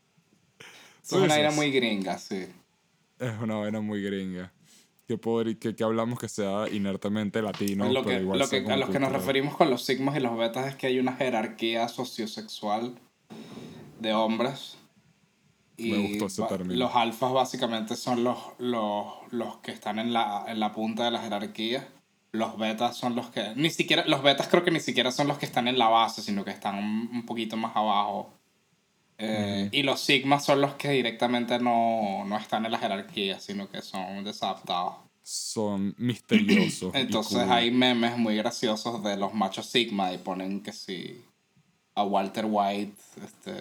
¿Tú 1.10 1.18
Es 1.18 1.24
una 1.24 1.36
dices? 1.36 1.56
muy 1.56 1.72
gringa, 1.72 2.18
sí. 2.18 2.46
Es 3.20 3.34
una 3.42 3.56
vaina 3.56 3.82
muy 3.82 4.02
gringa. 4.02 4.52
Que, 5.08 5.18
poder, 5.18 5.60
que, 5.60 5.76
que 5.76 5.84
hablamos 5.84 6.18
que 6.18 6.30
sea 6.30 6.70
inertemente 6.72 7.42
latino, 7.42 7.92
lo 7.92 8.04
pero 8.04 8.18
que, 8.18 8.24
igual 8.24 8.40
lo 8.40 8.48
que, 8.48 8.58
a 8.66 8.78
los 8.78 8.90
que 8.90 9.00
nos 9.00 9.12
referimos 9.12 9.58
con 9.58 9.70
los 9.70 9.84
sigmas 9.84 10.16
y 10.16 10.22
los 10.22 10.38
betas 10.38 10.68
es 10.68 10.76
que 10.76 10.88
hay 10.88 10.98
una 10.98 11.14
jerarquía 11.14 11.90
sociosexual 11.90 12.98
de 14.00 14.14
hombres. 14.14 14.78
Y 15.76 15.92
Me 15.92 16.08
gustó 16.08 16.28
ese 16.28 16.44
término. 16.44 16.76
los 16.76 16.96
alfas 16.96 17.34
básicamente 17.34 17.96
son 17.96 18.24
los, 18.24 18.38
los, 18.60 19.06
los 19.32 19.58
que 19.58 19.72
están 19.72 20.00
en 20.00 20.14
la, 20.14 20.46
en 20.48 20.60
la 20.60 20.72
punta 20.72 21.04
de 21.06 21.12
la 21.12 21.20
jerarquía. 21.20 21.88
Los 22.32 22.58
betas 22.58 22.96
son 22.96 23.16
los 23.16 23.30
que... 23.30 23.54
Ni 23.56 23.70
siquiera... 23.70 24.06
Los 24.08 24.24
betas 24.24 24.48
creo 24.48 24.64
que 24.64 24.72
ni 24.72 24.80
siquiera 24.80 25.12
son 25.12 25.28
los 25.28 25.38
que 25.38 25.46
están 25.46 25.68
en 25.68 25.78
la 25.78 25.90
base, 25.90 26.22
sino 26.22 26.46
que 26.46 26.52
están 26.52 26.76
un, 26.76 27.10
un 27.12 27.26
poquito 27.26 27.58
más 27.58 27.76
abajo. 27.76 28.34
Eh, 29.18 29.70
Y 29.72 29.84
los 29.84 30.00
sigmas 30.02 30.44
son 30.46 30.60
los 30.62 30.74
que 30.76 30.90
directamente 30.90 31.60
no, 31.60 32.24
no 32.26 32.38
están 32.38 32.66
en 32.66 32.72
la 32.72 32.80
jerarquía, 32.80 33.40
sino 33.40 33.70
que 33.70 33.82
son 33.82 34.24
desadaptados. 34.24 34.96
Son 35.22 35.94
misteriosos. 36.00 36.94
Entonces 36.96 37.40
hay 37.50 37.72
memes 37.72 38.18
muy 38.18 38.36
graciosos 38.36 39.04
de 39.04 39.16
los 39.18 39.34
machos 39.34 39.66
sigma 39.68 40.12
y 40.14 40.18
ponen 40.18 40.62
que 40.62 40.74
si 40.74 41.24
a 41.96 42.04
Walter 42.04 42.46
White, 42.50 42.96
este, 43.24 43.54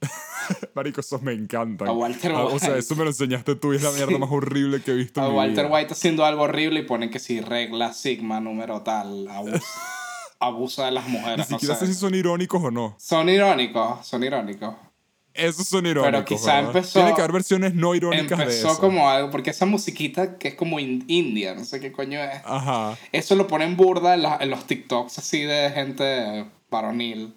Marico, 0.74 1.00
esos 1.00 1.20
me 1.22 1.32
encantan. 1.32 1.88
A 1.88 1.92
Walter 1.92 2.32
Ah, 2.32 2.44
O 2.44 2.58
sea, 2.58 2.68
White. 2.70 2.78
eso 2.80 2.94
me 2.94 3.04
lo 3.04 3.10
enseñaste 3.10 3.56
tú 3.56 3.72
y 3.72 3.76
es 3.76 3.82
la 3.82 3.90
mierda 3.90 4.18
más 4.18 4.30
horrible 4.30 4.80
que 4.82 4.92
he 4.92 4.94
visto 4.94 5.20
a 5.20 5.24
en 5.26 5.30
mi 5.32 5.36
Walter 5.38 5.64
vida. 5.66 5.74
White 5.74 5.92
haciendo 5.94 6.24
algo 6.24 6.42
horrible 6.42 6.80
y 6.80 6.82
ponen 6.84 7.10
que 7.10 7.18
si 7.18 7.40
regla 7.40 7.92
sigma 7.92 8.38
número 8.40 8.82
tal, 8.82 9.26
abusa, 9.28 9.58
abusa 10.40 10.86
de 10.86 10.92
las 10.92 11.06
Ni 11.06 11.12
mujeres, 11.12 11.50
no 11.50 11.58
siquiera 11.58 11.74
sé 11.76 11.86
sé. 11.86 11.94
si 11.94 11.98
son 11.98 12.14
irónicos 12.14 12.62
o 12.62 12.70
no. 12.70 12.94
Son 12.98 13.28
irónicos, 13.28 14.06
son 14.06 14.22
irónicos. 14.24 14.74
Esos 15.34 15.68
son 15.68 15.86
irónicos. 15.86 16.24
quizá 16.24 16.54
¿verdad? 16.56 16.76
empezó- 16.76 16.98
Tiene 17.00 17.14
que 17.14 17.20
haber 17.20 17.32
versiones 17.32 17.74
no 17.74 17.94
irónicas 17.94 18.38
de 18.38 18.44
Empezó 18.44 18.72
eso. 18.72 18.80
como 18.80 19.08
algo, 19.08 19.30
porque 19.30 19.50
esa 19.50 19.66
musiquita 19.66 20.36
que 20.36 20.48
es 20.48 20.54
como 20.54 20.80
in- 20.80 21.04
india, 21.06 21.54
no 21.54 21.64
sé 21.64 21.78
qué 21.80 21.92
coño 21.92 22.20
es. 22.22 22.40
Ajá. 22.44 22.96
Eso 23.12 23.34
lo 23.36 23.46
ponen 23.46 23.76
burda 23.76 24.14
en, 24.14 24.22
la- 24.22 24.38
en 24.40 24.50
los 24.50 24.66
TikToks 24.66 25.18
así 25.18 25.42
de 25.42 25.70
gente 25.70 26.46
varonil. 26.70 27.34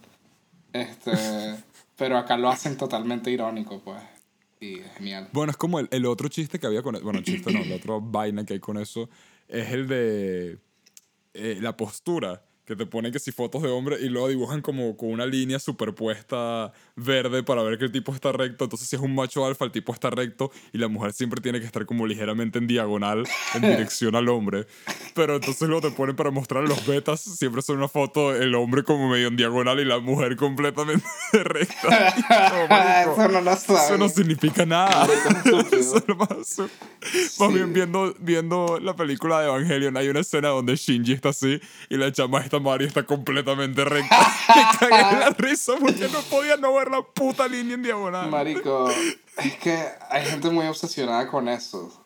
Este, 0.73 1.11
pero 1.95 2.18
acá 2.18 2.38
lo 2.38 2.49
hacen 2.49 2.78
totalmente 2.78 3.30
irónico, 3.30 3.80
pues. 3.84 4.02
Y 4.60 4.80
es 4.80 4.94
genial. 4.98 5.28
Bueno, 5.32 5.52
es 5.52 5.57
como 5.57 5.80
el, 5.80 5.88
el 5.91 6.06
otro 6.06 6.28
chiste 6.30 6.60
que 6.60 6.68
había 6.68 6.82
con 6.84 6.95
eso. 6.95 7.03
Bueno, 7.03 7.22
chiste 7.22 7.52
no, 7.52 7.64
la 7.65 7.76
otra 7.76 7.95
vaina 8.02 8.45
que 8.45 8.53
hay 8.53 8.60
con 8.60 8.78
eso 8.78 9.10
es 9.48 9.72
el 9.72 9.88
de 9.88 10.57
eh, 11.34 11.57
la 11.61 11.76
postura. 11.78 12.44
Que 12.72 12.77
te 12.77 12.85
ponen 12.85 13.11
que 13.11 13.19
si 13.19 13.34
fotos 13.34 13.64
de 13.64 13.69
hombre 13.69 13.98
y 13.99 14.07
luego 14.07 14.30
dibujan 14.30 14.61
como 14.61 14.95
con 14.95 15.10
una 15.10 15.26
línea 15.26 15.60
superpuesta 15.60 16.72
verde 17.03 17.44
para 17.44 17.64
ver 17.64 17.78
que 17.78 17.86
el 17.86 17.91
tipo 17.91 18.14
está 18.14 18.32
recto. 18.32 18.65
Entonces, 18.65 18.88
si 18.88 18.95
es 18.95 19.02
un 19.02 19.14
macho 19.15 19.45
alfa, 19.45 19.65
el 19.65 19.72
tipo 19.72 19.94
está 19.94 20.10
recto 20.10 20.52
y 20.73 20.78
la 20.78 20.88
mujer 20.88 21.14
siempre 21.14 21.41
tiene 21.41 21.60
que 21.60 21.65
estar 21.65 21.86
como 21.86 22.06
ligeramente 22.07 22.60
en 22.60 22.68
diagonal 22.68 23.28
en 23.53 23.61
dirección 23.61 24.15
al 24.15 24.30
hombre. 24.30 24.65
Pero 25.14 25.36
entonces 25.36 25.68
luego 25.68 25.90
te 25.90 25.95
ponen 25.95 26.15
para 26.15 26.32
mostrar 26.32 26.64
los 26.64 26.86
betas. 26.86 27.22
Siempre 27.22 27.61
son 27.61 27.78
una 27.78 27.88
foto 27.88 28.36
el 28.36 28.53
hombre 28.56 28.84
como 28.84 29.10
medio 29.10 29.28
en 29.28 29.36
diagonal 29.36 29.80
y 29.80 29.86
la 29.86 29.99
mujer 29.99 30.36
completamente 30.36 31.06
recta. 31.34 31.90
Marico, 32.69 33.14
Eso 33.14 33.28
no 33.32 33.41
lo 33.41 33.56
sabes. 33.56 33.84
eso 33.86 33.98
no 33.98 34.10
significa 34.10 34.65
nada. 34.65 35.07
Eso 35.72 35.98
es 35.99 36.07
lo 36.07 36.15
más 36.15 36.32
absurdo. 36.32 36.69
Más 37.40 37.53
bien 37.53 37.73
viendo, 37.73 38.14
viendo 38.19 38.80
la 38.82 38.95
película 38.95 39.40
de 39.41 39.48
Evangelion, 39.48 39.98
hay 39.98 40.07
una 40.10 40.19
escena 40.19 40.49
donde 40.49 40.76
Shinji 40.76 41.14
está 41.14 41.30
así 41.30 41.60
y 41.90 41.98
la 41.98 42.11
chama 42.11 42.40
esta 42.41 42.60
Mario 42.60 42.88
está 42.88 43.03
completamente 43.03 43.84
recta. 43.84 44.18
Me 44.56 44.88
cagué 44.90 45.19
la 45.19 45.30
risa 45.38 45.73
porque 45.80 46.07
no 46.11 46.22
podía 46.30 46.57
no 46.57 46.73
ver 46.76 46.90
la 46.91 47.01
puta 47.01 47.47
línea 47.47 47.73
en 47.76 47.84
diagonal. 47.84 48.30
Marico, 48.30 48.89
es 49.38 49.55
que 49.57 49.77
hay 50.09 50.26
gente 50.26 50.49
muy 50.49 50.65
obsesionada 50.68 51.27
con 51.27 51.47
eso. 51.49 52.05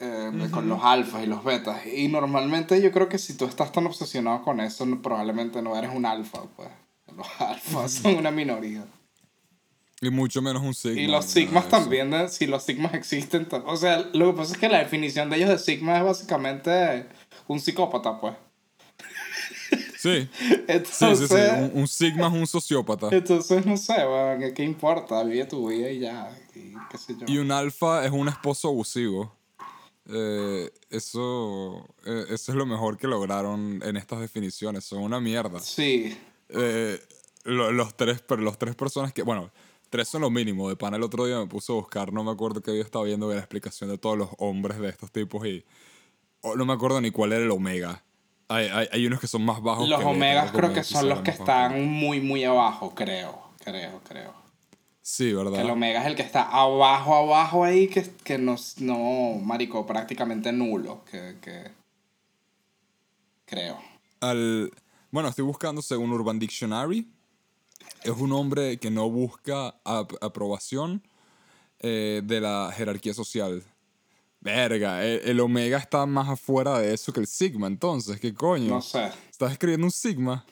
eh, 0.00 0.30
Con 0.50 0.68
los 0.68 0.82
alfas 0.82 1.22
y 1.24 1.26
los 1.26 1.42
betas. 1.44 1.86
Y 1.86 2.08
normalmente 2.08 2.82
yo 2.82 2.92
creo 2.92 3.08
que 3.08 3.18
si 3.18 3.34
tú 3.36 3.46
estás 3.46 3.72
tan 3.72 3.86
obsesionado 3.86 4.42
con 4.42 4.60
eso, 4.60 4.84
probablemente 5.00 5.62
no 5.62 5.76
eres 5.76 5.90
un 5.94 6.04
alfa, 6.04 6.42
pues. 6.56 6.68
Los 7.16 7.26
alfas 7.40 7.92
son 7.92 8.16
una 8.16 8.30
minoría. 8.30 8.84
Y 10.00 10.10
mucho 10.10 10.42
menos 10.42 10.62
un 10.62 10.74
sigma. 10.74 11.00
Y 11.00 11.06
los 11.06 11.24
sigmas 11.24 11.68
también, 11.68 12.10
de- 12.10 12.28
si 12.28 12.46
los 12.46 12.64
sigmas 12.64 12.92
existen. 12.94 13.46
O 13.64 13.76
sea, 13.76 13.98
lo 14.12 14.32
que 14.32 14.36
pasa 14.38 14.52
es 14.52 14.58
que 14.58 14.68
la 14.68 14.78
definición 14.78 15.30
de 15.30 15.36
ellos 15.36 15.48
de 15.48 15.58
sigma 15.58 15.96
es 15.98 16.04
básicamente 16.04 17.06
un 17.46 17.60
psicópata, 17.60 18.20
pues. 18.20 18.34
Sí, 20.04 20.28
Entonces, 20.68 20.96
sí, 20.96 21.16
sí, 21.16 21.28
sí. 21.28 21.58
Un, 21.74 21.80
un 21.80 21.88
sigma 21.88 22.26
es 22.26 22.32
un 22.34 22.46
sociópata. 22.46 23.08
entonces 23.10 23.64
no 23.64 23.74
sé, 23.78 23.94
¿qué, 24.38 24.52
¿qué 24.52 24.62
importa? 24.62 25.22
Vive 25.24 25.46
tu 25.46 25.66
vida 25.68 25.90
y 25.90 26.00
ya, 26.00 26.38
y 26.54 26.74
qué 26.90 26.98
sé 26.98 27.14
yo. 27.18 27.24
Y 27.26 27.38
un 27.38 27.50
alfa 27.50 28.04
es 28.04 28.12
un 28.12 28.28
esposo 28.28 28.68
abusivo. 28.68 29.34
Eh, 30.06 30.70
eso, 30.90 31.86
eh, 32.04 32.24
eso 32.28 32.52
es 32.52 32.58
lo 32.58 32.66
mejor 32.66 32.98
que 32.98 33.06
lograron 33.06 33.80
en 33.82 33.96
estas 33.96 34.20
definiciones. 34.20 34.84
Son 34.84 35.00
una 35.02 35.20
mierda. 35.20 35.58
Sí, 35.60 36.14
Eh, 36.50 37.00
lo- 37.44 37.72
los 37.72 37.96
tres, 37.96 38.20
pero 38.20 38.42
los 38.42 38.58
tres 38.58 38.74
personas 38.76 39.14
que, 39.14 39.22
bueno, 39.22 39.50
tres 39.88 40.06
son 40.08 40.20
lo 40.20 40.30
mínimo. 40.30 40.68
De 40.68 40.76
pana 40.76 40.98
el 40.98 41.02
otro 41.02 41.24
día 41.24 41.38
me 41.38 41.46
puse 41.46 41.72
a 41.72 41.76
buscar, 41.76 42.12
no 42.12 42.22
me 42.22 42.30
acuerdo 42.30 42.60
que 42.60 42.76
yo 42.76 42.82
estaba 42.82 43.06
viendo 43.06 43.32
la 43.32 43.38
explicación 43.38 43.88
de 43.88 43.96
todos 43.96 44.18
los 44.18 44.28
hombres 44.36 44.78
de 44.78 44.90
estos 44.90 45.10
tipos 45.10 45.46
y 45.46 45.64
oh, 46.42 46.54
no 46.56 46.66
me 46.66 46.74
acuerdo 46.74 47.00
ni 47.00 47.10
cuál 47.10 47.32
era 47.32 47.42
el 47.42 47.50
omega. 47.50 48.04
Hay, 48.54 48.68
hay, 48.68 48.88
hay 48.92 49.06
unos 49.06 49.20
que 49.20 49.26
son 49.26 49.44
más 49.44 49.60
bajos. 49.62 49.88
los 49.88 49.98
que 49.98 50.04
omegas 50.06 50.50
creo 50.52 50.72
que 50.72 50.84
son 50.84 51.08
los 51.08 51.20
que 51.20 51.30
están 51.32 51.84
muy, 51.86 52.20
muy 52.20 52.44
abajo, 52.44 52.94
creo, 52.94 53.50
creo, 53.64 54.00
creo. 54.08 54.32
Sí, 55.02 55.32
¿verdad? 55.32 55.60
El 55.60 55.68
omega 55.68 56.00
es 56.00 56.06
el 56.06 56.14
que 56.16 56.22
está 56.22 56.42
abajo, 56.42 57.14
abajo 57.14 57.64
ahí, 57.64 57.88
que, 57.88 58.10
que 58.24 58.38
no, 58.38 58.56
no, 58.78 59.38
marico, 59.42 59.86
prácticamente 59.86 60.50
nulo, 60.52 61.04
que, 61.10 61.36
que... 61.42 61.70
Creo. 63.44 63.78
Al, 64.20 64.72
bueno, 65.10 65.28
estoy 65.28 65.44
buscando 65.44 65.82
según 65.82 66.10
Urban 66.12 66.38
Dictionary. 66.38 67.06
Es 68.02 68.12
un 68.16 68.32
hombre 68.32 68.78
que 68.78 68.90
no 68.90 69.10
busca 69.10 69.74
ap- 69.84 70.14
aprobación 70.22 71.02
eh, 71.80 72.22
de 72.24 72.40
la 72.40 72.72
jerarquía 72.74 73.12
social. 73.12 73.62
Verga, 74.44 75.02
el, 75.04 75.20
el 75.24 75.40
omega 75.40 75.78
está 75.78 76.04
más 76.06 76.28
afuera 76.28 76.78
de 76.78 76.92
eso 76.94 77.12
que 77.12 77.20
el 77.20 77.26
sigma, 77.26 77.66
entonces, 77.66 78.20
¿qué 78.20 78.32
coño? 78.34 78.68
No 78.74 78.82
sé, 78.82 79.10
¿Estás 79.30 79.50
escribiendo 79.52 79.86
un 79.86 79.90
sigma? 79.90 80.44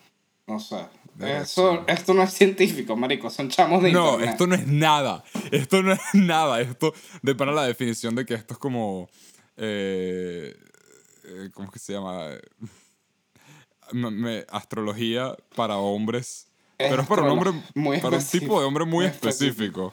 no 0.46 0.58
sé. 0.58 0.84
Eso, 1.20 1.84
esto 1.86 2.14
no 2.14 2.22
es 2.22 2.32
científico, 2.32 2.96
marico, 2.96 3.28
son 3.28 3.50
chamos 3.50 3.82
de 3.82 3.92
No, 3.92 4.12
internet. 4.14 4.30
esto 4.30 4.46
no 4.46 4.54
es 4.54 4.66
nada. 4.66 5.22
Esto 5.50 5.82
no 5.82 5.92
es 5.92 6.00
nada. 6.14 6.60
Esto, 6.62 6.94
de 7.20 7.34
para 7.34 7.52
la 7.52 7.64
definición 7.64 8.14
de 8.14 8.24
que 8.24 8.32
esto 8.32 8.54
es 8.54 8.58
como. 8.58 9.10
eh, 9.58 10.56
eh, 11.24 11.50
¿Cómo 11.52 11.66
es 11.68 11.72
que 11.74 11.78
se 11.78 11.92
llama? 11.92 12.30
Me- 13.92 14.10
me- 14.10 14.46
astrología 14.48 15.36
para 15.54 15.76
hombres. 15.76 16.46
Es 16.78 16.88
pero 16.90 17.02
es 17.02 17.08
para 17.08 17.22
un 17.24 17.28
hombre. 17.28 17.52
muy 17.74 18.00
para 18.00 18.16
un 18.16 18.24
tipo 18.24 18.58
de 18.58 18.66
hombre 18.66 18.84
muy 18.86 19.04
muy 19.04 19.06
específico. 19.06 19.92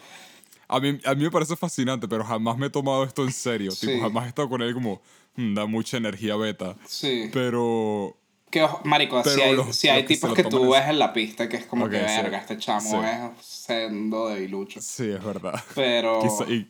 A 0.70 0.80
mí, 0.80 1.00
a 1.04 1.16
mí 1.16 1.24
me 1.24 1.32
parece 1.32 1.56
fascinante, 1.56 2.08
pero 2.08 2.24
jamás 2.24 2.58
me 2.58 2.68
he 2.68 2.70
tomado 2.70 3.04
esto 3.04 3.24
en 3.26 3.34
serio. 3.34 3.72
Sí. 3.72 3.88
Tipo, 3.88 4.02
jamás 4.04 4.26
he 4.26 4.30
estado 4.30 4.48
con 4.50 4.62
él 4.62 4.74
como. 4.74 5.02
"Mm, 5.36 5.54
da 5.56 5.66
mucha 5.66 5.98
energía 5.98 6.36
beta. 6.36 6.76
Sí. 6.88 7.30
Pero. 7.34 8.16
Que, 8.52 8.66
marico, 8.84 9.22
Pero 9.24 9.36
si 9.36 9.42
hay, 9.42 9.56
los- 9.56 9.76
si 9.76 9.88
hay 9.90 10.04
que 10.06 10.16
tipos 10.16 10.34
que 10.34 10.44
tú 10.44 10.72
ves 10.72 10.88
en 10.88 10.98
la 10.98 11.14
pista 11.14 11.48
que 11.50 11.58
es 11.58 11.66
como 11.66 11.88
que 11.90 11.98
sí. 12.00 12.04
verga, 12.22 12.38
este 12.40 12.58
chamo 12.58 12.82
Sí. 12.90 12.96
es 12.98 13.46
sendo 13.46 14.28
debilucho. 14.30 14.80
Sí, 14.82 15.10
es 15.10 15.24
verdad. 15.24 15.64
Pero. 15.76 16.20
Quizá- 16.22 16.50
y, 16.50 16.68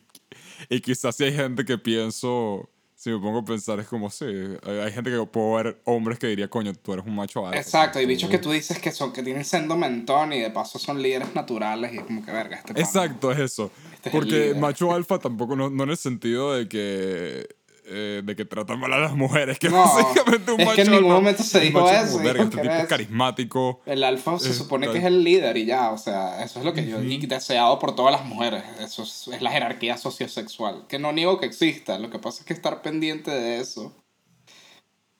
y 0.70 0.82
quizás 0.82 1.16
si 1.16 1.24
hay 1.26 1.34
gente 1.34 1.64
que 1.64 1.78
pienso, 1.78 2.70
si 3.00 3.12
me 3.12 3.20
pongo 3.20 3.40
a 3.40 3.46
pensar, 3.46 3.80
es 3.80 3.88
como, 3.88 4.10
sí, 4.10 4.26
hay, 4.26 4.92
gente 4.92 5.10
que 5.10 5.26
puedo 5.26 5.54
ver 5.54 5.80
hombres 5.86 6.20
que 6.20 6.28
diría, 6.28 6.50
coño, 6.50 6.74
tú 6.74 6.92
eres 6.92 7.06
un 7.06 7.16
macho 7.16 7.48
alfa. 7.48 7.58
Exacto, 7.58 8.02
y 8.02 8.06
bichos 8.06 8.30
que 8.30 8.40
tú 8.40 8.52
dices 8.52 8.78
que 8.78 8.92
son 8.92 9.14
que 9.14 9.24
tienen 9.24 9.46
sendo 9.46 9.78
mentón 9.78 10.34
y 10.34 10.42
de 10.42 10.52
paso 10.52 10.80
son 10.80 11.02
líderes 11.02 11.34
naturales 11.34 11.94
y 11.94 12.00
es 12.00 12.04
como 12.04 12.26
que 12.26 12.34
verga, 12.34 12.58
este 12.58 12.74
pana. 12.74 12.86
Exacto, 12.86 13.32
es 13.32 13.40
eso. 13.40 13.72
Este 13.94 14.10
Porque 14.10 14.54
macho 14.54 14.92
alfa 14.94 15.18
tampoco, 15.18 15.56
no, 15.56 15.70
no 15.70 15.86
en 15.86 15.92
el 15.92 15.98
sentido 15.98 16.54
de 16.54 16.68
que... 16.68 17.48
eh, 17.92 18.22
de 18.24 18.36
que 18.36 18.46
tratan 18.46 18.80
mal 18.80 18.94
a 18.94 19.00
las 19.00 19.16
mujeres, 19.16 19.58
que 19.60 19.70
No, 19.70 19.84
básicamente 19.84 20.52
un 20.52 20.60
es 20.60 20.66
macho 20.66 20.76
que 20.76 20.82
en 20.84 20.92
ningún 20.92 21.12
momento 21.12 21.44
se 21.44 21.60
dijo 21.60 21.82
macho 21.82 22.06
eso, 22.06 22.20
verga, 22.20 22.44
este 22.44 22.58
tipo 22.62 22.74
es 22.74 22.88
carismático. 22.88 23.82
El 23.86 24.04
alfa 24.04 24.38
se 24.40 24.54
supone 24.54 24.90
que 24.92 25.00
es 25.00 25.06
el 25.06 25.24
líder 25.24 25.58
y 25.58 25.66
ya, 25.66 25.92
o 25.92 25.98
sea, 25.98 26.44
eso 26.44 26.60
es 26.60 26.66
lo 26.66 26.74
que 26.74 26.86
yo 26.86 27.02
y 27.02 27.18
deseado 27.26 27.80
por 27.80 27.96
todas 27.96 28.12
las 28.12 28.26
mujeres. 28.26 28.64
Eso 28.80 29.04
es, 29.04 29.30
es 29.34 29.42
la 29.42 29.52
jerarquía 29.52 29.98
sociosexual, 29.98 30.86
que 30.88 31.00
no 31.00 31.12
niego 31.12 31.40
que 31.40 31.46
exista, 31.46 31.98
lo 32.00 32.10
que 32.10 32.20
pasa 32.20 32.42
es 32.42 32.46
que 32.46 32.54
estar 32.54 32.82
pendiente 32.82 33.32
de 33.32 33.60
eso 33.60 33.94
es 34.08 34.09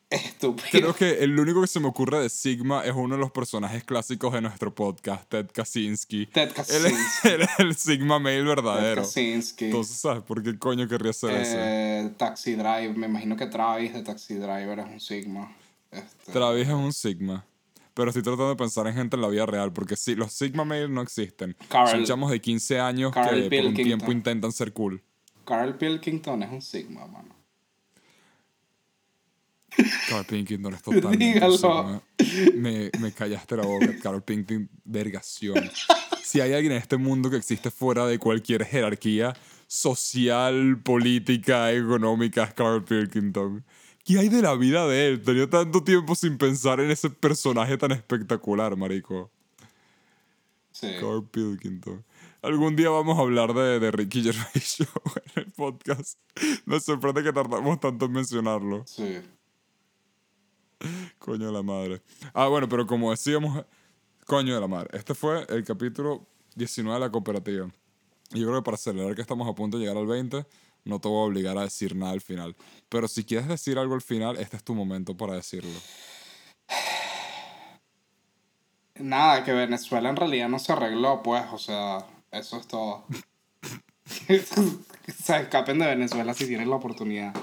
estúpido. 0.10 0.68
Creo 0.72 0.96
que 0.96 1.24
el 1.24 1.40
único 1.40 1.62
que 1.62 1.68
se 1.68 1.80
me 1.80 1.88
ocurre 1.88 2.20
de 2.22 2.30
Sigma 2.30 2.84
es 2.86 2.94
uno 2.96 3.16
de 3.16 3.22
los 3.22 3.32
personajes 3.32 3.84
clásicos 3.84 4.34
de 4.34 4.42
nuestro 4.42 4.74
podcast, 4.74 5.30
Ted 5.30 5.48
Kaczynski. 5.54 6.26
Ted 6.28 6.52
Kaczynski. 6.54 7.28
él 7.28 7.42
es 7.42 7.50
el 7.60 7.76
Sigma 7.76 8.20
male 8.20 8.42
verdadero. 8.44 9.04
Kaczynski. 9.04 9.66
Entonces, 9.66 9.98
¿sabes 9.98 10.24
por 10.24 10.42
qué 10.44 10.58
coño 10.58 10.88
querría 10.88 11.12
eso? 11.12 11.28
Eh, 11.32 12.12
Taxi 12.18 12.54
Drive, 12.56 12.94
me 12.96 13.08
imagino 13.08 13.36
que 13.38 13.46
Travis 13.48 13.94
de 13.94 14.02
Taxi 14.04 14.36
Driver 14.36 14.80
es 14.80 14.86
un 14.88 15.00
Sigma. 15.00 15.56
Este, 15.92 16.32
Travis 16.32 16.68
es 16.68 16.74
un 16.74 16.94
Sigma. 16.94 17.46
Pero 17.94 18.12
estoy 18.12 18.24
tratando 18.24 18.50
de 18.50 18.56
pensar 18.56 18.88
en 18.88 18.94
gente 18.94 19.16
en 19.18 19.22
la 19.22 19.28
vida 19.28 19.46
real, 19.46 19.74
porque 19.74 19.96
sí, 19.98 20.16
los 20.16 20.32
Sigma 20.32 20.64
male 20.64 20.88
no 20.88 21.02
existen. 21.02 21.56
Carl- 21.68 21.90
Son 21.92 22.06
chamos 22.06 22.32
de 22.32 22.40
15 22.40 22.80
años 22.80 23.12
Carl 23.14 23.50
que 23.50 23.58
por 23.58 23.66
un 23.68 23.74
tiempo 23.74 24.12
intentan 24.12 24.52
ser 24.54 24.72
cool. 24.72 25.02
Carl 25.46 25.76
Pilkington 25.78 26.44
es 26.44 26.52
un 26.52 26.62
Sigma, 26.62 27.06
mano. 27.08 27.36
Carl 30.10 30.26
Pilkington 30.26 30.74
es 30.74 30.82
totalmente 30.82 31.26
un 31.26 31.34
Dígalo. 31.34 32.04
Me, 32.56 32.90
me 33.00 33.12
callaste 33.12 33.58
la 33.58 33.64
boca, 33.64 33.88
Carl 34.02 34.22
Pilkington, 34.22 34.70
vergación. 34.86 35.70
Si 36.24 36.42
hay 36.42 36.54
alguien 36.54 36.74
en 36.74 36.78
este 36.80 36.98
mundo 36.98 37.30
que 37.30 37.38
existe 37.38 37.72
fuera 37.72 38.06
de 38.06 38.20
cualquier 38.20 38.66
jerarquía 38.66 39.34
social, 39.70 40.82
política, 40.82 41.72
económica, 41.72 42.44
es 42.44 42.54
Carl 42.54 42.84
Pilkington. 42.84 43.64
¿Qué 44.04 44.18
hay 44.18 44.30
de 44.30 44.42
la 44.42 44.56
vida 44.56 44.88
de 44.88 45.08
él? 45.08 45.22
Tenía 45.22 45.48
tanto 45.48 45.84
tiempo 45.84 46.16
sin 46.16 46.38
pensar 46.38 46.80
en 46.80 46.90
ese 46.90 47.12
personaje 47.12 47.78
tan 47.78 47.92
espectacular, 47.92 48.76
marico. 48.76 49.32
Sí. 50.72 50.88
Carl 51.00 51.28
Pilkington. 51.30 52.04
Algún 52.42 52.76
día 52.76 52.90
vamos 52.90 53.18
a 53.18 53.22
hablar 53.22 53.54
de, 53.54 53.80
de 53.80 53.92
Ricky 53.92 54.24
Gervais 54.24 54.78
Show 54.78 54.88
en 55.36 55.44
el 55.44 55.52
podcast. 55.52 56.18
Me 56.66 56.80
sorprende 56.80 57.24
que 57.24 57.34
tardamos 57.34 57.80
tanto 57.80 58.06
en 58.06 58.12
mencionarlo. 58.14 58.84
Sí. 58.88 59.20
Coño 61.20 61.48
de 61.48 61.52
la 61.52 61.64
madre. 61.64 62.02
Ah, 62.34 62.48
bueno, 62.48 62.68
pero 62.70 62.86
como 62.88 63.12
decíamos, 63.12 63.66
coño 64.26 64.54
de 64.54 64.62
la 64.62 64.68
madre. 64.68 64.90
Este 64.94 65.14
fue 65.14 65.46
el 65.50 65.64
capítulo 65.64 66.26
19 66.56 67.00
de 67.00 67.06
la 67.06 67.12
cooperativa. 67.12 67.70
Y 68.32 68.40
yo 68.42 68.48
creo 68.48 68.60
que 68.62 68.66
para 68.66 68.78
celebrar 68.78 69.16
que 69.16 69.22
estamos 69.22 69.48
a 69.50 69.56
punto 69.56 69.78
de 69.78 69.84
llegar 69.84 69.98
al 69.98 70.06
20, 70.06 70.46
no 70.86 71.00
te 71.00 71.08
voy 71.08 71.18
a 71.18 71.26
obligar 71.26 71.58
a 71.58 71.64
decir 71.64 71.96
nada 71.96 72.12
al 72.12 72.22
final. 72.22 72.56
Pero 72.88 73.08
si 73.08 73.24
quieres 73.24 73.48
decir 73.48 73.80
algo 73.80 73.96
al 73.96 74.02
final, 74.02 74.38
este 74.38 74.58
es 74.58 74.64
tu 74.64 74.76
momento 74.76 75.18
para 75.18 75.34
decirlo. 75.34 75.72
Nada, 78.96 79.44
que 79.44 79.54
Venezuela 79.54 80.10
en 80.10 80.16
realidad 80.16 80.50
no 80.50 80.60
se 80.60 80.74
arregló, 80.74 81.24
pues, 81.24 81.46
o 81.52 81.58
sea, 81.58 82.06
eso 82.32 82.58
es 82.58 82.68
todo. 82.68 83.06
se 84.28 85.38
escapen 85.38 85.80
de 85.80 85.88
Venezuela 85.88 86.34
si 86.34 86.48
tienen 86.48 86.70
la 86.70 86.76
oportunidad. 86.76 87.34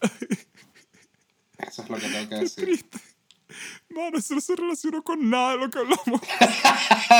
Eso 1.74 1.82
es 1.82 1.90
lo 1.90 1.96
que 1.96 2.06
tengo 2.06 2.28
que 2.28 2.36
decir. 2.36 2.86
Mano, 3.90 4.18
eso 4.18 4.34
no 4.34 4.40
se 4.40 4.54
relacionó 4.54 5.02
con 5.02 5.28
nada 5.28 5.52
de 5.52 5.58
lo 5.58 5.70
que 5.70 5.80
hablamos. 5.80 6.20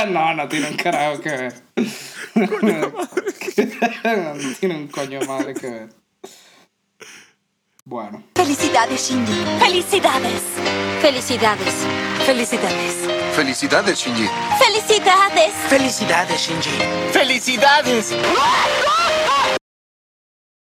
no, 0.11 0.35
no 0.35 0.49
tiene 0.49 0.69
un 0.69 0.77
carajo 0.77 1.21
que 1.21 1.31
ver. 1.31 1.63
no 2.37 2.47
tiene 4.61 4.77
un 4.77 4.87
coño 4.89 5.21
madre 5.23 5.55
que 5.55 5.67
ver. 5.69 5.89
Bueno, 7.85 8.23
Felicidades, 8.37 9.09
Shinji. 9.09 9.45
Felicidades. 9.59 10.43
Felicidades. 11.03 11.75
Felicidades. 12.25 12.95
Felicidades, 13.35 13.99
Shinji. 13.99 14.29
Felicidades. 14.59 15.53
Felicidades, 15.69 16.41
Shinji. 16.41 16.71
Felicidades. 17.13 18.15